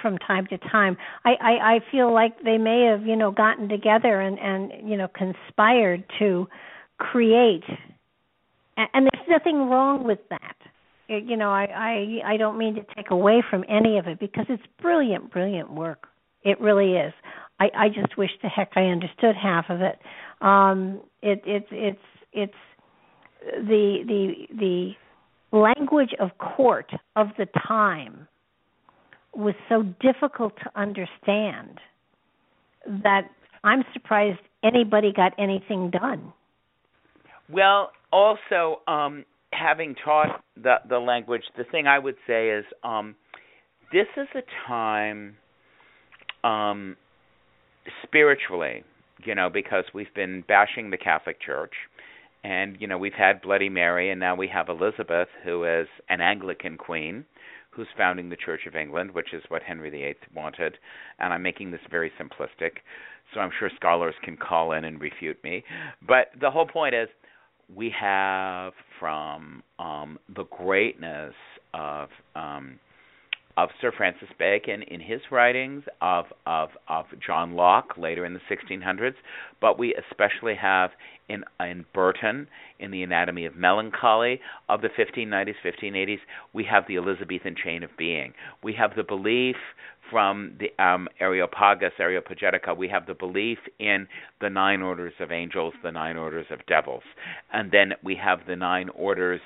from 0.00 0.18
time 0.18 0.46
to 0.48 0.58
time. 0.58 0.96
I, 1.24 1.30
I 1.40 1.74
I 1.74 1.80
feel 1.90 2.12
like 2.12 2.42
they 2.44 2.58
may 2.58 2.86
have 2.90 3.06
you 3.06 3.16
know 3.16 3.30
gotten 3.30 3.68
together 3.68 4.20
and 4.20 4.38
and 4.38 4.88
you 4.88 4.96
know 4.96 5.08
conspired 5.08 6.04
to 6.18 6.46
create, 6.98 7.64
and, 8.76 9.08
there's 9.12 9.28
nothing 9.28 9.68
wrong 9.68 10.04
with 10.04 10.20
that. 10.30 10.56
You 11.08 11.36
know, 11.36 11.50
I 11.50 11.64
I 11.64 12.32
I 12.32 12.36
don't 12.36 12.58
mean 12.58 12.74
to 12.76 12.82
take 12.94 13.10
away 13.10 13.42
from 13.48 13.64
any 13.68 13.98
of 13.98 14.06
it 14.06 14.18
because 14.20 14.46
it's 14.48 14.62
brilliant, 14.80 15.30
brilliant 15.32 15.72
work. 15.72 16.06
It 16.42 16.60
really 16.60 16.92
is. 16.92 17.12
I 17.60 17.70
I 17.76 17.88
just 17.88 18.16
wish 18.16 18.30
to 18.42 18.48
heck 18.48 18.72
I 18.76 18.84
understood 18.84 19.34
half 19.40 19.66
of 19.68 19.80
it. 19.80 19.98
Um, 20.40 21.00
it 21.22 21.42
it's 21.44 21.66
it's 21.70 21.98
it's 22.32 22.54
the 23.44 23.98
the 24.06 24.94
the 25.52 25.56
language 25.56 26.14
of 26.18 26.30
court 26.38 26.90
of 27.16 27.28
the 27.38 27.46
time 27.66 28.26
was 29.34 29.54
so 29.68 29.82
difficult 30.00 30.54
to 30.62 30.70
understand 30.80 31.78
that 32.86 33.30
I'm 33.64 33.84
surprised 33.92 34.40
anybody 34.62 35.12
got 35.12 35.32
anything 35.38 35.90
done. 35.90 36.32
Well, 37.50 37.92
also 38.12 38.80
um, 38.86 39.24
having 39.52 39.94
taught 40.04 40.42
the 40.56 40.76
the 40.88 40.98
language, 40.98 41.42
the 41.56 41.64
thing 41.64 41.86
I 41.86 41.98
would 41.98 42.16
say 42.26 42.50
is 42.50 42.64
um, 42.82 43.14
this 43.92 44.06
is 44.16 44.28
a 44.34 44.42
time 44.68 45.36
um, 46.44 46.96
spiritually, 48.02 48.84
you 49.24 49.34
know, 49.34 49.48
because 49.48 49.84
we've 49.94 50.12
been 50.14 50.44
bashing 50.48 50.90
the 50.90 50.98
Catholic 50.98 51.40
Church 51.40 51.72
and 52.44 52.76
you 52.80 52.86
know 52.86 52.98
we've 52.98 53.12
had 53.12 53.40
Bloody 53.40 53.68
Mary, 53.68 54.10
and 54.10 54.18
now 54.18 54.34
we 54.34 54.48
have 54.48 54.68
Elizabeth, 54.68 55.28
who 55.44 55.64
is 55.64 55.86
an 56.08 56.20
Anglican 56.20 56.76
queen, 56.76 57.24
who's 57.72 57.88
founding 57.96 58.28
the 58.28 58.36
Church 58.36 58.62
of 58.66 58.76
England, 58.76 59.10
which 59.12 59.32
is 59.32 59.42
what 59.48 59.62
Henry 59.62 59.90
VIII 59.90 60.16
wanted. 60.34 60.76
And 61.18 61.32
I'm 61.32 61.42
making 61.42 61.70
this 61.70 61.80
very 61.90 62.12
simplistic, 62.20 62.72
so 63.32 63.40
I'm 63.40 63.50
sure 63.58 63.70
scholars 63.76 64.14
can 64.22 64.36
call 64.36 64.72
in 64.72 64.84
and 64.84 65.00
refute 65.00 65.42
me. 65.42 65.64
But 66.06 66.28
the 66.40 66.50
whole 66.50 66.66
point 66.66 66.94
is, 66.94 67.08
we 67.74 67.92
have 67.98 68.74
from 69.00 69.62
um, 69.78 70.18
the 70.34 70.44
greatness 70.44 71.34
of 71.72 72.08
um, 72.36 72.78
of 73.56 73.68
Sir 73.80 73.92
Francis 73.96 74.28
Bacon 74.38 74.82
in 74.82 75.00
his 75.00 75.20
writings, 75.30 75.84
of 76.00 76.26
of 76.46 76.70
of 76.88 77.06
John 77.24 77.52
Locke 77.54 77.94
later 77.98 78.24
in 78.24 78.34
the 78.34 78.40
1600s, 78.50 79.14
but 79.60 79.78
we 79.78 79.94
especially 79.94 80.54
have 80.54 80.90
in 81.28 81.44
in 81.60 81.84
Burton 81.94 82.48
in 82.78 82.90
the 82.90 83.02
Anatomy 83.02 83.46
of 83.46 83.56
Melancholy 83.56 84.40
of 84.68 84.80
the 84.82 84.88
1590s, 84.88 85.54
1580s, 85.64 86.18
we 86.52 86.64
have 86.64 86.84
the 86.88 86.96
Elizabethan 86.96 87.54
chain 87.62 87.82
of 87.82 87.90
being. 87.96 88.32
We 88.62 88.74
have 88.74 88.96
the 88.96 89.04
belief 89.04 89.56
from 90.10 90.58
the 90.58 90.82
um, 90.82 91.08
Areopagus, 91.20 91.92
Areopagitica, 91.98 92.76
we 92.76 92.88
have 92.88 93.06
the 93.06 93.14
belief 93.14 93.58
in 93.78 94.06
the 94.40 94.50
nine 94.50 94.82
orders 94.82 95.14
of 95.20 95.32
angels, 95.32 95.72
the 95.82 95.92
nine 95.92 96.16
orders 96.18 96.46
of 96.50 96.58
devils, 96.66 97.04
and 97.52 97.70
then 97.70 97.92
we 98.04 98.14
have 98.16 98.40
the 98.46 98.56
nine 98.56 98.90
orders 98.90 99.40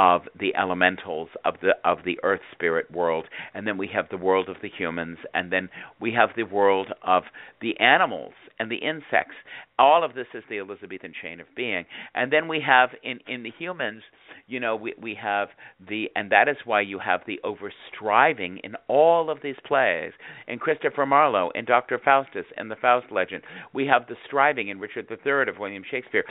of 0.00 0.22
the 0.40 0.56
elementals 0.56 1.28
of 1.44 1.56
the 1.60 1.72
of 1.84 1.98
the 2.06 2.18
earth 2.22 2.40
spirit 2.52 2.90
world. 2.90 3.26
And 3.52 3.66
then 3.66 3.76
we 3.76 3.86
have 3.92 4.06
the 4.10 4.16
world 4.16 4.48
of 4.48 4.56
the 4.62 4.70
humans. 4.70 5.18
And 5.34 5.52
then 5.52 5.68
we 6.00 6.10
have 6.14 6.30
the 6.34 6.44
world 6.44 6.88
of 7.06 7.24
the 7.60 7.78
animals 7.78 8.32
and 8.58 8.72
the 8.72 8.76
insects. 8.76 9.34
All 9.78 10.02
of 10.02 10.14
this 10.14 10.26
is 10.32 10.42
the 10.48 10.58
elizabethan 10.58 11.12
chain 11.20 11.38
of 11.38 11.46
being. 11.54 11.84
And 12.14 12.32
then 12.32 12.48
we 12.48 12.62
have 12.66 12.90
in 13.02 13.18
in 13.28 13.42
the 13.42 13.52
humans 13.58 14.02
you 14.50 14.60
know 14.60 14.76
we 14.76 14.94
we 15.00 15.16
have 15.20 15.48
the 15.88 16.06
and 16.16 16.30
that 16.30 16.48
is 16.48 16.56
why 16.64 16.80
you 16.80 16.98
have 16.98 17.20
the 17.26 17.40
overstriving 17.44 18.58
in 18.64 18.74
all 18.88 19.30
of 19.30 19.38
these 19.42 19.56
plays 19.64 20.12
in 20.48 20.58
Christopher 20.58 21.06
Marlowe 21.06 21.50
in 21.54 21.64
Dr 21.64 22.00
Faustus 22.04 22.46
and 22.56 22.70
the 22.70 22.76
Faust 22.76 23.06
legend. 23.10 23.42
We 23.72 23.86
have 23.86 24.06
the 24.08 24.16
striving 24.26 24.68
in 24.68 24.80
Richard 24.80 25.06
III 25.10 25.48
of 25.48 25.58
William 25.58 25.84
Shakespeare 25.88 26.24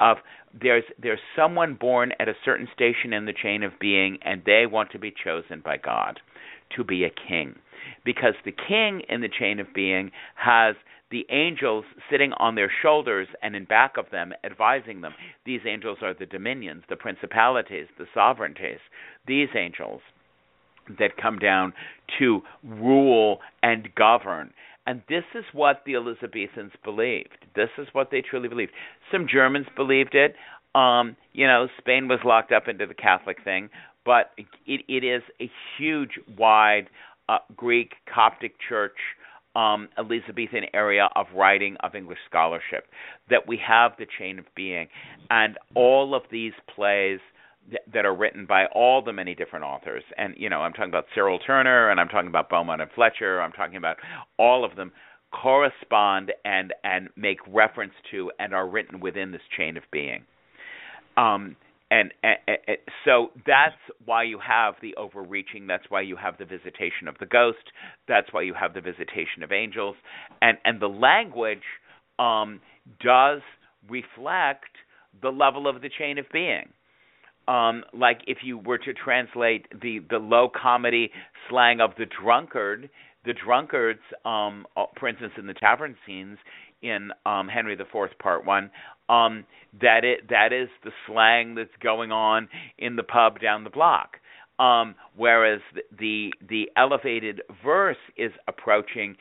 of 0.00 0.18
there's 0.60 0.84
there's 1.00 1.20
someone 1.34 1.74
born 1.74 2.12
at 2.20 2.28
a 2.28 2.34
certain 2.44 2.68
station 2.74 3.12
in 3.12 3.24
the 3.24 3.32
chain 3.32 3.62
of 3.62 3.72
being 3.80 4.18
and 4.22 4.42
they 4.44 4.66
want 4.70 4.90
to 4.92 4.98
be 4.98 5.12
chosen 5.24 5.60
by 5.64 5.78
God 5.78 6.20
to 6.76 6.84
be 6.84 7.04
a 7.04 7.10
king. 7.10 7.56
Because 8.04 8.34
the 8.44 8.52
king 8.52 9.02
in 9.08 9.20
the 9.20 9.28
chain 9.28 9.58
of 9.60 9.66
being 9.74 10.10
has 10.34 10.76
the 11.12 11.24
angels 11.30 11.84
sitting 12.10 12.32
on 12.38 12.56
their 12.56 12.72
shoulders 12.82 13.28
and 13.42 13.54
in 13.54 13.64
back 13.64 13.96
of 13.96 14.06
them 14.10 14.32
advising 14.44 15.00
them 15.00 15.12
these 15.46 15.60
angels 15.66 15.98
are 16.02 16.14
the 16.14 16.26
dominions 16.26 16.82
the 16.88 16.96
principalities 16.96 17.86
the 17.98 18.06
sovereignties 18.12 18.80
these 19.28 19.48
angels 19.56 20.00
that 20.98 21.16
come 21.16 21.38
down 21.38 21.72
to 22.18 22.40
rule 22.64 23.38
and 23.62 23.94
govern 23.94 24.52
and 24.86 25.02
this 25.08 25.24
is 25.34 25.44
what 25.52 25.82
the 25.86 25.92
Elizabethans 25.92 26.72
believed. 26.84 27.46
This 27.54 27.68
is 27.78 27.86
what 27.92 28.10
they 28.10 28.20
truly 28.20 28.48
believed. 28.48 28.72
Some 29.12 29.26
Germans 29.32 29.66
believed 29.76 30.14
it. 30.14 30.34
Um, 30.74 31.16
you 31.32 31.46
know, 31.46 31.68
Spain 31.78 32.08
was 32.08 32.18
locked 32.24 32.50
up 32.50 32.66
into 32.66 32.86
the 32.86 32.94
Catholic 32.94 33.44
thing, 33.44 33.68
but 34.04 34.30
it, 34.66 34.80
it 34.88 35.04
is 35.04 35.22
a 35.40 35.50
huge, 35.78 36.18
wide 36.36 36.88
uh, 37.28 37.38
Greek 37.56 37.92
Coptic 38.12 38.54
church, 38.68 38.96
um, 39.54 39.88
Elizabethan 39.98 40.64
area 40.74 41.08
of 41.16 41.26
writing 41.34 41.76
of 41.80 41.94
English 41.94 42.18
scholarship. 42.28 42.86
That 43.30 43.46
we 43.46 43.58
have 43.66 43.92
the 43.98 44.06
chain 44.18 44.38
of 44.38 44.46
being, 44.54 44.88
and 45.30 45.58
all 45.74 46.14
of 46.14 46.22
these 46.30 46.52
plays 46.74 47.20
that 47.92 48.04
are 48.04 48.14
written 48.14 48.44
by 48.44 48.66
all 48.74 49.02
the 49.02 49.12
many 49.12 49.34
different 49.34 49.64
authors. 49.64 50.02
And 50.16 50.34
you 50.36 50.50
know, 50.50 50.60
I'm 50.60 50.72
talking 50.72 50.90
about 50.90 51.06
Cyril 51.14 51.38
Tourneur, 51.38 51.90
and 51.90 52.00
I'm 52.00 52.08
talking 52.08 52.28
about 52.28 52.48
Beaumont 52.48 52.82
and 52.82 52.90
Fletcher. 52.94 53.40
I'm 53.40 53.52
talking 53.52 53.76
about 53.76 53.96
all 54.38 54.64
of 54.64 54.76
them 54.76 54.92
correspond 55.32 56.32
and 56.44 56.72
and 56.84 57.08
make 57.16 57.38
reference 57.48 57.94
to 58.10 58.30
and 58.38 58.54
are 58.54 58.68
written 58.68 59.00
within 59.00 59.32
this 59.32 59.42
chain 59.56 59.76
of 59.76 59.82
being. 59.90 60.24
Um, 61.16 61.56
and, 61.92 62.10
and, 62.22 62.38
and, 62.66 62.78
so 63.04 63.28
that's 63.46 63.76
why 64.06 64.22
you 64.22 64.38
have 64.38 64.74
the 64.80 64.94
overreaching. 64.96 65.66
That's 65.66 65.84
why 65.90 66.00
you 66.00 66.16
have 66.16 66.38
the 66.38 66.46
visitation 66.46 67.06
of 67.06 67.16
the 67.20 67.26
ghost. 67.26 67.58
That's 68.08 68.32
why 68.32 68.42
you 68.42 68.54
have 68.54 68.72
the 68.72 68.80
visitation 68.80 69.42
of 69.42 69.52
angels. 69.52 69.94
And 70.40 70.56
and 70.64 70.80
the 70.80 70.88
language 70.88 71.62
um, 72.18 72.60
does 73.04 73.42
reflect 73.90 74.70
the 75.20 75.28
level 75.28 75.68
of 75.68 75.82
the 75.82 75.90
chain 75.98 76.16
of 76.16 76.24
being. 76.32 76.72
Um, 77.46 77.84
like 77.92 78.20
if 78.26 78.38
you 78.42 78.56
were 78.56 78.78
to 78.78 78.94
translate 78.94 79.66
the 79.82 79.98
the 80.08 80.18
low 80.18 80.48
comedy 80.50 81.10
slang 81.50 81.82
of 81.82 81.90
the 81.98 82.06
drunkard, 82.06 82.88
the 83.26 83.34
drunkards, 83.34 84.00
um, 84.24 84.66
uh, 84.78 84.86
for 84.98 85.08
instance, 85.08 85.32
in 85.36 85.46
the 85.46 85.54
tavern 85.54 85.94
scenes 86.06 86.38
in 86.82 87.10
um, 87.26 87.48
Henry 87.48 87.74
IV 87.74 88.18
Part 88.18 88.44
One, 88.44 88.70
um, 89.08 89.44
that 89.80 90.04
it 90.04 90.28
that 90.30 90.52
is 90.52 90.68
the 90.84 90.90
slang 91.06 91.54
that's 91.54 91.70
going 91.82 92.12
on 92.12 92.48
in 92.78 92.96
the 92.96 93.02
pub 93.02 93.40
down 93.40 93.64
the 93.64 93.70
block. 93.70 94.16
Um, 94.58 94.94
whereas 95.16 95.60
the, 95.98 96.30
the 96.46 96.70
elevated 96.76 97.40
verse 97.64 97.96
is 98.16 98.30
approaching 98.46 99.16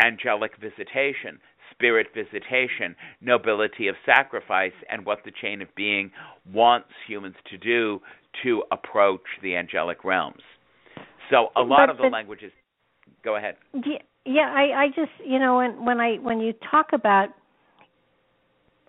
angelic 0.00 0.52
visitation 0.60 1.40
spirit 1.78 2.08
visitation, 2.14 2.96
nobility 3.20 3.88
of 3.88 3.94
sacrifice, 4.04 4.72
and 4.90 5.04
what 5.06 5.18
the 5.24 5.32
chain 5.40 5.62
of 5.62 5.68
being 5.76 6.10
wants 6.52 6.88
humans 7.06 7.36
to 7.50 7.58
do 7.58 8.00
to 8.42 8.62
approach 8.72 9.22
the 9.42 9.54
angelic 9.54 10.04
realms. 10.04 10.42
So 11.30 11.48
a 11.56 11.60
lot 11.60 11.86
but 11.86 11.90
of 11.90 11.96
the, 11.98 12.02
the 12.04 12.08
languages. 12.08 12.52
Go 13.24 13.36
ahead. 13.36 13.56
Yeah, 13.72 13.98
yeah. 14.28 14.52
I, 14.54 14.84
I 14.84 14.86
just 14.88 15.10
you 15.24 15.38
know 15.38 15.56
when 15.56 15.84
when 15.84 16.00
I 16.00 16.16
when 16.16 16.40
you 16.40 16.52
talk 16.70 16.88
about 16.92 17.28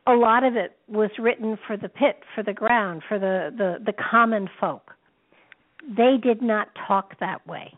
a 0.07 0.14
lot 0.14 0.44
of 0.44 0.56
it 0.56 0.76
was 0.88 1.11
written 1.20 1.57
for 1.68 1.78
the 1.78 1.90
pit, 1.90 2.18
for 2.36 2.44
the 2.44 2.53
ground, 2.53 3.03
for 3.07 3.20
the 3.20 3.49
the, 3.56 3.84
the 3.86 3.94
common 4.11 4.49
folk. 4.60 4.91
They 5.98 6.18
did 6.22 6.41
not 6.41 6.68
talk 6.88 7.20
that 7.20 7.45
way. 7.48 7.74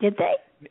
Did 0.00 0.16
they? 0.16 0.68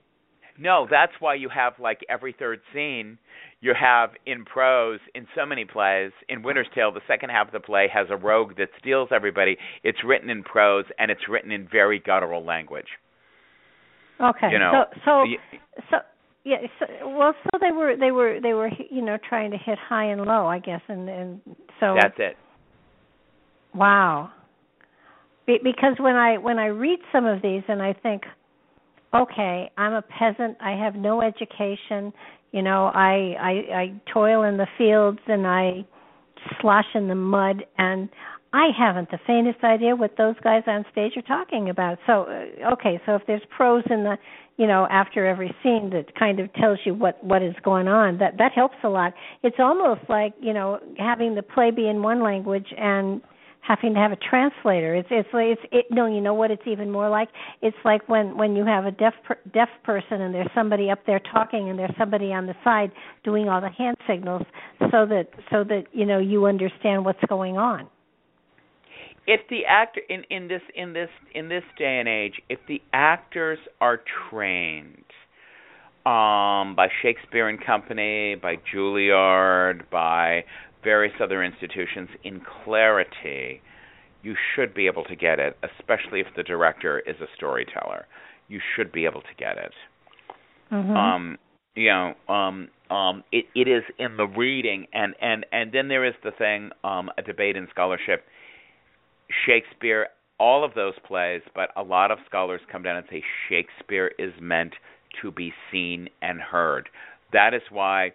No, 0.58 0.88
that's 0.90 1.14
why 1.20 1.36
you 1.36 1.48
have 1.50 1.74
like 1.80 2.00
every 2.10 2.36
third 2.38 2.60
scene 2.74 3.18
you 3.62 3.74
have 3.80 4.12
in 4.26 4.44
prose 4.44 5.00
in 5.16 5.26
so 5.36 5.46
many 5.46 5.66
plays. 5.66 6.12
In 6.28 6.44
Winter's 6.44 6.68
Tale, 6.76 6.92
the 6.92 7.02
second 7.08 7.30
half 7.30 7.48
of 7.48 7.54
the 7.54 7.60
play 7.60 7.88
has 7.94 8.08
a 8.10 8.18
rogue 8.18 8.58
that 8.58 8.70
steals 8.80 9.10
everybody. 9.14 9.58
It's 9.84 10.04
written 10.04 10.30
in 10.30 10.44
prose 10.44 10.86
and 10.98 11.12
it's 11.12 11.30
written 11.30 11.52
in 11.52 11.68
very 11.72 12.00
guttural 12.00 12.44
language. 12.44 12.88
Okay. 14.22 14.50
You 14.52 14.60
know, 14.60 14.86
so 14.92 15.00
so 15.06 15.26
so 15.92 15.98
yeah, 16.44 16.58
so, 16.80 16.86
well 17.08 17.34
so 17.44 17.60
they 17.60 17.72
were 17.72 17.96
they 17.98 18.12
were 18.12 18.40
they 18.42 18.54
were 18.54 18.70
you 18.90 19.02
know 19.02 19.18
trying 19.28 19.52
to 19.52 19.58
hit 19.58 19.78
high 19.78 20.06
and 20.06 20.22
low, 20.22 20.48
I 20.48 20.60
guess 20.60 20.82
and 20.88 21.08
and 21.08 21.42
so 21.80 21.96
That's 22.00 22.16
it. 22.18 22.38
Wow. 23.74 24.32
Be- 25.46 25.60
because 25.64 25.96
when 26.00 26.16
I 26.16 26.38
when 26.38 26.60
I 26.60 26.68
read 26.68 27.00
some 27.12 27.26
of 27.26 27.42
these 27.42 27.64
and 27.68 27.82
I 27.82 27.94
think, 27.94 28.24
okay, 29.14 29.72
I'm 29.78 29.94
a 29.94 30.02
peasant. 30.02 30.58
I 30.60 30.72
have 30.72 30.96
no 30.96 31.22
education. 31.22 32.12
You 32.52 32.62
know, 32.62 32.92
I 32.94 33.36
I, 33.40 33.52
I 33.76 34.02
toil 34.14 34.44
in 34.44 34.58
the 34.58 34.68
fields 34.78 35.20
and 35.28 35.48
I 35.48 35.86
slosh 36.60 36.86
in 36.96 37.08
the 37.08 37.16
mud 37.16 37.64
and 37.78 38.10
I 38.52 38.70
haven't 38.78 39.12
the 39.12 39.20
faintest 39.28 39.64
idea 39.64 39.96
what 39.96 40.18
those 40.18 40.36
guys 40.44 40.64
on 40.66 40.84
stage 40.92 41.14
are 41.16 41.22
talking 41.22 41.70
about. 41.70 42.00
So, 42.08 42.24
uh, 42.24 42.74
okay, 42.74 43.00
so 43.06 43.16
if 43.16 43.22
there's 43.28 43.44
prose 43.56 43.84
in 43.90 44.04
the, 44.04 44.18
you 44.58 44.66
know, 44.66 44.88
after 44.90 45.26
every 45.28 45.56
scene 45.62 45.92
that 45.92 46.16
kind 46.18 46.40
of 46.40 46.52
tells 46.54 46.80
you 46.84 46.94
what 46.96 47.24
what 47.24 47.44
is 47.44 47.54
going 47.64 47.88
on, 47.88 48.18
that 48.18 48.38
that 48.40 48.52
helps 48.54 48.78
a 48.84 48.90
lot. 48.90 49.14
It's 49.44 49.58
almost 49.60 50.02
like, 50.10 50.34
you 50.42 50.54
know, 50.54 50.80
having 50.98 51.36
the 51.36 51.44
play 51.44 51.70
be 51.70 51.88
in 51.88 52.02
one 52.02 52.24
language 52.24 52.68
and 52.76 53.22
having 53.62 53.94
to 53.94 54.00
have 54.00 54.12
a 54.12 54.16
translator. 54.16 54.96
It's 54.96 55.10
it's 55.12 55.30
it's 55.32 55.62
it, 55.72 55.86
no, 55.92 56.08
you 56.08 56.20
know 56.20 56.34
what 56.34 56.50
it's 56.50 56.66
even 56.66 56.90
more 56.90 57.08
like? 57.08 57.30
It's 57.62 57.78
like 57.86 58.10
when 58.10 58.36
when 58.36 58.56
you 58.56 58.66
have 58.66 58.86
a 58.86 58.92
deaf 58.92 59.14
per, 59.24 59.38
deaf 59.54 59.70
person 59.84 60.22
and 60.22 60.34
there's 60.34 60.50
somebody 60.56 60.90
up 60.90 61.06
there 61.06 61.22
talking 61.32 61.70
and 61.70 61.78
there's 61.78 61.96
somebody 62.00 62.34
on 62.34 62.48
the 62.48 62.56
side 62.64 62.92
doing 63.24 63.48
all 63.48 63.62
the 63.62 63.70
hand 63.70 63.96
signals 64.08 64.42
so 64.92 65.06
that 65.06 65.28
so 65.52 65.64
that 65.64 65.84
you 65.92 66.08
know 66.08 66.18
you 66.18 66.48
understand 66.48 67.06
what's 67.06 67.24
going 67.30 67.56
on 67.56 67.88
if 69.30 69.42
the 69.48 69.64
actor 69.68 70.02
in 70.10 70.24
in 70.32 70.48
this 70.48 70.64
in 70.74 70.94
this 70.94 71.10
in 71.36 71.50
this 71.50 71.64
day 71.78 72.00
and 72.00 72.10
age, 72.10 72.42
if 72.50 72.58
the 72.68 72.82
actors 72.94 73.60
are 73.80 74.02
trained 74.28 75.06
um, 76.04 76.76
by 76.76 76.88
Shakespeare 77.04 77.48
and 77.48 77.64
Company, 77.64 78.36
by 78.42 78.56
Juilliard, 78.74 79.88
by 79.92 80.46
various 80.84 81.14
other 81.22 81.44
institutions 81.44 82.10
in 82.24 82.42
clarity, 82.64 83.62
you 84.24 84.34
should 84.56 84.74
be 84.74 84.88
able 84.88 85.04
to 85.04 85.16
get 85.16 85.38
it, 85.38 85.56
especially 85.62 86.22
if 86.22 86.28
the 86.36 86.42
director 86.42 87.00
is 87.02 87.16
a 87.22 87.28
storyteller. 87.36 88.08
You 88.48 88.60
should 88.76 88.92
be 88.92 89.06
able 89.06 89.22
to 89.22 89.36
get 89.38 89.60
it. 89.60 89.74
Mm-hmm. 90.72 90.98
Um, 90.98 91.38
you 91.76 91.90
know, 91.90 92.34
um, 92.34 92.70
um, 92.90 93.24
it, 93.32 93.46
it 93.54 93.68
is 93.68 93.84
in 94.00 94.18
the 94.18 94.26
reading, 94.26 94.88
and 94.92 95.14
and 95.22 95.46
and 95.52 95.72
then 95.72 95.88
there 95.88 96.04
is 96.04 96.16
the 96.24 96.32
thing, 96.32 96.72
um, 96.84 97.12
a 97.16 97.22
debate 97.22 97.56
in 97.56 97.68
scholarship 97.70 98.26
Shakespeare, 99.46 100.08
all 100.40 100.64
of 100.64 100.74
those 100.74 100.94
plays, 101.06 101.42
but 101.54 101.70
a 101.76 101.84
lot 101.84 102.12
of 102.12 102.18
scholars 102.28 102.62
come 102.72 102.84
down 102.84 102.98
and 102.98 103.06
say 103.10 103.24
Shakespeare 103.50 104.12
is 104.18 104.34
meant 104.42 104.74
to 105.22 105.32
be 105.32 105.54
seen 105.72 106.10
and 106.22 106.40
heard. 106.40 106.90
That 107.34 107.54
is 107.54 107.62
why 107.70 108.14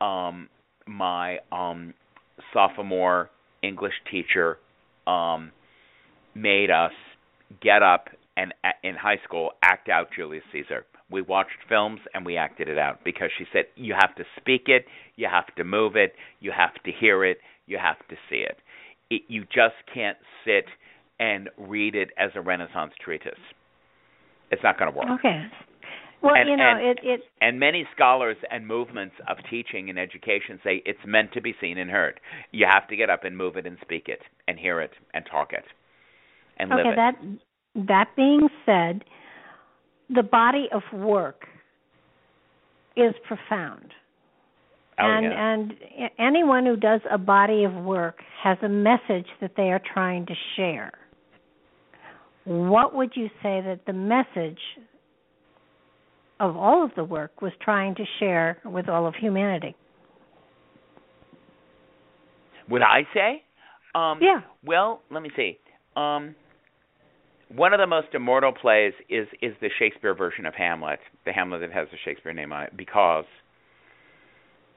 um, 0.00 0.48
my 0.86 1.38
um, 1.50 1.94
sophomore 2.52 3.30
English 3.62 3.94
teacher 4.10 4.58
um, 5.06 5.52
made 6.34 6.70
us 6.70 6.92
get 7.60 7.82
up 7.82 8.08
and 8.36 8.54
in 8.82 8.94
high 8.94 9.20
school 9.24 9.50
act 9.62 9.88
out 9.88 10.08
Julius 10.16 10.44
Caesar. 10.52 10.86
We 11.10 11.20
watched 11.20 11.50
films 11.68 12.00
and 12.14 12.24
we 12.24 12.38
acted 12.38 12.68
it 12.68 12.78
out 12.78 13.00
because 13.04 13.28
she 13.36 13.44
said 13.52 13.64
you 13.76 13.94
have 14.00 14.14
to 14.16 14.24
speak 14.40 14.62
it, 14.66 14.86
you 15.16 15.28
have 15.30 15.54
to 15.56 15.64
move 15.64 15.96
it, 15.96 16.14
you 16.40 16.50
have 16.56 16.74
to 16.84 16.90
hear 16.98 17.24
it, 17.24 17.38
you 17.66 17.78
have 17.78 17.98
to 18.08 18.16
see 18.30 18.36
it 18.36 18.56
it, 19.12 19.22
you 19.28 19.44
just 19.44 19.76
can't 19.92 20.18
sit 20.44 20.64
and 21.20 21.48
read 21.56 21.94
it 21.94 22.10
as 22.18 22.30
a 22.34 22.40
Renaissance 22.40 22.92
treatise. 23.02 23.32
It's 24.50 24.62
not 24.62 24.78
going 24.78 24.92
to 24.92 24.98
work. 24.98 25.06
Okay. 25.18 25.44
Well, 26.22 26.36
and, 26.36 26.48
you 26.48 26.56
know, 26.56 26.76
and, 26.76 26.86
it, 26.86 26.98
it 27.02 27.20
and 27.40 27.58
many 27.58 27.86
scholars 27.94 28.36
and 28.50 28.66
movements 28.66 29.16
of 29.28 29.38
teaching 29.50 29.90
and 29.90 29.98
education 29.98 30.60
say 30.62 30.82
it's 30.86 31.00
meant 31.04 31.32
to 31.32 31.40
be 31.40 31.54
seen 31.60 31.78
and 31.78 31.90
heard. 31.90 32.20
You 32.52 32.66
have 32.70 32.86
to 32.88 32.96
get 32.96 33.10
up 33.10 33.24
and 33.24 33.36
move 33.36 33.56
it 33.56 33.66
and 33.66 33.76
speak 33.82 34.04
it 34.06 34.20
and 34.46 34.58
hear 34.58 34.80
it 34.80 34.92
and 35.14 35.24
talk 35.30 35.52
it 35.52 35.64
and 36.58 36.72
okay, 36.72 36.82
live 36.82 36.92
it. 36.92 36.96
that 36.96 37.14
that 37.88 38.08
being 38.16 38.48
said, 38.64 39.04
the 40.14 40.22
body 40.22 40.68
of 40.72 40.82
work 40.92 41.46
is 42.96 43.14
profound. 43.26 43.92
Oh, 45.02 45.06
and 45.06 45.24
yeah. 45.24 45.52
and 45.52 46.10
anyone 46.18 46.64
who 46.64 46.76
does 46.76 47.00
a 47.10 47.18
body 47.18 47.64
of 47.64 47.74
work 47.74 48.18
has 48.42 48.58
a 48.62 48.68
message 48.68 49.26
that 49.40 49.52
they 49.56 49.70
are 49.70 49.80
trying 49.92 50.26
to 50.26 50.34
share. 50.56 50.92
What 52.44 52.94
would 52.94 53.12
you 53.14 53.28
say 53.42 53.60
that 53.62 53.80
the 53.86 53.92
message 53.92 54.58
of 56.40 56.56
all 56.56 56.84
of 56.84 56.90
the 56.96 57.04
work 57.04 57.40
was 57.40 57.52
trying 57.62 57.94
to 57.96 58.04
share 58.18 58.58
with 58.64 58.88
all 58.88 59.06
of 59.06 59.14
humanity? 59.14 59.76
Would 62.68 62.82
I 62.82 63.02
say? 63.14 63.42
Um, 63.94 64.18
yeah. 64.20 64.40
Well, 64.64 65.02
let 65.10 65.22
me 65.22 65.30
see. 65.36 65.58
Um, 65.96 66.34
one 67.54 67.74
of 67.74 67.80
the 67.80 67.86
most 67.86 68.08
immortal 68.14 68.52
plays 68.52 68.92
is 69.08 69.28
is 69.42 69.52
the 69.60 69.68
Shakespeare 69.78 70.14
version 70.14 70.46
of 70.46 70.54
Hamlet, 70.54 71.00
the 71.24 71.32
Hamlet 71.32 71.60
that 71.60 71.72
has 71.72 71.88
the 71.90 71.98
Shakespeare 72.04 72.32
name 72.32 72.52
on 72.52 72.64
it, 72.64 72.76
because 72.76 73.26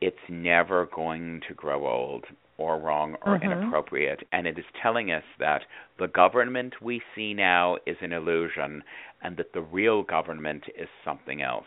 it's 0.02 0.18
never 0.30 0.88
going 0.94 1.42
to 1.48 1.54
grow 1.54 1.88
old 1.88 2.26
or 2.58 2.80
wrong 2.80 3.16
or 3.26 3.38
mm-hmm. 3.38 3.52
inappropriate. 3.52 4.26
And 4.32 4.48
it 4.48 4.58
is 4.58 4.66
telling 4.82 5.12
us 5.12 5.24
that 5.40 5.62
the 6.00 6.08
government 6.08 6.76
we 6.82 7.02
see 7.16 7.34
now 7.34 7.78
is 7.86 7.98
an 8.02 8.14
illusion 8.14 8.84
and 9.22 9.38
that 9.38 9.54
the 9.54 9.62
real 9.62 10.04
government 10.04 10.64
is 10.78 10.88
something 11.04 11.42
else 11.42 11.66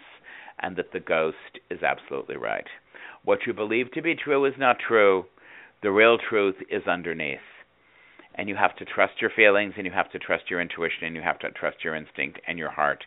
and 0.60 0.76
that 0.76 0.92
the 0.92 1.00
ghost 1.00 1.60
is 1.70 1.82
absolutely 1.82 2.36
right. 2.36 2.66
What 3.24 3.40
you 3.46 3.52
believe 3.52 3.92
to 3.92 4.02
be 4.02 4.14
true 4.14 4.44
is 4.44 4.54
not 4.58 4.78
true. 4.78 5.26
The 5.82 5.90
real 5.90 6.18
truth 6.18 6.56
is 6.70 6.86
underneath. 6.86 7.38
And 8.34 8.48
you 8.48 8.56
have 8.56 8.76
to 8.76 8.84
trust 8.84 9.20
your 9.20 9.30
feelings 9.34 9.74
and 9.76 9.84
you 9.84 9.92
have 9.92 10.10
to 10.12 10.18
trust 10.18 10.44
your 10.48 10.60
intuition 10.60 11.04
and 11.04 11.16
you 11.16 11.22
have 11.22 11.38
to 11.40 11.50
trust 11.50 11.78
your 11.84 11.94
instinct 11.94 12.40
and 12.46 12.58
your 12.58 12.70
heart. 12.70 13.04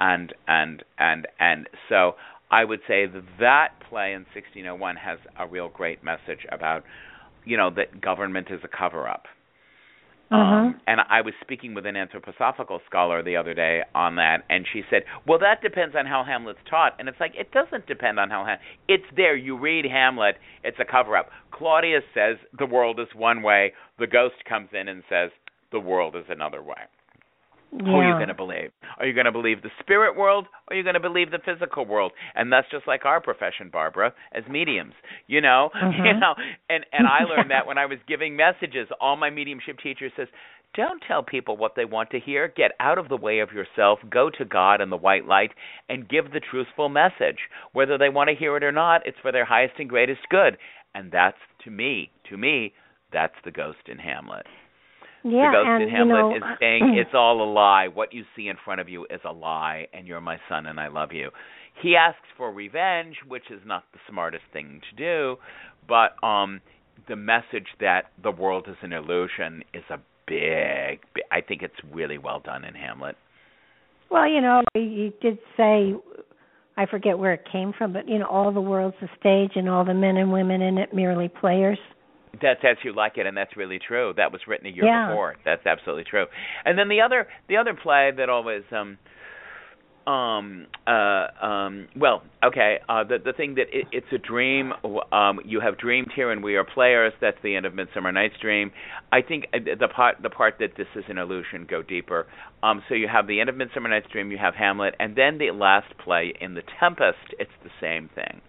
And 0.00 0.32
and 0.48 0.82
and 0.98 1.28
and 1.38 1.68
so 1.88 2.16
I 2.50 2.64
would 2.64 2.80
say 2.86 3.06
that 3.06 3.24
that 3.40 3.68
play 3.88 4.12
in 4.12 4.20
1601 4.34 4.96
has 4.96 5.18
a 5.38 5.46
real 5.46 5.68
great 5.68 6.04
message 6.04 6.46
about, 6.52 6.84
you 7.44 7.56
know, 7.56 7.70
that 7.70 8.00
government 8.00 8.48
is 8.50 8.60
a 8.64 8.68
cover 8.68 9.08
up. 9.08 9.24
Uh-huh. 10.30 10.40
Um, 10.40 10.80
and 10.86 11.00
I 11.10 11.20
was 11.20 11.34
speaking 11.42 11.74
with 11.74 11.84
an 11.86 11.94
anthroposophical 11.94 12.80
scholar 12.86 13.22
the 13.22 13.36
other 13.36 13.52
day 13.52 13.82
on 13.94 14.16
that, 14.16 14.38
and 14.48 14.66
she 14.72 14.82
said, 14.88 15.02
"Well, 15.26 15.38
that 15.40 15.60
depends 15.62 15.94
on 15.94 16.06
how 16.06 16.24
Hamlet's 16.24 16.58
taught." 16.68 16.96
And 16.98 17.08
it's 17.08 17.20
like 17.20 17.34
it 17.36 17.52
doesn't 17.52 17.86
depend 17.86 18.18
on 18.18 18.30
how 18.30 18.44
Ham- 18.44 18.58
it's 18.88 19.04
there. 19.14 19.36
You 19.36 19.56
read 19.56 19.84
Hamlet, 19.84 20.36
it's 20.64 20.78
a 20.80 20.84
cover 20.84 21.16
up. 21.16 21.30
Claudius 21.50 22.04
says 22.14 22.38
the 22.58 22.66
world 22.66 22.98
is 22.98 23.08
one 23.14 23.42
way. 23.42 23.74
The 23.98 24.06
ghost 24.06 24.36
comes 24.48 24.70
in 24.72 24.88
and 24.88 25.04
says 25.08 25.30
the 25.72 25.80
world 25.80 26.16
is 26.16 26.24
another 26.28 26.62
way. 26.62 26.88
Yeah. 27.76 27.86
Who 27.86 27.96
are 27.96 28.08
you 28.08 28.14
going 28.14 28.28
to 28.28 28.34
believe? 28.34 28.70
Are 28.98 29.06
you 29.06 29.14
going 29.14 29.26
to 29.26 29.32
believe 29.32 29.62
the 29.62 29.70
spirit 29.80 30.16
world 30.16 30.46
or 30.68 30.74
are 30.74 30.76
you 30.76 30.84
going 30.84 30.94
to 30.94 31.00
believe 31.00 31.32
the 31.32 31.40
physical 31.44 31.84
world? 31.84 32.12
And 32.36 32.52
that's 32.52 32.70
just 32.70 32.86
like 32.86 33.04
our 33.04 33.20
profession, 33.20 33.68
Barbara, 33.72 34.14
as 34.32 34.44
mediums. 34.48 34.94
You 35.26 35.40
know, 35.40 35.70
mm-hmm. 35.76 36.04
you 36.04 36.12
know, 36.14 36.34
and 36.70 36.86
and 36.92 37.06
I 37.08 37.24
learned 37.24 37.50
that 37.50 37.66
when 37.66 37.78
I 37.78 37.86
was 37.86 37.98
giving 38.06 38.36
messages. 38.36 38.88
All 39.00 39.16
my 39.16 39.30
mediumship 39.30 39.78
teacher 39.82 40.08
says, 40.16 40.28
"Don't 40.74 41.02
tell 41.06 41.24
people 41.24 41.56
what 41.56 41.72
they 41.74 41.84
want 41.84 42.10
to 42.10 42.20
hear. 42.20 42.46
Get 42.46 42.72
out 42.78 42.98
of 42.98 43.08
the 43.08 43.16
way 43.16 43.40
of 43.40 43.50
yourself. 43.50 43.98
Go 44.08 44.30
to 44.38 44.44
God 44.44 44.80
and 44.80 44.92
the 44.92 44.96
white 44.96 45.26
light 45.26 45.50
and 45.88 46.08
give 46.08 46.30
the 46.32 46.40
truthful 46.40 46.88
message. 46.88 47.38
Whether 47.72 47.98
they 47.98 48.08
want 48.08 48.30
to 48.30 48.36
hear 48.36 48.56
it 48.56 48.62
or 48.62 48.72
not, 48.72 49.04
it's 49.04 49.18
for 49.20 49.32
their 49.32 49.44
highest 49.44 49.74
and 49.78 49.88
greatest 49.88 50.20
good." 50.30 50.58
And 50.94 51.10
that's 51.10 51.38
to 51.64 51.72
me, 51.72 52.12
to 52.30 52.36
me, 52.36 52.72
that's 53.12 53.34
the 53.44 53.50
ghost 53.50 53.88
in 53.88 53.98
Hamlet. 53.98 54.46
Yeah, 55.24 55.50
the 55.50 55.56
ghost 55.56 55.68
and, 55.68 55.82
in 55.84 55.88
Hamlet 55.88 56.16
you 56.16 56.22
know, 56.22 56.36
is 56.36 56.42
saying 56.60 56.96
it's 56.98 57.14
all 57.14 57.42
a 57.42 57.50
lie. 57.50 57.88
What 57.88 58.12
you 58.12 58.24
see 58.36 58.48
in 58.48 58.56
front 58.62 58.80
of 58.80 58.88
you 58.88 59.04
is 59.04 59.20
a 59.24 59.32
lie, 59.32 59.86
and 59.92 60.06
you're 60.06 60.20
my 60.20 60.36
son, 60.48 60.66
and 60.66 60.78
I 60.78 60.88
love 60.88 61.12
you. 61.12 61.30
He 61.82 61.96
asks 61.96 62.28
for 62.36 62.52
revenge, 62.52 63.16
which 63.26 63.50
is 63.50 63.60
not 63.64 63.84
the 63.92 63.98
smartest 64.08 64.44
thing 64.52 64.80
to 64.90 64.96
do, 64.96 65.36
but 65.88 66.22
um, 66.24 66.60
the 67.08 67.16
message 67.16 67.66
that 67.80 68.12
the 68.22 68.30
world 68.30 68.66
is 68.68 68.76
an 68.82 68.92
illusion 68.92 69.64
is 69.72 69.82
a 69.90 69.98
big. 70.26 71.00
I 71.32 71.40
think 71.40 71.62
it's 71.62 71.74
really 71.92 72.18
well 72.18 72.40
done 72.40 72.64
in 72.64 72.74
Hamlet. 72.74 73.16
Well, 74.10 74.28
you 74.28 74.40
know, 74.40 74.62
he 74.74 75.12
did 75.20 75.38
say, 75.56 75.94
I 76.76 76.86
forget 76.86 77.18
where 77.18 77.32
it 77.32 77.44
came 77.50 77.72
from, 77.76 77.92
but 77.92 78.08
you 78.08 78.18
know, 78.18 78.26
all 78.26 78.52
the 78.52 78.60
world's 78.60 78.96
a 79.02 79.08
stage, 79.18 79.52
and 79.56 79.68
all 79.68 79.84
the 79.84 79.94
men 79.94 80.16
and 80.16 80.32
women 80.32 80.60
in 80.60 80.78
it 80.78 80.94
merely 80.94 81.28
players. 81.28 81.78
That's 82.40 82.60
as 82.64 82.76
you 82.84 82.94
like 82.94 83.18
it, 83.18 83.26
and 83.26 83.36
that's 83.36 83.56
really 83.56 83.78
true. 83.78 84.12
That 84.16 84.32
was 84.32 84.40
written 84.46 84.66
a 84.66 84.70
year 84.70 84.84
Yeah. 84.84 85.08
before. 85.08 85.36
That's 85.44 85.64
absolutely 85.66 86.04
true. 86.04 86.26
And 86.64 86.78
then 86.78 86.88
the 86.88 87.00
other 87.00 87.28
the 87.48 87.56
other 87.56 87.74
play 87.74 88.10
that 88.16 88.28
always 88.28 88.62
um 88.72 88.98
um 90.06 90.66
uh 90.86 91.26
um 91.42 91.88
well 91.96 92.22
okay 92.44 92.76
uh 92.90 93.04
the 93.04 93.16
the 93.24 93.32
thing 93.32 93.54
that 93.54 93.66
it, 93.72 93.86
it's 93.90 94.06
a 94.12 94.18
dream 94.18 94.72
um 95.12 95.40
you 95.46 95.60
have 95.60 95.78
dreamed 95.78 96.10
here 96.14 96.30
and 96.30 96.44
we 96.44 96.56
are 96.56 96.64
players 96.64 97.12
that's 97.22 97.38
the 97.42 97.56
end 97.56 97.64
of 97.64 97.74
midsummer 97.74 98.12
night's 98.12 98.34
dream 98.38 98.70
i 99.12 99.22
think 99.22 99.46
uh, 99.54 99.58
the 99.80 99.88
part 99.88 100.16
the 100.22 100.28
part 100.28 100.56
that 100.60 100.72
this 100.76 100.88
is 100.94 101.04
an 101.08 101.16
illusion 101.16 101.66
go 101.68 101.80
deeper 101.80 102.26
um 102.62 102.82
so 102.86 102.94
you 102.94 103.08
have 103.08 103.26
the 103.26 103.40
end 103.40 103.48
of 103.48 103.56
midsummer 103.56 103.88
night's 103.88 104.06
dream 104.12 104.30
you 104.30 104.36
have 104.36 104.54
hamlet 104.54 104.94
and 105.00 105.16
then 105.16 105.38
the 105.38 105.50
last 105.52 105.86
play 106.04 106.34
in 106.38 106.52
the 106.52 106.62
tempest 106.78 107.16
it's 107.38 107.50
the 107.62 107.70
same 107.80 108.10
thing 108.14 108.42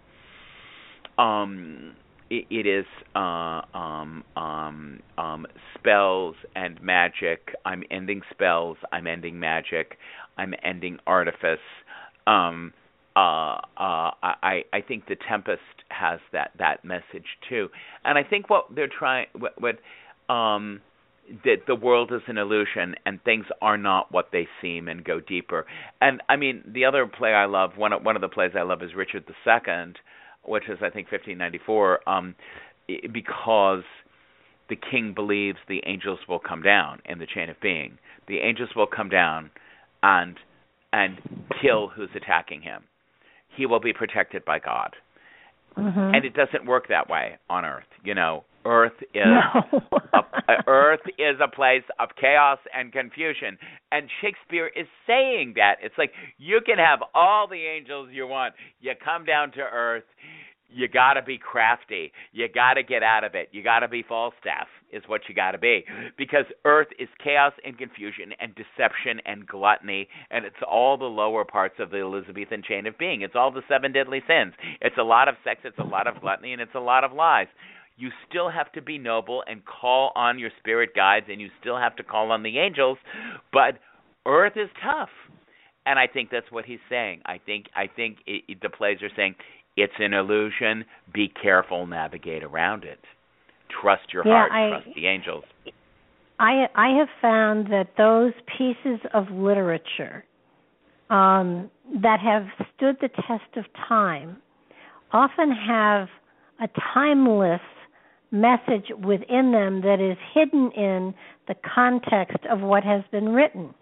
um 1.18 1.94
it, 2.30 2.46
it 2.50 2.66
is 2.66 2.86
uh, 3.14 3.62
um, 3.74 4.24
um, 4.36 5.00
um, 5.18 5.46
spells 5.78 6.34
and 6.54 6.80
magic. 6.82 7.54
I'm 7.64 7.82
ending 7.90 8.22
spells. 8.30 8.76
I'm 8.92 9.06
ending 9.06 9.38
magic. 9.38 9.98
I'm 10.38 10.54
ending 10.64 10.98
artifice. 11.06 11.58
Um, 12.26 12.72
uh, 13.16 13.60
uh, 13.78 14.10
I 14.20 14.64
I 14.72 14.80
think 14.86 15.06
the 15.06 15.16
Tempest 15.28 15.62
has 15.88 16.20
that 16.32 16.50
that 16.58 16.84
message 16.84 17.26
too, 17.48 17.68
and 18.04 18.18
I 18.18 18.22
think 18.22 18.50
what 18.50 18.66
they're 18.74 18.88
trying 18.88 19.26
what, 19.32 19.54
what 19.58 19.78
um, 20.32 20.82
that 21.44 21.66
the 21.66 21.74
world 21.74 22.12
is 22.12 22.20
an 22.26 22.38
illusion 22.38 22.94
and 23.04 23.22
things 23.24 23.46
are 23.60 23.76
not 23.76 24.12
what 24.12 24.28
they 24.32 24.46
seem 24.60 24.88
and 24.88 25.04
go 25.04 25.20
deeper. 25.20 25.66
And 26.00 26.22
I 26.28 26.36
mean, 26.36 26.62
the 26.66 26.84
other 26.84 27.06
play 27.06 27.32
I 27.32 27.46
love, 27.46 27.76
one 27.76 27.92
of, 27.92 28.04
one 28.04 28.16
of 28.16 28.22
the 28.22 28.28
plays 28.28 28.52
I 28.56 28.62
love 28.62 28.82
is 28.82 28.94
Richard 28.94 29.24
II, 29.28 29.94
which 30.46 30.64
is 30.68 30.78
I 30.80 30.90
think 30.90 31.10
1594, 31.10 32.08
um, 32.08 32.34
because 33.12 33.84
the 34.68 34.76
king 34.76 35.12
believes 35.14 35.58
the 35.68 35.82
angels 35.86 36.18
will 36.28 36.38
come 36.40 36.62
down 36.62 37.00
in 37.04 37.18
the 37.18 37.26
chain 37.26 37.48
of 37.48 37.56
being. 37.60 37.98
The 38.28 38.38
angels 38.38 38.70
will 38.74 38.86
come 38.86 39.08
down 39.08 39.50
and 40.02 40.36
and 40.92 41.18
kill 41.60 41.88
who's 41.88 42.08
attacking 42.14 42.62
him. 42.62 42.84
He 43.56 43.66
will 43.66 43.80
be 43.80 43.92
protected 43.92 44.44
by 44.44 44.58
God. 44.58 44.94
Mm-hmm. 45.76 46.14
And 46.14 46.24
it 46.24 46.34
doesn't 46.34 46.66
work 46.66 46.88
that 46.88 47.10
way 47.10 47.38
on 47.50 47.64
earth. 47.64 47.84
You 48.02 48.14
know, 48.14 48.44
Earth 48.66 48.98
is 49.14 49.24
no. 49.24 49.80
a, 50.14 50.52
Earth 50.66 51.00
is 51.18 51.36
a 51.42 51.48
place 51.48 51.84
of 51.98 52.10
chaos 52.20 52.58
and 52.74 52.92
confusion, 52.92 53.56
and 53.92 54.08
Shakespeare 54.20 54.70
is 54.76 54.86
saying 55.06 55.54
that. 55.56 55.76
It's 55.82 55.94
like 55.96 56.12
you 56.38 56.60
can 56.66 56.78
have 56.78 57.00
all 57.14 57.46
the 57.48 57.62
angels 57.64 58.08
you 58.12 58.26
want. 58.26 58.54
You 58.80 58.92
come 59.02 59.24
down 59.24 59.52
to 59.52 59.60
Earth, 59.60 60.04
you 60.68 60.88
got 60.88 61.14
to 61.14 61.22
be 61.22 61.38
crafty. 61.38 62.12
You 62.32 62.48
got 62.52 62.74
to 62.74 62.82
get 62.82 63.02
out 63.02 63.24
of 63.24 63.34
it. 63.34 63.48
You 63.52 63.62
got 63.62 63.80
to 63.80 63.88
be 63.88 64.02
Falstaff 64.02 64.66
is 64.92 65.02
what 65.06 65.22
you 65.28 65.34
got 65.34 65.52
to 65.52 65.58
be 65.58 65.84
because 66.16 66.44
earth 66.64 66.88
is 66.98 67.08
chaos 67.22 67.52
and 67.64 67.76
confusion 67.76 68.32
and 68.40 68.54
deception 68.54 69.20
and 69.24 69.46
gluttony 69.46 70.08
and 70.30 70.44
it's 70.44 70.56
all 70.68 70.96
the 70.96 71.04
lower 71.04 71.44
parts 71.44 71.74
of 71.80 71.90
the 71.90 71.98
Elizabethan 71.98 72.62
chain 72.66 72.86
of 72.86 72.96
being. 72.98 73.22
It's 73.22 73.34
all 73.34 73.50
the 73.50 73.62
seven 73.68 73.92
deadly 73.92 74.22
sins. 74.26 74.54
It's 74.80 74.96
a 74.98 75.02
lot 75.02 75.28
of 75.28 75.34
sex, 75.44 75.60
it's 75.64 75.78
a 75.78 75.84
lot 75.84 76.06
of 76.06 76.20
gluttony 76.20 76.52
and 76.52 76.62
it's 76.62 76.74
a 76.74 76.80
lot 76.80 77.04
of 77.04 77.12
lies. 77.12 77.48
You 77.96 78.10
still 78.28 78.50
have 78.50 78.70
to 78.72 78.82
be 78.82 78.98
noble 78.98 79.42
and 79.46 79.62
call 79.64 80.12
on 80.14 80.38
your 80.38 80.50
spirit 80.58 80.90
guides 80.94 81.26
and 81.30 81.40
you 81.40 81.48
still 81.60 81.78
have 81.78 81.96
to 81.96 82.02
call 82.02 82.30
on 82.30 82.42
the 82.42 82.58
angels, 82.58 82.98
but 83.52 83.78
earth 84.26 84.52
is 84.56 84.68
tough. 84.84 85.08
And 85.86 85.98
I 85.98 86.06
think 86.06 86.30
that's 86.30 86.50
what 86.50 86.64
he's 86.64 86.80
saying. 86.90 87.22
I 87.26 87.38
think 87.38 87.66
I 87.74 87.86
think 87.86 88.18
it, 88.26 88.42
it, 88.48 88.58
the 88.60 88.68
plays 88.68 88.98
are 89.02 89.10
saying 89.16 89.36
it's 89.76 89.92
an 89.98 90.14
illusion. 90.14 90.84
Be 91.14 91.32
careful, 91.42 91.86
navigate 91.86 92.42
around 92.42 92.84
it. 92.84 92.98
Trust 93.80 94.12
your 94.12 94.26
yeah, 94.26 94.32
heart, 94.32 94.52
I, 94.52 94.68
trust 94.68 94.86
the 94.96 95.06
angels. 95.06 95.44
I 96.38 96.66
I 96.74 96.98
have 96.98 97.08
found 97.22 97.66
that 97.68 97.90
those 97.96 98.32
pieces 98.58 99.00
of 99.14 99.30
literature 99.30 100.24
um, 101.08 101.70
that 102.02 102.18
have 102.20 102.46
stood 102.74 102.96
the 103.00 103.08
test 103.08 103.56
of 103.56 103.64
time 103.88 104.38
often 105.12 105.52
have 105.52 106.08
a 106.60 106.68
timeless 106.94 107.60
message 108.36 108.90
within 109.04 109.52
them 109.52 109.80
that 109.82 110.00
is 110.00 110.16
hidden 110.34 110.70
in 110.72 111.14
the 111.48 111.54
context 111.74 112.38
of 112.50 112.60
what 112.60 112.84
has 112.84 113.02
been 113.10 113.30
written. 113.30 113.74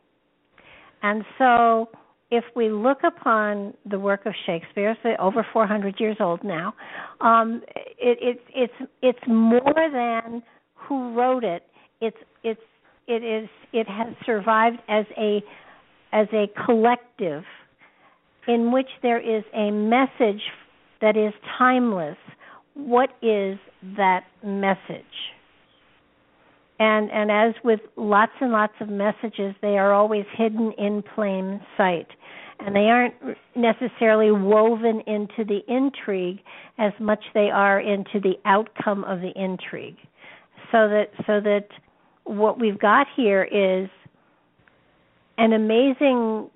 And 1.02 1.24
so 1.38 1.88
if 2.30 2.44
we 2.56 2.70
look 2.70 2.98
upon 3.04 3.74
the 3.84 3.98
work 3.98 4.26
of 4.26 4.32
Shakespeare, 4.46 4.96
so 5.02 5.10
over 5.18 5.46
400 5.52 6.00
years 6.00 6.16
old 6.20 6.42
now, 6.42 6.74
um, 7.20 7.62
it, 7.98 8.18
it, 8.20 8.40
it's 8.54 8.90
it's 9.02 9.26
more 9.28 9.90
than 9.92 10.42
who 10.74 11.14
wrote 11.14 11.44
it. 11.44 11.62
It's 12.00 12.16
it's 12.42 12.60
it 13.06 13.22
is 13.22 13.48
it 13.72 13.86
has 13.88 14.14
survived 14.24 14.78
as 14.88 15.04
a 15.18 15.42
as 16.12 16.26
a 16.32 16.46
collective 16.64 17.44
in 18.46 18.72
which 18.72 18.88
there 19.02 19.20
is 19.20 19.44
a 19.54 19.70
message 19.70 20.42
that 21.00 21.16
is 21.16 21.32
timeless. 21.58 22.16
What 22.74 23.10
is 23.22 23.58
that 23.96 24.24
message? 24.42 25.04
And 26.78 27.10
and 27.10 27.30
as 27.30 27.54
with 27.62 27.80
lots 27.96 28.32
and 28.40 28.50
lots 28.50 28.74
of 28.80 28.88
messages, 28.88 29.54
they 29.62 29.78
are 29.78 29.92
always 29.92 30.24
hidden 30.36 30.72
in 30.76 31.02
plain 31.14 31.60
sight. 31.76 32.08
And 32.60 32.74
they 32.74 32.88
aren't 32.88 33.14
necessarily 33.56 34.30
woven 34.30 35.00
into 35.06 35.44
the 35.44 35.60
intrigue 35.68 36.38
as 36.78 36.92
much 37.00 37.22
they 37.34 37.50
are 37.50 37.80
into 37.80 38.20
the 38.20 38.34
outcome 38.44 39.04
of 39.04 39.20
the 39.20 39.32
intrigue. 39.36 39.96
So 40.72 40.88
that 40.88 41.10
so 41.26 41.40
that 41.40 41.68
what 42.24 42.58
we've 42.58 42.78
got 42.78 43.06
here 43.16 43.44
is 43.44 43.88
an 45.38 45.52
amazing 45.52 46.50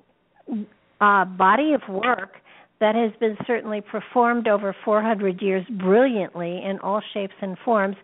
uh, 1.01 1.25
body 1.25 1.75
of 1.75 1.83
work 1.89 2.37
that 2.81 2.95
has 2.95 3.13
been 3.19 3.37
certainly 3.47 3.81
performed 3.81 4.47
over 4.49 4.75
400 4.85 5.43
years 5.43 5.65
brilliantly 5.79 6.63
in 6.65 6.79
all 6.83 7.03
shapes 7.13 7.35
and 7.41 7.57
forms 7.65 7.97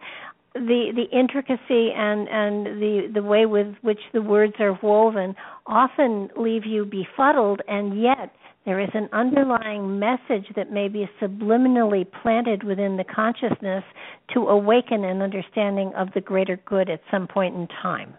the 0.55 0.93
the 0.95 1.17
intricacy 1.17 1.91
and 1.97 2.29
and 2.29 2.81
the 2.81 3.11
the 3.13 3.23
way 3.23 3.45
with 3.45 3.75
which 3.83 3.99
the 4.13 4.23
words 4.23 4.55
are 4.61 4.79
woven 4.83 5.35
often 5.67 6.29
leave 6.37 6.65
you 6.65 6.85
befuddled 6.85 7.61
and 7.67 8.01
yet 8.01 8.31
there 8.65 8.81
is 8.81 8.89
an 8.95 9.09
underlying 9.13 9.99
message 9.99 10.47
that 10.57 10.71
may 10.71 10.89
be 10.89 11.09
subliminally 11.21 12.07
planted 12.23 12.63
within 12.63 12.97
the 12.97 13.05
consciousness 13.05 13.85
to 14.33 14.41
awaken 14.49 15.05
an 15.05 15.21
understanding 15.21 15.93
of 15.97 16.09
the 16.15 16.21
greater 16.21 16.59
good 16.65 16.89
at 16.89 17.01
some 17.11 17.27
point 17.27 17.55
in 17.55 17.69
time. 17.83 18.15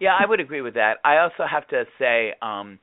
Yeah, 0.00 0.16
I 0.18 0.26
would 0.26 0.40
agree 0.40 0.62
with 0.62 0.74
that. 0.74 0.94
I 1.04 1.18
also 1.18 1.44
have 1.48 1.68
to 1.68 1.84
say 1.98 2.32
um 2.42 2.80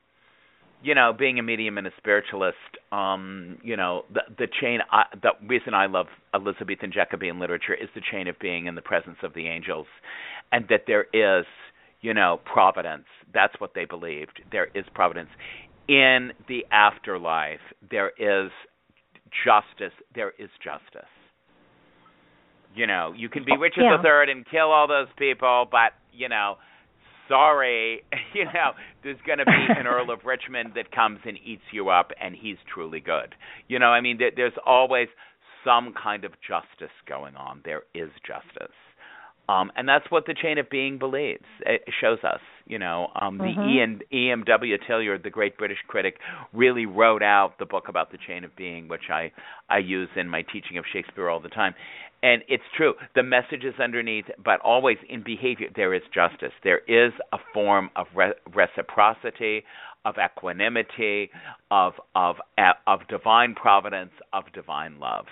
you 0.82 0.94
know, 0.94 1.12
being 1.16 1.38
a 1.38 1.42
medium 1.42 1.78
and 1.78 1.86
a 1.86 1.90
spiritualist, 1.96 2.56
um, 2.90 3.58
you 3.62 3.76
know, 3.76 4.04
the 4.12 4.22
the 4.36 4.48
chain. 4.60 4.80
I, 4.90 5.04
the 5.20 5.30
reason 5.46 5.74
I 5.74 5.86
love 5.86 6.06
Elizabethan 6.34 6.92
Jacobean 6.92 7.38
literature 7.38 7.74
is 7.74 7.88
the 7.94 8.00
chain 8.10 8.26
of 8.28 8.38
being 8.40 8.66
in 8.66 8.74
the 8.74 8.82
presence 8.82 9.18
of 9.22 9.34
the 9.34 9.48
angels, 9.48 9.86
and 10.50 10.66
that 10.68 10.82
there 10.86 11.06
is, 11.12 11.46
you 12.00 12.12
know, 12.14 12.40
providence. 12.44 13.04
That's 13.32 13.54
what 13.58 13.74
they 13.74 13.84
believed. 13.84 14.42
There 14.50 14.68
is 14.74 14.84
providence 14.94 15.30
in 15.88 16.32
the 16.48 16.66
afterlife. 16.72 17.60
There 17.90 18.10
is 18.18 18.50
justice. 19.44 19.94
There 20.14 20.32
is 20.38 20.50
justice. 20.62 21.08
You 22.74 22.86
know, 22.86 23.12
you 23.16 23.28
can 23.28 23.44
be 23.44 23.56
Richard 23.56 23.82
yeah. 23.82 24.02
Third 24.02 24.28
and 24.30 24.44
kill 24.50 24.72
all 24.72 24.88
those 24.88 25.08
people, 25.16 25.66
but 25.70 25.92
you 26.12 26.28
know 26.28 26.56
sorry, 27.28 28.02
you 28.34 28.44
know, 28.44 28.72
there's 29.02 29.18
going 29.26 29.38
to 29.38 29.44
be 29.44 29.66
an 29.78 29.86
Earl 29.86 30.10
of 30.10 30.20
Richmond 30.24 30.72
that 30.76 30.92
comes 30.92 31.20
and 31.24 31.38
eats 31.44 31.62
you 31.72 31.88
up, 31.88 32.10
and 32.20 32.34
he's 32.34 32.58
truly 32.72 33.00
good. 33.00 33.34
You 33.68 33.78
know, 33.78 33.86
I 33.86 34.00
mean, 34.00 34.18
there's 34.36 34.52
always 34.66 35.08
some 35.64 35.94
kind 36.00 36.24
of 36.24 36.32
justice 36.46 36.94
going 37.08 37.36
on. 37.36 37.62
There 37.64 37.82
is 37.94 38.10
justice. 38.26 38.74
Um, 39.48 39.70
and 39.76 39.88
that's 39.88 40.10
what 40.10 40.26
the 40.26 40.34
chain 40.40 40.58
of 40.58 40.70
being 40.70 40.98
believes. 40.98 41.44
It 41.60 41.82
shows 42.00 42.18
us, 42.24 42.40
you 42.66 42.78
know, 42.78 43.08
um, 43.20 43.38
the 43.38 43.44
mm-hmm. 43.44 43.68
Ian 43.68 44.00
E. 44.12 44.30
M. 44.30 44.44
W. 44.46 44.76
Tillyard, 44.88 45.22
the 45.22 45.30
great 45.30 45.56
British 45.58 45.78
critic, 45.88 46.16
really 46.52 46.86
wrote 46.86 47.22
out 47.22 47.58
the 47.58 47.66
book 47.66 47.84
about 47.88 48.12
the 48.12 48.18
chain 48.26 48.44
of 48.44 48.54
being, 48.56 48.88
which 48.88 49.10
I 49.10 49.32
I 49.68 49.78
use 49.78 50.08
in 50.16 50.28
my 50.28 50.42
teaching 50.42 50.78
of 50.78 50.84
Shakespeare 50.92 51.28
all 51.28 51.40
the 51.40 51.48
time. 51.48 51.74
And 52.22 52.42
it's 52.48 52.62
true. 52.76 52.94
The 53.16 53.24
message 53.24 53.64
is 53.64 53.74
underneath, 53.82 54.26
but 54.44 54.60
always 54.60 54.96
in 55.08 55.24
behavior 55.24 55.68
there 55.74 55.92
is 55.92 56.02
justice. 56.14 56.52
There 56.62 56.80
is 56.86 57.12
a 57.32 57.38
form 57.52 57.90
of 57.96 58.06
re- 58.14 58.34
reciprocity, 58.54 59.64
of 60.04 60.14
equanimity, 60.24 61.30
of 61.70 61.94
of 62.14 62.36
of 62.86 63.00
divine 63.08 63.54
providence, 63.54 64.12
of 64.32 64.44
divine 64.54 64.98
love 65.00 65.26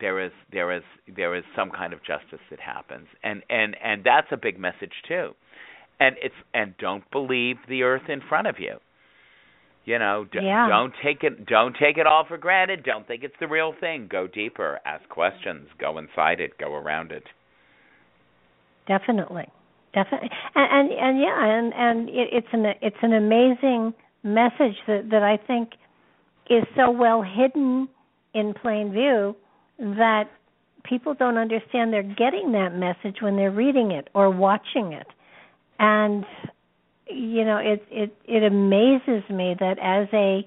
there 0.00 0.20
is 0.20 0.32
there 0.52 0.72
is 0.72 0.82
there 1.16 1.34
is 1.34 1.44
some 1.56 1.70
kind 1.70 1.92
of 1.92 2.00
justice 2.00 2.40
that 2.50 2.60
happens 2.60 3.06
and 3.22 3.42
and 3.48 3.76
and 3.82 4.04
that's 4.04 4.26
a 4.30 4.36
big 4.36 4.58
message 4.58 4.92
too 5.06 5.30
and 6.02 6.16
it's 6.22 6.34
and 6.52 6.74
don't 6.78 7.08
believe 7.10 7.56
the 7.68 7.82
earth 7.82 8.08
in 8.08 8.20
front 8.28 8.46
of 8.46 8.56
you. 8.58 8.76
You 9.84 9.98
know 9.98 10.26
d- 10.30 10.40
yeah. 10.42 10.68
don't 10.68 10.92
take 11.02 11.22
it 11.22 11.46
don't 11.46 11.76
take 11.80 11.96
it 11.98 12.06
all 12.06 12.24
for 12.26 12.38
granted. 12.38 12.84
Don't 12.84 13.06
think 13.06 13.22
it's 13.22 13.34
the 13.40 13.48
real 13.48 13.74
thing. 13.78 14.08
Go 14.10 14.26
deeper. 14.26 14.80
Ask 14.84 15.08
questions. 15.08 15.68
Go 15.78 15.98
inside 15.98 16.40
it. 16.40 16.58
Go 16.58 16.74
around 16.74 17.12
it. 17.12 17.24
Definitely. 18.86 19.46
Definitely. 19.94 20.30
And 20.54 20.90
and, 20.90 20.98
and 20.98 21.20
yeah 21.20 21.58
and 21.58 21.72
and 21.74 22.08
it, 22.08 22.28
it's 22.32 22.52
an 22.52 22.64
it's 22.80 22.96
an 23.02 23.12
amazing 23.12 23.94
message 24.24 24.76
that 24.86 25.08
that 25.10 25.22
i 25.24 25.36
think 25.36 25.70
is 26.48 26.64
so 26.76 26.90
well 26.90 27.22
hidden 27.22 27.88
in 28.34 28.54
plain 28.54 28.92
view 28.92 29.34
that 29.78 30.24
people 30.84 31.14
don't 31.14 31.36
understand 31.36 31.92
they're 31.92 32.02
getting 32.02 32.52
that 32.52 32.70
message 32.74 33.20
when 33.20 33.36
they're 33.36 33.50
reading 33.50 33.90
it 33.90 34.08
or 34.14 34.30
watching 34.30 34.92
it. 34.92 35.06
And 35.78 36.24
you 37.06 37.44
know, 37.44 37.58
it 37.58 37.84
it 37.90 38.14
it 38.24 38.42
amazes 38.42 39.28
me 39.30 39.54
that 39.58 39.78
as 39.82 40.08
a 40.12 40.46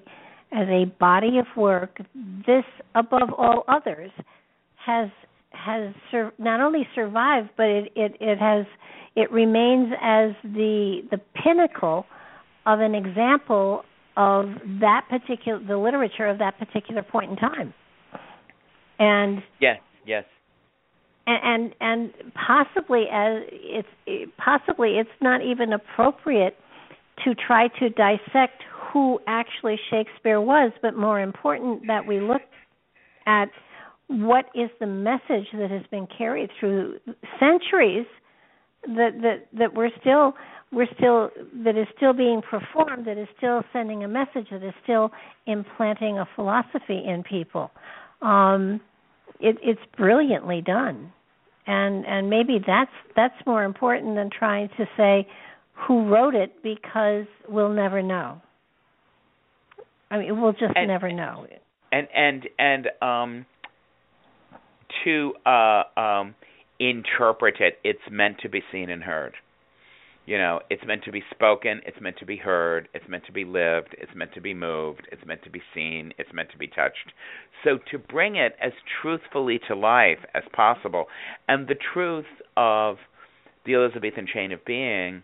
as 0.52 0.68
a 0.68 0.84
body 0.98 1.38
of 1.38 1.46
work, 1.56 1.98
this 2.46 2.64
above 2.94 3.30
all 3.36 3.64
others 3.68 4.10
has 4.84 5.08
has 5.50 5.94
sur- 6.10 6.32
not 6.38 6.60
only 6.60 6.86
survived, 6.94 7.50
but 7.56 7.66
it, 7.66 7.92
it 7.96 8.16
it 8.20 8.38
has 8.38 8.66
it 9.14 9.30
remains 9.30 9.92
as 10.02 10.32
the 10.42 11.02
the 11.10 11.20
pinnacle 11.42 12.06
of 12.66 12.80
an 12.80 12.94
example 12.94 13.82
of 14.16 14.46
that 14.80 15.06
particular 15.08 15.62
the 15.66 15.76
literature 15.76 16.26
of 16.26 16.38
that 16.38 16.58
particular 16.58 17.02
point 17.02 17.30
in 17.30 17.36
time. 17.36 17.74
And 18.98 19.42
yes, 19.60 19.78
yes. 20.06 20.24
And 21.26 21.74
and, 21.80 22.12
and 22.20 22.32
possibly 22.34 23.04
as 23.12 23.42
it's 23.50 23.88
possibly 24.38 24.98
it's 24.98 25.10
not 25.20 25.42
even 25.42 25.72
appropriate 25.72 26.56
to 27.24 27.34
try 27.34 27.68
to 27.80 27.88
dissect 27.90 28.62
who 28.92 29.18
actually 29.26 29.76
Shakespeare 29.90 30.40
was, 30.40 30.72
but 30.82 30.96
more 30.96 31.20
important 31.20 31.86
that 31.86 32.06
we 32.06 32.20
look 32.20 32.42
at 33.26 33.46
what 34.08 34.46
is 34.54 34.70
the 34.78 34.86
message 34.86 35.48
that 35.52 35.70
has 35.70 35.82
been 35.90 36.06
carried 36.16 36.50
through 36.58 36.98
centuries 37.40 38.06
that 38.86 39.10
that 39.20 39.46
that 39.52 39.74
we're 39.74 39.90
still 40.00 40.34
we're 40.72 40.86
still 40.96 41.30
that 41.64 41.76
is 41.76 41.86
still 41.96 42.12
being 42.12 42.40
performed 42.40 43.06
that 43.06 43.18
is 43.18 43.26
still 43.36 43.62
sending 43.72 44.04
a 44.04 44.08
message 44.08 44.46
that 44.50 44.62
is 44.62 44.74
still 44.84 45.10
implanting 45.46 46.18
a 46.18 46.28
philosophy 46.36 47.02
in 47.04 47.24
people. 47.28 47.70
Um 48.22 48.80
it 49.40 49.58
it's 49.62 49.80
brilliantly 49.96 50.62
done 50.62 51.12
and 51.66 52.06
and 52.06 52.30
maybe 52.30 52.58
that's 52.64 52.90
that's 53.14 53.34
more 53.46 53.64
important 53.64 54.14
than 54.14 54.30
trying 54.36 54.68
to 54.76 54.86
say 54.96 55.26
who 55.86 56.08
wrote 56.08 56.34
it 56.34 56.62
because 56.62 57.26
we'll 57.48 57.72
never 57.72 58.02
know. 58.02 58.40
I 60.10 60.18
mean 60.18 60.40
we'll 60.40 60.52
just 60.52 60.74
and, 60.74 60.88
never 60.88 61.12
know. 61.12 61.46
and 61.92 62.08
and 62.14 62.48
and 62.58 62.86
um 63.02 63.46
to 65.04 65.32
uh 65.44 65.82
um 65.98 66.34
interpret 66.78 67.56
it 67.60 67.78
it's 67.84 67.98
meant 68.10 68.38
to 68.40 68.48
be 68.48 68.62
seen 68.70 68.90
and 68.90 69.02
heard 69.02 69.34
you 70.26 70.36
know 70.36 70.60
it's 70.68 70.82
meant 70.86 71.02
to 71.04 71.12
be 71.12 71.22
spoken 71.30 71.80
it's 71.86 72.00
meant 72.00 72.18
to 72.18 72.26
be 72.26 72.36
heard 72.36 72.88
it's 72.92 73.08
meant 73.08 73.24
to 73.24 73.32
be 73.32 73.44
lived 73.44 73.96
it's 73.98 74.12
meant 74.14 74.34
to 74.34 74.40
be 74.40 74.52
moved 74.52 75.02
it's 75.10 75.24
meant 75.24 75.42
to 75.42 75.50
be 75.50 75.62
seen 75.74 76.12
it's 76.18 76.32
meant 76.34 76.50
to 76.50 76.58
be 76.58 76.66
touched 76.66 77.12
so 77.64 77.78
to 77.90 77.98
bring 77.98 78.36
it 78.36 78.54
as 78.62 78.72
truthfully 79.00 79.58
to 79.66 79.74
life 79.74 80.18
as 80.34 80.42
possible 80.52 81.06
and 81.48 81.68
the 81.68 81.76
truth 81.94 82.26
of 82.56 82.96
the 83.64 83.74
elizabethan 83.74 84.26
chain 84.32 84.52
of 84.52 84.64
being 84.64 85.22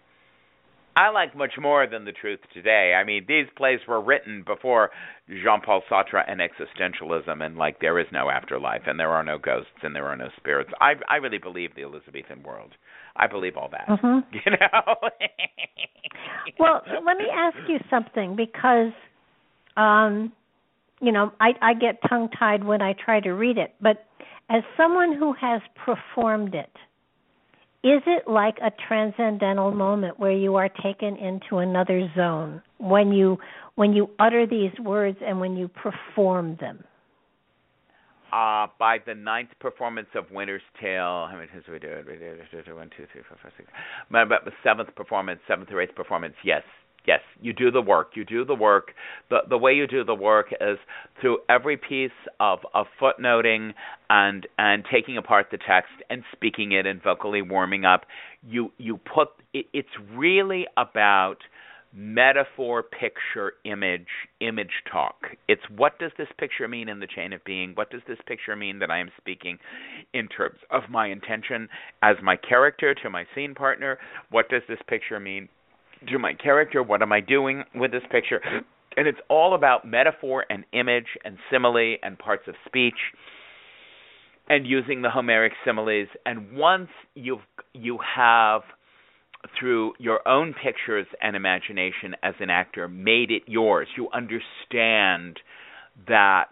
I 0.94 1.08
like 1.08 1.34
much 1.34 1.52
more 1.58 1.86
than 1.86 2.04
the 2.04 2.12
truth 2.12 2.40
today. 2.52 2.92
I 2.94 3.04
mean, 3.04 3.24
these 3.26 3.46
plays 3.56 3.80
were 3.88 4.02
written 4.02 4.44
before 4.46 4.90
Jean-Paul 5.26 5.82
Sartre 5.90 6.22
and 6.28 6.38
existentialism, 6.38 7.42
and 7.42 7.56
like 7.56 7.80
there 7.80 7.98
is 7.98 8.06
no 8.12 8.28
afterlife, 8.28 8.82
and 8.86 9.00
there 9.00 9.08
are 9.08 9.24
no 9.24 9.38
ghosts, 9.38 9.70
and 9.82 9.96
there 9.96 10.06
are 10.06 10.16
no 10.16 10.28
spirits. 10.36 10.70
I 10.82 10.92
I 11.08 11.16
really 11.16 11.38
believe 11.38 11.74
the 11.74 11.84
Elizabethan 11.84 12.42
world. 12.42 12.72
I 13.16 13.26
believe 13.26 13.56
all 13.56 13.68
that. 13.70 13.86
Mm-hmm. 13.88 14.20
You 14.44 14.52
know. 14.52 14.94
well, 16.58 16.82
let 17.06 17.16
me 17.16 17.26
ask 17.32 17.56
you 17.68 17.78
something 17.90 18.36
because, 18.36 18.92
um, 19.76 20.32
you 21.00 21.12
know, 21.12 21.32
I 21.40 21.50
I 21.60 21.74
get 21.74 21.98
tongue 22.08 22.28
tied 22.38 22.64
when 22.64 22.82
I 22.82 22.94
try 22.94 23.20
to 23.20 23.30
read 23.32 23.58
it, 23.58 23.74
but 23.80 24.06
as 24.50 24.62
someone 24.76 25.16
who 25.16 25.32
has 25.34 25.60
performed 25.84 26.54
it 26.54 26.70
is 27.84 28.00
it 28.06 28.28
like 28.28 28.56
a 28.62 28.70
transcendental 28.86 29.72
moment 29.72 30.18
where 30.18 30.32
you 30.32 30.54
are 30.54 30.68
taken 30.68 31.16
into 31.16 31.58
another 31.58 32.08
zone 32.14 32.62
when 32.78 33.12
you 33.12 33.38
when 33.74 33.92
you 33.92 34.08
utter 34.20 34.46
these 34.46 34.72
words 34.80 35.18
and 35.24 35.40
when 35.40 35.56
you 35.56 35.68
perform 35.68 36.56
them 36.60 36.84
uh, 38.32 38.66
by 38.78 38.98
the 39.04 39.14
ninth 39.14 39.50
performance 39.60 40.08
of 40.14 40.30
Winter's 40.30 40.62
Tale, 40.80 41.28
how 41.30 41.34
many 41.34 41.48
times 41.48 41.64
did 41.66 41.72
we 41.72 41.78
do 41.78 41.88
it? 41.88 42.06
We 42.06 42.14
it 42.14 42.74
one, 42.74 42.90
two, 42.96 43.06
three, 43.12 43.22
four, 43.28 43.38
five, 43.42 43.52
six. 43.56 43.68
But 44.10 44.44
the 44.44 44.52
seventh 44.64 44.94
performance, 44.94 45.40
seventh 45.46 45.70
or 45.70 45.80
eighth 45.82 45.94
performance, 45.94 46.34
yes, 46.44 46.62
yes, 47.06 47.20
you 47.40 47.52
do 47.52 47.70
the 47.70 47.82
work. 47.82 48.12
You 48.14 48.24
do 48.24 48.44
the 48.44 48.54
work. 48.54 48.92
The 49.30 49.40
the 49.48 49.58
way 49.58 49.74
you 49.74 49.86
do 49.86 50.04
the 50.04 50.14
work 50.14 50.46
is 50.60 50.78
through 51.20 51.38
every 51.48 51.76
piece 51.76 52.10
of, 52.40 52.60
of 52.74 52.86
footnoting 53.00 53.72
and 54.08 54.46
and 54.58 54.84
taking 54.90 55.18
apart 55.18 55.48
the 55.50 55.58
text 55.58 55.92
and 56.10 56.22
speaking 56.32 56.72
it 56.72 56.86
and 56.86 57.02
vocally 57.02 57.42
warming 57.42 57.84
up. 57.84 58.06
You 58.48 58.72
you 58.78 58.98
put 58.98 59.28
it, 59.52 59.66
it's 59.72 59.88
really 60.14 60.66
about 60.76 61.38
metaphor 61.94 62.82
picture 62.82 63.52
image 63.64 64.06
image 64.40 64.82
talk 64.90 65.16
it's 65.48 65.62
what 65.76 65.98
does 65.98 66.10
this 66.16 66.28
picture 66.38 66.66
mean 66.66 66.88
in 66.88 67.00
the 67.00 67.06
chain 67.06 67.32
of 67.32 67.44
being 67.44 67.72
what 67.74 67.90
does 67.90 68.00
this 68.08 68.18
picture 68.26 68.56
mean 68.56 68.78
that 68.78 68.90
i 68.90 68.98
am 68.98 69.10
speaking 69.18 69.58
in 70.14 70.26
terms 70.28 70.58
of 70.70 70.82
my 70.90 71.08
intention 71.08 71.68
as 72.02 72.16
my 72.22 72.36
character 72.36 72.94
to 72.94 73.10
my 73.10 73.24
scene 73.34 73.54
partner 73.54 73.98
what 74.30 74.48
does 74.48 74.62
this 74.68 74.78
picture 74.88 75.20
mean 75.20 75.48
to 76.08 76.18
my 76.18 76.34
character? 76.34 76.82
What 76.82 77.02
am 77.02 77.12
I 77.12 77.20
doing 77.20 77.64
with 77.74 77.92
this 77.92 78.02
picture? 78.10 78.40
And 78.96 79.08
it's 79.08 79.18
all 79.30 79.54
about 79.54 79.86
metaphor 79.86 80.44
and 80.50 80.64
image 80.72 81.06
and 81.24 81.38
simile 81.50 81.96
and 82.02 82.18
parts 82.18 82.42
of 82.46 82.54
speech 82.66 82.98
and 84.48 84.66
using 84.66 85.00
the 85.00 85.08
Homeric 85.08 85.52
similes. 85.64 86.08
And 86.26 86.52
once 86.52 86.90
you've 87.14 87.40
you 87.72 87.98
have 88.16 88.62
through 89.58 89.92
your 89.98 90.26
own 90.26 90.54
pictures 90.54 91.06
and 91.20 91.36
imagination 91.36 92.14
as 92.22 92.34
an 92.40 92.50
actor 92.50 92.88
made 92.88 93.30
it 93.30 93.42
yours, 93.46 93.88
you 93.96 94.08
understand 94.12 95.38
that 96.08 96.50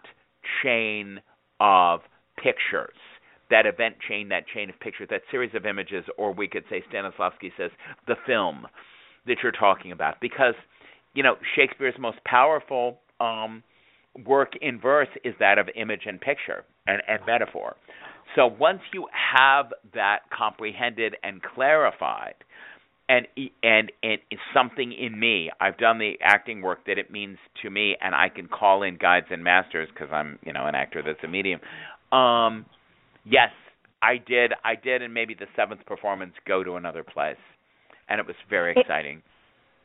chain 0.63 1.21
of 1.59 2.01
pictures 2.37 2.95
that 3.51 3.65
event 3.65 3.95
chain, 4.07 4.29
that 4.29 4.47
chain 4.47 4.69
of 4.69 4.79
pictures, 4.79 5.07
that 5.11 5.21
series 5.29 5.53
of 5.53 5.65
images, 5.65 6.05
or 6.17 6.33
we 6.33 6.47
could 6.47 6.63
say 6.69 6.81
Stanislavski 6.91 7.51
says 7.57 7.69
the 8.07 8.15
film 8.25 8.65
that 9.27 9.35
you're 9.43 9.51
talking 9.51 9.91
about 9.91 10.19
because 10.19 10.55
you 11.13 11.21
know 11.21 11.35
Shakespeare's 11.55 11.93
most 11.99 12.17
powerful 12.25 12.99
um, 13.19 13.61
work 14.25 14.53
in 14.61 14.79
verse 14.79 15.09
is 15.23 15.35
that 15.39 15.59
of 15.59 15.67
image 15.75 16.01
and 16.07 16.19
picture 16.19 16.63
and, 16.87 17.01
and 17.07 17.19
metaphor. 17.27 17.75
So 18.35 18.47
once 18.47 18.79
you 18.93 19.07
have 19.43 19.67
that 19.93 20.19
comprehended 20.35 21.17
and 21.21 21.41
clarified, 21.43 22.35
and 23.11 23.27
and 23.63 23.91
and 24.03 24.19
something 24.53 24.93
in 24.93 25.19
me, 25.19 25.51
I've 25.59 25.77
done 25.77 25.99
the 25.99 26.13
acting 26.21 26.61
work 26.61 26.85
that 26.87 26.97
it 26.97 27.11
means 27.11 27.37
to 27.61 27.69
me, 27.69 27.95
and 28.01 28.15
I 28.15 28.29
can 28.29 28.47
call 28.47 28.83
in 28.83 28.97
guides 28.97 29.27
and 29.29 29.43
masters 29.43 29.89
because 29.93 30.09
I'm 30.11 30.39
you 30.45 30.53
know 30.53 30.65
an 30.65 30.75
actor 30.75 31.03
that's 31.05 31.23
a 31.23 31.27
medium. 31.27 31.59
Um, 32.11 32.65
yes, 33.25 33.51
I 34.01 34.17
did. 34.17 34.53
I 34.63 34.75
did, 34.75 35.01
and 35.01 35.13
maybe 35.13 35.33
the 35.33 35.47
seventh 35.55 35.85
performance 35.85 36.33
go 36.47 36.63
to 36.63 36.75
another 36.75 37.03
place 37.03 37.37
and 38.11 38.19
it 38.19 38.27
was 38.27 38.35
very 38.49 38.75
exciting. 38.77 39.21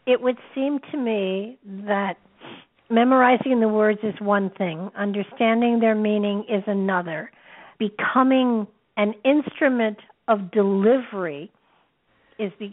It, 0.07 0.13
it 0.13 0.21
would 0.21 0.37
seem 0.55 0.81
to 0.91 0.99
me 0.99 1.59
that 1.87 2.15
memorizing 2.91 3.61
the 3.61 3.69
words 3.69 4.01
is 4.03 4.15
one 4.21 4.51
thing, 4.59 4.91
understanding 4.97 5.79
their 5.81 5.95
meaning 5.95 6.45
is 6.49 6.63
another. 6.67 7.31
Becoming 7.79 8.67
an 8.97 9.15
instrument 9.25 9.99
of 10.29 10.51
delivery 10.51 11.53
is, 12.39 12.51
the, 12.59 12.73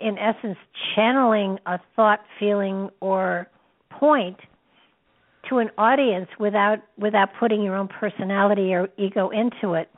in 0.00 0.18
essence, 0.18 0.58
channeling 0.94 1.58
a 1.66 1.78
thought, 1.94 2.20
feeling, 2.38 2.90
or 3.00 3.48
point 3.90 4.38
to 5.48 5.58
an 5.58 5.70
audience 5.78 6.28
without 6.40 6.78
without 6.98 7.28
putting 7.38 7.62
your 7.62 7.76
own 7.76 7.88
personality 7.88 8.74
or 8.74 8.88
ego 8.98 9.30
into 9.30 9.74
it 9.74 9.88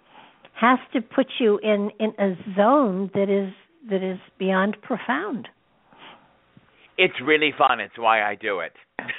has 0.55 0.78
to 0.93 1.01
put 1.01 1.27
you 1.39 1.59
in 1.62 1.90
in 1.98 2.12
a 2.19 2.36
zone 2.56 3.10
that 3.15 3.31
is 3.31 3.52
that 3.89 4.02
is 4.02 4.19
beyond 4.39 4.77
profound. 4.82 5.48
It's 6.98 7.15
really 7.24 7.52
fun. 7.56 7.81
It's 7.81 7.97
why 7.97 8.23
I 8.23 8.35
do 8.35 8.60
it. 8.60 8.73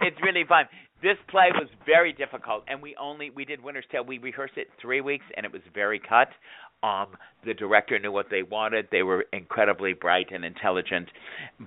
it's 0.00 0.16
really 0.22 0.44
fun. 0.48 0.64
This 1.02 1.16
play 1.28 1.48
was 1.52 1.68
very 1.84 2.12
difficult, 2.12 2.64
and 2.68 2.80
we 2.80 2.96
only 3.00 3.30
we 3.30 3.44
did 3.44 3.62
Winter's 3.62 3.84
Tale. 3.92 4.04
We 4.04 4.18
rehearsed 4.18 4.56
it 4.56 4.68
three 4.80 5.00
weeks, 5.00 5.24
and 5.36 5.44
it 5.44 5.52
was 5.52 5.62
very 5.74 6.00
cut. 6.00 6.28
Um, 6.82 7.08
the 7.44 7.54
director 7.54 7.98
knew 7.98 8.12
what 8.12 8.26
they 8.30 8.42
wanted. 8.42 8.88
They 8.90 9.02
were 9.02 9.26
incredibly 9.32 9.92
bright 9.92 10.28
and 10.32 10.44
intelligent, 10.44 11.08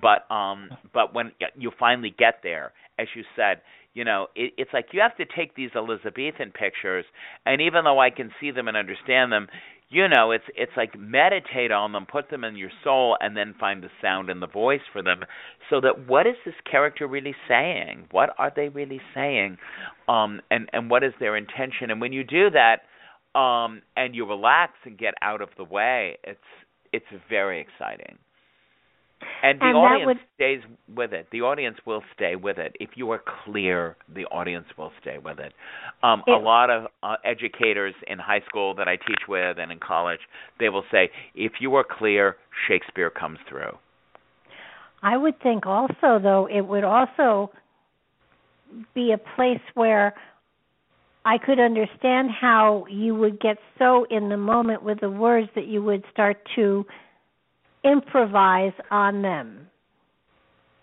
but 0.00 0.30
um, 0.34 0.70
but 0.92 1.14
when 1.14 1.32
you 1.56 1.70
finally 1.78 2.14
get 2.16 2.40
there, 2.42 2.72
as 2.98 3.06
you 3.14 3.22
said, 3.36 3.62
you 3.94 4.04
know, 4.04 4.28
it, 4.36 4.52
it's 4.56 4.70
like 4.72 4.86
you 4.92 5.00
have 5.00 5.16
to 5.16 5.24
take 5.36 5.54
these 5.54 5.70
Elizabethan 5.74 6.52
pictures, 6.52 7.04
and 7.46 7.60
even 7.60 7.84
though 7.84 7.98
I 7.98 8.10
can 8.10 8.30
see 8.40 8.50
them 8.50 8.68
and 8.68 8.76
understand 8.76 9.32
them, 9.32 9.48
you 9.90 10.08
know 10.08 10.30
it's 10.30 10.44
it's 10.56 10.72
like 10.76 10.98
meditate 10.98 11.72
on 11.72 11.92
them 11.92 12.06
put 12.10 12.30
them 12.30 12.44
in 12.44 12.56
your 12.56 12.70
soul 12.82 13.16
and 13.20 13.36
then 13.36 13.54
find 13.58 13.82
the 13.82 13.90
sound 14.00 14.30
and 14.30 14.40
the 14.40 14.46
voice 14.46 14.80
for 14.92 15.02
them. 15.02 15.20
So 15.68 15.80
that 15.80 16.06
what 16.08 16.26
is 16.26 16.36
this 16.44 16.54
character 16.70 17.06
really 17.06 17.34
saying? 17.48 18.06
What 18.10 18.30
are 18.38 18.52
they 18.54 18.68
really 18.68 19.00
saying? 19.14 19.58
Um 20.08 20.40
and 20.50 20.68
and 20.72 20.90
what 20.90 21.02
is 21.04 21.12
their 21.20 21.36
intention? 21.36 21.90
And 21.90 22.00
when 22.00 22.12
you 22.12 22.24
do 22.24 22.48
that 22.50 22.82
um 23.38 23.82
and 23.96 24.14
you 24.14 24.26
relax 24.26 24.72
and 24.84 24.96
get 24.96 25.14
out 25.22 25.42
of 25.42 25.50
the 25.56 25.64
way 25.64 26.18
it's 26.24 26.38
it's 26.92 27.06
very 27.28 27.60
exciting 27.60 28.18
And 29.42 29.60
the 29.60 29.66
And 29.66 29.76
audience 29.76 30.06
would- 30.06 30.20
stays 30.34 30.62
with 30.94 31.12
it. 31.12 31.28
The 31.30 31.42
audience 31.42 31.78
will 31.84 32.02
stay 32.14 32.36
with 32.36 32.58
it. 32.58 32.76
If 32.80 32.90
you 32.96 33.10
are 33.10 33.18
clear, 33.44 33.96
the 34.08 34.26
audience 34.26 34.66
will 34.76 34.92
stay 35.00 35.18
with 35.18 35.38
it. 35.38 35.52
Um, 36.02 36.22
a 36.26 36.32
lot 36.32 36.70
of 36.70 36.88
uh, 37.02 37.16
educators 37.24 37.94
in 38.06 38.18
high 38.18 38.40
school 38.40 38.74
that 38.74 38.88
I 38.88 38.96
teach 38.96 39.28
with 39.28 39.58
and 39.58 39.70
in 39.72 39.78
college, 39.78 40.20
they 40.58 40.68
will 40.68 40.84
say, 40.90 41.10
if 41.34 41.52
you 41.60 41.74
are 41.74 41.84
clear, 41.84 42.36
Shakespeare 42.68 43.10
comes 43.10 43.38
through. 43.48 43.76
I 45.02 45.16
would 45.16 45.40
think 45.40 45.66
also, 45.66 46.18
though, 46.18 46.46
it 46.50 46.60
would 46.60 46.84
also 46.84 47.50
be 48.94 49.12
a 49.12 49.18
place 49.18 49.60
where 49.74 50.14
I 51.24 51.38
could 51.38 51.60
understand 51.60 52.30
how 52.30 52.86
you 52.88 53.14
would 53.14 53.40
get 53.40 53.58
so 53.78 54.04
in 54.10 54.28
the 54.28 54.36
moment 54.36 54.82
with 54.82 55.00
the 55.00 55.10
words 55.10 55.48
that 55.54 55.66
you 55.66 55.82
would 55.82 56.04
start 56.12 56.38
to 56.56 56.86
improvise 57.84 58.72
on 58.90 59.22
them. 59.22 59.66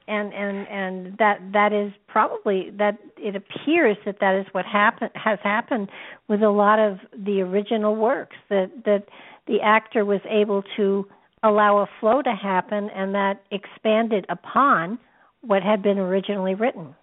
And 0.07 0.33
and 0.33 0.67
and 0.69 1.17
that 1.17 1.39
that 1.51 1.73
is 1.73 1.91
probably 2.07 2.69
that 2.77 2.97
it 3.17 3.35
appears 3.35 3.97
that 4.05 4.19
that 4.21 4.35
is 4.35 4.45
what 4.53 4.65
happen 4.65 5.09
has 5.15 5.37
happened 5.43 5.89
with 6.29 6.41
a 6.41 6.49
lot 6.49 6.79
of 6.79 6.99
the 7.25 7.41
original 7.41 7.93
works 7.93 8.37
that 8.49 8.71
that 8.85 9.03
the 9.47 9.59
actor 9.61 10.05
was 10.05 10.21
able 10.29 10.63
to 10.77 11.05
allow 11.43 11.79
a 11.79 11.87
flow 11.99 12.21
to 12.21 12.33
happen 12.33 12.89
and 12.95 13.13
that 13.15 13.43
expanded 13.51 14.25
upon 14.29 14.97
what 15.41 15.61
had 15.61 15.83
been 15.83 15.97
originally 15.97 16.55
written. 16.55 16.95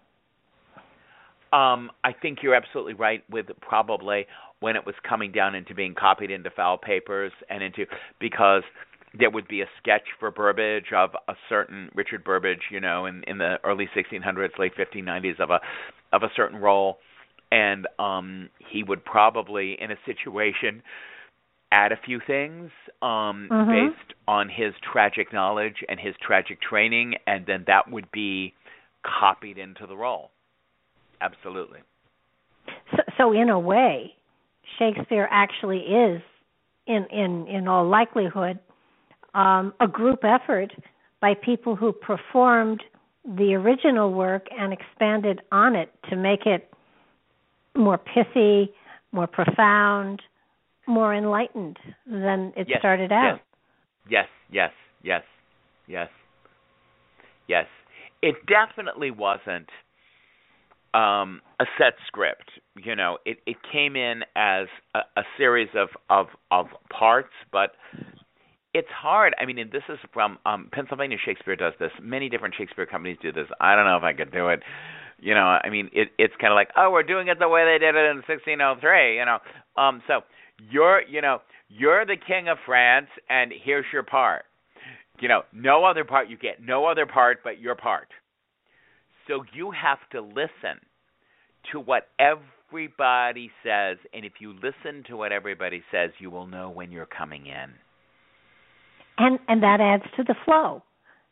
Um, 1.52 1.90
I 2.02 2.12
think 2.12 2.38
you're 2.42 2.54
absolutely 2.54 2.94
right 2.94 3.22
with 3.30 3.46
probably 3.60 4.26
when 4.58 4.76
it 4.76 4.84
was 4.84 4.94
coming 5.08 5.30
down 5.30 5.54
into 5.54 5.74
being 5.74 5.94
copied 5.94 6.30
into 6.30 6.50
foul 6.50 6.78
papers 6.78 7.32
and 7.48 7.62
into 7.62 7.86
because 8.18 8.62
there 9.18 9.30
would 9.30 9.48
be 9.48 9.60
a 9.60 9.66
sketch 9.80 10.06
for 10.18 10.30
Burbage 10.30 10.92
of 10.94 11.10
a 11.28 11.34
certain 11.48 11.90
Richard 11.94 12.24
Burbage, 12.24 12.62
you 12.70 12.80
know, 12.80 13.06
in 13.06 13.22
in 13.26 13.38
the 13.38 13.56
early 13.64 13.88
1600s, 13.96 14.58
late 14.58 14.72
1590s 14.76 15.40
of 15.40 15.50
a 15.50 15.60
of 16.12 16.22
a 16.22 16.30
certain 16.36 16.58
role, 16.58 16.98
and 17.50 17.86
um, 17.98 18.48
he 18.70 18.82
would 18.82 19.04
probably 19.04 19.76
in 19.80 19.90
a 19.90 19.96
situation 20.06 20.82
add 21.72 21.92
a 21.92 21.96
few 22.04 22.20
things 22.26 22.70
um, 23.02 23.48
Mhm. 23.50 23.90
based 23.90 24.14
on 24.28 24.48
his 24.48 24.74
tragic 24.92 25.32
knowledge 25.32 25.84
and 25.88 25.98
his 25.98 26.14
tragic 26.18 26.60
training, 26.60 27.14
and 27.26 27.46
then 27.46 27.64
that 27.66 27.90
would 27.90 28.10
be 28.12 28.54
copied 29.02 29.58
into 29.58 29.86
the 29.86 29.96
role. 29.96 30.30
Absolutely. 31.20 31.80
So, 32.96 33.02
so 33.18 33.32
in 33.32 33.48
a 33.48 33.58
way, 33.58 34.14
Shakespeare 34.78 35.28
actually 35.30 35.80
is, 35.80 36.22
in 36.86 37.06
in 37.06 37.46
in 37.48 37.68
all 37.68 37.86
likelihood, 37.86 38.58
um, 39.34 39.74
a 39.80 39.88
group 39.88 40.24
effort 40.24 40.72
by 41.20 41.34
people 41.34 41.76
who 41.76 41.92
performed 41.92 42.82
the 43.24 43.54
original 43.54 44.12
work 44.12 44.46
and 44.58 44.72
expanded 44.72 45.40
on 45.50 45.74
it 45.74 45.90
to 46.10 46.16
make 46.16 46.46
it 46.46 46.70
more 47.74 47.98
pithy, 47.98 48.72
more 49.12 49.26
profound, 49.26 50.20
more 50.86 51.14
enlightened 51.14 51.78
than 52.06 52.52
it 52.56 52.68
Yes, 52.68 52.78
started 52.80 53.10
out. 53.10 53.40
Yes, 54.08 54.26
yes, 54.50 54.70
yes, 55.02 55.22
yes, 55.86 56.08
yes. 57.48 57.66
It 58.22 58.34
definitely 58.46 59.10
wasn't 59.10 59.68
um, 60.92 61.40
a 61.60 61.64
set 61.78 61.94
script. 62.06 62.50
You 62.76 62.94
know, 62.94 63.18
it 63.24 63.38
it 63.46 63.56
came 63.70 63.96
in 63.96 64.22
as 64.36 64.66
a, 64.94 65.00
a 65.16 65.22
series 65.36 65.70
of 65.74 65.88
of 66.10 66.26
of 66.50 66.66
parts, 66.90 67.32
but 67.50 67.72
it's 68.74 68.88
hard. 68.90 69.34
I 69.40 69.46
mean, 69.46 69.58
and 69.58 69.70
this 69.70 69.84
is 69.88 69.98
from 70.12 70.38
um 70.44 70.68
Pennsylvania 70.72 71.16
Shakespeare 71.24 71.56
does 71.56 71.72
this. 71.78 71.92
Many 72.02 72.28
different 72.28 72.54
Shakespeare 72.58 72.86
companies 72.86 73.16
do 73.22 73.32
this. 73.32 73.46
I 73.60 73.74
don't 73.76 73.86
know 73.86 73.96
if 73.96 74.02
I 74.02 74.12
could 74.12 74.32
do 74.32 74.48
it. 74.48 74.60
You 75.20 75.34
know, 75.34 75.46
I 75.46 75.70
mean, 75.70 75.88
it 75.92 76.08
it's 76.18 76.34
kind 76.40 76.52
of 76.52 76.56
like, 76.56 76.68
oh, 76.76 76.90
we're 76.90 77.04
doing 77.04 77.28
it 77.28 77.38
the 77.38 77.48
way 77.48 77.64
they 77.64 77.78
did 77.78 77.94
it 77.94 78.10
in 78.10 78.16
1603. 78.26 79.16
You 79.16 79.24
know, 79.24 79.38
um, 79.80 80.02
so 80.06 80.20
you're 80.70 81.02
you 81.08 81.22
know 81.22 81.38
you're 81.68 82.04
the 82.04 82.16
king 82.16 82.48
of 82.48 82.58
France, 82.66 83.08
and 83.30 83.52
here's 83.64 83.86
your 83.92 84.02
part. 84.02 84.44
You 85.20 85.28
know, 85.28 85.42
no 85.52 85.84
other 85.84 86.04
part 86.04 86.28
you 86.28 86.36
get, 86.36 86.60
no 86.60 86.86
other 86.86 87.06
part 87.06 87.38
but 87.44 87.60
your 87.60 87.76
part. 87.76 88.08
So 89.28 89.44
you 89.54 89.70
have 89.70 89.98
to 90.12 90.20
listen 90.20 90.82
to 91.72 91.80
what 91.80 92.08
everybody 92.18 93.50
says, 93.62 93.96
and 94.12 94.24
if 94.24 94.32
you 94.40 94.52
listen 94.52 95.04
to 95.08 95.16
what 95.16 95.32
everybody 95.32 95.82
says, 95.90 96.10
you 96.18 96.30
will 96.30 96.46
know 96.46 96.68
when 96.68 96.90
you're 96.90 97.06
coming 97.06 97.46
in. 97.46 97.72
And 99.18 99.38
and 99.48 99.62
that 99.62 99.80
adds 99.80 100.04
to 100.16 100.24
the 100.24 100.34
flow. 100.44 100.82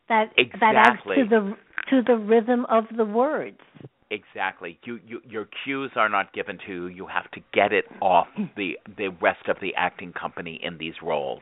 That 0.09 0.31
that 0.61 0.75
adds 0.77 1.03
to 1.05 1.25
the 1.29 1.57
to 1.91 2.03
the 2.03 2.17
rhythm 2.17 2.67
of 2.69 2.85
the 2.97 3.05
words. 3.05 3.59
Exactly. 4.11 4.79
You, 4.85 5.01
you 5.07 5.21
your 5.27 5.49
cues 5.65 5.91
are 5.97 6.09
not 6.09 6.35
given 6.35 6.59
to 6.67 6.73
you. 6.73 6.87
You 6.89 7.07
have 7.07 7.31
to 7.31 7.41
get 7.55 7.73
it 7.73 7.87
off 8.01 8.27
the 8.57 8.79
the 8.99 9.09
rest 9.21 9.49
of 9.49 9.57
the 9.63 9.75
acting 9.75 10.13
company 10.13 10.61
in 10.63 10.77
these 10.77 10.95
roles. 11.03 11.41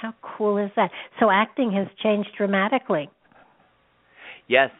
How 0.00 0.14
cool 0.22 0.58
is 0.58 0.70
that? 0.76 0.90
So 1.18 1.30
acting 1.30 1.72
has 1.72 1.88
changed 2.02 2.30
dramatically. 2.36 3.08
Yes. 4.46 4.70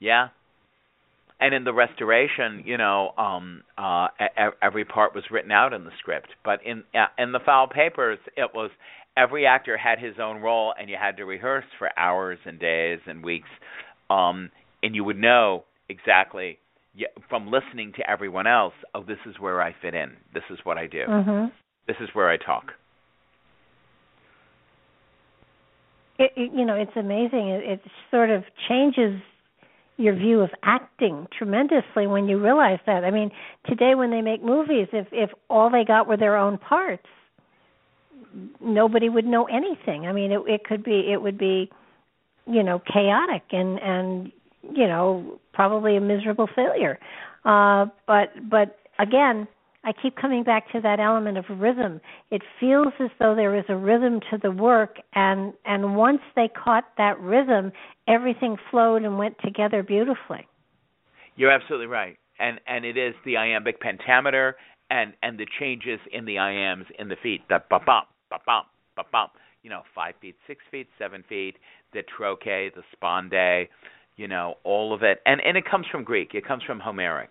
Yeah. 0.00 0.28
And 1.44 1.52
in 1.54 1.64
the 1.64 1.74
restoration, 1.74 2.62
you 2.64 2.78
know, 2.78 3.12
um 3.18 3.62
uh 3.76 4.08
every 4.62 4.86
part 4.86 5.14
was 5.14 5.24
written 5.30 5.52
out 5.52 5.74
in 5.74 5.84
the 5.84 5.90
script, 5.98 6.28
but 6.42 6.60
in 6.64 6.84
uh, 6.94 7.08
in 7.18 7.32
the 7.32 7.40
foul 7.44 7.66
papers 7.68 8.18
it 8.34 8.50
was 8.54 8.70
every 9.14 9.46
actor 9.46 9.76
had 9.76 9.98
his 9.98 10.14
own 10.18 10.40
role 10.40 10.72
and 10.80 10.88
you 10.88 10.96
had 10.98 11.18
to 11.18 11.24
rehearse 11.24 11.66
for 11.78 11.90
hours 11.98 12.38
and 12.46 12.58
days 12.58 12.98
and 13.06 13.22
weeks 13.22 13.48
um 14.08 14.50
and 14.82 14.94
you 14.94 15.04
would 15.04 15.18
know 15.18 15.64
exactly 15.90 16.58
y- 16.98 17.04
from 17.28 17.46
listening 17.50 17.92
to 17.96 18.10
everyone 18.10 18.46
else, 18.46 18.74
oh 18.94 19.02
this 19.04 19.18
is 19.26 19.38
where 19.38 19.60
I 19.60 19.74
fit 19.82 19.94
in. 19.94 20.12
This 20.32 20.44
is 20.50 20.58
what 20.64 20.78
I 20.78 20.86
do. 20.86 21.04
Mhm. 21.06 21.52
This 21.86 21.96
is 22.00 22.08
where 22.14 22.30
I 22.30 22.38
talk. 22.38 22.72
it, 26.18 26.30
it 26.36 26.52
you 26.54 26.64
know 26.64 26.74
it's 26.74 26.96
amazing 26.96 27.48
it, 27.50 27.62
it 27.72 27.80
sort 28.10 28.30
of 28.30 28.44
changes 28.68 29.20
your 29.96 30.14
view 30.14 30.40
of 30.40 30.50
acting 30.62 31.26
tremendously 31.36 32.06
when 32.06 32.28
you 32.28 32.42
realize 32.42 32.80
that. 32.86 33.04
I 33.04 33.10
mean 33.10 33.30
today 33.66 33.94
when 33.94 34.10
they 34.10 34.22
make 34.22 34.42
movies 34.42 34.88
if 34.92 35.06
if 35.12 35.30
all 35.48 35.70
they 35.70 35.84
got 35.84 36.08
were 36.08 36.16
their 36.16 36.36
own 36.36 36.58
parts 36.58 37.06
nobody 38.60 39.08
would 39.08 39.24
know 39.24 39.44
anything. 39.44 40.06
I 40.06 40.12
mean 40.12 40.32
it 40.32 40.40
it 40.46 40.64
could 40.64 40.82
be 40.82 41.12
it 41.12 41.22
would 41.22 41.38
be 41.38 41.70
you 42.46 42.62
know 42.62 42.80
chaotic 42.92 43.44
and 43.52 43.78
and 43.80 44.32
you 44.62 44.86
know 44.86 45.38
probably 45.52 45.96
a 45.96 46.00
miserable 46.00 46.48
failure. 46.54 46.98
Uh 47.44 47.86
but 48.06 48.32
but 48.48 48.78
again 48.98 49.46
I 49.84 49.92
keep 49.92 50.16
coming 50.16 50.42
back 50.42 50.70
to 50.72 50.80
that 50.80 50.98
element 50.98 51.36
of 51.36 51.44
rhythm. 51.58 52.00
It 52.30 52.42
feels 52.58 52.92
as 53.00 53.10
though 53.18 53.34
there 53.34 53.54
is 53.56 53.64
a 53.68 53.76
rhythm 53.76 54.20
to 54.30 54.38
the 54.42 54.50
work 54.50 54.96
and 55.14 55.52
and 55.66 55.96
once 55.96 56.20
they 56.34 56.48
caught 56.48 56.84
that 56.96 57.20
rhythm, 57.20 57.70
everything 58.08 58.56
flowed 58.70 59.02
and 59.02 59.18
went 59.18 59.36
together 59.44 59.82
beautifully. 59.82 60.48
You're 61.36 61.50
absolutely 61.50 61.86
right. 61.86 62.16
And 62.38 62.60
and 62.66 62.84
it 62.84 62.96
is 62.96 63.14
the 63.24 63.36
iambic 63.36 63.80
pentameter 63.80 64.56
and 64.90 65.12
and 65.22 65.38
the 65.38 65.46
changes 65.58 66.00
in 66.12 66.24
the 66.24 66.36
iambs 66.36 66.86
in 66.98 67.08
the 67.08 67.16
feet. 67.22 67.42
The 67.48 67.62
ba 67.68 67.78
bump, 67.84 68.08
ba 68.30 68.38
bump, 68.46 68.66
ba 68.96 69.02
bump. 69.12 69.32
You 69.62 69.70
know, 69.70 69.82
five 69.94 70.14
feet, 70.20 70.36
six 70.46 70.60
feet, 70.70 70.88
seven 70.98 71.24
feet. 71.28 71.56
The 71.92 72.02
trochee, 72.02 72.70
the 72.74 72.82
spondee. 72.96 73.68
You 74.16 74.28
know, 74.28 74.54
all 74.64 74.94
of 74.94 75.02
it. 75.02 75.20
And 75.26 75.40
and 75.42 75.56
it 75.56 75.64
comes 75.70 75.86
from 75.90 76.04
Greek. 76.04 76.34
It 76.34 76.46
comes 76.46 76.62
from 76.62 76.80
Homeric. 76.80 77.30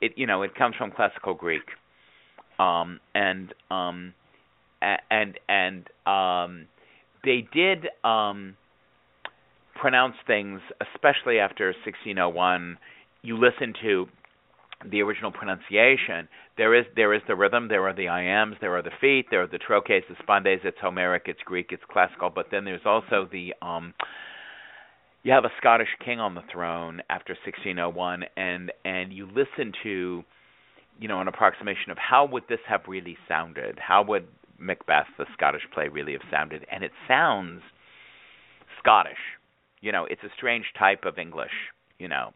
It 0.00 0.12
you 0.16 0.26
know 0.26 0.42
it 0.42 0.54
comes 0.54 0.76
from 0.76 0.90
classical 0.90 1.34
Greek. 1.34 1.62
Um 2.58 3.00
and 3.14 3.52
um 3.70 4.14
and 4.82 5.38
and 5.48 5.88
um 6.06 6.66
they 7.24 7.46
did 7.52 7.86
um 8.04 8.56
pronounce 9.80 10.14
things, 10.26 10.60
especially 10.80 11.38
after 11.38 11.66
1601. 11.66 12.78
You 13.22 13.36
listen 13.38 13.74
to 13.82 14.06
the 14.90 15.02
original 15.02 15.32
pronunciation. 15.32 16.28
There 16.56 16.74
is 16.74 16.84
there 16.94 17.14
is 17.14 17.22
the 17.26 17.34
rhythm. 17.34 17.68
There 17.68 17.86
are 17.88 17.94
the 17.94 18.06
iambs. 18.06 18.56
There 18.60 18.76
are 18.76 18.82
the 18.82 18.90
feet. 19.00 19.26
There 19.30 19.42
are 19.42 19.46
the 19.46 19.58
trochees, 19.58 20.02
the 20.08 20.16
spondees. 20.22 20.64
It's 20.64 20.78
Homeric. 20.80 21.22
It's 21.26 21.40
Greek. 21.44 21.68
It's 21.70 21.82
classical. 21.90 22.30
But 22.30 22.46
then 22.50 22.64
there's 22.64 22.84
also 22.84 23.28
the 23.30 23.54
um. 23.62 23.94
You 25.26 25.32
have 25.32 25.44
a 25.44 25.50
Scottish 25.58 25.88
king 26.04 26.20
on 26.20 26.36
the 26.36 26.42
throne 26.52 27.02
after 27.10 27.32
1601, 27.32 28.22
and 28.36 28.70
and 28.84 29.12
you 29.12 29.26
listen 29.26 29.72
to, 29.82 30.22
you 31.00 31.08
know, 31.08 31.20
an 31.20 31.26
approximation 31.26 31.90
of 31.90 31.98
how 31.98 32.24
would 32.26 32.44
this 32.48 32.60
have 32.68 32.82
really 32.86 33.16
sounded? 33.26 33.76
How 33.80 34.04
would 34.04 34.28
Macbeth, 34.58 35.08
the 35.18 35.26
Scottish 35.34 35.62
play, 35.74 35.88
really 35.88 36.12
have 36.12 36.22
sounded? 36.30 36.64
And 36.70 36.84
it 36.84 36.92
sounds 37.08 37.60
Scottish 38.78 39.18
you 39.80 39.92
know 39.92 40.04
it's 40.06 40.22
a 40.22 40.30
strange 40.36 40.64
type 40.78 41.04
of 41.04 41.18
english 41.18 41.52
you 41.98 42.08
know 42.08 42.32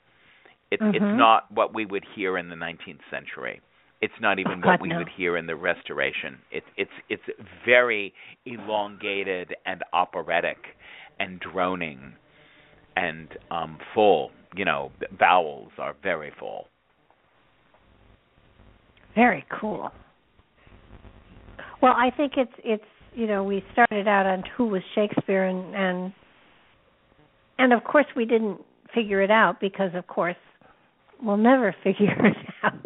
it's 0.70 0.82
Mhm. 0.82 0.94
it's 0.94 1.18
not 1.18 1.50
what 1.50 1.74
we 1.74 1.84
would 1.86 2.04
hear 2.14 2.36
in 2.38 2.48
the 2.48 2.56
19th 2.56 3.02
century 3.10 3.60
It's 4.00 4.18
not 4.20 4.38
even 4.38 4.64
oh, 4.64 4.68
what 4.68 4.80
we 4.80 4.88
no. 4.88 4.98
would 4.98 5.10
hear 5.10 5.36
in 5.36 5.46
the 5.46 5.56
restoration. 5.56 6.40
It's 6.50 6.66
it's 6.78 6.96
it's 7.10 7.28
very 7.66 8.14
elongated 8.46 9.54
and 9.66 9.82
operatic 9.92 10.58
and 11.18 11.38
droning 11.38 12.16
and 13.00 13.28
um 13.50 13.78
full. 13.94 14.30
You 14.56 14.64
know, 14.64 14.90
vowels 15.18 15.70
are 15.78 15.94
very 16.02 16.32
full. 16.38 16.66
Very 19.14 19.44
cool. 19.60 19.90
Well, 21.82 21.94
I 21.96 22.10
think 22.16 22.32
it's 22.36 22.52
it's 22.64 22.84
you 23.14 23.26
know 23.26 23.42
we 23.44 23.64
started 23.72 24.06
out 24.06 24.26
on 24.26 24.42
who 24.56 24.66
was 24.66 24.82
Shakespeare 24.94 25.44
and 25.44 25.74
and 25.74 26.12
and 27.58 27.72
of 27.72 27.84
course 27.84 28.06
we 28.16 28.24
didn't 28.24 28.60
figure 28.94 29.22
it 29.22 29.30
out 29.30 29.60
because 29.60 29.90
of 29.94 30.06
course 30.06 30.36
we'll 31.22 31.36
never 31.36 31.74
figure 31.84 32.14
it 32.26 32.36
out. 32.62 32.82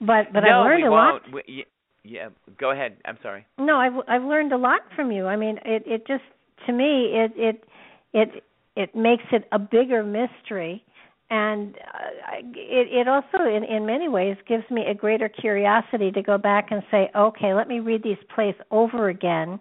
but 0.00 0.32
but 0.32 0.40
no, 0.40 0.62
I 0.62 0.68
learned 0.68 0.86
a 0.86 0.90
won't. 0.90 1.24
lot. 1.24 1.34
We, 1.34 1.66
yeah, 2.04 2.28
go 2.58 2.70
ahead. 2.70 2.96
I'm 3.04 3.18
sorry. 3.22 3.46
No, 3.58 3.76
I've 3.76 3.92
I've 4.08 4.22
learned 4.28 4.52
a 4.52 4.56
lot 4.58 4.80
from 4.96 5.12
you. 5.12 5.26
I 5.26 5.36
mean, 5.36 5.58
it 5.64 5.82
it 5.86 6.06
just 6.06 6.24
to 6.66 6.72
me 6.72 7.12
it 7.14 7.32
it 7.36 7.64
it 8.12 8.44
it 8.78 8.94
makes 8.94 9.24
it 9.32 9.46
a 9.52 9.58
bigger 9.58 10.02
mystery. 10.02 10.84
And 11.30 11.74
uh, 11.76 12.38
it 12.54 12.88
it 12.90 13.08
also 13.08 13.44
in 13.44 13.64
in 13.64 13.84
many 13.84 14.08
ways 14.08 14.36
gives 14.48 14.64
me 14.70 14.86
a 14.86 14.94
greater 14.94 15.28
curiosity 15.28 16.10
to 16.12 16.22
go 16.22 16.38
back 16.38 16.68
and 16.70 16.82
say 16.90 17.10
okay 17.14 17.52
let 17.52 17.68
me 17.68 17.80
read 17.80 18.02
these 18.02 18.16
plays 18.34 18.54
over 18.70 19.10
again 19.10 19.60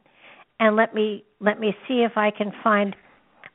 and 0.62 0.78
let 0.78 0.94
me 0.94 1.26
let 1.42 1.60
me 1.60 1.76
see 1.86 2.04
if 2.04 2.14
i 2.16 2.32
can 2.32 2.54
find 2.64 2.96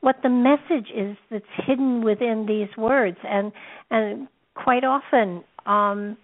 what 0.03 0.17
the 0.21 0.29
message 0.29 0.91
is 0.93 1.15
that's 1.31 1.45
hidden 1.65 2.03
within 2.03 2.45
these 2.45 2.67
words. 2.77 3.17
And 3.23 3.51
and 3.89 4.27
quite 4.53 4.83
often 4.83 5.43
um 5.65 6.17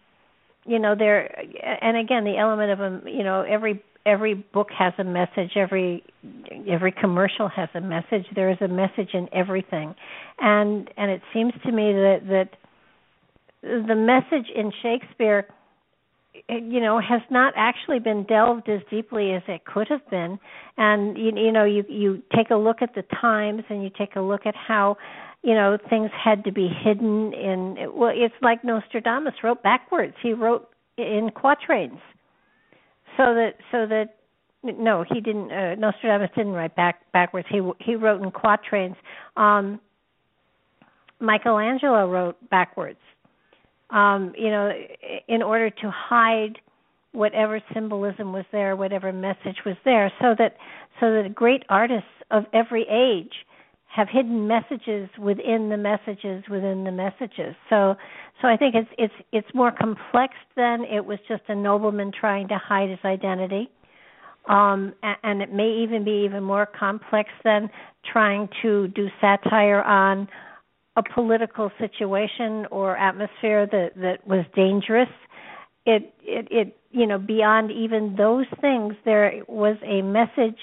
you 0.66 0.78
know 0.78 0.94
there 0.96 1.34
and 1.82 1.98
again 1.98 2.26
the 2.26 2.38
element 2.38 2.72
of 2.72 2.80
a 2.82 3.10
you 3.10 3.24
know 3.24 3.42
every 3.42 3.82
every 4.06 4.34
book 4.34 4.70
has 4.78 4.94
a 4.98 5.04
message 5.04 5.52
every 5.56 6.04
every 6.70 6.92
commercial 6.92 7.48
has 7.48 7.70
a 7.76 7.82
message 7.82 8.26
there 8.36 8.50
is 8.50 8.58
a 8.62 8.68
message 8.68 9.10
in 9.14 9.28
everything. 9.34 9.96
And 10.40 10.90
and 10.98 11.12
it 11.12 11.22
seems 11.34 11.54
to 11.66 11.72
me 11.72 11.94
that 11.94 12.20
that 12.28 12.50
the 13.62 13.96
message 13.96 14.50
in 14.56 14.72
Shakespeare 14.82 15.48
you 16.48 16.80
know 16.80 17.00
has 17.00 17.22
not 17.30 17.54
actually 17.58 18.00
been 18.00 18.24
delved 18.24 18.70
as 18.70 18.82
deeply 18.90 19.34
as 19.34 19.44
it 19.48 19.66
could 19.66 19.88
have 19.90 20.08
been. 20.10 20.40
And 20.78 21.18
you, 21.18 21.32
you 21.36 21.52
know 21.52 21.66
you 21.66 21.84
you 21.90 22.24
take 22.36 22.50
a 22.52 22.56
look 22.56 22.82
at 22.82 22.96
the 22.96 23.04
times 23.22 23.64
and 23.70 23.84
you 23.84 23.90
take 23.98 24.16
a 24.16 24.22
look 24.22 24.46
at 24.46 24.56
how 24.56 24.98
you 25.44 25.54
know 25.54 25.78
things 25.90 26.10
had 26.14 26.44
to 26.46 26.52
be 26.52 26.70
hidden 26.70 27.34
in 27.34 27.76
well 27.94 28.12
it's 28.14 28.36
like 28.42 28.64
Nostradamus 28.64 29.36
wrote 29.44 29.62
backwards. 29.62 30.16
He 30.22 30.34
wrote 30.34 30.70
in 30.98 31.30
quatrains 31.34 32.00
so 33.20 33.34
that 33.34 33.56
so 33.72 33.86
that 33.86 34.16
no 34.64 35.04
he 35.08 35.20
didn't 35.20 35.52
uh, 35.52 35.76
Nostradamus 35.76 36.30
didn't 36.36 36.54
write 36.54 36.76
back 36.76 37.02
backwards. 37.12 37.48
He 37.52 37.62
he 37.80 37.96
wrote 37.96 38.22
in 38.22 38.32
quatrains. 38.32 38.96
Um 39.36 39.80
Michelangelo 41.20 42.10
wrote 42.10 42.38
backwards. 42.50 43.00
Um 43.90 44.34
you 44.38 44.50
know 44.50 44.72
in 45.28 45.42
order 45.42 45.70
to 45.70 45.92
hide 45.92 46.60
whatever 47.12 47.62
symbolism 47.74 48.32
was 48.32 48.46
there 48.52 48.76
whatever 48.76 49.12
message 49.12 49.58
was 49.66 49.76
there 49.84 50.12
so 50.22 50.36
that 50.38 50.56
so 51.00 51.12
that 51.12 51.36
great 51.36 51.64
artists 51.68 52.08
of 52.32 52.46
every 52.54 52.86
age 52.90 53.34
have 53.88 54.08
hidden 54.10 54.48
messages 54.48 55.10
within 55.18 55.70
the 55.70 55.78
messages 55.78 56.44
within 56.50 56.84
the 56.84 56.92
messages. 56.92 57.56
So 57.70 57.96
so 58.42 58.48
I 58.48 58.56
think 58.58 58.76
it's 58.76 58.90
it's 58.98 59.14
it's 59.32 59.48
more 59.54 59.72
complex 59.72 60.34
than 60.56 60.84
it 60.84 61.06
was 61.06 61.20
just 61.28 61.44
a 61.50 61.56
nobleman 61.56 62.12
trying 62.18 62.48
to 62.50 62.58
hide 62.58 62.90
his 62.90 63.00
identity. 63.04 63.70
Um, 64.48 64.94
and, 65.04 65.18
and 65.24 65.42
it 65.42 65.54
may 65.54 65.84
even 65.84 66.04
be 66.04 66.24
even 66.26 66.44
more 66.44 66.66
complex 66.66 67.30
than 67.44 67.70
trying 68.12 68.50
to 68.62 68.88
do 68.90 69.08
satire 69.22 69.82
on 69.84 70.28
a 70.96 71.04
political 71.14 71.72
situation 71.78 72.66
or 72.72 72.98
atmosphere 72.98 73.68
that 73.68 73.92
that 73.98 74.26
was 74.26 74.46
dangerous. 74.56 75.10
It 75.86 76.14
it 76.24 76.48
it 76.50 76.78
you 76.92 77.06
know 77.06 77.18
beyond 77.18 77.72
even 77.72 78.16
those 78.18 78.46
things 78.62 78.96
there 79.04 79.44
was 79.48 79.76
a 79.84 80.02
message 80.02 80.60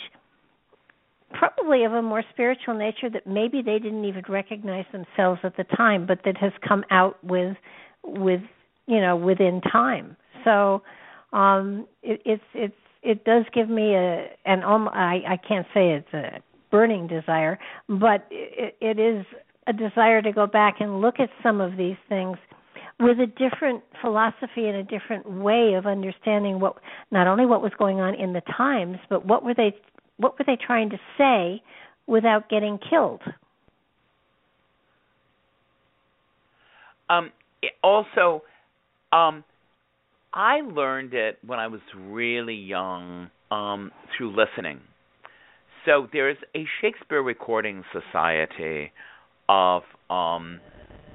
probably 1.39 1.85
of 1.85 1.93
a 1.93 2.03
more 2.03 2.23
spiritual 2.33 2.75
nature 2.75 3.11
that 3.11 3.27
maybe 3.27 3.63
they 3.63 3.79
didn't 3.79 4.05
even 4.05 4.25
recognize 4.29 4.85
themselves 4.93 5.41
at 5.45 5.57
the 5.57 5.65
time, 5.77 6.07
but 6.07 6.21
that 6.25 6.37
has 6.39 6.53
come 6.67 6.85
out 6.91 7.23
with 7.25 7.57
with 8.05 8.41
you 8.87 9.01
know 9.01 9.17
within 9.17 9.61
time. 9.61 10.17
So 10.45 10.83
um, 11.33 11.87
it, 12.03 12.21
it's 12.25 12.43
it's 12.55 12.75
it 13.03 13.25
does 13.25 13.45
give 13.55 13.69
me 13.69 13.95
a 13.95 14.29
an 14.45 14.63
um, 14.63 14.89
I 14.89 15.23
I 15.29 15.37
can't 15.37 15.67
say 15.75 15.91
it's 15.91 16.13
a 16.15 16.41
burning 16.71 17.07
desire, 17.07 17.59
but 17.89 18.27
it, 18.31 18.77
it 18.81 18.99
is 18.99 19.25
a 19.67 19.73
desire 19.73 20.23
to 20.23 20.33
go 20.33 20.47
back 20.47 20.77
and 20.81 21.01
look 21.01 21.19
at 21.19 21.31
some 21.43 21.61
of 21.61 21.77
these 21.77 21.97
things 22.09 22.37
with 22.99 23.19
a 23.21 23.27
different 23.27 23.83
philosophy 24.01 24.67
and 24.69 24.77
a 24.77 24.83
different 24.83 25.31
way 25.31 25.75
of 25.75 25.87
understanding 25.87 26.61
what 26.61 26.77
not 27.11 27.27
only 27.27 27.45
what 27.45 27.61
was 27.61 27.73
going 27.79 28.01
on 28.01 28.15
in 28.15 28.33
the 28.33 28.41
times, 28.57 28.97
but 29.11 29.27
what 29.27 29.45
were 29.45 29.55
they 29.55 29.75
what 30.18 30.38
were 30.38 30.44
they 30.47 30.56
trying 30.56 30.90
to 30.90 30.98
say 31.18 31.62
without 32.06 32.48
getting 32.48 32.78
killed? 32.78 33.20
Um, 37.09 37.30
also, 37.82 38.43
um, 39.12 39.44
I 40.34 40.60
learned 40.60 41.14
it 41.14 41.38
when 41.47 41.59
I 41.59 41.66
was 41.68 41.80
really 41.97 42.55
young 42.55 43.30
um, 43.51 43.93
through 44.16 44.34
listening. 44.36 44.80
So 45.84 46.09
there's 46.12 46.36
a 46.56 46.64
Shakespeare 46.80 47.22
Recording 47.22 47.84
Society 47.93 48.90
of 49.48 49.82
um, 50.10 50.60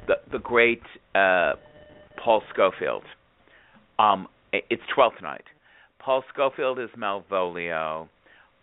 the 0.08 0.16
the 0.32 0.40
great 0.40 0.82
uh, 1.14 1.54
Paul 2.24 2.42
Scofield. 2.54 3.04
Um, 4.00 4.28
it's 4.54 4.82
Twelfth 4.96 5.22
Night. 5.22 5.44
Paul 6.00 6.24
Scofield 6.34 6.80
is 6.80 6.90
Malvolio 6.98 8.08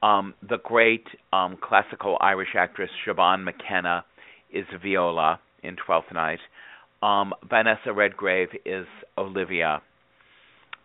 um, 0.03 0.35
the 0.49 0.59
great 0.63 1.05
um, 1.33 1.57
classical 1.63 2.17
Irish 2.21 2.55
actress 2.57 2.91
Siobhan 3.07 3.45
McKenna 3.45 4.05
is 4.53 4.65
Viola 4.83 5.41
in 5.63 5.77
Twelfth 5.77 6.13
Night. 6.13 6.39
Um, 7.03 7.33
Vanessa 7.49 7.93
Redgrave 7.93 8.49
is 8.65 8.87
Olivia. 9.17 9.83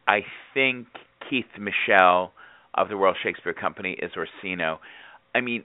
I 0.07 0.22
think 0.53 0.88
Keith 1.30 1.45
Michell 1.60 2.34
of 2.73 2.90
the 2.90 2.95
Royal 2.95 3.15
Shakespeare 3.23 3.53
Company 3.53 3.98
is 4.02 4.11
Orsino. 4.18 4.80
I 5.35 5.41
mean, 5.41 5.64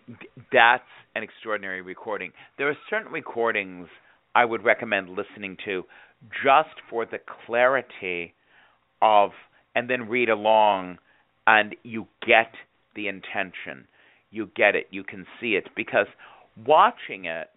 that's 0.53 0.83
an 1.15 1.23
extraordinary 1.23 1.83
recording. 1.83 2.33
There 2.57 2.69
are 2.69 2.77
certain 2.89 3.12
recordings 3.12 3.89
I 4.35 4.45
would 4.45 4.65
recommend 4.65 5.11
listening 5.11 5.57
to 5.65 5.85
just 6.45 6.75
for 6.89 7.05
the 7.07 7.19
clarity 7.47 8.35
of, 9.03 9.31
and 9.75 9.89
then 9.89 10.09
read 10.09 10.29
along, 10.29 10.99
and 11.47 11.75
you 11.83 12.07
get 12.27 12.53
the 12.99 13.07
intention. 13.07 13.87
You 14.31 14.51
get 14.57 14.75
it, 14.75 14.89
you 14.91 15.05
can 15.05 15.25
see 15.41 15.53
it 15.53 15.69
because 15.77 16.07
watching 16.66 17.27
it 17.27 17.49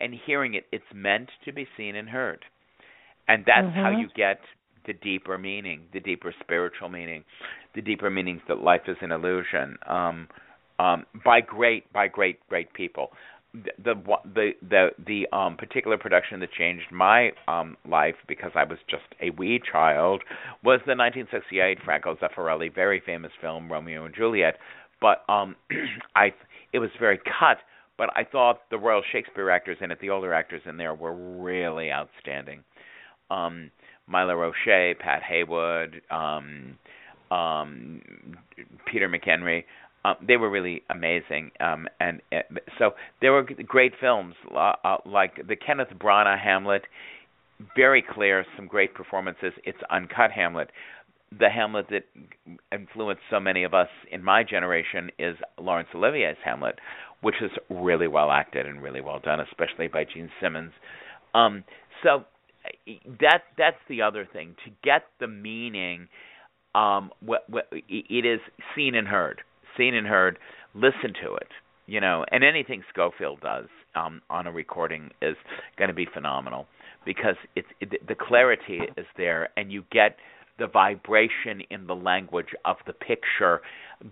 and 0.00 0.14
hearing 0.26 0.54
it, 0.54 0.64
it's 0.72 0.90
meant 0.94 1.28
to 1.44 1.52
be 1.52 1.68
seen 1.76 1.94
and 1.94 2.08
heard. 2.08 2.44
And 3.28 3.44
that's 3.46 3.66
mm-hmm. 3.66 3.80
how 3.80 3.90
you 3.90 4.08
get 4.16 4.40
the 4.86 4.94
deeper 4.94 5.36
meaning, 5.36 5.82
the 5.92 6.00
deeper 6.00 6.34
spiritual 6.40 6.88
meaning, 6.88 7.22
the 7.74 7.82
deeper 7.82 8.08
meanings 8.08 8.40
that 8.48 8.58
life 8.62 8.80
is 8.88 8.96
an 9.02 9.12
illusion. 9.12 9.76
Um, 9.86 10.28
um, 10.78 11.04
by 11.22 11.42
great, 11.42 11.92
by 11.92 12.08
great, 12.08 12.38
great 12.48 12.72
people. 12.72 13.10
The 13.54 13.94
the 14.34 14.50
the 14.62 14.88
the 15.06 15.26
um, 15.36 15.56
particular 15.56 15.96
production 15.96 16.40
that 16.40 16.52
changed 16.52 16.92
my 16.92 17.32
um, 17.46 17.76
life 17.88 18.16
because 18.26 18.50
I 18.54 18.64
was 18.64 18.78
just 18.90 19.04
a 19.22 19.30
wee 19.30 19.60
child 19.72 20.22
was 20.62 20.80
the 20.84 20.94
1968 20.94 21.78
Franco 21.82 22.14
Zeffirelli 22.16 22.74
very 22.74 23.00
famous 23.04 23.32
film 23.40 23.72
Romeo 23.72 24.04
and 24.04 24.14
Juliet, 24.14 24.58
but 25.00 25.24
um 25.30 25.56
I 26.14 26.34
it 26.74 26.78
was 26.78 26.90
very 27.00 27.18
cut, 27.18 27.58
but 27.96 28.10
I 28.14 28.24
thought 28.24 28.68
the 28.70 28.78
Royal 28.78 29.02
Shakespeare 29.12 29.50
actors 29.50 29.78
in 29.80 29.90
it, 29.90 29.98
the 30.00 30.10
older 30.10 30.34
actors 30.34 30.62
in 30.66 30.76
there, 30.76 30.94
were 30.94 31.14
really 31.14 31.90
outstanding. 31.90 32.62
Um, 33.30 33.70
Milo 34.06 34.42
O'Shea, 34.42 34.94
Pat 34.98 35.22
Heywood, 35.22 36.00
um, 36.10 36.78
um, 37.30 38.02
Peter 38.90 39.08
McEnery. 39.08 39.64
Um, 40.04 40.16
they 40.26 40.36
were 40.36 40.50
really 40.50 40.82
amazing, 40.90 41.50
um, 41.60 41.88
and 42.00 42.20
uh, 42.32 42.38
so 42.78 42.92
there 43.20 43.32
were 43.32 43.42
great 43.42 43.92
films 44.00 44.34
uh, 44.54 44.96
like 45.04 45.46
the 45.48 45.56
Kenneth 45.56 45.88
Branagh 45.98 46.40
Hamlet. 46.40 46.82
Very 47.74 48.04
clear, 48.08 48.44
some 48.56 48.68
great 48.68 48.94
performances. 48.94 49.52
It's 49.64 49.78
uncut 49.90 50.30
Hamlet 50.30 50.70
the 51.36 51.48
Hamlet 51.50 51.86
that 51.90 52.04
influenced 52.72 53.22
so 53.30 53.38
many 53.38 53.64
of 53.64 53.74
us 53.74 53.88
in 54.10 54.24
my 54.24 54.42
generation 54.42 55.10
is 55.18 55.36
Laurence 55.60 55.88
Olivier's 55.94 56.38
Hamlet, 56.44 56.78
which 57.20 57.34
is 57.42 57.50
really 57.68 58.08
well 58.08 58.30
acted 58.30 58.66
and 58.66 58.82
really 58.82 59.00
well 59.00 59.20
done, 59.20 59.40
especially 59.40 59.88
by 59.88 60.04
Jean 60.04 60.30
Simmons. 60.40 60.72
Um, 61.34 61.64
so 62.02 62.24
that 63.20 63.42
that's 63.56 63.76
the 63.88 64.02
other 64.02 64.26
thing 64.30 64.54
to 64.64 64.70
get 64.82 65.02
the 65.20 65.26
meaning 65.26 66.08
um 66.74 67.10
it 67.88 68.26
is 68.26 68.40
seen 68.76 68.94
and 68.94 69.08
heard 69.08 69.40
seen 69.78 69.94
and 69.94 70.06
heard 70.06 70.38
listen 70.74 71.14
to 71.22 71.34
it 71.34 71.48
you 71.86 72.00
know 72.00 72.24
and 72.30 72.44
anything 72.44 72.82
Scofield 72.92 73.40
does 73.40 73.66
um 73.94 74.20
on 74.28 74.46
a 74.46 74.52
recording 74.52 75.10
is 75.22 75.36
going 75.78 75.88
to 75.88 75.94
be 75.94 76.06
phenomenal 76.12 76.66
because 77.06 77.36
it's 77.56 77.68
it, 77.80 78.06
the 78.06 78.14
clarity 78.14 78.80
is 78.96 79.06
there 79.16 79.48
and 79.56 79.72
you 79.72 79.84
get 79.90 80.16
the 80.58 80.66
vibration 80.66 81.62
in 81.70 81.86
the 81.86 81.94
language 81.94 82.48
of 82.64 82.76
the 82.86 82.92
picture 82.92 83.60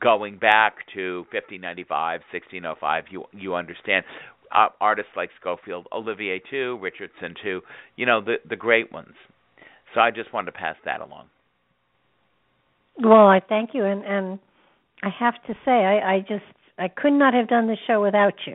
going 0.00 0.38
back 0.38 0.76
to 0.94 1.26
1595 1.32 2.20
1605 2.32 3.04
you 3.10 3.24
you 3.32 3.54
understand 3.54 4.04
uh, 4.52 4.68
artists 4.80 5.12
like 5.16 5.30
Scofield, 5.40 5.86
Olivier 5.92 6.40
too, 6.50 6.78
Richardson 6.80 7.34
too, 7.42 7.62
you 7.96 8.06
know 8.06 8.20
the 8.20 8.36
the 8.48 8.56
great 8.56 8.92
ones. 8.92 9.14
So 9.94 10.00
I 10.00 10.10
just 10.10 10.32
wanted 10.32 10.52
to 10.52 10.58
pass 10.58 10.76
that 10.84 11.00
along. 11.00 11.26
Well, 13.02 13.26
I 13.26 13.40
thank 13.46 13.70
you, 13.74 13.84
and 13.84 14.04
and 14.04 14.38
I 15.02 15.08
have 15.08 15.34
to 15.46 15.54
say, 15.64 15.70
I, 15.70 16.14
I 16.14 16.20
just 16.20 16.44
I 16.78 16.88
could 16.88 17.12
not 17.12 17.34
have 17.34 17.48
done 17.48 17.66
the 17.66 17.76
show 17.86 18.02
without 18.02 18.34
you. 18.46 18.54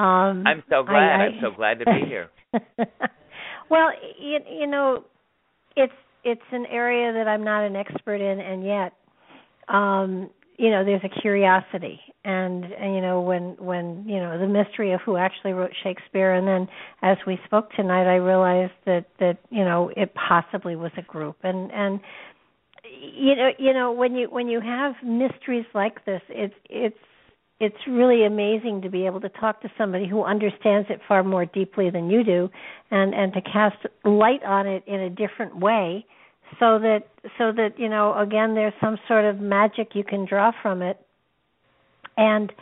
Um, 0.00 0.44
I'm 0.46 0.62
so 0.68 0.82
glad. 0.82 1.20
I, 1.20 1.26
am 1.26 1.38
so 1.40 1.50
glad 1.50 1.78
to 1.80 1.84
be 1.84 2.06
here. 2.06 2.30
well, 3.70 3.90
you, 4.18 4.38
you 4.50 4.66
know, 4.66 5.04
it's 5.76 5.92
it's 6.24 6.40
an 6.52 6.66
area 6.66 7.12
that 7.12 7.28
I'm 7.28 7.44
not 7.44 7.64
an 7.64 7.76
expert 7.76 8.20
in, 8.20 8.40
and 8.40 8.64
yet, 8.64 8.92
um, 9.68 10.30
you 10.56 10.70
know, 10.70 10.84
there's 10.84 11.02
a 11.04 11.20
curiosity, 11.20 12.00
and, 12.24 12.64
and 12.64 12.94
you 12.94 13.00
know 13.00 13.20
when 13.20 13.56
when 13.58 14.04
you 14.06 14.18
know 14.18 14.38
the 14.38 14.46
mystery 14.46 14.92
of 14.92 15.00
who 15.00 15.16
actually 15.16 15.52
wrote 15.52 15.72
Shakespeare 15.82 16.34
and 16.34 16.46
then 16.46 16.68
as 17.02 17.16
we 17.26 17.38
spoke 17.44 17.72
tonight 17.72 18.08
I 18.08 18.16
realized 18.16 18.72
that 18.86 19.06
that 19.18 19.38
you 19.50 19.64
know 19.64 19.90
it 19.96 20.14
possibly 20.14 20.76
was 20.76 20.92
a 20.96 21.02
group 21.02 21.36
and 21.42 21.70
and 21.72 22.00
you 23.02 23.34
know 23.34 23.50
you 23.58 23.72
know 23.72 23.92
when 23.92 24.14
you 24.14 24.28
when 24.30 24.48
you 24.48 24.60
have 24.60 24.94
mysteries 25.04 25.66
like 25.74 26.04
this 26.04 26.22
it's 26.28 26.54
it's 26.70 26.96
it's 27.60 27.76
really 27.86 28.24
amazing 28.24 28.82
to 28.82 28.88
be 28.88 29.06
able 29.06 29.20
to 29.20 29.28
talk 29.28 29.60
to 29.62 29.70
somebody 29.78 30.08
who 30.08 30.24
understands 30.24 30.88
it 30.90 31.00
far 31.06 31.22
more 31.22 31.46
deeply 31.46 31.90
than 31.90 32.10
you 32.10 32.24
do 32.24 32.48
and 32.90 33.14
and 33.14 33.32
to 33.32 33.40
cast 33.40 33.76
light 34.04 34.42
on 34.44 34.66
it 34.66 34.82
in 34.86 35.00
a 35.00 35.10
different 35.10 35.58
way 35.58 36.04
so 36.58 36.78
that 36.78 37.08
so 37.38 37.52
that 37.52 37.78
you 37.78 37.88
know 37.88 38.18
again 38.18 38.54
there's 38.54 38.74
some 38.80 38.98
sort 39.08 39.24
of 39.24 39.40
magic 39.40 39.94
you 39.94 40.04
can 40.04 40.24
draw 40.24 40.52
from 40.62 40.82
it. 40.82 40.98
And 42.16 42.52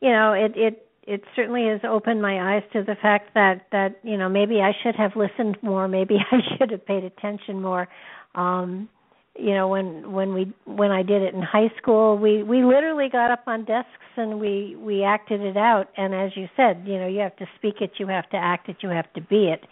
you 0.00 0.10
know 0.10 0.32
it 0.32 0.52
it 0.56 0.86
it 1.04 1.24
certainly 1.34 1.66
has 1.66 1.80
opened 1.84 2.22
my 2.22 2.54
eyes 2.54 2.62
to 2.72 2.82
the 2.82 2.94
fact 3.00 3.34
that 3.34 3.66
that 3.72 3.98
you 4.02 4.16
know 4.16 4.28
maybe 4.28 4.60
I 4.60 4.72
should 4.82 4.96
have 4.96 5.16
listened 5.16 5.58
more. 5.62 5.88
Maybe 5.88 6.16
I 6.30 6.38
should 6.56 6.70
have 6.70 6.86
paid 6.86 7.04
attention 7.04 7.60
more. 7.60 7.88
Um 8.34 8.88
you 9.38 9.54
know 9.54 9.68
when 9.68 10.12
when 10.12 10.34
we 10.34 10.52
when 10.66 10.90
I 10.90 11.02
did 11.02 11.22
it 11.22 11.34
in 11.34 11.42
high 11.42 11.70
school 11.78 12.18
we 12.18 12.42
we 12.42 12.62
literally 12.62 13.08
got 13.10 13.30
up 13.30 13.44
on 13.46 13.64
desks 13.64 13.88
and 14.16 14.38
we 14.38 14.76
we 14.78 15.02
acted 15.02 15.40
it 15.40 15.56
out. 15.56 15.88
And 15.96 16.14
as 16.14 16.32
you 16.36 16.48
said 16.56 16.84
you 16.86 16.98
know 16.98 17.06
you 17.06 17.20
have 17.20 17.36
to 17.36 17.46
speak 17.56 17.76
it 17.80 17.92
you 17.98 18.06
have 18.08 18.28
to 18.30 18.36
act 18.36 18.68
it 18.68 18.76
you 18.80 18.90
have 18.90 19.10
to 19.14 19.20
be 19.22 19.48
it. 19.48 19.64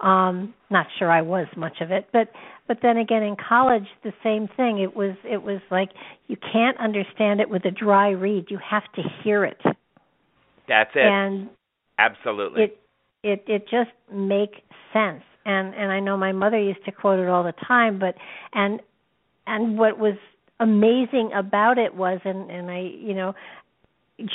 Um 0.00 0.54
not 0.70 0.86
sure 0.98 1.10
I 1.10 1.20
was 1.22 1.46
much 1.56 1.80
of 1.80 1.90
it 1.90 2.08
but 2.12 2.28
but 2.66 2.78
then 2.80 2.96
again 2.96 3.22
in 3.22 3.36
college 3.36 3.86
the 4.02 4.14
same 4.22 4.48
thing. 4.56 4.78
It 4.78 4.96
was 4.96 5.14
it 5.24 5.42
was 5.42 5.60
like 5.70 5.90
you 6.28 6.36
can't 6.52 6.78
understand 6.78 7.40
it 7.40 7.50
with 7.50 7.64
a 7.66 7.70
dry 7.70 8.10
read 8.10 8.46
you 8.48 8.58
have 8.58 8.90
to 8.94 9.02
hear 9.22 9.44
it. 9.44 9.60
That's 10.68 10.90
it. 10.94 11.02
And 11.02 11.50
absolutely. 11.98 12.62
it 12.62 12.80
it 13.22 13.44
it 13.46 13.62
just 13.64 13.90
makes 14.10 14.58
sense. 14.94 15.22
And 15.44 15.74
and 15.74 15.92
I 15.92 16.00
know 16.00 16.16
my 16.16 16.32
mother 16.32 16.58
used 16.58 16.82
to 16.86 16.92
quote 16.92 17.18
it 17.18 17.28
all 17.28 17.44
the 17.44 17.52
time 17.68 17.98
but 17.98 18.14
and 18.54 18.80
and 19.46 19.78
what 19.78 19.98
was 19.98 20.14
amazing 20.60 21.30
about 21.34 21.78
it 21.78 21.94
was 21.94 22.20
and 22.24 22.50
and 22.50 22.70
I 22.70 22.80
you 22.80 23.14
know 23.14 23.34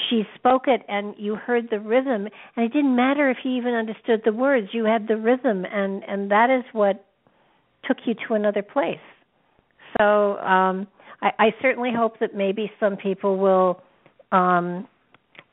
she 0.10 0.24
spoke 0.36 0.64
it 0.68 0.82
and 0.88 1.16
you 1.18 1.36
heard 1.36 1.68
the 1.70 1.80
rhythm. 1.80 2.28
And 2.56 2.66
it 2.66 2.74
didn't 2.74 2.96
matter 2.96 3.30
if 3.30 3.38
you 3.44 3.52
even 3.52 3.74
understood 3.74 4.22
the 4.26 4.34
words. 4.34 4.70
You 4.74 4.86
had 4.86 5.08
the 5.08 5.18
rhythm 5.18 5.66
and 5.66 6.04
and 6.04 6.32
that 6.32 6.50
is 6.50 6.64
what 6.74 7.06
took 7.86 7.98
you 8.06 8.16
to 8.28 8.34
another 8.34 8.62
place. 8.62 8.98
So 9.98 10.38
um 10.38 10.88
i 11.22 11.32
i 11.40 11.50
certainly 11.62 11.92
hope 11.96 12.20
that 12.20 12.36
maybe 12.36 12.72
some 12.80 12.98
people 12.98 13.38
will 13.38 13.82
um 14.32 14.88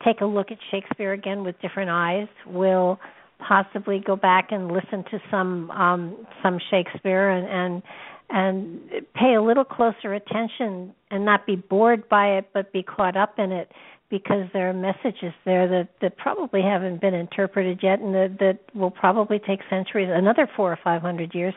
take 0.03 0.21
a 0.21 0.25
look 0.25 0.51
at 0.51 0.57
shakespeare 0.71 1.13
again 1.13 1.43
with 1.43 1.59
different 1.61 1.89
eyes 1.89 2.27
will 2.45 2.99
possibly 3.39 3.99
go 4.05 4.15
back 4.15 4.51
and 4.51 4.71
listen 4.71 5.03
to 5.11 5.19
some 5.31 5.71
um 5.71 6.25
some 6.43 6.59
shakespeare 6.69 7.29
and 7.29 7.47
and 7.47 7.83
and 8.29 8.79
pay 9.13 9.35
a 9.35 9.41
little 9.41 9.63
closer 9.63 10.13
attention 10.13 10.93
and 11.11 11.23
not 11.25 11.45
be 11.45 11.55
bored 11.55 12.07
by 12.09 12.37
it 12.37 12.49
but 12.53 12.71
be 12.73 12.83
caught 12.83 13.15
up 13.15 13.37
in 13.37 13.51
it 13.51 13.71
because 14.09 14.47
there 14.53 14.69
are 14.69 14.73
messages 14.73 15.33
there 15.45 15.67
that 15.67 15.89
that 16.01 16.17
probably 16.17 16.61
haven't 16.61 17.01
been 17.01 17.13
interpreted 17.13 17.79
yet, 17.81 17.99
and 17.99 18.13
that 18.13 18.37
that 18.39 18.59
will 18.77 18.91
probably 18.91 19.39
take 19.39 19.59
centuries, 19.69 20.09
another 20.11 20.47
four 20.55 20.71
or 20.71 20.79
five 20.83 21.01
hundred 21.01 21.33
years, 21.33 21.53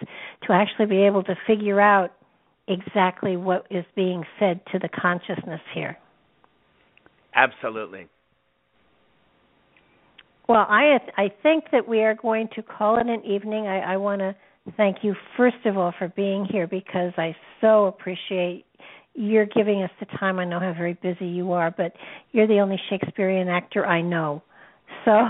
to 0.46 0.52
actually 0.52 0.86
be 0.86 1.02
able 1.02 1.22
to 1.24 1.34
figure 1.46 1.80
out 1.80 2.12
exactly 2.66 3.36
what 3.36 3.66
is 3.70 3.84
being 3.94 4.24
said 4.38 4.60
to 4.72 4.78
the 4.78 4.88
consciousness 4.88 5.60
here. 5.74 5.96
Absolutely. 7.34 8.08
Well, 10.48 10.66
I 10.68 10.98
I 11.16 11.30
think 11.42 11.64
that 11.72 11.86
we 11.86 12.02
are 12.02 12.14
going 12.14 12.48
to 12.56 12.62
call 12.62 12.98
it 12.98 13.06
an 13.06 13.22
evening. 13.24 13.66
I, 13.66 13.94
I 13.94 13.96
want 13.98 14.20
to 14.20 14.34
thank 14.76 14.98
you 15.02 15.14
first 15.36 15.64
of 15.64 15.76
all 15.76 15.92
for 15.98 16.08
being 16.08 16.44
here 16.50 16.66
because 16.66 17.12
I 17.16 17.34
so 17.60 17.86
appreciate 17.86 18.64
you're 19.14 19.46
giving 19.46 19.82
us 19.82 19.90
the 19.98 20.06
time. 20.18 20.38
I 20.38 20.44
know 20.44 20.60
how 20.60 20.72
very 20.72 20.94
busy 20.94 21.26
you 21.26 21.52
are, 21.52 21.72
but 21.76 21.92
you're 22.32 22.46
the 22.46 22.60
only 22.60 22.80
Shakespearean 22.88 23.48
actor 23.48 23.84
I 23.84 24.00
know. 24.00 24.42
So 25.04 25.12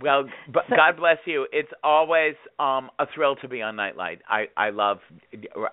Well, 0.00 0.24
but 0.52 0.64
so, 0.68 0.76
God 0.76 0.96
bless 0.96 1.18
you. 1.24 1.46
It's 1.52 1.70
always 1.82 2.34
um 2.58 2.90
a 2.98 3.06
thrill 3.14 3.36
to 3.36 3.48
be 3.48 3.62
on 3.62 3.76
Nightlight. 3.76 4.20
I 4.28 4.46
I 4.56 4.70
love 4.70 4.98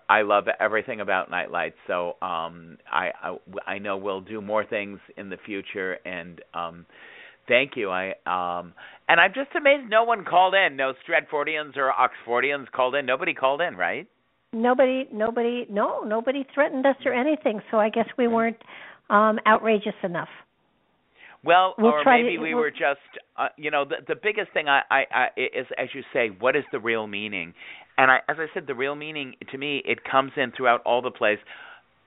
I 0.09 0.21
love 0.21 0.45
everything 0.59 1.01
about 1.01 1.29
Nightlight. 1.29 1.73
So 1.87 2.15
um 2.21 2.77
I 2.91 3.11
I, 3.21 3.37
I 3.67 3.77
know 3.79 3.97
we'll 3.97 4.21
do 4.21 4.41
more 4.41 4.65
things 4.65 4.99
in 5.17 5.29
the 5.29 5.37
future 5.45 5.97
and 6.05 6.41
um 6.53 6.85
thank 7.49 7.75
you. 7.75 7.89
I 7.89 8.11
um 8.25 8.73
and 9.09 9.19
I'm 9.19 9.33
just 9.33 9.49
amazed 9.57 9.89
no 9.89 10.05
one 10.05 10.23
called 10.23 10.53
in. 10.53 10.77
No 10.77 10.93
Stratfordians 11.05 11.75
or 11.75 11.91
Oxfordians 11.91 12.71
called 12.71 12.95
in. 12.95 13.05
Nobody 13.05 13.33
called 13.33 13.59
in, 13.59 13.75
right? 13.75 14.07
nobody 14.53 15.07
nobody 15.13 15.65
no 15.69 16.01
nobody 16.01 16.45
threatened 16.53 16.85
us 16.85 16.95
or 17.05 17.13
anything 17.13 17.61
so 17.69 17.77
i 17.77 17.89
guess 17.89 18.07
we 18.17 18.27
weren't 18.27 18.57
um 19.09 19.37
outrageous 19.47 19.93
enough 20.03 20.29
well, 21.41 21.75
we'll 21.77 21.91
or 21.91 22.03
maybe 22.03 22.35
to, 22.35 22.41
we 22.41 22.53
we'll, 22.53 22.63
were 22.63 22.69
just, 22.69 22.99
uh, 23.37 23.47
you 23.55 23.71
know, 23.71 23.85
the 23.85 23.95
the 24.05 24.15
biggest 24.21 24.51
thing 24.51 24.67
I, 24.67 24.81
I, 24.91 25.03
I 25.13 25.27
is, 25.37 25.67
as 25.77 25.87
you 25.93 26.01
say, 26.11 26.31
what 26.37 26.57
is 26.57 26.65
the 26.73 26.79
real 26.81 27.07
meaning? 27.07 27.53
And 27.97 28.11
I, 28.11 28.17
as 28.27 28.35
I 28.39 28.47
said, 28.53 28.67
the 28.67 28.75
real 28.75 28.93
meaning 28.95 29.35
to 29.49 29.57
me, 29.57 29.81
it 29.85 29.99
comes 30.03 30.33
in 30.35 30.51
throughout 30.51 30.81
all 30.83 31.01
the 31.01 31.11
plays. 31.11 31.37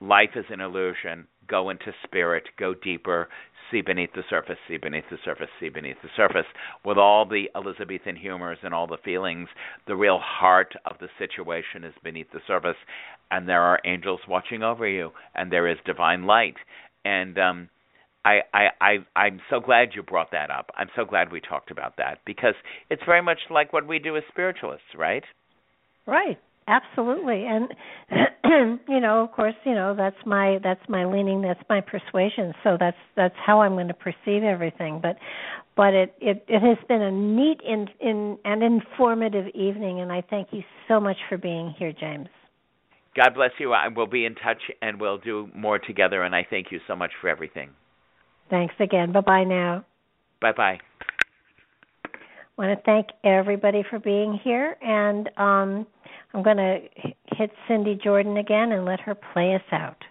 Life 0.01 0.31
is 0.35 0.45
an 0.51 0.61
illusion. 0.61 1.25
Go 1.47 1.71
into 1.71 1.85
spirit. 2.03 2.43
Go 2.59 2.75
deeper 2.75 3.27
see 3.73 3.81
beneath 3.81 4.11
the 4.13 4.23
surface, 4.29 4.57
see 4.67 4.77
beneath 4.77 5.03
the 5.09 5.17
surface, 5.25 5.49
see 5.59 5.69
beneath 5.69 5.97
the 6.01 6.09
surface, 6.15 6.45
with 6.85 6.97
all 6.97 7.25
the 7.25 7.49
Elizabethan 7.55 8.15
humors 8.15 8.59
and 8.63 8.73
all 8.73 8.87
the 8.87 8.97
feelings, 9.03 9.49
the 9.87 9.95
real 9.95 10.19
heart 10.23 10.73
of 10.85 10.95
the 11.01 11.09
situation 11.17 11.83
is 11.83 11.93
beneath 12.03 12.31
the 12.31 12.39
surface, 12.47 12.77
and 13.31 13.49
there 13.49 13.61
are 13.61 13.79
angels 13.83 14.21
watching 14.29 14.63
over 14.63 14.87
you, 14.87 15.09
and 15.35 15.51
there 15.51 15.67
is 15.67 15.77
divine 15.85 16.23
light. 16.23 16.55
And 17.03 17.37
um 17.37 17.69
I, 18.25 18.39
I, 18.53 18.67
I 18.79 18.91
I'm 19.17 19.41
so 19.49 19.59
glad 19.59 19.89
you 19.95 20.03
brought 20.03 20.31
that 20.31 20.49
up. 20.49 20.69
I'm 20.77 20.87
so 20.95 21.03
glad 21.03 21.29
we 21.29 21.41
talked 21.41 21.71
about 21.71 21.97
that 21.97 22.19
because 22.25 22.55
it's 22.89 23.01
very 23.05 23.21
much 23.21 23.39
like 23.49 23.73
what 23.73 23.85
we 23.85 23.99
do 23.99 24.15
as 24.15 24.23
spiritualists, 24.29 24.95
right? 24.97 25.23
Right 26.07 26.39
absolutely. 26.67 27.45
And 27.45 27.73
you 28.87 28.99
know 28.99 29.23
of 29.23 29.31
course 29.31 29.55
you 29.65 29.73
know 29.73 29.95
that's 29.95 30.17
my 30.25 30.59
that's 30.63 30.81
my 30.89 31.05
leaning 31.05 31.41
that's 31.41 31.63
my 31.69 31.81
persuasion. 31.81 32.53
So 32.63 32.77
that's 32.79 32.97
that's 33.15 33.35
how 33.43 33.61
i'm 33.61 33.73
going 33.73 33.87
to 33.87 33.93
perceive 33.93 34.43
everything. 34.43 34.99
But 35.01 35.17
but 35.75 35.93
it 35.93 36.13
it 36.19 36.45
it 36.47 36.61
has 36.61 36.77
been 36.87 37.01
a 37.01 37.11
neat 37.11 37.61
in 37.65 37.87
in 37.99 38.37
and 38.45 38.63
informative 38.63 39.47
evening. 39.55 40.01
And 40.01 40.11
i 40.11 40.21
thank 40.29 40.49
you 40.51 40.63
so 40.87 40.99
much 40.99 41.17
for 41.29 41.37
being 41.37 41.73
here 41.77 41.93
james. 41.93 42.27
God 43.15 43.35
bless 43.35 43.51
you. 43.59 43.73
I 43.73 43.89
will 43.89 44.07
be 44.07 44.25
in 44.25 44.35
touch 44.35 44.61
and 44.81 44.99
we'll 44.99 45.19
do 45.19 45.47
more 45.53 45.79
together. 45.79 46.23
And 46.23 46.35
i 46.35 46.45
thank 46.49 46.71
you 46.71 46.79
so 46.87 46.95
much 46.95 47.11
for 47.21 47.29
everything. 47.29 47.69
Thanks 48.49 48.75
again. 48.79 49.11
Bye 49.11 49.21
bye 49.21 49.43
now. 49.43 49.85
Bye 50.41 50.51
bye 50.51 50.79
I 52.57 52.61
want 52.61 52.77
to 52.77 52.83
thank 52.85 53.07
everybody 53.23 53.83
for 53.89 53.99
being 53.99 54.39
here. 54.43 54.75
And 54.81 55.29
um 55.37 55.87
I'm 56.33 56.43
going 56.43 56.57
to 56.57 56.79
hit 57.35 57.51
Cindy 57.67 57.99
Jordan 58.01 58.37
again 58.37 58.71
and 58.71 58.85
let 58.85 58.99
her 59.01 59.15
play 59.15 59.55
us 59.55 59.61
out. 59.71 60.03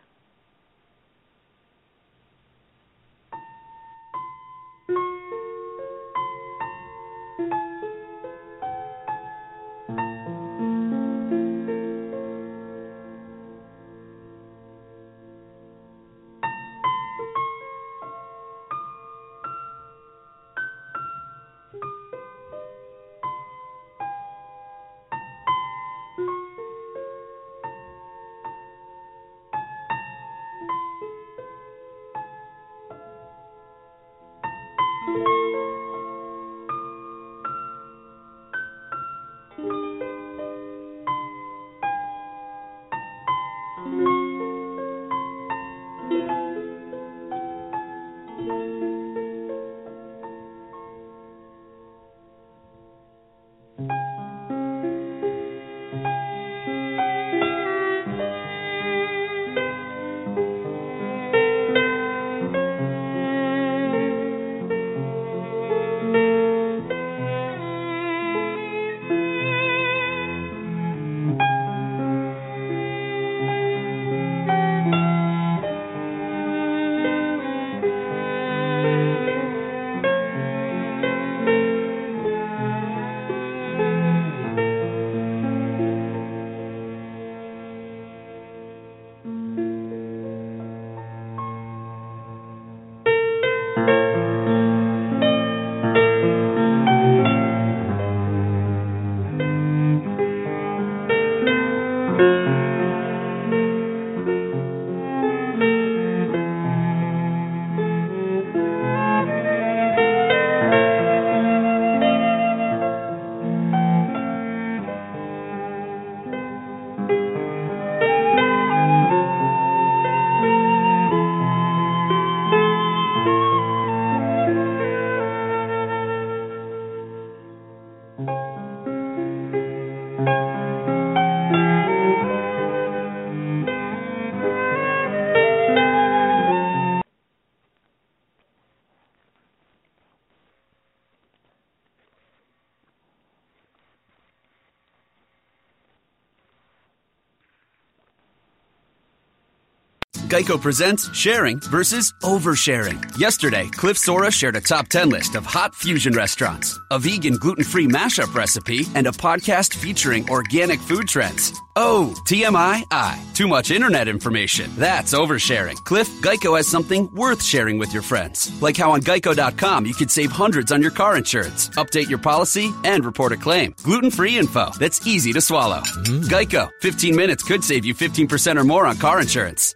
Geico 150.32 150.58
presents 150.58 151.14
sharing 151.14 151.60
versus 151.60 152.10
oversharing. 152.22 152.98
Yesterday, 153.18 153.68
Cliff 153.68 153.98
Sora 153.98 154.30
shared 154.30 154.56
a 154.56 154.62
top 154.62 154.88
10 154.88 155.10
list 155.10 155.34
of 155.34 155.44
hot 155.44 155.74
fusion 155.74 156.14
restaurants, 156.14 156.80
a 156.90 156.98
vegan 156.98 157.36
gluten 157.36 157.64
free 157.64 157.86
mashup 157.86 158.34
recipe, 158.34 158.86
and 158.94 159.06
a 159.06 159.10
podcast 159.10 159.74
featuring 159.74 160.26
organic 160.30 160.80
food 160.80 161.06
trends. 161.06 161.52
Oh, 161.76 162.14
TMI? 162.26 162.82
I. 162.90 163.22
Too 163.34 163.46
much 163.46 163.70
internet 163.70 164.08
information. 164.08 164.70
That's 164.78 165.12
oversharing. 165.12 165.76
Cliff, 165.84 166.08
Geico 166.22 166.56
has 166.56 166.66
something 166.66 167.14
worth 167.14 167.42
sharing 167.42 167.76
with 167.76 167.92
your 167.92 168.02
friends. 168.02 168.50
Like 168.62 168.78
how 168.78 168.92
on 168.92 169.02
geico.com 169.02 169.84
you 169.84 169.92
could 169.92 170.10
save 170.10 170.32
hundreds 170.32 170.72
on 170.72 170.80
your 170.80 170.92
car 170.92 171.18
insurance, 171.18 171.68
update 171.76 172.08
your 172.08 172.18
policy, 172.18 172.72
and 172.84 173.04
report 173.04 173.32
a 173.32 173.36
claim. 173.36 173.74
Gluten 173.82 174.10
free 174.10 174.38
info 174.38 174.70
that's 174.78 175.06
easy 175.06 175.34
to 175.34 175.42
swallow. 175.42 175.80
Mm-hmm. 175.80 176.22
Geico. 176.22 176.70
15 176.80 177.14
minutes 177.14 177.42
could 177.42 177.62
save 177.62 177.84
you 177.84 177.94
15% 177.94 178.58
or 178.58 178.64
more 178.64 178.86
on 178.86 178.96
car 178.96 179.20
insurance. 179.20 179.74